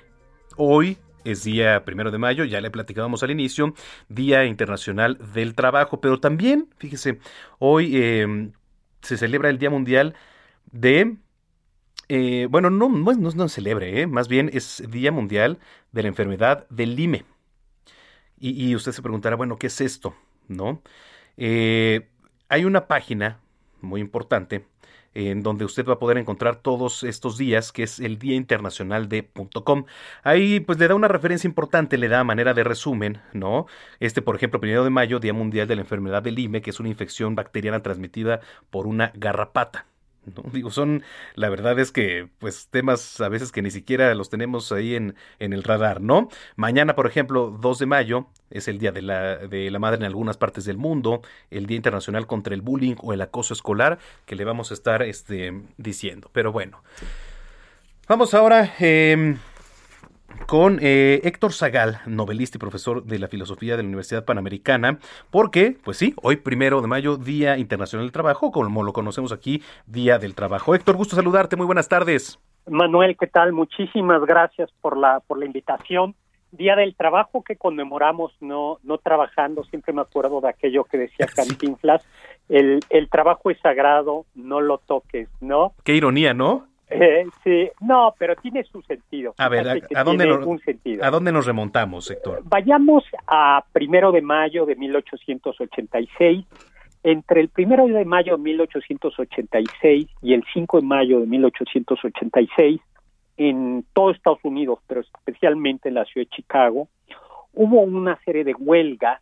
hoy 0.57 0.99
es 1.25 1.45
día 1.45 1.85
primero 1.85 2.11
de 2.11 2.19
mayo, 2.19 2.45
ya 2.45 2.61
le 2.61 2.71
platicábamos 2.71 3.23
al 3.23 3.31
inicio, 3.31 3.75
Día 4.09 4.45
Internacional 4.45 5.19
del 5.33 5.55
Trabajo, 5.55 6.01
pero 6.01 6.21
también, 6.21 6.69
fíjese, 6.79 7.19
hoy 7.59 7.97
em, 7.97 8.53
se 9.03 9.17
celebra 9.17 9.51
el 9.51 9.59
Día 9.59 9.71
Mundial 9.71 10.15
de... 10.71 11.17
Eh, 12.11 12.47
bueno, 12.51 12.71
no, 12.71 12.89
no, 12.89 13.13
no, 13.13 13.31
no 13.31 13.49
celebre, 13.49 14.01
¿eh? 14.01 14.07
más 14.07 14.29
bien 14.29 14.51
es 14.53 14.83
Día 14.89 15.13
Mundial 15.13 15.59
de 15.93 16.03
la 16.03 16.09
Enfermedad 16.09 16.67
del 16.71 16.97
Lime. 16.97 17.25
Y, 18.41 18.75
usted 18.75 18.93
se 18.93 19.03
preguntará, 19.03 19.37
bueno, 19.37 19.57
¿qué 19.57 19.67
es 19.67 19.81
esto? 19.81 20.15
¿No? 20.47 20.81
Eh, 21.37 22.09
hay 22.49 22.65
una 22.65 22.87
página 22.87 23.41
muy 23.81 24.01
importante 24.01 24.65
en 25.15 25.43
donde 25.43 25.65
usted 25.65 25.87
va 25.87 25.95
a 25.95 25.99
poder 25.99 26.19
encontrar 26.19 26.57
todos 26.57 27.03
estos 27.03 27.39
días, 27.39 27.73
que 27.73 27.83
es 27.83 28.01
el 28.01 28.19
Día 28.19 28.37
Internacional 28.37 29.09
de 29.09 29.29
.com. 29.65 29.85
Ahí 30.23 30.61
pues 30.61 30.79
le 30.79 30.89
da 30.89 30.95
una 30.95 31.09
referencia 31.09 31.49
importante, 31.49 31.99
le 31.99 32.09
da 32.09 32.25
manera 32.25 32.55
de 32.55 32.65
resumen, 32.65 33.21
¿no? 33.33 33.67
Este, 34.01 34.23
por 34.23 34.37
ejemplo, 34.37 34.61
primero 34.61 34.85
de 34.85 34.91
mayo, 34.91 35.21
Día 35.21 35.33
Mundial 35.33 35.67
de 35.69 35.77
la 35.77 35.83
Enfermedad 35.83 36.23
del 36.23 36.37
Lime, 36.37 36.63
que 36.63 36.71
es 36.71 36.81
una 36.81 36.89
infección 36.89 37.35
bacteriana 37.35 37.83
transmitida 37.83 38.41
por 38.71 38.87
una 38.87 39.13
garrapata. 39.15 39.87
Digo, 40.53 40.71
son, 40.71 41.03
la 41.35 41.49
verdad 41.49 41.79
es 41.79 41.93
que, 41.93 42.29
pues, 42.39 42.69
temas 42.71 43.21
a 43.21 43.29
veces 43.29 43.53
que 43.53 43.63
ni 43.63 43.71
siquiera 43.71 44.15
los 44.15 44.31
tenemos 44.31 44.73
ahí 44.73 44.95
en, 44.95 45.15
en 45.39 45.53
el 45.53 45.63
radar, 45.63 46.01
¿no? 46.01 46.29
Mañana, 46.57 46.95
por 46.95 47.07
ejemplo, 47.07 47.57
2 47.61 47.79
de 47.79 47.87
mayo, 47.87 48.27
es 48.51 48.69
el 48.69 48.79
Día 48.79 48.93
de 48.93 49.03
la, 49.03 49.37
de 49.37 49.71
la 49.71 49.79
Madre 49.79 49.99
en 49.99 50.05
algunas 50.05 50.37
partes 50.37 50.65
del 50.65 50.79
mundo, 50.79 51.23
el 51.51 51.67
Día 51.67 51.77
Internacional 51.77 52.27
contra 52.27 52.55
el 52.55 52.63
Bullying 52.63 52.97
o 53.01 53.13
el 53.13 53.21
Acoso 53.21 53.55
Escolar, 53.55 53.99
que 54.27 54.37
le 54.37 54.45
vamos 54.45 54.71
a 54.71 54.75
estar 54.75 55.03
este, 55.03 55.63
diciendo. 55.77 56.31
Pero 56.33 56.53
bueno, 56.53 56.83
vamos 58.07 58.35
ahora... 58.35 58.75
Eh, 58.79 59.37
con 60.47 60.79
eh, 60.81 61.21
Héctor 61.25 61.53
Zagal, 61.53 62.01
novelista 62.07 62.57
y 62.57 62.61
profesor 62.61 63.05
de 63.05 63.19
la 63.19 63.29
filosofía 63.29 63.77
de 63.77 63.83
la 63.83 63.89
Universidad 63.89 64.25
Panamericana, 64.25 64.99
porque, 65.31 65.77
pues 65.85 65.97
sí, 65.97 66.15
hoy 66.23 66.37
primero 66.37 66.81
de 66.81 66.89
mayo, 66.89 67.17
Día 67.17 67.59
Internacional 67.59 68.07
del 68.07 68.13
Trabajo, 68.13 68.51
como 68.51 68.83
lo 68.83 68.93
conocemos 68.93 69.33
aquí, 69.33 69.63
Día 69.87 70.19
del 70.19 70.35
Trabajo. 70.35 70.75
Héctor, 70.75 70.97
gusto 70.97 71.17
saludarte, 71.17 71.57
muy 71.57 71.67
buenas 71.67 71.89
tardes. 71.89 72.39
Manuel, 72.67 73.17
¿qué 73.19 73.27
tal? 73.27 73.53
Muchísimas 73.53 74.25
gracias 74.25 74.71
por 74.81 74.97
la, 74.97 75.21
por 75.21 75.39
la 75.39 75.47
invitación. 75.47 76.15
Día 76.53 76.77
del 76.77 76.95
Trabajo 76.95 77.43
que 77.43 77.57
conmemoramos 77.57 78.33
no, 78.41 78.79
no 78.83 78.99
trabajando, 78.99 79.65
siempre 79.65 79.93
me 79.93 80.01
acuerdo 80.01 80.41
de 80.41 80.49
aquello 80.49 80.85
que 80.85 80.99
decía 80.99 81.27
Cantinflas, 81.37 82.07
el, 82.49 82.81
el 82.89 83.11
trabajo 83.11 83.51
es 83.51 83.59
sagrado, 83.61 84.25
no 84.35 84.61
lo 84.61 84.79
toques, 84.79 85.29
¿no? 85.41 85.75
Qué 85.85 85.95
ironía, 85.95 86.33
¿no? 86.33 86.68
Eh, 86.91 87.27
sí, 87.45 87.71
no, 87.81 88.15
pero 88.19 88.35
tiene 88.37 88.65
su 88.65 88.81
sentido. 88.83 89.35
A 89.39 89.49
ver, 89.49 89.83
¿a, 89.95 90.05
dónde 90.05 90.27
nos, 90.27 90.41
¿a 91.03 91.11
dónde 91.11 91.33
nos 91.33 91.47
remontamos, 91.47 92.11
Héctor? 92.11 92.43
Vayamos 92.45 93.05
a 93.27 93.65
primero 93.73 94.11
de 94.13 94.23
mayo 94.23 94.65
de 94.65 94.77
1886. 94.77 96.45
Entre 97.05 97.41
el 97.41 97.49
primero 97.49 97.87
de 97.87 98.05
mayo 98.05 98.37
de 98.37 98.43
1886 98.43 100.09
y 100.23 100.35
el 100.35 100.45
5 100.53 100.81
de 100.81 100.87
mayo 100.87 101.21
de 101.21 101.27
1886, 101.27 102.81
en 103.37 103.85
todo 103.93 104.11
Estados 104.11 104.41
Unidos, 104.43 104.81
pero 104.87 105.01
especialmente 105.01 105.89
en 105.89 105.95
la 105.95 106.05
ciudad 106.07 106.27
de 106.29 106.37
Chicago, 106.37 106.89
hubo 107.55 107.81
una 107.81 108.19
serie 108.25 108.45
de 108.45 108.55
huelgas 108.55 109.21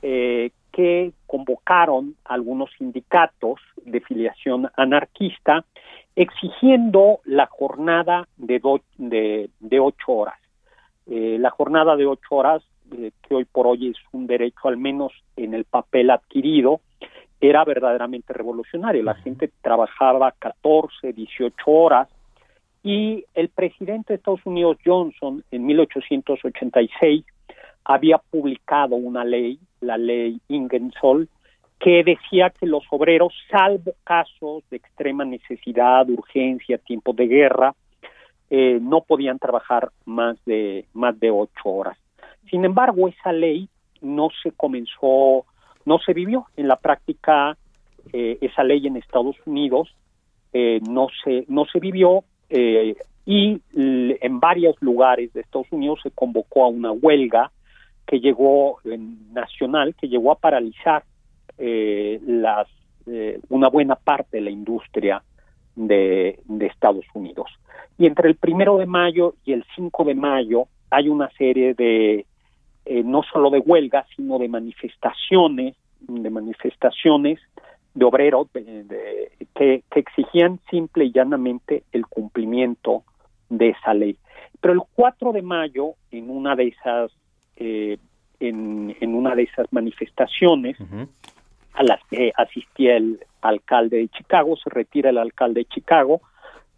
eh, 0.00 0.50
que 0.72 1.12
convocaron 1.26 2.16
algunos 2.24 2.70
sindicatos 2.78 3.60
de 3.84 4.00
filiación 4.00 4.70
anarquista 4.76 5.64
exigiendo 6.16 7.20
la 7.24 7.46
jornada 7.46 8.28
de, 8.36 8.60
de, 8.98 9.80
ocho 9.80 10.12
horas. 10.12 10.38
Eh, 11.06 11.36
la 11.40 11.50
jornada 11.50 11.96
de 11.96 12.06
ocho 12.06 12.36
horas, 12.36 12.62
eh, 12.92 13.12
que 13.22 13.34
hoy 13.34 13.44
por 13.44 13.66
hoy 13.66 13.88
es 13.88 13.96
un 14.12 14.26
derecho 14.26 14.68
al 14.68 14.76
menos 14.76 15.12
en 15.36 15.54
el 15.54 15.64
papel 15.64 16.10
adquirido, 16.10 16.80
era 17.40 17.64
verdaderamente 17.64 18.32
revolucionario. 18.32 19.02
La 19.02 19.14
gente 19.14 19.50
trabajaba 19.62 20.32
14, 20.38 21.12
18 21.12 21.54
horas 21.66 22.08
y 22.84 23.24
el 23.34 23.48
presidente 23.48 24.12
de 24.12 24.16
Estados 24.16 24.44
Unidos, 24.44 24.76
Johnson, 24.84 25.44
en 25.50 25.66
1886, 25.66 27.24
había 27.84 28.18
publicado 28.18 28.96
una 28.96 29.24
ley, 29.24 29.58
la 29.80 29.96
ley 29.96 30.40
Ingersoll, 30.48 31.28
que 31.82 32.04
decía 32.04 32.50
que 32.50 32.64
los 32.64 32.84
obreros, 32.90 33.34
salvo 33.50 33.94
casos 34.04 34.62
de 34.70 34.76
extrema 34.76 35.24
necesidad, 35.24 36.08
urgencia, 36.08 36.78
tiempo 36.78 37.12
de 37.12 37.26
guerra, 37.26 37.74
eh, 38.50 38.78
no 38.80 39.00
podían 39.00 39.40
trabajar 39.40 39.90
más 40.04 40.36
de 40.44 40.86
más 40.94 41.18
de 41.18 41.30
ocho 41.32 41.64
horas. 41.64 41.98
Sin 42.48 42.64
embargo, 42.64 43.08
esa 43.08 43.32
ley 43.32 43.68
no 44.00 44.28
se 44.44 44.52
comenzó, 44.52 45.44
no 45.84 45.98
se 45.98 46.12
vivió 46.12 46.46
en 46.56 46.68
la 46.68 46.76
práctica. 46.76 47.56
Eh, 48.12 48.38
esa 48.40 48.62
ley 48.62 48.86
en 48.86 48.96
Estados 48.96 49.36
Unidos 49.44 49.92
eh, 50.52 50.80
no 50.88 51.08
se 51.24 51.44
no 51.48 51.64
se 51.64 51.80
vivió 51.80 52.22
y 53.24 53.62
en 53.74 54.40
varios 54.40 54.76
lugares 54.82 55.32
de 55.32 55.40
Estados 55.40 55.68
Unidos 55.70 56.00
se 56.02 56.10
convocó 56.10 56.64
a 56.64 56.68
una 56.68 56.92
huelga 56.92 57.50
que 58.06 58.20
llegó 58.20 58.78
en 58.84 59.32
nacional, 59.32 59.94
que 59.94 60.08
llegó 60.08 60.32
a 60.32 60.38
paralizar 60.38 61.04
eh, 61.64 62.18
las, 62.26 62.66
eh, 63.06 63.38
una 63.48 63.68
buena 63.68 63.94
parte 63.94 64.38
de 64.38 64.40
la 64.40 64.50
industria 64.50 65.22
de, 65.76 66.40
Estados 66.58 67.04
Unidos. 67.14 67.52
Y 67.96 68.06
entre 68.06 68.28
el 68.28 68.34
primero 68.34 68.78
de 68.78 68.86
mayo 68.86 69.34
y 69.44 69.52
el 69.52 69.64
5 69.76 70.02
de 70.02 70.16
mayo 70.16 70.66
hay 70.90 71.08
una 71.08 71.30
serie 71.38 71.74
de, 71.74 72.26
eh, 72.84 73.02
no 73.04 73.22
solo 73.22 73.48
de 73.50 73.60
huelgas, 73.60 74.08
sino 74.16 74.40
de 74.40 74.48
manifestaciones, 74.48 75.76
de 76.00 76.30
manifestaciones 76.30 77.38
de 77.94 78.04
obreros 78.04 78.52
de, 78.54 79.30
que, 79.54 79.84
exigían 79.94 80.58
simple 80.68 81.04
y 81.04 81.12
llanamente 81.12 81.84
el 81.92 82.06
cumplimiento 82.06 83.04
de 83.50 83.68
esa 83.68 83.94
ley. 83.94 84.16
Pero 84.60 84.74
el 84.74 84.80
4 84.96 85.30
de 85.30 85.42
mayo, 85.42 85.94
en 86.10 86.28
una 86.28 86.56
de 86.56 86.68
esas, 86.68 87.12
en, 87.54 88.00
en, 88.40 89.14
una 89.14 89.36
de 89.36 89.44
esas 89.44 89.72
manifestaciones, 89.72 90.76
a 91.74 91.82
las 91.82 92.00
asistía 92.36 92.96
el 92.96 93.20
alcalde 93.40 93.98
de 93.98 94.08
Chicago, 94.08 94.56
se 94.56 94.70
retira 94.70 95.10
el 95.10 95.18
alcalde 95.18 95.60
de 95.60 95.66
Chicago, 95.66 96.20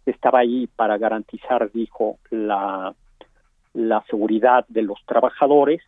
estaba 0.05 0.39
ahí 0.39 0.67
para 0.67 0.97
garantizar, 0.97 1.71
dijo, 1.71 2.17
la, 2.29 2.93
la 3.73 4.03
seguridad 4.09 4.65
de 4.67 4.83
los 4.83 4.99
trabajadores. 5.05 5.81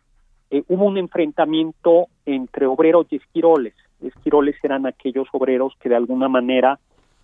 Eh, 0.50 0.62
hubo 0.68 0.84
un 0.86 0.98
enfrentamiento 0.98 2.06
entre 2.26 2.66
obreros 2.66 3.06
y 3.10 3.16
esquiroles. 3.16 3.74
Esquiroles 4.00 4.56
eran 4.62 4.86
aquellos 4.86 5.28
obreros 5.32 5.74
que 5.80 5.88
de 5.88 5.96
alguna 5.96 6.28
manera 6.28 6.78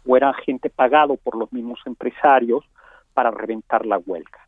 o 0.06 0.32
gente 0.44 0.70
pagado 0.70 1.16
por 1.16 1.36
los 1.36 1.52
mismos 1.52 1.80
empresarios 1.86 2.64
para 3.14 3.30
reventar 3.30 3.86
la 3.86 3.98
huelga. 3.98 4.46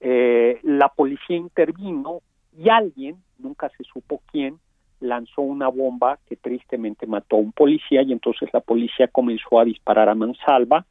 Eh, 0.00 0.58
la 0.62 0.88
policía 0.88 1.36
intervino 1.36 2.20
y 2.56 2.70
alguien, 2.70 3.16
nunca 3.38 3.68
se 3.76 3.84
supo 3.84 4.22
quién, 4.30 4.58
lanzó 5.00 5.42
una 5.42 5.68
bomba 5.68 6.18
que 6.28 6.36
tristemente 6.36 7.06
mató 7.06 7.36
a 7.36 7.40
un 7.40 7.52
policía 7.52 8.02
y 8.02 8.12
entonces 8.12 8.48
la 8.52 8.60
policía 8.60 9.08
comenzó 9.08 9.60
a 9.60 9.64
disparar 9.64 10.08
a 10.08 10.14
mansalva 10.14 10.86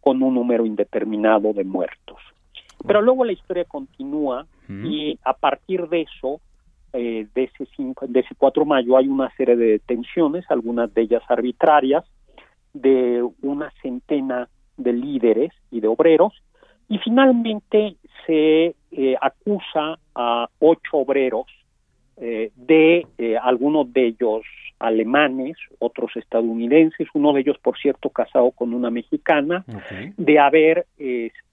con 0.00 0.22
un 0.22 0.34
número 0.34 0.66
indeterminado 0.66 1.52
de 1.52 1.64
muertos. 1.64 2.18
Pero 2.86 3.02
luego 3.02 3.24
la 3.24 3.32
historia 3.32 3.64
continúa 3.64 4.46
y 4.68 5.18
a 5.22 5.32
partir 5.32 5.88
de 5.88 6.02
eso, 6.02 6.40
eh, 6.92 7.26
de, 7.34 7.44
ese 7.44 7.66
cinco, 7.76 8.06
de 8.06 8.20
ese 8.20 8.34
4 8.36 8.64
de 8.64 8.68
mayo, 8.68 8.96
hay 8.96 9.08
una 9.08 9.30
serie 9.36 9.56
de 9.56 9.66
detenciones, 9.72 10.44
algunas 10.50 10.92
de 10.92 11.02
ellas 11.02 11.22
arbitrarias, 11.28 12.04
de 12.72 13.26
una 13.42 13.72
centena 13.82 14.48
de 14.76 14.92
líderes 14.92 15.52
y 15.70 15.80
de 15.80 15.88
obreros, 15.88 16.32
y 16.88 16.98
finalmente 16.98 17.96
se 18.26 18.74
eh, 18.92 19.16
acusa 19.20 19.98
a 20.14 20.48
ocho 20.58 20.98
obreros 20.98 21.46
eh, 22.18 22.50
de 22.56 23.06
eh, 23.18 23.36
algunos 23.36 23.92
de 23.92 24.06
ellos 24.08 24.42
alemanes, 24.78 25.56
otros 25.78 26.14
estadounidenses, 26.16 27.08
uno 27.14 27.32
de 27.32 27.40
ellos, 27.40 27.56
por 27.58 27.78
cierto, 27.78 28.10
casado 28.10 28.50
con 28.50 28.74
una 28.74 28.90
mexicana, 28.90 29.64
de 30.18 30.38
haber 30.38 30.86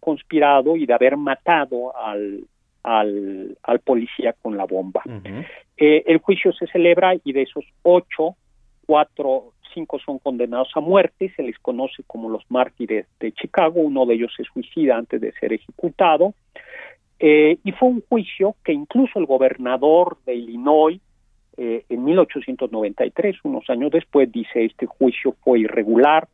conspirado 0.01 0.75
y 0.75 0.85
de 0.85 0.93
haber 0.93 1.15
matado 1.15 1.95
al, 1.97 2.43
al, 2.83 3.57
al 3.63 3.79
policía 3.79 4.33
con 4.41 4.57
la 4.57 4.65
bomba. 4.65 5.03
el 5.77 6.17
juicio 6.17 6.51
se 6.51 6.67
celebra 6.67 7.13
y 7.23 7.31
de 7.31 7.43
esos 7.43 7.63
ocho, 7.83 8.35
cuatro, 8.85 9.53
cinco 9.73 9.99
son 9.99 10.19
condenados 10.19 10.69
a 10.75 10.79
muerte, 10.79 11.31
se 11.35 11.43
les 11.43 11.57
conoce 11.59 12.03
como 12.05 12.29
los 12.29 12.43
mártires 12.49 13.07
de 13.19 13.31
Chicago, 13.31 13.81
uno 13.81 14.05
de 14.05 14.15
ellos 14.15 14.33
se 14.35 14.43
suicida 14.43 14.97
antes 14.97 15.19
de 15.19 15.31
ser 15.33 15.53
ejecutado, 15.53 16.33
eh, 17.25 17.57
y 17.63 17.71
fue 17.71 17.87
un 17.87 18.03
juicio 18.09 18.57
que 18.65 18.73
incluso 18.73 19.17
el 19.17 19.25
gobernador 19.25 20.17
de 20.25 20.35
Illinois, 20.35 20.99
eh, 21.55 21.85
en 21.87 22.03
1893, 22.03 23.37
unos 23.43 23.69
años 23.69 23.91
después, 23.91 24.29
dice 24.29 24.65
este 24.65 24.87
juicio 24.87 25.33
fue 25.41 25.61
irregular 25.61 26.27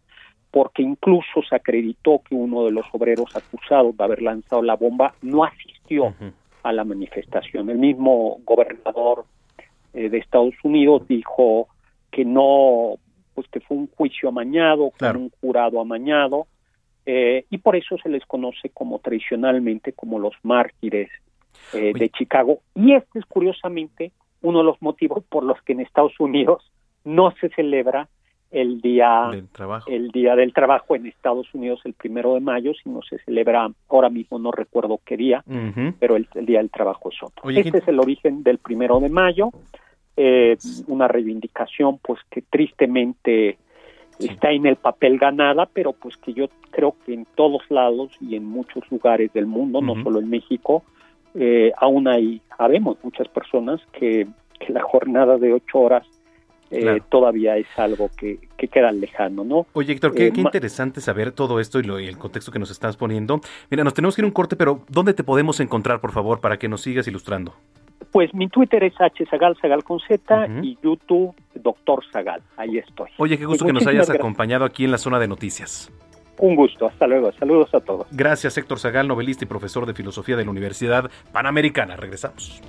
porque 0.50 0.82
incluso 0.82 1.44
se 1.48 1.56
acreditó 1.56 2.24
que 2.28 2.34
uno 2.34 2.66
de 2.66 2.72
los 2.72 2.88
obreros 2.92 3.36
acusados 3.36 3.96
de 3.96 4.04
haber 4.04 4.24
lanzado 4.24 4.64
la 4.64 4.76
bomba 4.76 5.14
no 5.22 5.44
asistió 5.44 6.12
a 6.64 6.74
la 6.74 6.84
manifestación. 6.84 7.70
El 7.70 7.78
mismo 7.78 8.40
gobernador 8.44 9.26
eh, 9.94 10.10
de 10.10 10.18
Estados 10.18 10.56
Unidos 10.64 11.08
dijo 11.08 11.68
que 12.10 12.26
no, 12.26 12.96
pues 13.36 13.48
que 13.50 13.60
fue 13.60 13.78
un 13.78 13.92
juicio 13.96 14.30
amañado, 14.30 14.92
con 14.98 15.18
un 15.18 15.32
jurado 15.40 15.80
amañado, 15.80 16.48
eh, 17.12 17.46
y 17.50 17.58
por 17.58 17.76
eso 17.76 17.98
se 17.98 18.08
les 18.08 18.24
conoce 18.28 18.70
como 18.70 19.00
tradicionalmente 19.00 19.94
como 19.94 20.20
los 20.20 20.36
mártires 20.44 21.10
eh, 21.74 21.92
de 21.92 22.10
Chicago. 22.10 22.60
Y 22.76 22.94
este 22.94 23.18
es 23.18 23.26
curiosamente 23.26 24.12
uno 24.44 24.60
de 24.60 24.66
los 24.66 24.80
motivos 24.80 25.24
por 25.28 25.44
los 25.44 25.60
que 25.64 25.74
en 25.74 25.80
Estados 25.80 26.14
Unidos 26.20 26.72
no 27.06 27.34
se 27.42 27.50
celebra 27.50 28.10
el 28.52 28.80
día 28.82 29.30
del 29.32 29.48
trabajo. 29.48 29.90
el 29.90 30.12
día 30.12 30.36
del 30.36 30.54
trabajo 30.54 30.96
en 30.96 31.08
Estados 31.08 31.52
Unidos 31.56 31.82
el 31.84 31.94
primero 31.94 32.36
de 32.36 32.42
mayo 32.42 32.74
sino 32.84 33.02
se 33.02 33.18
celebra 33.20 33.70
ahora 33.88 34.10
mismo 34.10 34.40
no 34.40 34.52
recuerdo 34.52 35.00
qué 35.06 35.18
día 35.18 35.44
pero 36.00 36.16
el, 36.16 36.28
día 36.48 36.58
del 36.58 36.72
trabajo 36.72 37.12
es 37.12 37.22
otro 37.22 37.48
este 37.52 37.78
es 37.78 37.88
el 37.88 38.00
origen 38.00 38.42
del 38.42 38.58
primero 38.58 39.00
de 39.00 39.10
mayo 39.10 39.52
eh, 40.18 40.58
una 40.88 41.08
reivindicación 41.08 42.00
pues 42.00 42.20
que 42.32 42.42
tristemente 42.42 43.60
está 44.20 44.52
en 44.52 44.66
el 44.66 44.76
papel 44.76 45.18
ganada, 45.18 45.68
pero 45.72 45.94
pues 45.94 46.18
que 46.18 46.34
yo 46.34 46.48
creo 46.72 46.96
que 47.06 47.14
en 47.14 47.26
todos 47.36 47.62
lados 47.70 48.12
y 48.20 48.36
en 48.36 48.46
muchos 48.46 48.84
lugares 48.92 49.32
del 49.34 49.46
mundo, 49.46 49.82
no 49.82 50.02
solo 50.04 50.20
en 50.20 50.30
México, 50.30 50.84
eh, 51.36 51.72
aún 51.78 52.08
hay, 52.08 52.42
sabemos 52.58 52.98
muchas 53.04 53.28
personas 53.28 53.80
que, 53.94 54.28
la 54.68 54.82
jornada 54.82 55.38
de 55.38 55.54
ocho 55.54 55.80
horas 55.80 56.06
eh, 56.70 57.00
todavía 57.10 57.56
es 57.56 57.68
algo 57.78 58.12
que, 58.16 58.40
que, 58.58 58.68
queda 58.68 58.92
lejano, 58.92 59.46
¿no? 59.46 59.66
Oye, 59.74 59.94
Héctor, 59.94 60.14
qué, 60.14 60.28
eh, 60.28 60.34
interesante 60.36 61.00
saber 61.00 61.32
todo 61.32 61.62
esto 61.62 61.80
y, 61.80 61.84
lo, 61.84 61.98
y, 62.00 62.08
el 62.08 62.18
contexto 62.18 62.52
que 62.52 62.60
nos 62.60 62.70
estás 62.70 62.98
poniendo. 62.98 63.40
Mira, 63.72 63.86
nos 63.86 63.94
tenemos 63.94 64.16
que 64.16 64.22
ir 64.22 64.26
a 64.26 64.28
un 64.28 64.34
corte, 64.34 64.58
pero 64.58 64.82
¿dónde 64.90 65.14
te 65.14 65.24
podemos 65.24 65.62
encontrar, 65.62 66.02
por 66.02 66.12
favor, 66.12 66.42
para 66.42 66.60
que 66.60 66.68
nos 66.68 66.82
sigas 66.82 67.08
ilustrando? 67.08 67.56
Pues 68.12 68.34
mi 68.34 68.48
Twitter 68.48 68.84
es 68.84 68.94
hzagal, 68.94 69.56
Zagal 69.62 69.84
con 69.84 70.00
Z, 70.00 70.48
y 70.64 70.78
YouTube, 70.82 71.36
Doctor 71.54 72.04
Zagal. 72.12 72.42
Ahí 72.58 72.78
estoy. 72.78 73.10
Oye, 73.18 73.38
qué 73.38 73.46
gusto 73.46 73.66
que 73.66 73.74
nos 73.74 73.86
hayas 73.86 74.10
acompañado 74.10 74.66
aquí 74.66 74.86
en 74.86 74.92
la 74.92 74.98
zona 74.98 75.20
de 75.20 75.28
noticias. 75.28 75.92
Un 76.40 76.56
gusto, 76.56 76.88
hasta 76.88 77.06
luego. 77.06 77.32
Saludos 77.34 77.74
a 77.74 77.82
todos. 77.82 78.08
Gracias, 78.12 78.58
Héctor 78.58 78.80
Zagal, 78.80 79.08
novelista 79.08 79.44
y 79.44 79.48
profesor 79.48 79.86
de 79.86 79.94
filosofía 79.94 80.38
de 80.38 80.46
la 80.46 80.52
Universidad 80.52 81.12
Panamericana. 81.32 81.98
Regresamos. 81.98 82.62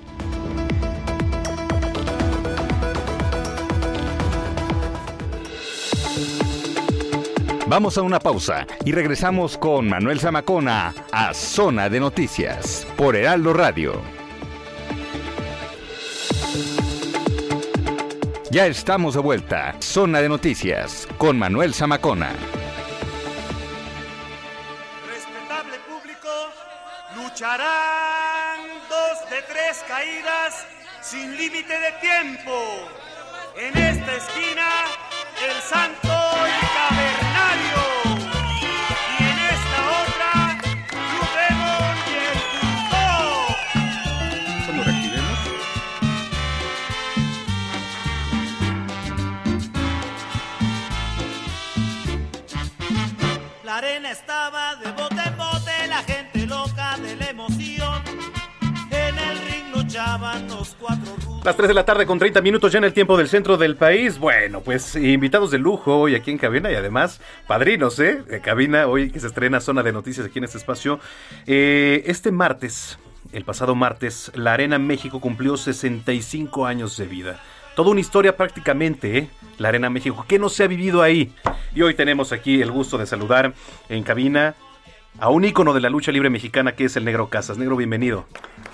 Vamos 7.67 7.97
a 7.97 8.01
una 8.01 8.19
pausa 8.19 8.67
y 8.83 8.91
regresamos 8.91 9.57
con 9.57 9.87
Manuel 9.87 10.19
Zamacona 10.19 10.93
a 11.13 11.33
Zona 11.33 11.87
de 11.87 12.01
Noticias 12.01 12.85
por 12.97 13.15
Heraldo 13.15 13.53
Radio. 13.53 14.20
Ya 18.51 18.67
estamos 18.67 19.13
de 19.13 19.21
vuelta. 19.21 19.73
Zona 19.79 20.19
de 20.19 20.27
noticias 20.27 21.07
con 21.17 21.39
Manuel 21.39 21.73
Zamacona. 21.73 22.33
Respetable 25.07 25.77
público, 25.87 26.27
lucharán 27.15 28.59
dos 28.89 29.29
de 29.29 29.41
tres 29.43 29.81
caídas 29.87 30.67
sin 30.99 31.37
límite 31.37 31.79
de 31.79 31.91
tiempo. 32.01 32.89
En 33.55 33.77
esta 33.77 34.15
esquina, 34.17 34.67
el 35.49 35.61
santo 35.61 36.10
Las 61.43 61.55
3 61.57 61.69
de 61.69 61.73
la 61.73 61.85
tarde 61.85 62.05
con 62.05 62.19
30 62.19 62.39
minutos 62.41 62.71
ya 62.71 62.77
en 62.77 62.83
el 62.83 62.93
tiempo 62.93 63.17
del 63.17 63.27
centro 63.27 63.57
del 63.57 63.75
país. 63.75 64.19
Bueno, 64.19 64.61
pues 64.61 64.95
invitados 64.95 65.49
de 65.49 65.57
lujo 65.57 65.97
hoy 65.97 66.13
aquí 66.13 66.29
en 66.29 66.37
cabina 66.37 66.71
y 66.71 66.75
además 66.75 67.19
padrinos, 67.47 67.97
¿eh? 67.99 68.21
De 68.21 68.41
cabina 68.41 68.85
hoy 68.85 69.09
que 69.09 69.19
se 69.19 69.25
estrena 69.25 69.59
Zona 69.59 69.81
de 69.81 69.91
Noticias 69.91 70.27
aquí 70.27 70.37
en 70.37 70.45
este 70.45 70.59
espacio. 70.59 70.99
Eh, 71.47 72.03
este 72.05 72.31
martes, 72.31 72.99
el 73.31 73.43
pasado 73.43 73.73
martes, 73.73 74.31
la 74.35 74.53
Arena 74.53 74.77
México 74.77 75.19
cumplió 75.19 75.57
65 75.57 76.67
años 76.67 76.95
de 76.97 77.07
vida. 77.07 77.39
Toda 77.75 77.89
una 77.89 78.01
historia 78.01 78.37
prácticamente, 78.37 79.17
¿eh? 79.17 79.29
La 79.57 79.69
Arena 79.69 79.89
México. 79.89 80.23
¿Qué 80.27 80.37
no 80.37 80.47
se 80.47 80.63
ha 80.63 80.67
vivido 80.67 81.01
ahí? 81.01 81.33
Y 81.73 81.81
hoy 81.81 81.95
tenemos 81.95 82.33
aquí 82.33 82.61
el 82.61 82.69
gusto 82.69 82.99
de 82.99 83.07
saludar 83.07 83.55
en 83.89 84.03
cabina 84.03 84.53
a 85.19 85.29
un 85.29 85.45
ícono 85.45 85.73
de 85.73 85.81
la 85.81 85.89
lucha 85.89 86.11
libre 86.11 86.29
mexicana 86.29 86.75
que 86.75 86.85
es 86.85 86.95
el 86.95 87.05
Negro 87.05 87.29
Casas. 87.29 87.57
Negro, 87.57 87.75
bienvenido. 87.75 88.25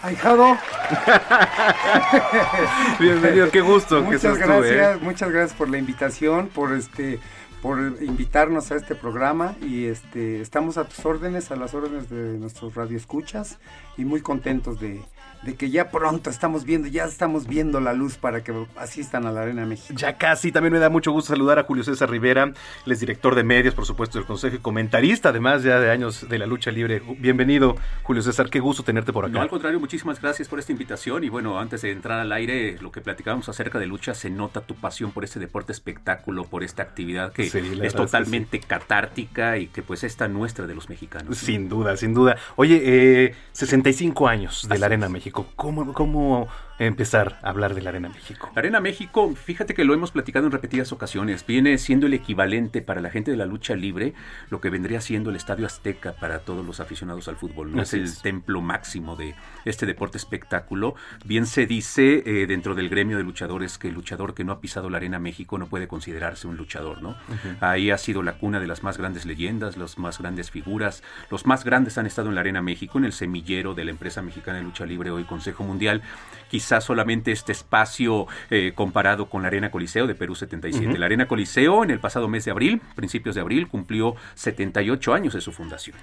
Ahijado. 0.02 0.58
bienvenido, 3.00 3.50
qué 3.50 3.62
gusto. 3.62 4.02
Muchas 4.02 4.38
gracias, 4.38 5.02
muchas 5.02 5.32
gracias 5.32 5.58
por 5.58 5.70
la 5.70 5.78
invitación, 5.78 6.48
por 6.48 6.74
este 6.74 7.20
por 7.62 7.80
invitarnos 8.02 8.72
a 8.72 8.76
este 8.76 8.94
programa 8.94 9.56
y 9.62 9.86
este 9.86 10.42
estamos 10.42 10.78
a 10.78 10.86
tus 10.86 11.04
órdenes, 11.06 11.52
a 11.52 11.56
las 11.56 11.74
órdenes 11.74 12.10
de 12.10 12.38
nuestros 12.38 12.76
radioescuchas 12.76 13.58
y 13.98 14.06
muy 14.06 14.22
contentos 14.22 14.80
de, 14.80 15.02
de 15.44 15.56
que 15.56 15.70
ya 15.70 15.90
pronto 15.92 16.30
estamos 16.30 16.66
viendo, 16.66 16.88
ya 16.88 17.06
estamos 17.06 17.48
viendo 17.48 17.80
la 17.80 17.94
luz 17.94 18.18
para 18.18 18.44
que 18.44 18.54
asistan 18.76 19.26
a 19.26 19.32
la 19.32 19.42
Arena 19.42 19.66
México. 19.66 19.94
Ya 19.98 20.18
casi, 20.18 20.52
también 20.52 20.74
me 20.74 20.80
da 20.80 20.90
mucho 20.90 21.12
gusto 21.12 21.34
saludar 21.34 21.60
a 21.60 21.64
Julio 21.64 21.84
César 21.84 22.10
Rivera, 22.10 22.44
él 22.86 22.92
es 22.92 23.00
director 23.00 23.36
de 23.36 23.44
medios, 23.44 23.74
por 23.74 23.86
supuesto, 23.86 24.18
del 24.18 24.28
Consejo 24.28 24.56
y 24.56 24.60
comentarista, 24.60 25.30
además 25.30 25.64
ya 25.64 25.80
de 25.80 25.92
años 25.92 26.28
de 26.28 26.40
la 26.40 26.46
lucha 26.46 26.72
libre. 26.72 27.02
Bienvenido, 27.20 27.76
Julio 28.04 28.22
César, 28.22 28.50
qué 28.50 28.60
gusto 28.60 28.84
tenerte 28.84 29.14
por 29.14 29.26
acá. 29.26 29.34
No, 29.34 29.42
al 29.42 29.50
contrario, 29.50 29.80
muchísimas 29.80 30.22
gracias 30.22 30.48
por 30.48 30.60
esta 30.60 30.72
invitación 30.72 31.24
y 31.24 31.30
bueno, 31.30 31.60
antes 31.60 31.82
de 31.82 31.92
entrar 31.92 32.20
al 32.20 32.32
aire, 32.32 32.78
lo 32.82 32.92
que 32.92 33.02
platicábamos 33.02 33.48
acerca 33.50 33.80
de 33.80 33.86
lucha, 33.86 34.14
se 34.14 34.30
nota 34.30 34.62
tu 34.62 34.76
pasión 34.76 35.12
por 35.12 35.24
este 35.24 35.40
deporte 35.40 35.72
espectáculo, 35.72 36.46
por 36.46 36.64
esta 36.64 36.84
actividad 36.84 37.32
que 37.32 37.44
es 37.44 37.94
totalmente 37.94 38.60
catártica 38.60 39.58
y 39.58 39.68
que 39.68 39.82
pues 39.82 40.04
está 40.04 40.28
nuestra 40.28 40.68
de 40.68 40.76
los 40.76 40.90
mexicanos. 40.90 41.38
Sin 41.38 41.70
duda, 41.70 41.96
sin 41.98 42.14
duda. 42.14 42.38
Oye, 42.56 42.82
eh, 42.84 43.36
65 43.54 44.28
años 44.28 44.68
de 44.68 44.78
la 44.78 44.88
Arena 44.88 45.10
México. 45.10 45.27
¿Cómo, 45.32 45.94
cómo 45.94 46.48
empezar 46.86 47.40
a 47.42 47.50
hablar 47.50 47.74
de 47.74 47.82
la 47.82 47.90
Arena 47.90 48.10
México? 48.10 48.52
La 48.56 48.60
Arena 48.60 48.80
México, 48.80 49.34
fíjate 49.36 49.74
que 49.74 49.84
lo 49.84 49.94
hemos 49.94 50.12
platicado 50.12 50.46
en 50.46 50.52
repetidas 50.52 50.92
ocasiones, 50.92 51.46
viene 51.46 51.78
siendo 51.78 52.08
el 52.08 52.14
equivalente 52.14 52.82
para 52.82 53.02
la 53.02 53.10
gente 53.10 53.32
de 53.32 53.38
la 53.38 53.46
lucha 53.46 53.76
libre, 53.76 54.14
lo 54.50 54.62
que 54.62 54.70
vendría 54.70 55.02
siendo 55.02 55.30
el 55.30 55.36
Estadio 55.36 55.66
Azteca 55.66 56.14
para 56.14 56.40
todos 56.40 56.66
los 56.66 56.80
aficionados 56.80 57.28
al 57.28 57.36
fútbol. 57.36 57.76
¿no? 57.76 57.82
Es 57.82 57.94
el 57.94 58.16
templo 58.22 58.62
máximo 58.62 59.16
de 59.16 59.36
este 59.66 59.86
deporte 59.86 60.18
espectáculo. 60.18 60.96
Bien 61.26 61.46
se 61.46 61.66
dice 61.66 62.24
eh, 62.26 62.48
dentro 62.48 62.76
del 62.76 62.90
gremio 62.90 63.18
de 63.18 63.24
luchadores 63.24 63.78
que 63.78 63.88
el 63.88 63.94
luchador 63.94 64.34
que 64.34 64.44
no 64.44 64.52
ha 64.52 64.62
pisado 64.62 64.90
la 64.90 64.98
Arena 64.98 65.20
México 65.20 65.58
no 65.58 65.68
puede 65.68 65.88
considerarse 65.88 66.48
un 66.48 66.58
luchador, 66.58 67.02
¿no? 67.02 67.16
Ahí 67.60 67.92
ha 67.92 67.98
sido 67.98 68.24
la 68.24 68.34
cuna 68.34 68.60
de 68.60 68.68
las 68.68 68.84
más 68.84 68.98
grandes 68.98 69.26
leyendas, 69.26 69.78
las 69.78 69.98
más 69.98 70.20
grandes 70.20 70.52
figuras. 70.52 71.04
Los 71.30 71.46
más 71.46 71.64
grandes 71.64 71.98
han 71.98 72.06
estado 72.06 72.30
en 72.30 72.36
la 72.36 72.42
Arena 72.42 72.62
México, 72.62 72.98
en 72.98 73.06
el 73.06 73.14
semillero 73.14 73.74
de 73.74 73.86
la 73.86 73.92
empresa 73.92 74.22
mexicana 74.22 74.58
de 74.58 74.64
lucha 74.64 74.86
libre, 74.86 75.12
hoy 75.12 75.24
Consejo 75.24 75.64
Mundial. 75.64 76.02
Quizás 76.50 76.84
solamente 76.84 77.32
este 77.32 77.52
espacio 77.52 78.28
eh, 78.50 78.74
comparado 78.76 79.30
con 79.30 79.42
la 79.42 79.50
Arena 79.50 79.72
Coliseo 79.72 80.08
de 80.08 80.16
Perú 80.16 80.36
77. 80.36 80.98
La 80.98 81.06
Arena 81.06 81.28
Coliseo 81.28 81.84
en 81.84 81.92
el 81.92 82.00
pasado 82.00 82.28
mes 82.28 82.46
de 82.46 82.52
abril, 82.52 82.82
principios 82.96 83.36
de 83.36 83.42
abril, 83.42 83.68
cumplió 83.68 84.16
78 84.36 85.14
años 85.14 85.34
de 85.34 85.42
su 85.42 85.52
fundación. 85.52 85.98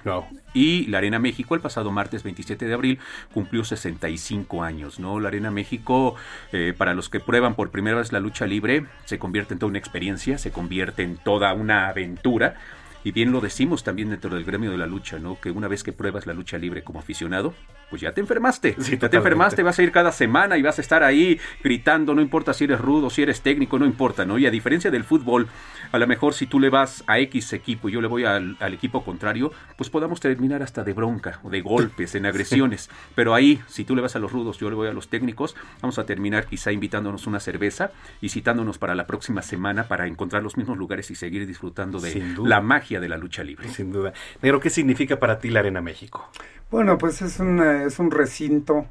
Y 0.53 0.87
la 0.87 0.99
Arena 0.99 1.19
México 1.19 1.55
el 1.55 1.61
pasado 1.61 1.91
martes 1.91 2.23
27 2.23 2.65
de 2.65 2.73
abril 2.73 2.99
cumplió 3.33 3.63
65 3.63 4.63
años. 4.63 4.99
¿no? 4.99 5.19
La 5.19 5.29
Arena 5.29 5.51
México, 5.51 6.15
eh, 6.51 6.73
para 6.77 6.93
los 6.93 7.09
que 7.09 7.19
prueban 7.19 7.55
por 7.55 7.71
primera 7.71 7.97
vez 7.97 8.11
la 8.11 8.19
lucha 8.19 8.45
libre, 8.45 8.85
se 9.05 9.19
convierte 9.19 9.53
en 9.53 9.59
toda 9.59 9.69
una 9.69 9.79
experiencia, 9.79 10.37
se 10.37 10.51
convierte 10.51 11.03
en 11.03 11.17
toda 11.17 11.53
una 11.53 11.87
aventura. 11.87 12.55
Y 13.03 13.11
bien 13.11 13.31
lo 13.31 13.39
decimos 13.39 13.83
también 13.83 14.09
dentro 14.09 14.33
del 14.33 14.43
gremio 14.43 14.71
de 14.71 14.79
la 14.79 14.87
lucha, 14.87 15.19
¿no? 15.19 15.39
Que 15.39 15.51
una 15.51 15.67
vez 15.67 15.83
que 15.83 15.93
pruebas 15.93 16.25
la 16.25 16.33
lucha 16.33 16.57
libre 16.57 16.83
como 16.83 16.99
aficionado, 16.99 17.53
pues 17.89 18.01
ya 18.01 18.11
te 18.11 18.21
enfermaste. 18.21 18.75
Si 18.79 18.97
ya 18.97 19.09
te 19.09 19.17
enfermaste, 19.17 19.63
vas 19.63 19.77
a 19.79 19.83
ir 19.83 19.91
cada 19.91 20.11
semana 20.11 20.57
y 20.57 20.61
vas 20.61 20.77
a 20.77 20.81
estar 20.81 21.03
ahí 21.03 21.39
gritando, 21.63 22.13
no 22.15 22.21
importa 22.21 22.53
si 22.53 22.65
eres 22.65 22.79
rudo, 22.79 23.09
si 23.09 23.21
eres 23.21 23.41
técnico, 23.41 23.79
no 23.79 23.85
importa, 23.85 24.25
¿no? 24.25 24.37
Y 24.37 24.45
a 24.45 24.51
diferencia 24.51 24.91
del 24.91 25.03
fútbol, 25.03 25.47
a 25.91 25.97
lo 25.97 26.07
mejor 26.07 26.33
si 26.33 26.47
tú 26.47 26.59
le 26.59 26.69
vas 26.69 27.03
a 27.07 27.19
X 27.19 27.53
equipo 27.53 27.89
y 27.89 27.93
yo 27.93 28.01
le 28.01 28.07
voy 28.07 28.25
al, 28.25 28.57
equipo 28.73 29.03
contrario, 29.03 29.51
pues 29.77 29.89
podamos 29.89 30.19
terminar 30.19 30.61
hasta 30.63 30.83
de 30.83 30.93
bronca 30.93 31.39
o 31.43 31.49
de 31.49 31.61
golpes, 31.61 32.15
en 32.15 32.25
agresiones. 32.25 32.89
Pero 33.13 33.33
ahí, 33.33 33.61
si 33.67 33.85
tú 33.85 33.95
le 33.95 34.01
vas 34.01 34.15
a 34.15 34.19
los 34.19 34.31
rudos, 34.31 34.57
yo 34.57 34.69
le 34.69 34.75
voy 34.75 34.87
a 34.87 34.93
los 34.93 35.07
técnicos, 35.07 35.55
vamos 35.81 35.99
a 35.99 36.05
terminar 36.05 36.47
quizá 36.47 36.71
invitándonos 36.71 37.27
una 37.27 37.39
cerveza 37.39 37.91
y 38.21 38.29
citándonos 38.29 38.77
para 38.77 38.95
la 38.95 39.07
próxima 39.07 39.41
semana 39.41 39.87
para 39.87 40.07
encontrar 40.07 40.43
los 40.43 40.57
mismos 40.57 40.77
lugares 40.77 41.11
y 41.11 41.15
seguir 41.15 41.45
disfrutando 41.47 41.99
de 41.99 42.35
la 42.43 42.61
magia 42.61 42.99
de 42.99 43.09
la 43.09 43.17
lucha 43.17 43.43
libre. 43.43 43.69
Sin 43.69 43.91
duda. 43.91 44.13
Negro, 44.41 44.59
¿qué 44.59 44.69
significa 44.69 45.19
para 45.19 45.39
ti 45.39 45.49
la 45.49 45.59
Arena 45.59 45.81
México? 45.81 46.29
Bueno, 46.71 46.97
pues 46.97 47.21
es 47.21 47.39
un, 47.39 47.61
es 47.61 47.99
un 47.99 48.11
recinto, 48.11 48.85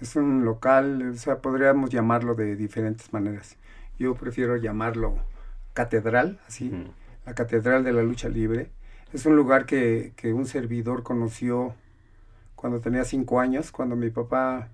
es 0.00 0.16
un 0.16 0.44
local, 0.44 1.10
o 1.10 1.14
sea, 1.14 1.38
podríamos 1.38 1.90
llamarlo 1.90 2.34
de 2.34 2.56
diferentes 2.56 3.12
maneras. 3.12 3.56
Yo 3.98 4.14
prefiero 4.14 4.56
llamarlo 4.56 5.16
catedral, 5.74 6.40
así, 6.46 6.72
la 7.26 7.34
catedral 7.34 7.84
de 7.84 7.92
la 7.92 8.02
lucha 8.02 8.28
libre. 8.28 8.70
Es 9.12 9.26
un 9.26 9.36
lugar 9.36 9.66
que, 9.66 10.12
que 10.16 10.32
un 10.32 10.46
servidor 10.46 11.02
conoció 11.02 11.74
cuando 12.54 12.80
tenía 12.80 13.04
cinco 13.04 13.40
años, 13.40 13.72
cuando 13.72 13.96
mi 13.96 14.10
papá 14.10 14.68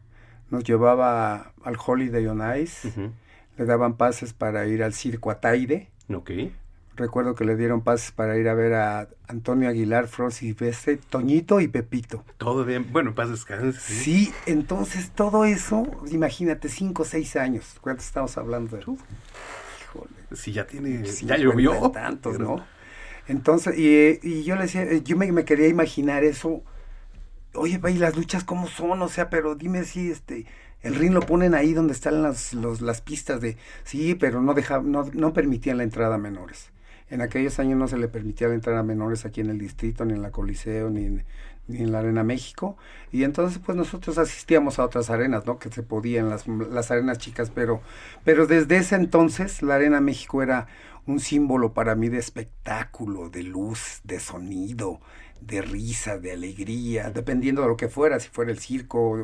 nos 0.50 0.64
llevaba 0.64 1.52
al 1.64 1.76
Holiday 1.84 2.26
on 2.26 2.42
Ice, 2.58 2.92
le 3.56 3.64
daban 3.64 3.96
pases 3.96 4.32
para 4.32 4.66
ir 4.66 4.82
al 4.82 4.92
circo 4.92 5.30
Ataide. 5.30 5.88
Okay. 6.12 6.54
Recuerdo 6.96 7.34
que 7.34 7.44
le 7.44 7.56
dieron 7.56 7.82
pases 7.82 8.10
para 8.10 8.38
ir 8.38 8.48
a 8.48 8.54
ver 8.54 8.72
a 8.74 9.08
Antonio 9.28 9.68
Aguilar, 9.68 10.08
y 10.08 10.30
Silvestre, 10.32 10.96
Toñito 10.96 11.60
y 11.60 11.68
Pepito. 11.68 12.24
Todo 12.38 12.64
bien, 12.64 12.90
bueno, 12.90 13.14
pases 13.14 13.32
descanse. 13.32 13.78
Sí. 13.78 14.32
entonces 14.46 15.10
todo 15.10 15.44
eso, 15.44 15.86
imagínate, 16.10 16.68
cinco 16.68 17.02
o 17.02 17.04
seis 17.04 17.36
años. 17.36 17.76
¿Cuánto 17.82 18.02
estamos 18.02 18.38
hablando? 18.38 18.76
De... 18.76 18.82
Híjole. 18.82 20.10
Si 20.32 20.52
ya 20.52 20.66
tiene, 20.66 21.04
ya 21.04 21.36
llovió. 21.36 21.90
Tantos, 21.90 22.38
¿no? 22.38 22.64
Entonces, 23.28 23.76
y, 23.76 24.18
y, 24.22 24.44
yo 24.44 24.54
le 24.54 24.62
decía, 24.62 24.90
yo 24.98 25.16
me, 25.16 25.30
me, 25.32 25.44
quería 25.44 25.68
imaginar 25.68 26.24
eso. 26.24 26.62
Oye, 27.54 27.80
¿y 27.88 27.98
las 27.98 28.16
luchas 28.16 28.44
cómo 28.44 28.68
son? 28.68 29.02
O 29.02 29.08
sea, 29.08 29.28
pero 29.28 29.54
dime 29.54 29.84
si 29.84 30.10
este 30.10 30.46
el 30.82 30.94
ring 30.94 31.12
lo 31.12 31.20
ponen 31.20 31.54
ahí 31.54 31.72
donde 31.72 31.92
están 31.92 32.22
las, 32.22 32.54
los, 32.54 32.80
las 32.80 33.00
pistas 33.00 33.40
de 33.40 33.56
sí, 33.84 34.14
pero 34.14 34.40
no 34.40 34.54
deja, 34.54 34.80
no, 34.80 35.04
no 35.12 35.32
permitían 35.32 35.78
la 35.78 35.82
entrada 35.82 36.14
a 36.14 36.18
menores. 36.18 36.70
En 37.08 37.20
aquellos 37.20 37.58
años 37.58 37.78
no 37.78 37.88
se 37.88 37.98
le 37.98 38.08
permitía 38.08 38.48
entrar 38.48 38.76
a 38.76 38.82
menores 38.82 39.24
aquí 39.24 39.40
en 39.40 39.50
el 39.50 39.58
distrito, 39.58 40.04
ni 40.04 40.14
en 40.14 40.22
la 40.22 40.30
Coliseo, 40.30 40.90
ni 40.90 41.04
en, 41.04 41.24
ni 41.68 41.78
en 41.78 41.92
la 41.92 42.00
Arena 42.00 42.24
México. 42.24 42.76
Y 43.12 43.24
entonces 43.24 43.60
pues 43.64 43.76
nosotros 43.76 44.18
asistíamos 44.18 44.78
a 44.78 44.84
otras 44.84 45.10
arenas, 45.10 45.46
¿no? 45.46 45.58
Que 45.58 45.70
se 45.70 45.82
podían, 45.82 46.28
las, 46.28 46.48
las 46.48 46.90
arenas 46.90 47.18
chicas, 47.18 47.50
pero, 47.54 47.80
pero 48.24 48.46
desde 48.46 48.78
ese 48.78 48.96
entonces 48.96 49.62
la 49.62 49.76
Arena 49.76 50.00
México 50.00 50.42
era 50.42 50.66
un 51.06 51.20
símbolo 51.20 51.72
para 51.72 51.94
mí 51.94 52.08
de 52.08 52.18
espectáculo, 52.18 53.30
de 53.30 53.44
luz, 53.44 54.00
de 54.02 54.18
sonido, 54.18 55.00
de 55.40 55.62
risa, 55.62 56.18
de 56.18 56.32
alegría, 56.32 57.10
dependiendo 57.10 57.62
de 57.62 57.68
lo 57.68 57.76
que 57.76 57.88
fuera, 57.88 58.18
si 58.18 58.28
fuera 58.28 58.50
el 58.50 58.58
circo, 58.58 59.16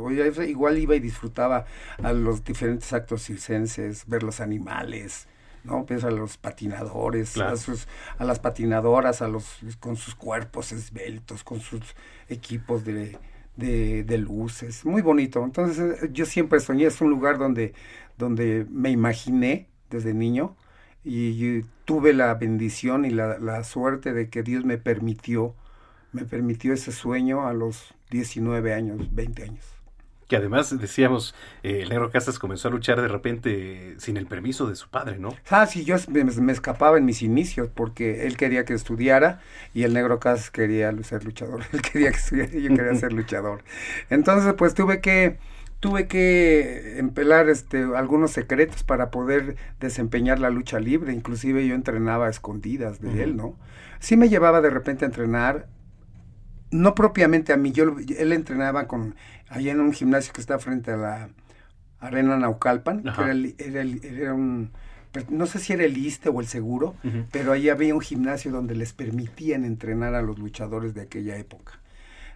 igual 0.44 0.78
iba 0.78 0.94
y 0.94 1.00
disfrutaba 1.00 1.66
a 2.02 2.12
los 2.12 2.44
diferentes 2.44 2.92
actos 2.92 3.24
circenses, 3.24 4.06
ver 4.06 4.22
los 4.22 4.40
animales, 4.40 5.26
¿no? 5.64 5.86
Pues 5.86 6.04
a 6.04 6.10
los 6.10 6.36
patinadores, 6.36 7.36
a, 7.38 7.56
sus, 7.56 7.86
a 8.18 8.24
las 8.24 8.38
patinadoras, 8.38 9.22
a 9.22 9.28
los 9.28 9.58
con 9.80 9.96
sus 9.96 10.14
cuerpos 10.14 10.72
esbeltos, 10.72 11.44
con 11.44 11.60
sus 11.60 11.82
equipos 12.28 12.84
de, 12.84 13.18
de, 13.56 14.18
luces, 14.18 14.84
muy 14.84 15.02
bonito. 15.02 15.44
Entonces 15.44 16.02
eh, 16.02 16.10
yo 16.12 16.26
siempre 16.26 16.60
soñé, 16.60 16.86
es 16.86 17.00
un 17.00 17.10
lugar 17.10 17.38
donde, 17.38 17.74
donde 18.18 18.66
me 18.70 18.90
imaginé 18.90 19.68
desde 19.90 20.14
niño 20.14 20.56
y, 21.04 21.62
tuve 21.84 22.12
la 22.12 22.32
bendición 22.34 23.04
y 23.04 23.10
la, 23.10 23.38
la, 23.38 23.64
suerte 23.64 24.12
de 24.12 24.30
que 24.30 24.44
Dios 24.44 24.64
me 24.64 24.78
permitió, 24.78 25.54
me 26.12 26.24
permitió 26.24 26.72
ese 26.72 26.92
sueño 26.92 27.46
a 27.46 27.52
los 27.52 27.94
19 28.10 28.72
años, 28.72 29.12
20 29.12 29.42
años 29.42 29.81
que 30.32 30.38
además 30.38 30.74
decíamos, 30.80 31.34
eh, 31.62 31.80
el 31.82 31.90
negro 31.90 32.10
Casas 32.10 32.38
comenzó 32.38 32.68
a 32.68 32.70
luchar 32.70 33.02
de 33.02 33.06
repente 33.06 33.96
sin 33.98 34.16
el 34.16 34.24
permiso 34.24 34.66
de 34.66 34.76
su 34.76 34.88
padre, 34.88 35.18
¿no? 35.18 35.34
Ah, 35.50 35.66
sí, 35.66 35.84
yo 35.84 35.96
me, 36.08 36.52
escapaba 36.52 36.96
en 36.96 37.04
mis 37.04 37.20
inicios 37.20 37.68
porque 37.74 38.26
él 38.26 38.38
quería 38.38 38.64
que 38.64 38.72
estudiara 38.72 39.42
y 39.74 39.82
el 39.82 39.92
negro 39.92 40.20
Casas 40.20 40.50
quería 40.50 40.90
ser 41.02 41.24
luchador, 41.24 41.64
él 41.74 41.82
quería 41.82 42.12
que 42.12 42.16
estudiara 42.16 42.50
y 42.56 42.62
yo 42.62 42.74
quería 42.74 42.94
ser 42.94 43.12
luchador. 43.12 43.62
Entonces, 44.08 44.54
pues 44.54 44.72
tuve 44.72 45.02
que 45.02 45.36
tuve 45.80 46.06
que 46.06 46.98
empelar 46.98 47.50
este 47.50 47.84
algunos 47.94 48.30
secretos 48.30 48.84
para 48.84 49.10
poder 49.10 49.56
desempeñar 49.80 50.38
la 50.38 50.48
lucha 50.48 50.80
libre, 50.80 51.12
inclusive 51.12 51.66
yo 51.66 51.74
entrenaba 51.74 52.28
a 52.28 52.30
escondidas 52.30 53.02
de 53.02 53.22
él, 53.22 53.36
¿no? 53.36 53.54
Sí 54.00 54.16
me 54.16 54.30
llevaba 54.30 54.62
de 54.62 54.70
repente 54.70 55.04
a 55.04 55.08
entrenar, 55.08 55.66
no 56.72 56.94
propiamente 56.94 57.52
a 57.52 57.56
mí, 57.56 57.70
yo 57.70 57.96
él 58.18 58.32
entrenaba 58.32 58.88
con 58.88 59.14
allá 59.48 59.72
en 59.72 59.80
un 59.80 59.92
gimnasio 59.92 60.32
que 60.32 60.40
está 60.40 60.58
frente 60.58 60.90
a 60.90 60.96
la 60.96 61.28
Arena 62.00 62.36
Naucalpan, 62.36 63.04
que 63.04 63.54
era, 63.58 63.82
era, 63.82 64.34
un, 64.34 64.72
pues, 65.12 65.30
no 65.30 65.46
sé 65.46 65.60
si 65.60 65.74
era 65.74 65.84
el 65.84 65.96
ISTE 65.96 66.30
o 66.30 66.40
el 66.40 66.46
seguro, 66.46 66.96
pero 67.30 67.52
ahí 67.52 67.68
había 67.68 67.94
un 67.94 68.00
gimnasio 68.00 68.50
donde 68.50 68.74
les 68.74 68.92
permitían 68.92 69.64
entrenar 69.64 70.14
a 70.14 70.22
los 70.22 70.38
luchadores 70.38 70.94
de 70.94 71.02
aquella 71.02 71.36
época. 71.36 71.78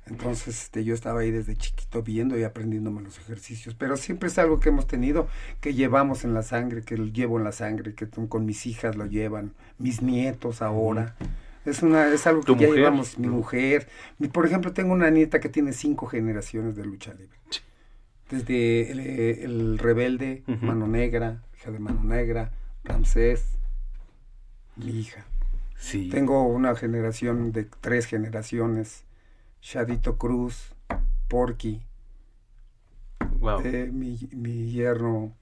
Entonces 0.08 0.62
este, 0.62 0.84
yo 0.84 0.94
estaba 0.94 1.20
ahí 1.20 1.32
desde 1.32 1.56
chiquito 1.56 2.02
viendo 2.02 2.38
y 2.38 2.44
aprendiéndome 2.44 3.02
los 3.02 3.18
ejercicios, 3.18 3.74
pero 3.74 3.96
siempre 3.96 4.28
es 4.28 4.38
algo 4.38 4.60
que 4.60 4.68
hemos 4.68 4.86
tenido, 4.86 5.26
que 5.60 5.74
llevamos 5.74 6.24
en 6.24 6.32
la 6.32 6.42
sangre, 6.42 6.82
que 6.82 6.96
lo 6.96 7.06
llevo 7.06 7.38
en 7.38 7.44
la 7.44 7.50
sangre, 7.50 7.94
que 7.94 8.06
con 8.08 8.46
mis 8.46 8.66
hijas 8.66 8.94
lo 8.94 9.06
llevan, 9.06 9.52
mis 9.78 10.02
nietos 10.02 10.62
ahora. 10.62 11.16
Es, 11.66 11.82
una, 11.82 12.08
es 12.08 12.26
algo 12.26 12.42
que 12.42 12.56
ya 12.56 12.68
llevamos, 12.68 13.18
mi 13.18 13.28
mujer. 13.28 13.88
por 14.32 14.46
ejemplo, 14.46 14.72
tengo 14.72 14.92
una 14.92 15.10
nieta 15.10 15.40
que 15.40 15.48
tiene 15.48 15.72
cinco 15.72 16.06
generaciones 16.06 16.76
de 16.76 16.84
lucha 16.84 17.12
libre. 17.12 17.36
Desde 18.30 19.44
el, 19.44 19.78
rebelde, 19.78 20.42
Mano 20.46 20.86
Negra, 20.86 21.42
hija 21.56 21.70
de 21.70 21.78
Mano 21.78 22.02
Negra, 22.02 22.52
Ramsés, 22.84 23.44
mi 24.76 25.00
hija. 25.00 25.26
Sí. 25.76 26.08
Tengo 26.08 26.44
una 26.44 26.74
generación 26.74 27.52
de 27.52 27.64
tres 27.64 28.06
generaciones, 28.06 29.04
Shadito 29.60 30.16
Cruz, 30.16 30.72
Porky, 31.28 31.82
eh, 33.64 33.90
mi, 33.92 34.18
mi 34.32 34.70
yerno 34.70 35.34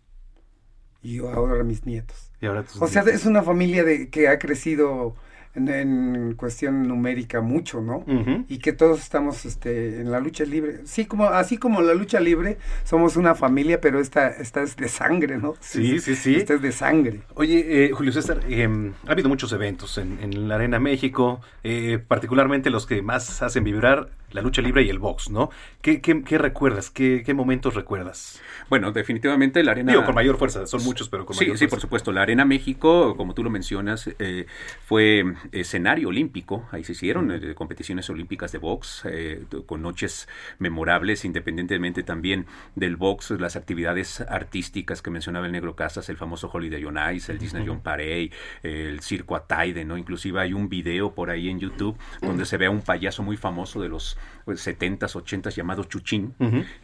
y 1.04 1.18
ahora 1.18 1.62
mis 1.64 1.84
nietos. 1.84 2.32
o 2.80 2.88
sea, 2.88 3.02
es 3.02 3.26
una 3.26 3.42
familia 3.42 3.84
de, 3.84 4.08
que 4.08 4.28
ha 4.28 4.38
crecido 4.38 5.14
en, 5.54 6.34
cuestión 6.36 6.86
numérica 6.88 7.40
mucho, 7.40 7.80
¿no? 7.80 8.04
Y 8.48 8.58
que 8.58 8.72
todos 8.72 9.00
estamos 9.00 9.44
este, 9.44 10.00
en 10.00 10.10
la 10.10 10.20
lucha 10.20 10.44
libre. 10.44 10.80
Sí, 10.84 11.06
como, 11.06 11.26
así 11.26 11.58
como 11.58 11.80
la 11.80 11.94
lucha 11.94 12.20
libre, 12.20 12.58
somos 12.84 13.16
una 13.16 13.34
familia, 13.34 13.80
pero 13.80 14.00
esta, 14.00 14.28
esta 14.28 14.62
es 14.62 14.76
de 14.76 14.88
sangre, 14.88 15.38
¿no? 15.38 15.54
Sí, 15.60 16.00
sí, 16.00 16.14
sí. 16.16 16.36
Esta 16.36 16.54
es 16.54 16.62
de 16.62 16.72
sangre. 16.72 17.20
Oye, 17.34 17.86
eh, 17.86 17.90
Julio 17.92 18.12
César, 18.12 18.40
em, 18.48 18.92
ha 19.06 19.12
habido 19.12 19.28
muchos 19.28 19.52
eventos 19.52 19.98
en, 19.98 20.18
en 20.20 20.48
la 20.48 20.56
Arena 20.56 20.78
México, 20.78 21.40
eh, 21.62 21.98
particularmente 22.06 22.70
los 22.70 22.86
que 22.86 23.02
más 23.02 23.42
hacen 23.42 23.64
vibrar 23.64 24.10
la 24.34 24.42
lucha 24.42 24.60
libre 24.60 24.82
y 24.82 24.90
el 24.90 24.98
box, 24.98 25.30
¿no? 25.30 25.48
¿Qué, 25.80 26.00
qué, 26.00 26.38
recuerdas? 26.38 26.90
¿Qué, 26.90 27.22
¿Qué, 27.24 27.34
momentos 27.34 27.74
recuerdas? 27.74 28.42
Bueno, 28.68 28.90
definitivamente 28.90 29.62
la 29.62 29.70
Arena... 29.70 29.92
Digo, 29.92 30.04
con 30.04 30.16
mayor 30.16 30.36
fuerza, 30.38 30.66
son 30.66 30.82
muchos, 30.82 31.08
pero 31.08 31.24
con 31.24 31.36
sí, 31.36 31.44
mayor 31.44 31.56
Sí, 31.56 31.68
por 31.68 31.80
supuesto. 31.80 32.10
La 32.10 32.22
Arena 32.22 32.44
México, 32.44 33.16
como 33.16 33.34
tú 33.34 33.44
lo 33.44 33.50
mencionas, 33.50 34.10
eh, 34.18 34.46
fue 34.84 35.24
escenario 35.52 36.08
olímpico. 36.08 36.66
Ahí 36.72 36.82
se 36.82 36.92
hicieron 36.92 37.30
eh, 37.30 37.54
competiciones 37.54 38.10
olímpicas 38.10 38.50
de 38.50 38.58
box, 38.58 39.02
eh, 39.04 39.44
con 39.66 39.82
noches 39.82 40.28
memorables, 40.58 41.24
independientemente 41.24 42.02
también 42.02 42.46
del 42.74 42.96
box, 42.96 43.30
las 43.38 43.54
actividades 43.54 44.20
artísticas 44.20 45.00
que 45.00 45.10
mencionaba 45.10 45.46
el 45.46 45.52
Negro 45.52 45.76
Casas, 45.76 46.08
el 46.08 46.16
famoso 46.16 46.50
Holiday 46.52 46.84
on 46.84 46.98
Ice, 47.14 47.30
el 47.30 47.38
Disney 47.38 47.64
John 47.68 47.82
Parey, 47.82 48.32
el 48.64 48.98
Circo 48.98 49.36
Ataide, 49.36 49.84
¿no? 49.84 49.96
Inclusive 49.96 50.40
hay 50.40 50.54
un 50.54 50.68
video 50.68 51.14
por 51.14 51.30
ahí 51.30 51.48
en 51.48 51.60
YouTube 51.60 51.96
donde 52.20 52.46
se 52.46 52.56
ve 52.56 52.66
a 52.66 52.70
un 52.70 52.82
payaso 52.82 53.22
muy 53.22 53.36
famoso 53.36 53.80
de 53.80 53.88
los 53.88 54.18
70s, 54.46 54.98
pues, 54.98 55.16
80s 55.16 55.54
llamado 55.54 55.84
Chuchín, 55.84 56.34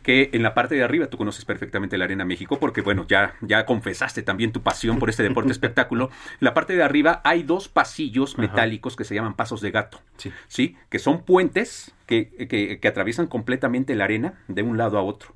que 0.03 0.31
en 0.33 0.43
la 0.43 0.55
parte 0.55 0.75
de 0.75 0.83
arriba 0.83 1.07
tú 1.07 1.19
conoces 1.19 1.45
perfectamente 1.45 1.99
la 1.99 2.05
Arena 2.05 2.25
México 2.25 2.59
porque, 2.59 2.81
bueno, 2.81 3.07
ya, 3.07 3.35
ya 3.41 3.67
confesaste 3.67 4.23
también 4.23 4.53
tu 4.53 4.63
pasión 4.63 4.99
por 4.99 5.11
este 5.11 5.23
deporte 5.23 5.53
espectáculo. 5.53 6.11
En 6.33 6.39
la 6.41 6.55
parte 6.55 6.75
de 6.75 6.83
arriba 6.83 7.21
hay 7.25 7.43
dos 7.43 7.69
pasillos 7.69 8.39
metálicos 8.39 8.97
que 8.97 9.05
se 9.05 9.15
llaman 9.15 9.35
pasos 9.35 9.61
de 9.61 9.71
gato, 9.71 10.01
sí, 10.49 10.77
que 10.89 10.99
son 10.99 11.25
puentes 11.25 11.93
que, 12.07 12.29
que, 12.49 12.79
que 12.81 12.89
atraviesan 12.89 13.27
completamente 13.27 13.95
la 13.95 14.05
arena 14.05 14.35
de 14.49 14.63
un 14.63 14.79
lado 14.79 14.99
a 14.99 15.03
otro. 15.03 15.35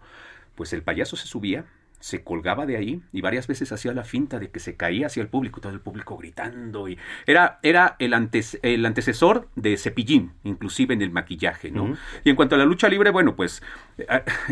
Pues 0.54 0.72
el 0.72 0.82
payaso 0.82 1.16
se 1.16 1.26
subía, 1.26 1.64
se 2.04 2.22
colgaba 2.22 2.66
de 2.66 2.76
ahí 2.76 3.00
y 3.12 3.22
varias 3.22 3.46
veces 3.46 3.72
hacía 3.72 3.94
la 3.94 4.04
finta 4.04 4.38
de 4.38 4.50
que 4.50 4.60
se 4.60 4.76
caía 4.76 5.06
hacia 5.06 5.22
el 5.22 5.28
público, 5.28 5.62
todo 5.62 5.72
el 5.72 5.80
público 5.80 6.18
gritando 6.18 6.86
y 6.86 6.98
era, 7.26 7.60
era 7.62 7.96
el, 7.98 8.12
antes, 8.12 8.58
el 8.60 8.84
antecesor 8.84 9.48
de 9.56 9.78
Cepillín, 9.78 10.32
inclusive 10.42 10.92
en 10.92 11.00
el 11.00 11.10
maquillaje, 11.10 11.70
¿no? 11.70 11.96
Y 12.22 12.28
en 12.28 12.36
cuanto 12.36 12.56
a 12.56 12.58
la 12.58 12.66
lucha 12.66 12.90
libre, 12.90 13.08
bueno, 13.08 13.36
pues 13.36 13.62
eh, 13.96 14.06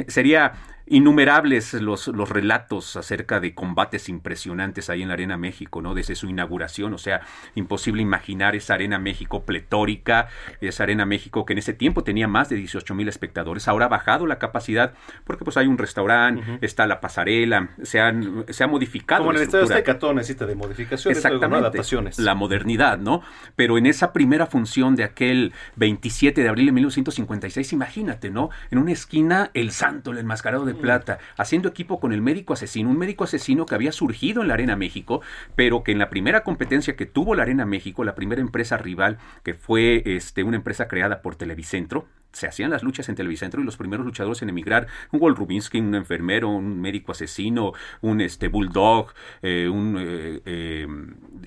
sería 0.08 0.54
innumerables 0.92 1.72
los, 1.72 2.08
los 2.08 2.28
relatos 2.28 2.96
acerca 2.96 3.40
de 3.40 3.54
combates 3.54 4.10
impresionantes 4.10 4.90
ahí 4.90 5.00
en 5.00 5.08
la 5.08 5.14
Arena 5.14 5.38
México, 5.38 5.80
¿no? 5.80 5.94
Desde 5.94 6.14
su 6.14 6.28
inauguración, 6.28 6.92
o 6.92 6.98
sea, 6.98 7.22
imposible 7.54 8.02
imaginar 8.02 8.54
esa 8.54 8.74
Arena 8.74 8.98
México 8.98 9.44
pletórica, 9.44 10.28
esa 10.60 10.82
Arena 10.82 11.06
México 11.06 11.46
que 11.46 11.54
en 11.54 11.60
ese 11.60 11.72
tiempo 11.72 12.04
tenía 12.04 12.28
más 12.28 12.50
de 12.50 12.56
18 12.56 12.94
mil 12.94 13.08
espectadores, 13.08 13.68
ahora 13.68 13.86
ha 13.86 13.88
bajado 13.88 14.26
la 14.26 14.38
capacidad 14.38 14.92
porque 15.24 15.46
pues 15.46 15.56
hay 15.56 15.66
un 15.66 15.78
restaurante, 15.78 16.58
está 16.60 16.86
la 16.86 17.00
pasarela, 17.00 17.70
se, 17.82 17.98
han, 17.98 18.44
se 18.50 18.62
ha 18.62 18.66
modificado. 18.66 19.22
Como 19.22 19.30
en 19.30 19.38
el 19.38 19.42
Estadio 19.44 19.64
Azteca 19.64 19.98
todo 19.98 20.12
necesita 20.12 20.44
de 20.44 20.56
modificaciones, 20.56 21.16
Exactamente, 21.16 21.56
adaptaciones. 21.56 22.18
La 22.18 22.34
modernidad, 22.34 22.98
¿no? 22.98 23.22
Pero 23.56 23.78
en 23.78 23.86
esa 23.86 24.12
primera 24.12 24.44
función 24.44 24.94
de 24.94 25.04
aquel 25.04 25.54
27 25.76 26.42
de 26.42 26.48
abril 26.50 26.66
de 26.66 26.72
1956, 26.72 27.72
imagínate, 27.72 28.30
¿no? 28.30 28.50
En 28.70 28.76
una 28.76 28.92
esquina, 28.92 29.50
el 29.54 29.70
santo, 29.70 30.10
el 30.10 30.18
enmascarado 30.18 30.66
de 30.66 30.81
Plata, 30.82 31.18
haciendo 31.38 31.70
equipo 31.70 31.98
con 31.98 32.12
el 32.12 32.20
médico 32.20 32.52
asesino, 32.52 32.90
un 32.90 32.98
médico 32.98 33.24
asesino 33.24 33.64
que 33.64 33.74
había 33.74 33.92
surgido 33.92 34.42
en 34.42 34.48
la 34.48 34.54
Arena 34.54 34.76
México, 34.76 35.22
pero 35.56 35.82
que 35.82 35.92
en 35.92 35.98
la 35.98 36.10
primera 36.10 36.42
competencia 36.42 36.96
que 36.96 37.06
tuvo 37.06 37.34
la 37.34 37.44
Arena 37.44 37.64
México, 37.64 38.04
la 38.04 38.14
primera 38.14 38.42
empresa 38.42 38.76
rival, 38.76 39.18
que 39.42 39.54
fue 39.54 40.02
este, 40.04 40.42
una 40.42 40.56
empresa 40.56 40.88
creada 40.88 41.22
por 41.22 41.36
Televicentro, 41.36 42.06
se 42.32 42.46
hacían 42.46 42.70
las 42.70 42.82
luchas 42.82 43.08
en 43.08 43.14
Televicentro 43.14 43.60
y 43.60 43.64
los 43.64 43.76
primeros 43.76 44.04
luchadores 44.06 44.42
en 44.42 44.48
emigrar, 44.48 44.86
un 45.10 45.20
Walt 45.22 45.36
Rubinsky, 45.36 45.80
un 45.80 45.94
enfermero, 45.94 46.48
un 46.48 46.80
médico 46.80 47.12
asesino, 47.12 47.72
un 48.00 48.20
este 48.20 48.48
bulldog, 48.48 49.12
eh, 49.42 49.68
un 49.68 49.96
eh, 49.98 50.40
eh, 50.44 50.86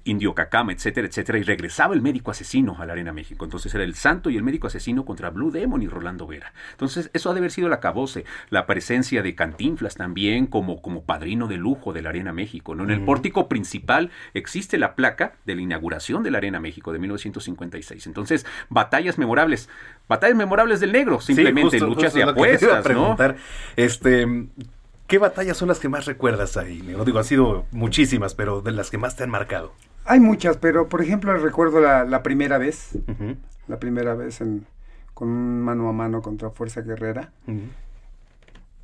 indio 0.03 0.33
cacama, 0.33 0.71
etcétera, 0.71 1.07
etcétera, 1.07 1.37
y 1.37 1.43
regresaba 1.43 1.93
el 1.93 2.01
médico 2.01 2.31
asesino 2.31 2.77
a 2.79 2.85
la 2.85 2.93
Arena 2.93 3.13
México. 3.13 3.45
Entonces 3.45 3.73
era 3.73 3.83
el 3.83 3.95
santo 3.95 4.29
y 4.29 4.37
el 4.37 4.43
médico 4.43 4.67
asesino 4.67 5.05
contra 5.05 5.29
Blue 5.29 5.51
Demon 5.51 5.81
y 5.81 5.87
Rolando 5.87 6.27
Vera. 6.27 6.53
Entonces 6.71 7.09
eso 7.13 7.29
ha 7.29 7.33
de 7.33 7.39
haber 7.39 7.51
sido 7.51 7.69
la 7.69 7.79
cabose, 7.79 8.25
la 8.49 8.65
presencia 8.65 9.21
de 9.21 9.35
Cantinflas 9.35 9.95
también 9.95 10.47
como, 10.47 10.81
como 10.81 11.03
padrino 11.03 11.47
de 11.47 11.57
lujo 11.57 11.93
de 11.93 12.01
la 12.01 12.09
Arena 12.09 12.33
México. 12.33 12.75
¿no? 12.75 12.83
En 12.83 12.91
el 12.91 13.03
pórtico 13.03 13.47
principal 13.47 14.11
existe 14.33 14.77
la 14.77 14.95
placa 14.95 15.33
de 15.45 15.55
la 15.55 15.61
inauguración 15.61 16.23
de 16.23 16.31
la 16.31 16.37
Arena 16.37 16.59
México 16.59 16.93
de 16.93 16.99
1956. 16.99 18.07
Entonces, 18.07 18.45
batallas 18.69 19.17
memorables. 19.17 19.69
Batallas 20.07 20.37
memorables 20.37 20.74
del 20.79 20.91
negro, 20.91 21.19
simplemente 21.21 21.79
luchas 21.79 22.13
de 22.13 22.23
apuestas, 22.29 22.89
¿no? 22.89 23.17
Este, 23.75 24.47
¿qué 25.07 25.17
batallas 25.17 25.57
son 25.57 25.67
las 25.69 25.79
que 25.79 25.89
más 25.89 26.05
recuerdas 26.05 26.57
ahí? 26.57 26.81
No 26.81 27.05
digo, 27.05 27.19
han 27.19 27.25
sido 27.25 27.65
muchísimas, 27.71 28.35
pero 28.35 28.61
de 28.61 28.71
las 28.71 28.89
que 28.89 28.97
más 28.97 29.15
te 29.15 29.23
han 29.23 29.29
marcado. 29.29 29.73
Hay 30.05 30.19
muchas, 30.19 30.57
pero 30.57 30.87
por 30.87 31.01
ejemplo 31.01 31.35
recuerdo 31.37 31.79
la, 31.79 32.23
primera 32.23 32.57
vez, 32.57 32.97
la 33.67 33.79
primera 33.79 34.13
vez 34.13 34.41
en, 34.41 34.65
con 35.13 35.29
un 35.29 35.61
mano 35.61 35.89
a 35.89 35.93
mano 35.93 36.21
contra 36.21 36.51
Fuerza 36.51 36.81
Guerrera. 36.81 37.31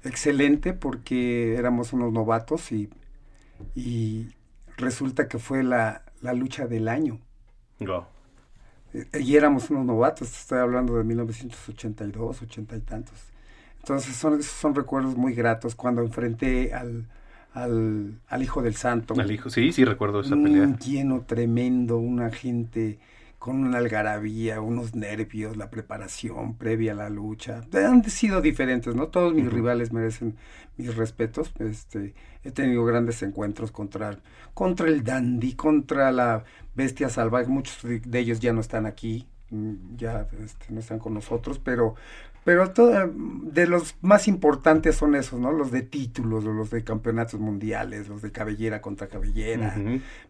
Excelente 0.03 0.73
porque 0.73 1.55
éramos 1.55 1.93
unos 1.93 2.11
novatos 2.11 2.71
y, 2.71 2.89
y 3.75 4.29
resulta 4.77 5.27
que 5.27 5.37
fue 5.37 5.63
la, 5.63 6.03
la 6.21 6.33
lucha 6.33 6.67
del 6.67 6.87
año. 6.87 7.19
Eh, 7.79 7.87
y 8.93 9.35
éramos 9.35 9.69
unos 9.69 9.85
novatos, 9.85 10.29
estoy 10.31 10.59
hablando 10.59 10.97
de 10.97 11.03
1982, 11.03 12.41
80 12.41 12.75
y 12.75 12.79
tantos. 12.81 13.17
Entonces 13.79 14.15
son, 14.15 14.43
son 14.43 14.75
recuerdos 14.75 15.15
muy 15.15 15.33
gratos 15.33 15.75
cuando 15.75 16.01
enfrenté 16.01 16.73
al, 16.73 17.05
al, 17.53 18.19
al 18.27 18.43
Hijo 18.43 18.61
del 18.61 18.75
Santo. 18.75 19.13
Al 19.19 19.31
Hijo, 19.31 19.49
sí, 19.49 19.71
sí 19.71 19.85
recuerdo 19.85 20.21
esa 20.21 20.35
pelea. 20.35 20.63
Un 20.63 20.77
lleno 20.77 21.21
tremendo, 21.21 21.97
una 21.97 22.29
gente 22.29 22.99
con 23.41 23.63
una 23.63 23.79
algarabía, 23.79 24.61
unos 24.61 24.93
nervios, 24.93 25.57
la 25.57 25.71
preparación 25.71 26.57
previa 26.57 26.91
a 26.91 26.95
la 26.95 27.09
lucha. 27.09 27.63
Han 27.73 28.03
sido 28.03 28.39
diferentes, 28.39 28.93
¿no? 28.93 29.07
Todos 29.07 29.33
mis 29.33 29.51
rivales 29.51 29.91
merecen 29.91 30.35
mis 30.77 30.95
respetos. 30.95 31.51
Este, 31.57 32.13
he 32.43 32.51
tenido 32.51 32.85
grandes 32.85 33.23
encuentros 33.23 33.71
contra, 33.71 34.19
contra 34.53 34.89
el 34.89 35.03
dandy, 35.03 35.55
contra 35.55 36.11
la 36.11 36.43
bestia 36.75 37.09
salvaje. 37.09 37.47
Muchos 37.47 37.79
de 37.83 38.19
ellos 38.19 38.41
ya 38.41 38.53
no 38.53 38.61
están 38.61 38.85
aquí, 38.85 39.27
mm, 39.49 39.95
ya 39.97 40.27
este, 40.43 40.67
no 40.69 40.79
están 40.79 40.99
con 40.99 41.15
nosotros, 41.15 41.57
pero 41.57 41.95
pero 42.43 42.71
todo, 42.71 42.91
de 43.13 43.67
los 43.67 43.95
más 44.01 44.27
importantes 44.27 44.95
son 44.95 45.15
esos, 45.15 45.39
¿no? 45.39 45.51
Los 45.51 45.71
de 45.71 45.83
títulos, 45.83 46.43
los 46.43 46.71
de 46.71 46.83
campeonatos 46.83 47.39
mundiales, 47.39 48.07
los 48.07 48.21
de 48.21 48.31
cabellera 48.31 48.81
contra 48.81 49.07
cabellera. 49.07 49.75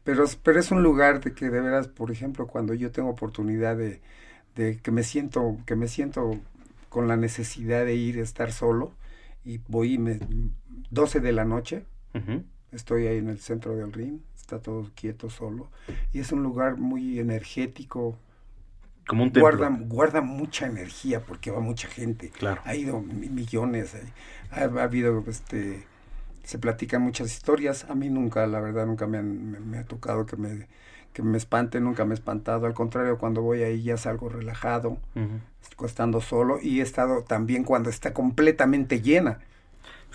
pero, 0.03 0.25
pero 0.43 0.59
es 0.59 0.71
un 0.71 0.83
lugar 0.83 1.21
de 1.21 1.33
que 1.33 1.49
de 1.49 1.61
veras, 1.61 1.88
por 1.88 2.11
ejemplo, 2.11 2.47
cuando 2.47 2.73
yo 2.73 2.91
tengo 2.91 3.09
oportunidad 3.09 3.77
de, 3.77 4.01
de 4.55 4.77
que 4.77 4.91
me 4.91 5.03
siento, 5.03 5.57
que 5.65 5.75
me 5.75 5.88
siento 5.88 6.39
con 6.89 7.07
la 7.07 7.15
necesidad 7.15 7.85
de 7.85 7.95
ir 7.95 8.19
a 8.19 8.23
estar 8.23 8.51
solo 8.51 8.91
y 9.45 9.61
voy 9.69 9.97
me 9.97 10.19
12 10.89 11.21
de 11.21 11.31
la 11.31 11.45
noche, 11.45 11.85
estoy 12.73 13.07
ahí 13.07 13.17
en 13.17 13.29
el 13.29 13.39
centro 13.39 13.75
del 13.75 13.93
ring, 13.93 14.19
está 14.35 14.59
todo 14.59 14.91
quieto 14.95 15.29
solo 15.29 15.69
y 16.11 16.19
es 16.19 16.33
un 16.33 16.43
lugar 16.43 16.75
muy 16.77 17.19
energético, 17.19 18.17
como 19.07 19.23
un 19.23 19.32
guarda, 19.32 19.69
guarda 19.69 20.22
mucha 20.22 20.68
energía 20.68 21.22
porque 21.22 21.52
va 21.52 21.60
mucha 21.60 21.88
gente. 21.88 22.30
Claro. 22.30 22.61
Ha 22.65 22.76
ido 22.76 23.02
millones. 23.02 23.95
Ha, 24.52 24.64
habido, 24.64 25.23
este, 25.28 25.86
se 26.44 26.60
platican 26.60 27.02
muchas 27.02 27.32
historias. 27.32 27.86
A 27.90 27.95
mí 27.95 28.10
nunca, 28.10 28.45
la 28.48 28.60
verdad, 28.60 28.86
nunca 28.86 29.07
me, 29.07 29.22
me, 29.22 29.80
ha 29.80 29.86
tocado 29.86 30.26
que 30.26 30.38
me, 30.38 30.68
que 31.14 31.23
me 31.23 31.38
espante, 31.38 31.80
nunca 31.80 32.06
me 32.06 32.14
he 32.14 32.15
espantado. 32.15 32.65
Al 32.68 32.73
contrario, 32.73 33.18
cuando 33.18 33.41
voy 33.41 33.64
ahí 33.64 33.84
ya 33.84 33.98
salgo 33.98 34.30
relajado, 34.30 34.98
estando 35.86 36.22
solo. 36.22 36.60
Y 36.61 36.80
he 36.80 36.84
estado 36.84 37.23
también 37.23 37.64
cuando 37.64 37.90
está 37.90 38.14
completamente 38.14 39.02
llena. 39.02 39.40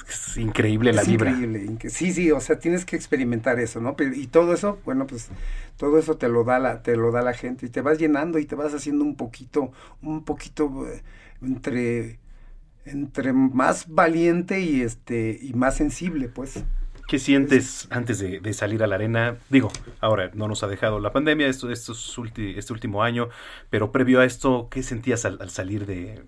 Es 0.09 0.37
increíble 0.37 0.93
la 0.93 1.03
es 1.03 1.09
Increíble. 1.09 1.79
Sí, 1.89 2.13
sí, 2.13 2.31
o 2.31 2.41
sea, 2.41 2.59
tienes 2.59 2.85
que 2.85 2.97
experimentar 2.97 3.59
eso, 3.59 3.81
¿no? 3.81 3.97
y 3.99 4.27
todo 4.27 4.53
eso, 4.55 4.79
bueno, 4.85 5.07
pues 5.07 5.29
todo 5.77 5.99
eso 5.99 6.17
te 6.17 6.29
lo 6.29 6.45
da 6.45 6.59
la, 6.59 6.83
te 6.83 6.97
lo 6.97 7.11
da 7.11 7.23
la 7.23 7.35
gente 7.35 7.67
y 7.67 7.69
te 7.69 7.81
vas 7.81 7.99
llenando 7.99 8.39
y 8.39 8.47
te 8.47 8.55
vas 8.55 8.75
haciendo 8.75 9.05
un 9.05 9.17
poquito, 9.17 9.73
un 10.03 10.25
poquito 10.25 10.87
eh, 10.87 11.03
entre, 11.43 12.19
entre 12.85 13.33
más 13.33 13.89
valiente 13.89 14.61
y 14.61 14.83
este, 14.83 15.39
y 15.41 15.53
más 15.55 15.77
sensible, 15.77 16.29
pues. 16.29 16.65
¿Qué 17.09 17.21
sientes 17.21 17.87
antes 17.91 18.19
de, 18.19 18.53
salir 18.53 18.83
a 18.83 18.89
la 18.89 18.97
arena? 18.97 19.37
Digo, 19.49 19.71
ahora 20.01 20.31
no 20.35 20.49
nos 20.49 20.65
ha 20.65 20.67
dejado 20.67 20.99
la 20.99 21.13
pandemia 21.13 21.47
esto, 21.47 21.71
esto 21.71 21.93
este 21.93 22.73
último 22.73 23.05
año, 23.05 23.29
pero 23.71 23.93
previo 23.93 24.21
a 24.21 24.25
esto, 24.25 24.69
¿qué 24.71 24.83
sentías 24.83 25.25
al 25.25 25.51
salir 25.51 25.87
de, 25.87 26.25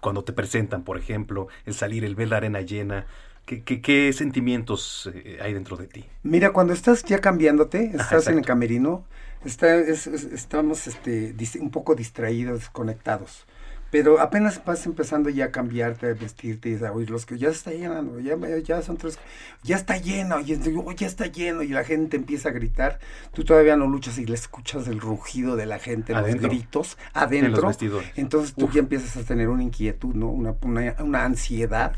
cuando 0.00 0.24
te 0.24 0.32
presentan, 0.32 0.82
por 0.82 0.98
ejemplo, 0.98 1.48
el 1.64 1.74
salir, 1.74 2.04
el 2.04 2.14
ver 2.14 2.28
la 2.28 2.38
arena 2.38 2.60
llena? 2.60 3.06
¿Qué, 3.44 3.62
qué, 3.62 4.12
sentimientos 4.12 5.08
eh, 5.14 5.38
hay 5.40 5.54
dentro 5.54 5.76
de 5.76 5.86
ti? 5.86 6.04
Mira, 6.24 6.52
cuando 6.52 6.72
estás 6.72 7.04
ya 7.04 7.20
cambiándote, 7.20 7.92
estás 7.94 8.26
en 8.26 8.38
el 8.38 8.44
camerino, 8.44 9.04
está, 9.44 9.76
estamos 9.76 10.88
este, 10.88 11.32
un 11.60 11.70
poco 11.70 11.94
distraídos, 11.94 12.58
desconectados. 12.58 13.46
Pero 13.90 14.20
apenas 14.20 14.62
vas 14.64 14.84
empezando 14.86 15.30
ya 15.30 15.46
a 15.46 15.50
cambiarte, 15.50 16.08
a 16.08 16.14
vestirte 16.14 16.70
y 16.70 16.84
a 16.84 16.92
oír 16.92 17.10
los 17.10 17.24
que 17.24 17.38
ya 17.38 17.48
está 17.48 17.70
lleno, 17.70 18.18
ya, 18.18 18.36
ya 18.58 18.82
son 18.82 18.96
tres, 18.96 19.18
ya 19.62 19.76
está 19.76 19.96
lleno, 19.96 20.40
y 20.40 20.54
oh, 20.76 20.92
ya 20.92 21.06
está 21.06 21.26
lleno, 21.26 21.62
y 21.62 21.68
la 21.68 21.84
gente 21.84 22.16
empieza 22.16 22.48
a 22.48 22.52
gritar, 22.52 22.98
tú 23.32 23.44
todavía 23.44 23.76
no 23.76 23.86
luchas 23.86 24.18
y 24.18 24.26
le 24.26 24.34
escuchas 24.34 24.88
el 24.88 25.00
rugido 25.00 25.56
de 25.56 25.66
la 25.66 25.78
gente, 25.78 26.12
los 26.12 26.34
gritos 26.34 26.98
adentro, 27.12 27.70
entonces 28.16 28.54
tú 28.54 28.68
ya 28.70 28.80
empiezas 28.80 29.16
a 29.16 29.22
tener 29.22 29.48
una 29.48 29.62
inquietud, 29.62 30.14
¿no? 30.14 30.28
Una, 30.28 30.54
una, 30.98 31.24
ansiedad, 31.24 31.94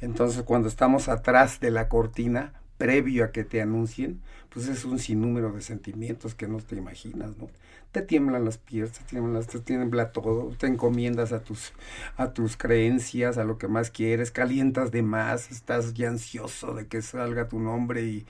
entonces 0.00 0.42
cuando 0.42 0.68
estamos 0.68 1.08
atrás 1.08 1.58
de 1.60 1.70
la 1.70 1.88
cortina, 1.88 2.52
previo 2.76 3.24
a 3.24 3.30
que 3.30 3.44
te 3.44 3.62
anuncien, 3.62 4.20
pues 4.50 4.68
es 4.68 4.84
un 4.84 4.98
sinnúmero 4.98 5.52
de 5.52 5.62
sentimientos 5.62 6.34
que 6.34 6.46
no 6.46 6.58
te 6.58 6.76
imaginas, 6.76 7.36
¿no? 7.38 7.48
Te 7.94 8.02
tiemblan 8.02 8.44
las 8.44 8.58
piernas, 8.58 8.98
te, 8.98 9.04
tiemblan, 9.04 9.44
te 9.44 9.60
tiembla 9.60 10.10
todo, 10.10 10.50
te 10.58 10.66
encomiendas 10.66 11.32
a 11.32 11.44
tus, 11.44 11.72
a 12.16 12.32
creencias, 12.58 13.38
a 13.38 13.44
lo 13.44 13.56
que 13.56 13.68
más 13.68 13.92
quieres, 13.92 14.32
calientas 14.32 14.90
de 14.90 15.02
más, 15.02 15.52
estás 15.52 15.94
ya 15.94 16.08
ansioso 16.08 16.74
de 16.74 16.88
que 16.88 17.02
salga 17.02 17.46
tu 17.46 17.60
nombre 17.60 18.02
y 18.02 18.26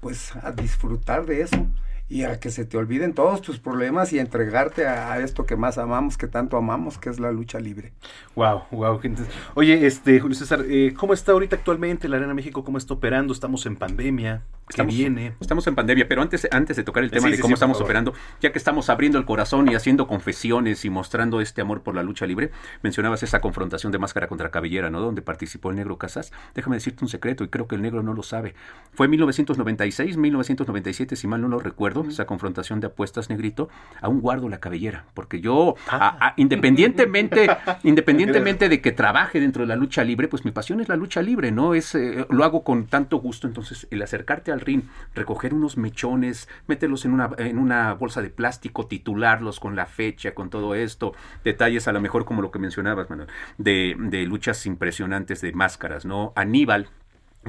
pues 0.00 0.36
a 0.36 0.52
disfrutar 0.52 1.26
de 1.26 1.40
eso 1.40 1.66
y 2.08 2.22
a 2.22 2.38
que 2.38 2.52
se 2.52 2.64
te 2.64 2.76
olviden 2.76 3.12
todos 3.12 3.42
tus 3.42 3.58
problemas 3.58 4.12
y 4.12 4.20
entregarte 4.20 4.86
a, 4.86 5.18
esto 5.18 5.46
que 5.46 5.56
más 5.56 5.78
amamos, 5.78 6.16
que 6.16 6.28
tanto 6.28 6.56
amamos, 6.56 6.96
que 6.96 7.10
es 7.10 7.18
la 7.18 7.32
lucha 7.32 7.58
libre. 7.58 7.92
Wow, 8.36 8.62
wow, 8.70 9.00
gente. 9.00 9.24
Oye, 9.54 9.84
este, 9.84 10.20
Julio 10.20 10.36
César, 10.36 10.64
eh, 10.68 10.94
¿cómo 10.96 11.12
está 11.12 11.32
ahorita 11.32 11.56
actualmente 11.56 12.08
la 12.08 12.18
Arena 12.18 12.34
México? 12.34 12.62
¿Cómo 12.62 12.78
está 12.78 12.94
operando? 12.94 13.32
Estamos 13.32 13.66
en 13.66 13.74
pandemia. 13.74 14.44
Estamos, 14.68 14.94
viene? 14.94 15.34
Estamos 15.40 15.66
en 15.66 15.74
pandemia, 15.74 16.06
pero 16.08 16.22
antes, 16.22 16.46
antes 16.50 16.76
de 16.76 16.84
tocar 16.84 17.02
el 17.02 17.10
tema 17.10 17.28
de 17.28 17.38
cómo 17.38 17.54
estamos 17.54 17.80
operando, 17.80 18.12
ya 18.40 18.52
que 18.52 18.58
estamos 18.58 18.90
abriendo 18.90 19.18
el 19.18 19.24
corazón 19.24 19.68
y 19.70 19.74
haciendo 19.74 20.06
confesiones 20.06 20.84
y 20.84 20.90
mostrando 20.90 21.40
este 21.40 21.60
amor 21.60 21.82
por 21.82 21.94
la 21.94 22.02
lucha 22.02 22.26
libre, 22.26 22.50
mencionabas 22.82 23.22
esa 23.22 23.40
confrontación 23.40 23.92
de 23.92 23.98
máscara 23.98 24.28
contra 24.28 24.50
cabellera, 24.50 24.90
¿no? 24.90 25.00
Donde 25.00 25.22
participó 25.22 25.70
el 25.70 25.76
negro 25.76 25.96
Casas. 25.96 26.32
Déjame 26.54 26.76
decirte 26.76 27.04
un 27.04 27.08
secreto 27.08 27.44
y 27.44 27.48
creo 27.48 27.66
que 27.66 27.76
el 27.76 27.82
negro 27.82 28.02
no 28.02 28.14
lo 28.14 28.22
sabe. 28.22 28.54
Fue 28.92 29.06
en 29.06 29.10
1996, 29.12 30.16
1997, 30.16 31.16
si 31.16 31.26
mal 31.26 31.40
no 31.40 31.48
lo 31.48 31.58
recuerdo 31.58 32.04
esa 32.08 32.26
confrontación 32.26 32.80
de 32.80 32.88
apuestas 32.88 33.30
negrito, 33.30 33.68
aún 34.00 34.20
guardo 34.20 34.48
la 34.48 34.60
cabellera, 34.60 35.06
porque 35.14 35.40
yo, 35.40 35.76
ah. 35.88 36.34
independientemente, 36.36 37.48
independientemente 37.84 38.68
de 38.68 38.80
que 38.80 38.92
trabaje 38.92 39.40
dentro 39.40 39.62
de 39.62 39.68
la 39.68 39.76
lucha 39.76 40.04
libre, 40.04 40.28
pues 40.28 40.44
mi 40.44 40.50
pasión 40.50 40.80
es 40.80 40.88
la 40.88 40.96
lucha 40.96 41.22
libre, 41.22 41.52
¿no? 41.52 41.74
Es, 41.74 41.94
eh, 41.94 42.26
lo 42.28 42.44
hago 42.44 42.64
con 42.64 42.86
tanto 42.86 43.18
gusto, 43.18 43.46
entonces 43.46 43.86
el 43.90 44.02
acercarte 44.02 44.52
al 44.58 44.82
recoger 45.14 45.54
unos 45.54 45.76
mechones, 45.76 46.48
meterlos 46.66 47.04
en 47.04 47.12
una, 47.12 47.30
en 47.38 47.58
una 47.58 47.92
bolsa 47.94 48.22
de 48.22 48.30
plástico, 48.30 48.86
titularlos 48.86 49.60
con 49.60 49.76
la 49.76 49.86
fecha, 49.86 50.34
con 50.34 50.50
todo 50.50 50.74
esto, 50.74 51.14
detalles 51.44 51.88
a 51.88 51.92
lo 51.92 52.00
mejor 52.00 52.24
como 52.24 52.42
lo 52.42 52.50
que 52.50 52.58
mencionabas, 52.58 53.10
Manuel, 53.10 53.28
de, 53.56 53.96
de 53.98 54.24
luchas 54.24 54.66
impresionantes 54.66 55.40
de 55.40 55.52
máscaras, 55.52 56.04
¿no? 56.04 56.32
Aníbal, 56.36 56.88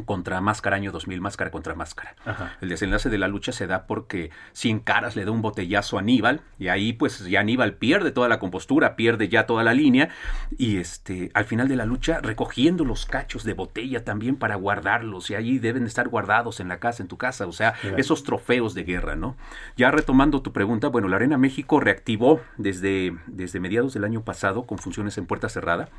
contra 0.03 0.41
Máscara 0.41 0.75
año 0.75 0.91
2000, 0.91 1.21
Máscara 1.21 1.51
contra 1.51 1.75
Máscara. 1.75 2.15
El 2.61 2.69
desenlace 2.69 3.09
de 3.09 3.17
la 3.17 3.27
lucha 3.27 3.51
se 3.51 3.67
da 3.67 3.87
porque 3.87 4.31
Cien 4.53 4.79
Caras 4.79 5.15
le 5.15 5.25
da 5.25 5.31
un 5.31 5.41
botellazo 5.41 5.97
a 5.97 6.01
Aníbal 6.01 6.41
y 6.57 6.67
ahí 6.67 6.93
pues 6.93 7.25
ya 7.25 7.41
Aníbal 7.41 7.73
pierde 7.73 8.11
toda 8.11 8.29
la 8.29 8.39
compostura, 8.39 8.95
pierde 8.95 9.29
ya 9.29 9.45
toda 9.45 9.63
la 9.63 9.73
línea 9.73 10.09
y 10.57 10.77
este 10.77 11.31
al 11.33 11.45
final 11.45 11.67
de 11.67 11.75
la 11.75 11.85
lucha 11.85 12.19
recogiendo 12.21 12.85
los 12.85 13.05
cachos 13.05 13.43
de 13.43 13.53
botella 13.53 14.03
también 14.03 14.35
para 14.35 14.55
guardarlos 14.55 15.29
y 15.29 15.35
allí 15.35 15.59
deben 15.59 15.85
estar 15.85 16.07
guardados 16.07 16.59
en 16.59 16.67
la 16.67 16.79
casa, 16.79 17.03
en 17.03 17.09
tu 17.09 17.17
casa, 17.17 17.47
o 17.47 17.51
sea, 17.51 17.73
esos 17.97 18.23
trofeos 18.23 18.73
de 18.73 18.83
guerra, 18.83 19.15
¿no? 19.15 19.35
Ya 19.77 19.91
retomando 19.91 20.41
tu 20.41 20.53
pregunta, 20.53 20.87
bueno, 20.87 21.07
la 21.07 21.17
Arena 21.17 21.37
México 21.37 21.79
reactivó 21.79 22.41
desde, 22.57 23.17
desde 23.27 23.59
mediados 23.59 23.93
del 23.93 24.03
año 24.03 24.23
pasado 24.23 24.65
con 24.65 24.77
funciones 24.77 25.17
en 25.17 25.25
puerta 25.25 25.49
cerrada 25.49 25.89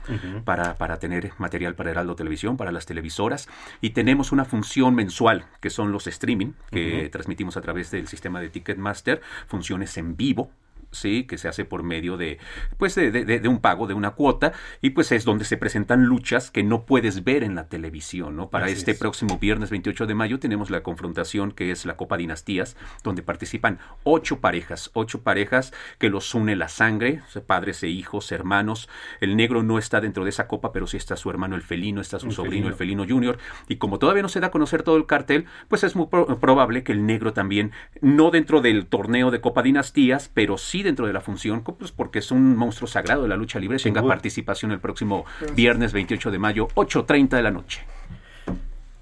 para, 0.45 0.75
para 0.75 0.99
tener 0.99 1.33
material 1.39 1.75
para 1.75 1.91
Heraldo 1.91 2.17
Televisión, 2.17 2.57
para 2.57 2.73
las 2.73 2.87
televisoras 2.87 3.49
y 3.81 3.90
tenemos 3.91 4.33
una 4.33 4.45
función 4.45 4.95
mensual 4.95 5.47
que 5.61 5.71
son 5.71 5.93
los 5.93 6.07
streaming 6.07 6.53
que 6.71 7.09
transmitimos 7.11 7.57
a 7.57 7.61
través 7.61 7.91
del 7.91 8.09
sistema 8.09 8.41
de 8.41 8.51
Ticketmaster, 8.51 9.21
funciones 9.47 9.97
en 9.97 10.17
vivo 10.17 10.51
sí, 10.91 11.25
que 11.25 11.39
se 11.39 11.49
hace 11.49 11.65
por 11.65 11.83
medio 11.83 12.17
de, 12.17 12.39
pues, 12.79 12.95
de, 12.95 13.11
de, 13.11 13.49
un 13.49 13.61
pago, 13.61 13.87
de 13.87 13.95
una 13.95 14.13
cuota, 14.13 14.53
y 14.81 14.91
pues 14.91 15.13
es 15.13 15.25
donde 15.25 15.45
se 15.45 15.57
presentan 15.57 16.05
luchas 16.05 16.51
que 16.51 16.63
no 16.63 16.85
puedes 16.85 17.25
ver 17.25 17.45
en 17.45 17.55
la 17.55 17.69
televisión, 17.69 18.37
¿no? 18.37 18.51
Para 18.51 18.69
este 18.69 18.95
próximo 18.95 19.39
viernes 19.39 19.71
28 19.71 20.07
de 20.07 20.15
mayo 20.15 20.39
tenemos 20.39 20.71
la 20.71 20.83
confrontación 20.83 21.53
que 21.53 21.71
es 21.71 21.85
la 21.87 21.97
Copa 21.97 22.17
Dinastías, 22.17 22.77
donde 23.03 23.23
participan 23.23 23.79
ocho 24.05 24.41
parejas, 24.41 24.91
ocho 24.95 25.23
parejas 25.23 25.73
que 25.99 26.11
los 26.11 26.35
une 26.35 26.57
la 26.57 26.69
sangre, 26.69 27.23
padres 27.47 27.83
e 27.83 27.89
hijos, 27.89 28.33
hermanos. 28.33 28.89
El 29.21 29.37
negro 29.37 29.63
no 29.63 29.79
está 29.79 30.01
dentro 30.01 30.25
de 30.25 30.31
esa 30.31 30.47
copa, 30.49 30.73
pero 30.73 30.87
sí 30.87 30.97
está 30.97 31.17
su 31.17 31.31
hermano 31.31 31.57
el 31.57 31.63
felino, 31.63 32.01
está 32.01 32.19
su 32.19 32.31
sobrino 32.31 32.69
el 32.69 32.75
felino 32.75 33.07
junior, 33.09 33.39
y 33.69 33.77
como 33.77 33.99
todavía 33.99 34.23
no 34.23 34.29
se 34.29 34.41
da 34.41 34.49
a 34.49 34.51
conocer 34.51 34.83
todo 34.83 34.97
el 34.97 35.07
cartel, 35.07 35.47
pues 35.69 35.85
es 35.85 35.97
muy 35.97 36.07
probable 36.07 36.83
que 36.83 36.93
el 36.93 37.07
negro 37.07 37.33
también, 37.33 37.73
no 38.01 38.31
dentro 38.31 38.61
del 38.61 38.87
torneo 38.87 39.31
de 39.31 39.41
Copa 39.41 39.63
Dinastías, 39.63 40.31
pero 40.33 40.59
sí 40.59 40.80
dentro 40.83 41.07
de 41.07 41.13
la 41.13 41.21
función, 41.21 41.63
pues 41.63 41.93
porque 41.93 42.19
es 42.21 42.31
un 42.31 42.57
monstruo 42.57 42.89
sagrado 42.89 43.23
de 43.23 43.29
la 43.29 43.37
lucha 43.37 43.59
libre, 43.59 43.79
tenga 43.79 44.03
participación 44.03 44.73
el 44.73 44.81
próximo 44.81 45.25
viernes 45.55 45.93
28 45.93 46.31
de 46.31 46.39
mayo, 46.39 46.69
8.30 46.75 47.29
de 47.31 47.43
la 47.43 47.51
noche. 47.51 47.85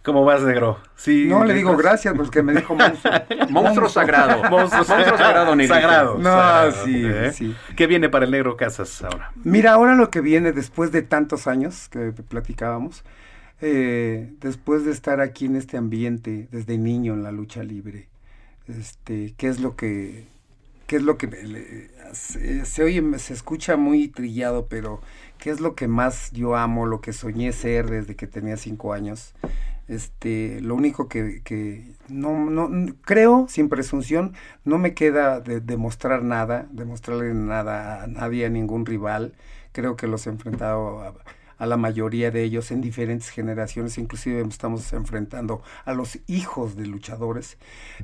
¿Cómo 0.09 0.25
vas, 0.25 0.43
negro? 0.43 0.79
Sí, 0.97 1.27
no, 1.29 1.45
le 1.45 1.53
digo 1.53 1.77
gracias 1.77 2.15
porque 2.17 2.43
me 2.43 2.55
dijo 2.55 2.75
monstruo. 2.75 3.13
monstruo 3.51 3.89
sagrado. 3.91 4.43
monstruo, 4.51 4.83
sagrado, 4.83 5.55
negro. 5.55 5.75
Sagrado. 5.75 6.19
No, 6.19 6.73
sí, 6.73 7.03
¿eh? 7.05 7.31
sí. 7.31 7.55
¿Qué 7.77 7.87
viene 7.87 8.09
para 8.09 8.25
el 8.25 8.31
negro 8.31 8.57
Casas 8.57 9.03
ahora? 9.03 9.33
Mira, 9.45 9.75
ahora 9.75 9.95
lo 9.95 10.11
que 10.11 10.23
viene 10.23 10.53
después 10.53 10.93
de 10.93 11.03
tantos 11.03 11.47
años 11.47 11.91
que 11.91 12.13
platicábamos, 12.27 13.05
eh, 13.61 14.33
después 14.41 14.87
de 14.87 14.93
estar 14.93 15.21
aquí 15.21 15.45
en 15.45 15.57
este 15.57 15.77
ambiente 15.77 16.49
desde 16.51 16.79
niño 16.79 17.13
en 17.13 17.23
la 17.23 17.31
lucha 17.31 17.63
libre, 17.63 18.09
este, 18.67 19.35
¿qué 19.37 19.49
es 19.49 19.61
lo 19.61 19.77
que 19.77 20.27
qué 20.89 20.97
es 20.97 21.03
lo 21.03 21.19
que 21.19 21.91
se, 22.15 22.83
oye, 22.83 23.19
se 23.19 23.35
escucha 23.35 23.77
muy 23.77 24.09
trillado, 24.09 24.67
pero 24.69 25.01
qué 25.37 25.51
es 25.51 25.61
lo 25.61 25.75
que 25.77 25.87
más 25.87 26.33
yo 26.33 26.57
amo, 26.57 26.87
lo 26.87 27.03
que 27.03 27.13
soñé 27.13 27.53
ser 27.53 27.91
desde 27.91 28.17
que 28.17 28.27
tenía 28.27 28.57
cinco 28.57 28.95
años. 28.95 29.35
Este, 29.87 30.61
lo 30.63 30.75
único 30.75 31.09
que, 31.09 31.43
que 31.45 31.93
no, 32.09 32.51
no, 32.51 32.71
creo, 33.03 33.47
sin 33.49 33.69
presunción, 33.69 34.33
no 34.65 34.79
me 34.79 34.95
queda 34.95 35.41
de 35.41 35.61
demostrar 35.61 36.23
nada, 36.25 36.67
demostrarle 36.73 37.35
nada 37.35 38.03
a 38.03 38.07
nadie, 38.07 38.47
a 38.47 38.51
ningún 38.51 38.87
rival. 38.87 39.35
Creo 39.73 39.95
que 39.95 40.07
los 40.07 40.27
he 40.27 40.31
enfrentado 40.31 41.03
a, 41.03 41.15
a 41.59 41.67
la 41.67 41.77
mayoría 41.77 42.31
de 42.31 42.43
ellos 42.45 42.71
en 42.71 42.81
diferentes 42.81 43.31
generaciones, 43.31 43.99
inclusive 43.99 44.41
estamos 44.43 44.93
enfrentando 44.93 45.63
a 45.85 45.93
los 45.93 46.19
hijos 46.27 46.77
de 46.77 46.87
luchadores. 46.87 47.59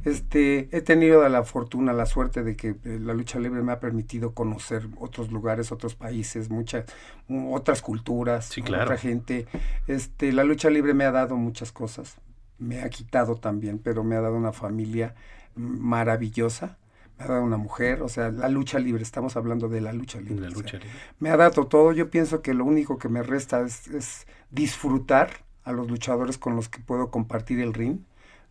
Este, 0.05 0.69
he 0.77 0.81
tenido 0.81 1.27
la 1.29 1.45
fortuna, 1.45 1.93
la 1.93 2.07
suerte 2.07 2.43
de 2.43 2.57
que 2.57 2.77
eh, 2.85 2.99
la 3.01 3.15
lucha 3.15 3.39
libre 3.39 3.63
me 3.63 3.73
ha 3.73 3.81
permitido 3.81 4.35
conocer 4.35 4.89
otros 4.99 5.31
lugares, 5.31 5.73
otros 5.73 5.95
países, 5.95 6.51
muchas 6.51 6.85
otras 7.29 7.81
culturas, 7.81 8.51
otra 8.59 8.97
gente. 8.99 9.47
Este, 9.87 10.33
la 10.33 10.45
lucha 10.45 10.69
libre 10.69 10.93
me 10.95 11.05
ha 11.05 11.13
dado 11.13 11.37
muchas 11.37 11.73
cosas, 11.73 12.17
me 12.59 12.83
ha 12.83 12.91
quitado 12.91 13.37
también, 13.37 13.79
pero 13.79 14.05
me 14.05 14.17
ha 14.17 14.21
dado 14.21 14.37
una 14.37 14.53
familia 14.53 15.15
maravillosa 15.55 16.77
me 17.19 17.25
ha 17.25 17.29
dado 17.29 17.45
una 17.45 17.57
mujer, 17.57 18.03
o 18.03 18.09
sea, 18.09 18.31
la 18.31 18.49
lucha 18.49 18.79
libre, 18.79 19.03
estamos 19.03 19.37
hablando 19.37 19.69
de 19.69 19.81
la 19.81 19.93
lucha 19.93 20.21
libre. 20.21 20.49
La 20.49 20.51
lucha 20.51 20.79
libre. 20.79 20.91
Me 21.21 21.31
ha 21.31 21.37
dado 21.37 21.67
todo, 21.67 21.93
yo 21.93 22.11
pienso 22.11 22.43
que 22.43 22.55
lo 22.55 22.65
único 22.65 22.99
que 22.99 23.09
me 23.09 23.23
resta 23.23 23.61
es, 23.61 24.27
disfrutar 24.51 25.31
a 25.65 25.73
los 25.73 25.89
luchadores 25.89 26.39
con 26.39 26.57
los 26.57 26.69
que 26.69 26.81
puedo 26.81 27.11
compartir 27.11 27.61
el 27.61 27.73
ring. 27.73 28.01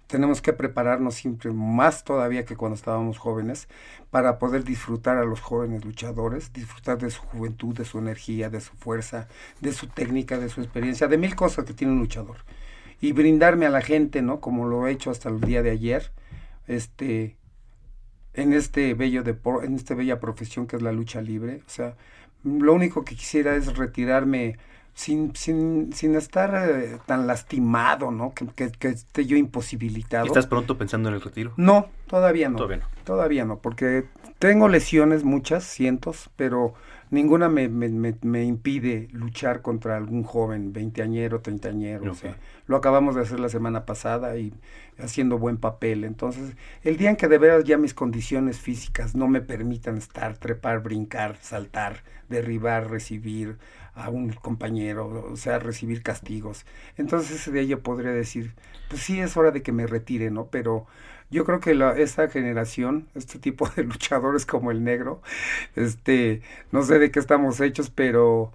Tenemos 0.08 0.42
que 0.42 0.54
prepararnos 0.54 1.16
siempre, 1.16 1.52
más 1.52 2.04
todavía 2.04 2.46
que 2.46 2.56
cuando 2.56 2.76
estábamos 2.76 3.18
jóvenes, 3.18 3.68
para 4.12 4.38
poder 4.38 4.64
disfrutar 4.64 5.18
a 5.18 5.26
los 5.26 5.40
jóvenes 5.40 5.86
luchadores, 5.86 6.52
disfrutar 6.54 6.98
de 6.98 7.10
su 7.10 7.22
juventud, 7.22 7.76
de 7.76 7.86
su 7.86 8.00
energía, 8.00 8.50
de 8.50 8.62
su 8.62 8.74
fuerza, 8.76 9.28
de 9.62 9.72
su 9.72 9.88
técnica, 9.88 10.38
de 10.38 10.50
su 10.50 10.62
experiencia, 10.62 11.08
de 11.08 11.18
mil 11.18 11.36
cosas 11.36 11.66
que 11.66 11.74
tiene 11.74 11.94
un 11.94 12.00
luchador. 12.00 12.38
Y 13.00 13.12
brindarme 13.12 13.66
a 13.66 13.70
la 13.70 13.82
gente, 13.82 14.22
¿no? 14.22 14.40
Como 14.40 14.68
lo 14.68 14.88
he 14.88 14.92
hecho 14.92 15.10
hasta 15.10 15.30
el 15.30 15.40
día 15.42 15.62
de 15.64 15.72
ayer, 15.72 16.12
este, 16.68 17.38
en 18.34 18.54
este 18.54 18.94
bello 18.94 19.24
deporte, 19.24 19.68
en 19.68 19.76
esta 19.76 19.96
bella 19.96 20.20
profesión 20.20 20.68
que 20.68 20.76
es 20.76 20.82
la 20.82 20.92
lucha 20.92 21.22
libre. 21.22 21.62
O 21.66 21.70
sea, 21.70 21.96
lo 22.44 22.74
único 22.74 23.06
que 23.06 23.16
quisiera 23.16 23.56
es 23.56 23.78
retirarme 23.78 24.58
sin, 24.94 25.36
sin, 25.36 25.92
sin 25.94 26.16
estar 26.16 26.70
eh, 26.70 26.98
tan 27.06 27.28
lastimado, 27.28 28.12
¿no? 28.12 28.34
Que, 28.34 28.48
que, 28.72 28.88
esté 28.90 29.26
yo 29.26 29.38
imposibilitado. 29.38 30.26
¿Estás 30.26 30.48
pronto 30.48 30.78
pensando 30.78 31.10
en 31.10 31.16
el 31.16 31.22
retiro? 31.22 31.54
No, 31.58 31.88
todavía 32.08 32.50
no. 32.50 32.58
Todavía 32.58 32.78
no. 32.78 33.04
Todavía 33.04 33.46
no, 33.46 33.58
porque 33.60 34.06
tengo 34.40 34.68
lesiones, 34.68 35.24
muchas, 35.24 35.64
cientos, 35.64 36.30
pero 36.36 36.74
ninguna 37.10 37.50
me, 37.50 37.70
me, 37.70 37.90
me, 37.90 38.44
impide 38.44 39.08
luchar 39.12 39.62
contra 39.62 39.98
algún 39.98 40.24
joven, 40.24 40.74
veinteañero, 40.74 41.42
treintañero. 41.42 42.12
O 42.12 42.16
sea, 42.16 42.38
lo 42.66 42.76
acabamos 42.76 43.16
de 43.16 43.22
hacer 43.22 43.40
la 43.40 43.50
semana 43.50 43.86
pasada 43.86 44.38
y 44.38 44.54
haciendo 44.98 45.38
buen 45.38 45.58
papel. 45.58 46.04
Entonces, 46.04 46.56
el 46.84 46.98
día 46.98 47.10
en 47.10 47.16
que 47.16 47.28
de 47.28 47.38
veras 47.38 47.64
ya 47.64 47.78
mis 47.78 47.94
condiciones 47.94 48.60
físicas 48.60 49.16
no 49.16 49.28
me 49.28 49.42
permitan 49.42 49.98
estar, 49.98 50.38
trepar, 50.38 50.82
brincar, 50.82 51.38
saltar, 51.42 52.04
derribar, 52.30 52.90
recibir 52.90 53.58
a 53.96 54.10
un 54.10 54.34
compañero, 54.34 55.30
o 55.32 55.36
sea, 55.36 55.60
recibir 55.60 56.02
castigos. 56.02 56.66
Entonces 56.98 57.42
ese 57.42 57.52
día 57.52 57.64
yo 57.64 57.82
podría 57.82 58.12
decir, 58.12 58.54
pues 58.90 59.02
sí 59.04 59.20
es 59.20 59.38
hora 59.38 59.52
de 59.52 59.62
que 59.62 59.72
me 59.72 59.88
retire, 59.88 60.32
¿no? 60.32 60.48
Pero 60.48 60.88
yo 61.30 61.46
creo 61.46 61.60
que 61.60 61.74
la, 61.74 61.98
esta 61.98 62.28
generación, 62.30 63.08
este 63.16 63.40
tipo 63.40 63.68
de 63.76 63.84
luchadores 63.84 64.46
como 64.46 64.72
el 64.72 64.84
negro, 64.84 65.22
este, 65.76 66.42
no 66.72 66.84
sé 66.84 67.00
de 67.00 67.12
qué 67.12 67.20
estamos 67.20 67.60
hechos, 67.60 67.90
pero 67.90 68.52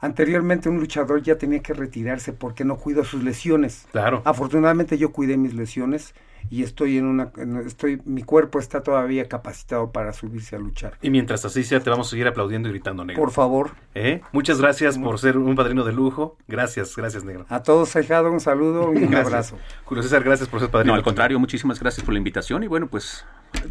anteriormente 0.00 0.68
un 0.68 0.78
luchador 0.78 1.22
ya 1.22 1.36
tenía 1.38 1.60
que 1.60 1.74
retirarse 1.74 2.32
porque 2.32 2.64
no 2.64 2.76
cuidó 2.76 3.04
sus 3.04 3.24
lesiones. 3.24 3.86
Claro. 3.90 4.22
Afortunadamente 4.24 4.98
yo 4.98 5.12
cuidé 5.12 5.36
mis 5.36 5.54
lesiones 5.54 6.14
y 6.50 6.62
estoy 6.62 6.98
en 6.98 7.06
una 7.06 7.30
estoy 7.66 8.00
mi 8.04 8.22
cuerpo 8.22 8.58
está 8.58 8.82
todavía 8.82 9.28
capacitado 9.28 9.92
para 9.92 10.12
subirse 10.12 10.56
a 10.56 10.58
luchar. 10.58 10.94
Y 11.02 11.10
mientras 11.10 11.44
así 11.44 11.64
sea 11.64 11.80
te 11.80 11.90
vamos 11.90 12.08
a 12.08 12.10
seguir 12.10 12.26
aplaudiendo 12.26 12.68
y 12.68 12.72
gritando 12.72 13.04
negro. 13.04 13.22
Por 13.22 13.32
favor. 13.32 13.72
¿Eh? 13.94 14.20
Muchas 14.32 14.60
gracias 14.60 14.98
por 14.98 15.18
ser 15.18 15.36
un 15.36 15.54
padrino 15.54 15.84
de 15.84 15.92
lujo. 15.92 16.36
Gracias, 16.46 16.96
gracias 16.96 17.24
negro. 17.24 17.46
A 17.48 17.62
todos 17.62 17.92
dejado 17.94 18.30
un 18.30 18.40
saludo 18.40 18.92
y 18.94 19.04
un 19.04 19.14
abrazo. 19.14 19.58
Julio 19.84 20.02
César, 20.02 20.22
gracias 20.22 20.48
por 20.48 20.60
ser 20.60 20.70
padrino. 20.70 20.92
No, 20.92 20.96
al 20.96 21.04
contrario, 21.04 21.38
muchísimas 21.38 21.80
gracias 21.80 22.04
por 22.04 22.14
la 22.14 22.18
invitación 22.18 22.62
y 22.62 22.66
bueno, 22.66 22.86
pues 22.86 23.24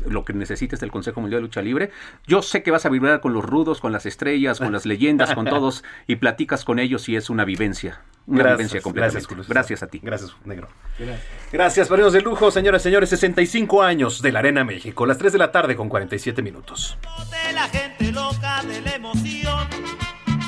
lo 0.08 0.26
que 0.26 0.34
necesites 0.34 0.80
del 0.80 0.92
Consejo 0.92 1.22
Mundial 1.22 1.42
de 1.42 1.48
Lucha 1.48 1.62
Libre. 1.62 1.92
Yo 2.26 2.42
sé 2.42 2.64
que 2.64 2.72
vas 2.72 2.86
a 2.86 2.90
vibrar 2.90 3.22
con 3.22 3.34
los 3.34 3.44
rudos, 3.44 3.82
con 3.82 3.92
las 3.92 4.06
estrellas, 4.06 4.60
con 4.60 4.72
las 4.72 4.86
leyendas, 4.86 5.34
con 5.34 5.46
todos 5.46 5.84
y 6.08 6.18
platicas 6.18 6.66
con 6.66 6.80
ellos 6.80 7.08
y 7.10 7.16
es 7.16 7.30
una 7.30 7.46
vivencia. 7.46 8.02
Una 8.26 8.52
vivencia 8.52 8.82
completamente. 8.82 9.26
Gracias, 9.26 9.48
gracias, 9.48 9.84
a 9.84 9.88
ti. 9.88 10.02
Gracias, 10.04 10.36
negro. 10.44 10.68
Gracias. 11.00 11.26
Gracias, 11.52 11.88
padrinos 11.88 12.12
de 12.12 12.22
lujo, 12.22 12.52
señoras 12.58 12.82
y 12.82 12.84
señores. 12.86 13.10
65 13.10 13.84
años 13.84 14.20
de 14.20 14.32
la 14.32 14.40
Arena 14.40 14.64
México, 14.64 15.06
las 15.06 15.20
3 15.20 15.34
de 15.34 15.38
la 15.38 15.52
tarde 15.52 15.76
con 15.76 15.90
47 15.90 16.42
minutos. 16.42 16.98
De 17.30 17.54
la 17.54 17.68
gente 17.70 18.12
loca 18.12 18.64
de 18.64 18.82
la 18.82 18.96
emoción, 18.96 19.68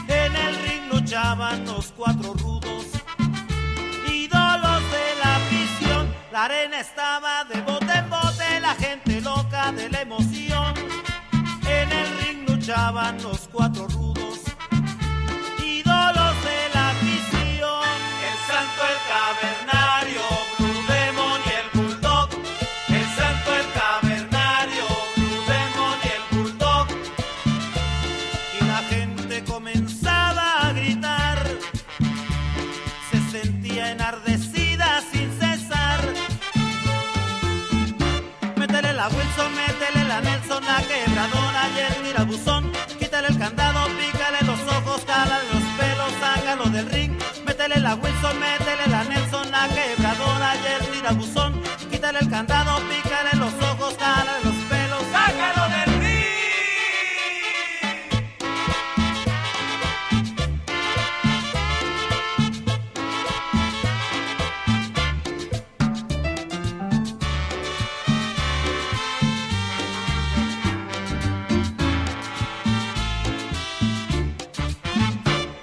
en 0.07 0.35
el 0.35 0.55
ring 0.63 0.91
luchaban 0.91 1.65
los 1.65 1.93
cuatro 1.95 2.33
rudos, 2.33 2.87
ídolos 4.11 4.81
de 4.91 5.07
la 5.23 5.39
visión. 5.51 6.15
La 6.31 6.45
arena 6.45 6.79
estaba 6.79 7.43
de 7.45 7.61
bote 7.61 7.93
en 7.93 8.09
bote, 8.09 8.59
la 8.59 8.73
gente 8.73 9.21
loca 9.21 9.71
de 9.71 9.89
la 9.89 10.01
emoción. 10.01 10.73
En 11.67 11.91
el 11.91 12.07
ring 12.21 12.49
luchaban 12.49 13.21
los 13.21 13.47
cuatro 13.51 13.85
rudos, 13.87 13.98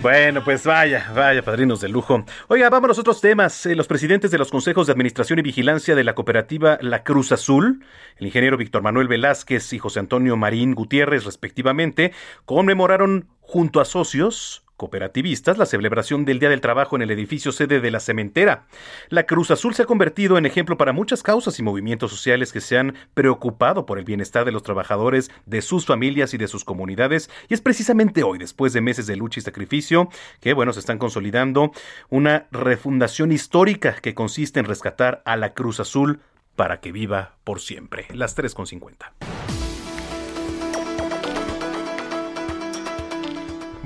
Bueno, 0.00 0.44
pues 0.44 0.64
vaya, 0.64 1.10
vaya, 1.12 1.42
padrinos 1.42 1.80
de 1.80 1.88
lujo. 1.88 2.24
Oiga, 2.46 2.70
vamos 2.70 2.84
a 2.84 2.88
los 2.88 2.98
otros 3.00 3.20
temas. 3.20 3.66
Eh, 3.66 3.74
los 3.74 3.88
presidentes 3.88 4.30
de 4.30 4.38
los 4.38 4.48
consejos 4.48 4.86
de 4.86 4.92
administración 4.92 5.40
y 5.40 5.42
vigilancia 5.42 5.96
de 5.96 6.04
la 6.04 6.14
cooperativa 6.14 6.78
La 6.80 7.02
Cruz 7.02 7.32
Azul, 7.32 7.84
el 8.16 8.26
ingeniero 8.26 8.56
Víctor 8.56 8.82
Manuel 8.82 9.08
Velázquez 9.08 9.72
y 9.72 9.80
José 9.80 9.98
Antonio 9.98 10.36
Marín 10.36 10.76
Gutiérrez, 10.76 11.24
respectivamente, 11.24 12.12
conmemoraron 12.44 13.26
junto 13.40 13.80
a 13.80 13.84
socios 13.84 14.62
cooperativistas 14.78 15.58
la 15.58 15.66
celebración 15.66 16.24
del 16.24 16.38
Día 16.38 16.48
del 16.48 16.62
Trabajo 16.62 16.96
en 16.96 17.02
el 17.02 17.10
edificio 17.10 17.52
sede 17.52 17.80
de 17.80 17.90
la 17.90 18.00
cementera. 18.00 18.66
La 19.10 19.24
Cruz 19.24 19.50
Azul 19.50 19.74
se 19.74 19.82
ha 19.82 19.86
convertido 19.86 20.38
en 20.38 20.46
ejemplo 20.46 20.78
para 20.78 20.94
muchas 20.94 21.22
causas 21.22 21.58
y 21.58 21.62
movimientos 21.62 22.10
sociales 22.10 22.52
que 22.52 22.62
se 22.62 22.78
han 22.78 22.94
preocupado 23.12 23.84
por 23.84 23.98
el 23.98 24.06
bienestar 24.06 24.46
de 24.46 24.52
los 24.52 24.62
trabajadores, 24.62 25.30
de 25.44 25.60
sus 25.60 25.84
familias 25.84 26.32
y 26.32 26.38
de 26.38 26.48
sus 26.48 26.64
comunidades. 26.64 27.28
Y 27.48 27.54
es 27.54 27.60
precisamente 27.60 28.22
hoy, 28.22 28.38
después 28.38 28.72
de 28.72 28.80
meses 28.80 29.06
de 29.06 29.16
lucha 29.16 29.40
y 29.40 29.42
sacrificio, 29.42 30.08
que 30.40 30.54
bueno, 30.54 30.72
se 30.72 30.80
están 30.80 30.98
consolidando 30.98 31.72
una 32.08 32.46
refundación 32.52 33.32
histórica 33.32 33.96
que 34.00 34.14
consiste 34.14 34.60
en 34.60 34.66
rescatar 34.66 35.20
a 35.26 35.36
la 35.36 35.52
Cruz 35.52 35.80
Azul 35.80 36.20
para 36.56 36.80
que 36.80 36.92
viva 36.92 37.36
por 37.44 37.60
siempre. 37.60 38.06
Las 38.14 38.36
3.50. 38.36 39.67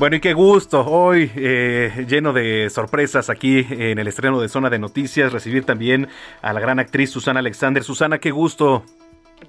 Bueno, 0.02 0.16
y 0.16 0.20
qué 0.20 0.32
gusto 0.32 0.84
hoy, 0.84 1.30
eh, 1.36 2.06
lleno 2.08 2.32
de 2.32 2.68
sorpresas 2.70 3.30
aquí 3.30 3.64
en 3.70 4.00
el 4.00 4.08
estreno 4.08 4.40
de 4.40 4.48
Zona 4.48 4.68
de 4.68 4.80
Noticias, 4.80 5.32
recibir 5.32 5.64
también 5.64 6.08
a 6.40 6.52
la 6.52 6.58
gran 6.58 6.80
actriz 6.80 7.10
Susana 7.10 7.38
Alexander. 7.38 7.84
Susana, 7.84 8.18
qué 8.18 8.32
gusto. 8.32 8.82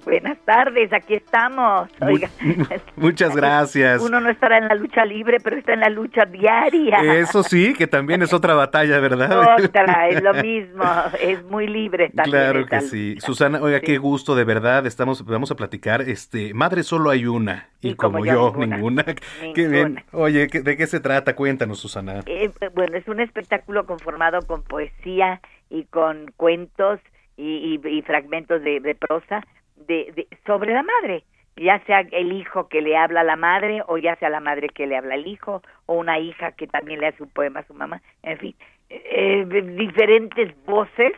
Buenas 0.04 0.38
tardes, 0.44 0.92
aquí 0.92 1.14
estamos. 1.14 1.88
Oiga, 2.00 2.28
Muchas 2.96 3.34
gracias. 3.34 4.02
uno 4.02 4.20
no 4.20 4.30
estará 4.30 4.58
en 4.58 4.68
la 4.68 4.74
lucha 4.74 5.04
libre, 5.04 5.38
pero 5.42 5.56
está 5.56 5.72
en 5.74 5.80
la 5.80 5.88
lucha 5.88 6.24
diaria. 6.26 6.98
Eso 7.14 7.42
sí, 7.42 7.74
que 7.74 7.86
también 7.86 8.22
es 8.22 8.32
otra 8.32 8.54
batalla, 8.54 8.98
¿verdad? 9.00 9.56
Otra, 9.64 10.08
es 10.08 10.22
lo 10.22 10.34
mismo, 10.34 10.84
es 11.20 11.42
muy 11.44 11.66
libre 11.66 12.10
también. 12.10 12.30
Claro 12.30 12.66
que 12.66 12.80
sí. 12.80 13.14
lucha. 13.14 13.26
Susana, 13.26 13.60
oiga, 13.60 13.80
Sí. 13.80 13.86
qué 13.86 13.98
gusto, 13.98 14.34
de 14.34 14.44
verdad. 14.44 14.86
Estamos, 14.86 15.24
vamos 15.24 15.50
a 15.50 15.54
platicar. 15.56 16.02
Este, 16.02 16.52
madre 16.54 16.82
solo 16.82 17.10
hay 17.10 17.26
una. 17.26 17.68
Y, 17.80 17.94
como, 17.94 18.24
yo, 18.24 18.52
ninguna. 18.56 19.04
Qué 19.54 19.68
bien. 19.68 20.02
Oye, 20.12 20.48
¿qué- 20.48 20.62
¿de 20.62 20.76
qué 20.76 20.86
se 20.86 21.00
trata? 21.00 21.36
Cuéntanos, 21.36 21.78
Susana. 21.80 22.20
Eh, 22.24 22.50
eh, 22.60 22.68
bueno, 22.74 22.96
es 22.96 23.06
un 23.08 23.20
espectáculo 23.20 23.84
conformado 23.84 24.40
con 24.46 24.62
poesía 24.62 25.40
y 25.68 25.84
con 25.84 26.32
cuentos 26.36 26.98
y, 27.36 27.78
y- 27.84 27.88
y 27.88 28.00
fragmentos 28.02 28.62
de, 28.62 28.80
de 28.80 28.94
prosa 28.94 29.42
de, 29.76 30.12
de- 30.14 30.28
sobre 30.46 30.72
la 30.72 30.82
madre, 30.82 31.24
ya 31.56 31.78
sea 31.86 32.00
el 32.00 32.32
hijo 32.32 32.68
que 32.68 32.80
le 32.80 32.96
habla 32.96 33.20
a 33.20 33.24
la 33.24 33.36
madre 33.36 33.82
o 33.86 33.96
ya 33.98 34.16
sea 34.16 34.28
la 34.28 34.40
madre 34.40 34.68
que 34.68 34.86
le 34.86 34.96
habla 34.96 35.14
al 35.14 35.26
hijo 35.26 35.62
o 35.86 35.94
una 35.94 36.18
hija 36.18 36.52
que 36.52 36.66
también 36.66 37.00
le 37.00 37.08
hace 37.08 37.22
un 37.22 37.30
poema 37.30 37.60
a 37.60 37.66
su 37.66 37.74
mamá, 37.74 38.02
en 38.22 38.38
fin, 38.38 38.54
eh, 38.90 39.44
diferentes 39.76 40.54
voces 40.64 41.12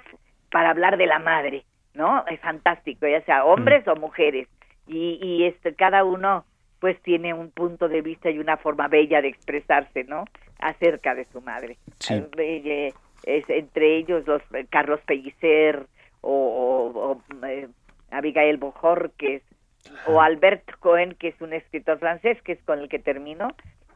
para 0.51 0.71
hablar 0.71 0.97
de 0.97 1.07
la 1.07 1.19
madre, 1.19 1.65
¿no? 1.95 2.25
Es 2.27 2.41
fantástico, 2.41 3.07
ya 3.07 3.21
sea 3.23 3.45
hombres 3.45 3.87
o 3.89 3.97
mujeres 3.97 4.49
y, 4.87 5.19
y 5.23 5.45
este 5.45 5.75
cada 5.75 6.05
uno 6.05 6.45
pues 6.81 7.01
tiene 7.03 7.33
un 7.33 7.51
punto 7.51 7.89
de 7.89 8.03
vista 8.03 8.31
y 8.31 8.39
una 8.39 8.59
forma 8.59 8.87
bella 8.89 9.23
de 9.23 9.29
expresarse, 9.29 10.05
¿no? 10.05 10.25
Acerca 10.59 11.15
de 11.15 11.25
su 11.25 11.41
madre. 11.41 11.79
Eh, 12.37 12.93
es 13.25 13.49
entre 13.49 13.97
ellos 13.97 14.27
los 14.27 14.43
eh, 14.53 14.67
Carlos 14.71 15.01
Pellicer 15.07 15.87
o, 16.21 17.21
eh, 17.47 17.69
Abigail 18.11 18.57
Bojorques 18.57 19.43
o 20.07 20.21
Albert 20.21 20.79
Cohen, 20.81 21.15
que 21.15 21.29
es 21.29 21.41
un 21.41 21.53
escritor 21.53 21.99
francés, 21.99 22.41
que 22.43 22.53
es 22.53 22.63
con 22.63 22.81
el 22.81 22.89
que 22.89 22.99
termino, 22.99 23.55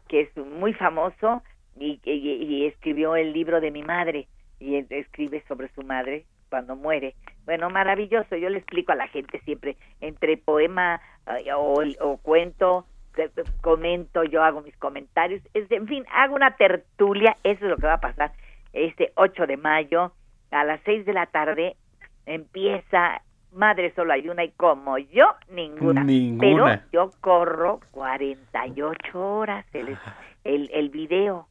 que 0.09 0.23
es 0.23 0.37
muy 0.37 0.73
famoso 0.73 1.43
y, 1.77 2.01
y, 2.05 2.67
escribió 2.67 3.17
el 3.17 3.33
libro 3.33 3.61
de 3.61 3.71
mi 3.71 3.83
madre 3.83 4.29
y 4.59 4.77
escribe 4.91 5.43
sobre 5.49 5.69
su 5.75 5.83
madre 5.83 6.27
cuando 6.49 6.77
muere. 6.77 7.15
Bueno, 7.45 7.71
maravilloso. 7.71 8.37
Yo 8.37 8.51
le 8.51 8.59
explico 8.59 8.93
a 8.93 8.97
la 8.97 9.09
gente 9.09 9.41
siempre 9.41 9.77
entre 10.01 10.37
poema 10.37 11.01
o, 11.57 11.83
o 12.01 12.17
cuento, 12.19 12.87
comento, 13.61 14.25
yo 14.25 14.43
hago 14.43 14.61
mis 14.61 14.77
comentarios. 14.77 15.43
en 15.55 15.87
fin, 15.87 16.05
hago 16.13 16.35
una 16.35 16.57
tertulia. 16.57 17.37
Eso 17.45 17.65
es 17.65 17.71
lo 17.71 17.77
que 17.77 17.87
va 17.87 17.95
a 17.95 18.01
pasar 18.01 18.33
este 18.73 19.13
8 19.15 19.47
de 19.47 19.57
mayo 19.57 20.13
a 20.51 20.65
las 20.65 20.81
6 20.85 21.07
de 21.07 21.13
la 21.13 21.27
tarde. 21.27 21.77
Empieza 22.27 23.23
Madre 23.53 23.93
solo 23.95 24.13
hay 24.13 24.29
una 24.29 24.45
y 24.45 24.51
como 24.51 24.99
yo, 24.99 25.35
ninguna. 25.51 26.05
Pero 26.39 26.67
yo 26.93 27.11
corro 27.21 27.81
48 27.91 29.19
horas 29.19 29.67
el, 29.73 29.99
el, 30.45 30.71
el 30.73 30.89
video. 30.91 31.49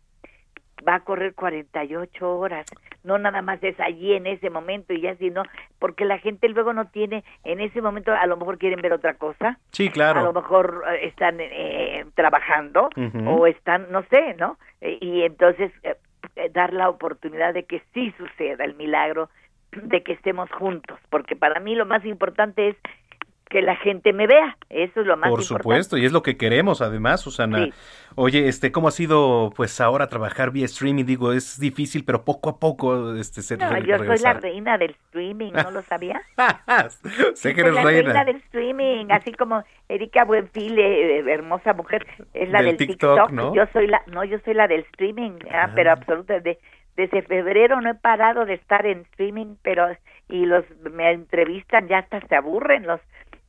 Va 0.87 0.95
a 0.95 0.99
correr 1.01 1.33
48 1.35 2.37
horas. 2.37 2.65
No 3.03 3.17
nada 3.17 3.41
más 3.41 3.61
es 3.63 3.79
allí 3.79 4.13
en 4.13 4.27
ese 4.27 4.49
momento 4.49 4.93
y 4.93 5.01
ya 5.01 5.15
si 5.15 5.29
no, 5.29 5.43
porque 5.77 6.05
la 6.05 6.19
gente 6.19 6.47
luego 6.49 6.73
no 6.73 6.85
tiene, 6.85 7.23
en 7.43 7.59
ese 7.61 7.81
momento 7.81 8.11
a 8.13 8.25
lo 8.27 8.37
mejor 8.37 8.57
quieren 8.57 8.81
ver 8.81 8.93
otra 8.93 9.13
cosa. 9.15 9.57
Sí, 9.71 9.89
claro. 9.89 10.21
A 10.21 10.23
lo 10.23 10.33
mejor 10.33 10.83
eh, 10.89 11.07
están 11.07 11.37
eh, 11.39 12.05
trabajando 12.15 12.89
o 13.25 13.47
están, 13.47 13.91
no 13.91 14.03
sé, 14.03 14.35
¿no? 14.37 14.57
Eh, 14.81 14.97
y 15.01 15.23
entonces 15.23 15.71
dar 16.53 16.73
la 16.73 16.89
oportunidad 16.89 17.53
de 17.53 17.63
que 17.63 17.81
sí 17.93 18.13
suceda 18.17 18.63
el 18.63 18.75
milagro 18.75 19.29
de 19.71 20.03
que 20.03 20.13
estemos 20.13 20.49
juntos, 20.51 20.99
porque 21.09 21.35
para 21.35 21.59
mí 21.59 21.75
lo 21.75 21.85
más 21.85 22.05
importante 22.05 22.69
es 22.69 22.75
que 23.49 23.61
la 23.63 23.75
gente 23.75 24.13
me 24.13 24.27
vea, 24.27 24.57
eso 24.69 25.01
es 25.01 25.07
lo 25.07 25.17
más 25.17 25.29
Por 25.29 25.43
supuesto, 25.43 25.97
y 25.97 26.05
es 26.05 26.11
lo 26.11 26.21
que 26.21 26.37
queremos 26.37 26.81
además, 26.81 27.21
Susana. 27.21 27.67
Oye, 28.15 28.47
este, 28.47 28.71
¿cómo 28.71 28.87
ha 28.87 28.91
sido 28.91 29.51
pues 29.55 29.81
ahora 29.81 30.07
trabajar 30.07 30.51
vía 30.51 30.65
streaming? 30.65 31.03
Digo, 31.03 31.33
es 31.33 31.59
difícil, 31.59 32.05
pero 32.05 32.23
poco 32.23 32.51
a 32.51 32.59
poco 32.59 33.15
este 33.15 33.41
se 33.41 33.57
No, 33.57 33.75
yo 33.79 33.97
soy 33.97 34.19
la 34.19 34.33
reina 34.33 34.77
del 34.77 34.91
streaming, 34.91 35.51
¿no 35.51 35.71
lo 35.71 35.81
sabía? 35.81 36.21
sé 37.33 37.55
que 37.55 37.61
eres 37.61 37.73
la 37.73 37.83
reina. 37.83 38.23
del 38.23 38.35
streaming, 38.37 39.07
así 39.09 39.31
como 39.31 39.63
Erika 39.87 40.25
Buenfile, 40.25 41.19
eh, 41.19 41.33
hermosa 41.33 41.73
mujer, 41.73 42.05
es 42.35 42.49
la 42.49 42.61
del, 42.61 42.77
TikTok, 42.77 43.31
¿no? 43.31 43.55
Yo 43.55 43.65
soy 43.73 43.87
la 43.87 44.03
no, 44.05 44.23
yo 44.25 44.37
soy 44.45 44.53
la 44.53 44.67
del 44.67 44.81
streaming, 44.91 45.39
ah, 45.51 45.63
ah. 45.63 45.71
pero 45.73 45.91
absolutamente 45.91 46.59
desde 46.99 47.21
febrero 47.21 47.79
no 47.79 47.91
he 47.91 47.95
parado 47.95 48.45
de 48.45 48.55
estar 48.55 48.85
en 48.85 48.99
streaming, 49.11 49.55
pero 49.61 49.87
y 50.27 50.45
los 50.45 50.65
me 50.91 51.11
entrevistan 51.11 51.87
ya 51.87 51.99
hasta 51.99 52.19
se 52.27 52.35
aburren 52.35 52.85
los 52.85 52.99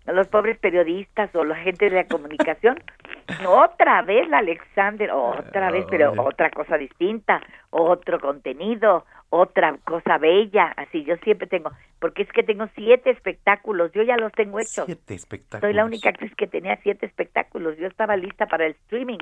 los 0.06 0.28
pobres 0.28 0.58
periodistas 0.58 1.34
o 1.34 1.44
la 1.44 1.56
gente 1.56 1.90
de 1.90 1.96
la 1.96 2.04
comunicación. 2.04 2.82
otra 3.46 4.02
vez 4.02 4.28
la 4.28 4.38
Alexander, 4.38 5.10
otra 5.12 5.70
vez, 5.70 5.84
pero 5.90 6.12
otra 6.16 6.50
cosa 6.50 6.78
distinta, 6.78 7.40
otro 7.70 8.18
contenido, 8.18 9.04
otra 9.28 9.76
cosa 9.84 10.18
bella, 10.18 10.72
así 10.76 11.04
yo 11.04 11.16
siempre 11.18 11.46
tengo, 11.46 11.70
porque 12.00 12.22
es 12.22 12.32
que 12.32 12.42
tengo 12.42 12.66
siete 12.74 13.10
espectáculos, 13.10 13.92
yo 13.92 14.02
ya 14.02 14.16
los 14.16 14.32
tengo 14.32 14.58
hechos. 14.58 14.86
Siete 14.86 15.14
espectáculos. 15.14 15.60
Soy 15.60 15.74
la 15.74 15.84
única 15.84 16.08
actriz 16.08 16.34
que 16.34 16.46
tenía 16.46 16.76
siete 16.82 17.06
espectáculos, 17.06 17.76
yo 17.78 17.86
estaba 17.86 18.16
lista 18.16 18.46
para 18.46 18.66
el 18.66 18.72
streaming 18.72 19.18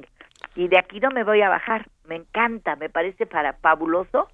y 0.58 0.66
de 0.66 0.76
aquí 0.76 0.98
no 0.98 1.10
me 1.12 1.22
voy 1.22 1.40
a 1.40 1.48
bajar, 1.48 1.86
me 2.08 2.16
encanta, 2.16 2.74
me 2.74 2.90
parece 2.90 3.26
para 3.26 3.52
fabuloso 3.52 4.28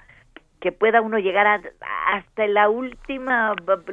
que 0.58 0.72
pueda 0.72 1.02
uno 1.02 1.18
llegar 1.18 1.60
hasta 2.06 2.44
el 2.46 2.56
último 2.66 3.30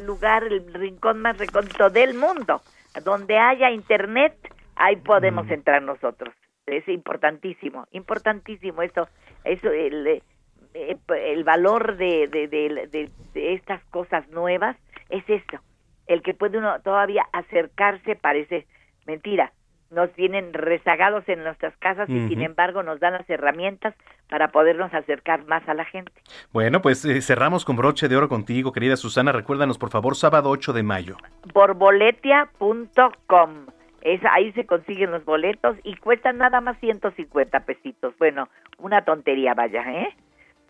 lugar, 0.06 0.46
el 0.46 0.74
rincón 0.74 1.22
más 1.22 1.38
recóndito 1.38 1.90
del 1.90 2.14
mundo, 2.14 2.62
donde 3.04 3.38
haya 3.38 3.70
internet, 3.70 4.34
ahí 4.78 4.96
podemos 4.96 5.46
mm. 5.48 5.52
entrar 5.52 5.82
nosotros. 5.82 6.34
Es 6.68 6.88
importantísimo, 6.88 7.86
importantísimo 7.92 8.82
eso, 8.82 9.10
eso 9.44 9.70
el, 9.70 10.08
eh, 10.08 10.98
el 11.10 11.44
valor 11.44 11.98
de, 11.98 12.30
de, 12.30 12.48
de, 12.48 13.10
de, 13.34 13.54
estas 13.56 13.84
cosas 13.88 14.26
nuevas 14.30 14.78
es 15.10 15.30
eso, 15.30 15.62
el 16.08 16.22
que 16.22 16.34
puede 16.34 16.60
uno 16.60 16.80
todavía 16.80 17.26
acercarse 17.34 18.16
parece 18.16 18.68
mentira, 19.06 19.52
nos 19.92 20.12
tienen 20.14 20.54
rezagados 20.54 21.28
en 21.28 21.44
nuestras 21.44 21.76
casas 21.78 22.10
y 22.10 22.28
sin 22.30 22.42
embargo 22.42 22.82
nos 22.82 23.00
dan 23.00 23.14
las 23.14 23.30
herramientas 23.30 23.94
para 24.30 24.48
podernos 24.50 24.92
acercar 24.94 25.46
más 25.46 25.68
a 25.68 25.74
la 25.74 25.86
gente. 25.86 26.14
Bueno, 26.54 26.82
pues 26.82 27.04
eh, 27.06 27.22
cerramos 27.22 27.66
con 27.66 27.76
broche 27.76 28.08
de 28.08 28.16
oro 28.16 28.30
contigo, 28.30 28.72
querida 28.72 28.96
Susana. 28.96 29.34
Recuérdanos, 29.34 29.78
por 29.78 29.90
favor, 29.90 30.16
sábado 30.16 30.50
8 30.50 30.74
de 30.74 30.84
mayo. 30.84 31.18
Borboletia.com. 31.54 33.66
Es, 34.02 34.22
ahí 34.32 34.52
se 34.54 34.66
consiguen 34.66 35.12
los 35.12 35.26
boletos 35.26 35.78
y 35.84 35.96
cuestan 35.98 36.40
nada 36.40 36.62
más 36.62 36.80
150 36.80 37.60
pesitos. 37.66 38.16
Bueno, 38.18 38.48
una 38.80 39.04
tontería, 39.04 39.54
vaya, 39.54 39.84
¿eh? 39.92 40.16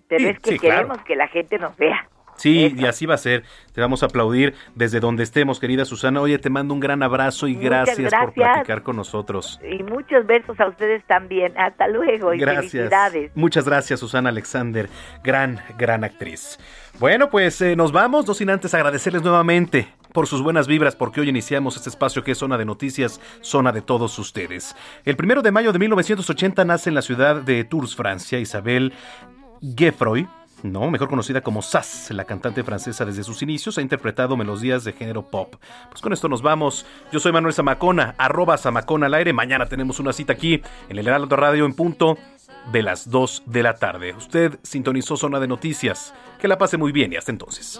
Pero 0.10 0.30
es 0.30 0.40
que 0.40 0.60
queremos 0.60 0.98
que 1.04 1.16
la 1.16 1.30
gente 1.30 1.58
nos 1.58 1.78
vea. 1.78 2.10
Sí, 2.36 2.74
y 2.76 2.86
así 2.86 3.06
va 3.06 3.16
a 3.16 3.18
ser. 3.18 3.44
Te 3.74 3.82
vamos 3.82 4.04
a 4.04 4.08
aplaudir 4.08 4.56
desde 4.76 5.00
donde 5.00 5.24
estemos, 5.24 5.60
querida 5.60 5.86
Susana. 5.86 6.22
Oye, 6.22 6.38
te 6.40 6.50
mando 6.50 6.74
un 6.74 6.80
gran 6.80 7.04
abrazo 7.04 7.48
y 7.48 7.56
gracias, 7.56 8.12
por 8.14 8.34
platicar 8.34 8.84
con 8.84 8.96
nosotros. 8.96 9.60
Y 9.64 9.84
muchos 9.84 10.26
besos 10.26 10.60
a 10.60 10.68
ustedes 10.68 11.04
también. 11.06 11.54
Hasta 11.58 11.88
luego 11.88 12.34
y 12.34 12.40
gracias. 12.40 12.72
felicidades. 12.72 13.32
Muchas 13.36 13.66
gracias, 13.66 14.00
Susana 14.00 14.30
Alexander. 14.30 14.90
Gran, 15.24 15.60
gran 15.78 16.04
actriz. 16.04 16.58
Bueno, 17.00 17.30
pues 17.30 17.62
eh, 17.62 17.76
nos 17.76 17.92
vamos, 17.92 18.28
no 18.28 18.34
sin 18.34 18.50
antes 18.50 18.74
agradecerles 18.74 19.22
nuevamente 19.22 19.88
por 20.12 20.28
sus 20.28 20.42
buenas 20.42 20.68
vibras, 20.68 20.96
porque 20.96 21.22
hoy 21.22 21.30
iniciamos 21.30 21.78
este 21.78 21.90
espacio 21.90 22.24
que 22.24 22.32
es 22.32 22.38
Zona 22.38 22.58
de 22.58 22.66
Noticias, 22.66 23.22
zona 23.42 23.72
de 23.72 23.82
todos 23.82 24.18
ustedes. 24.20 24.76
El 25.06 25.16
primero 25.16 25.42
de 25.42 25.52
mayo 25.52 25.72
de 25.72 25.80
1980 25.80 26.66
nace 26.66 26.90
en 26.90 26.96
la 26.96 27.02
ciudad 27.02 27.38
de 27.38 27.64
Tours, 27.64 27.96
Francia, 27.96 28.40
Isabel 28.40 28.94
Geffroy 29.76 30.28
no, 30.64 30.92
mejor 30.92 31.10
conocida 31.10 31.42
como 31.42 31.62
Sass, 31.62 32.12
la 32.12 32.26
cantante 32.26 32.64
francesa 32.64 33.06
desde 33.06 33.24
sus 33.24 33.42
inicios, 33.42 33.78
ha 33.78 33.82
interpretado 33.82 34.38
melodías 34.38 34.84
de 34.84 34.94
género 34.94 35.24
pop. 35.24 35.56
Pues 35.90 36.02
con 36.02 36.14
esto 36.14 36.30
nos 36.30 36.42
vamos. 36.42 36.86
Yo 37.12 37.20
soy 37.20 37.32
Manuel 37.32 37.54
Zamacona, 37.54 38.16
arroba 38.18 38.58
Zamacona 38.58 39.08
al 39.08 39.14
aire. 39.16 39.34
Mañana 39.34 39.66
tenemos 39.66 40.00
una 40.00 40.14
cita 40.14 40.34
aquí 40.34 40.62
en 40.90 41.00
el 41.00 41.08
Heraldo 41.08 41.36
Radio 41.36 41.66
en 41.66 41.74
punto 41.74 42.18
de 42.72 42.84
las 42.84 43.10
2 43.10 43.44
de 43.46 43.64
la 43.64 43.76
tarde. 43.76 44.14
Usted 44.14 44.60
sintonizó 44.62 45.18
Zona 45.18 45.40
de 45.40 45.48
Noticias. 45.48 46.14
Que 46.40 46.48
la 46.48 46.58
pase 46.58 46.78
muy 46.78 46.92
bien 46.92 47.14
y 47.14 47.18
hasta 47.18 47.32
entonces. 47.32 47.80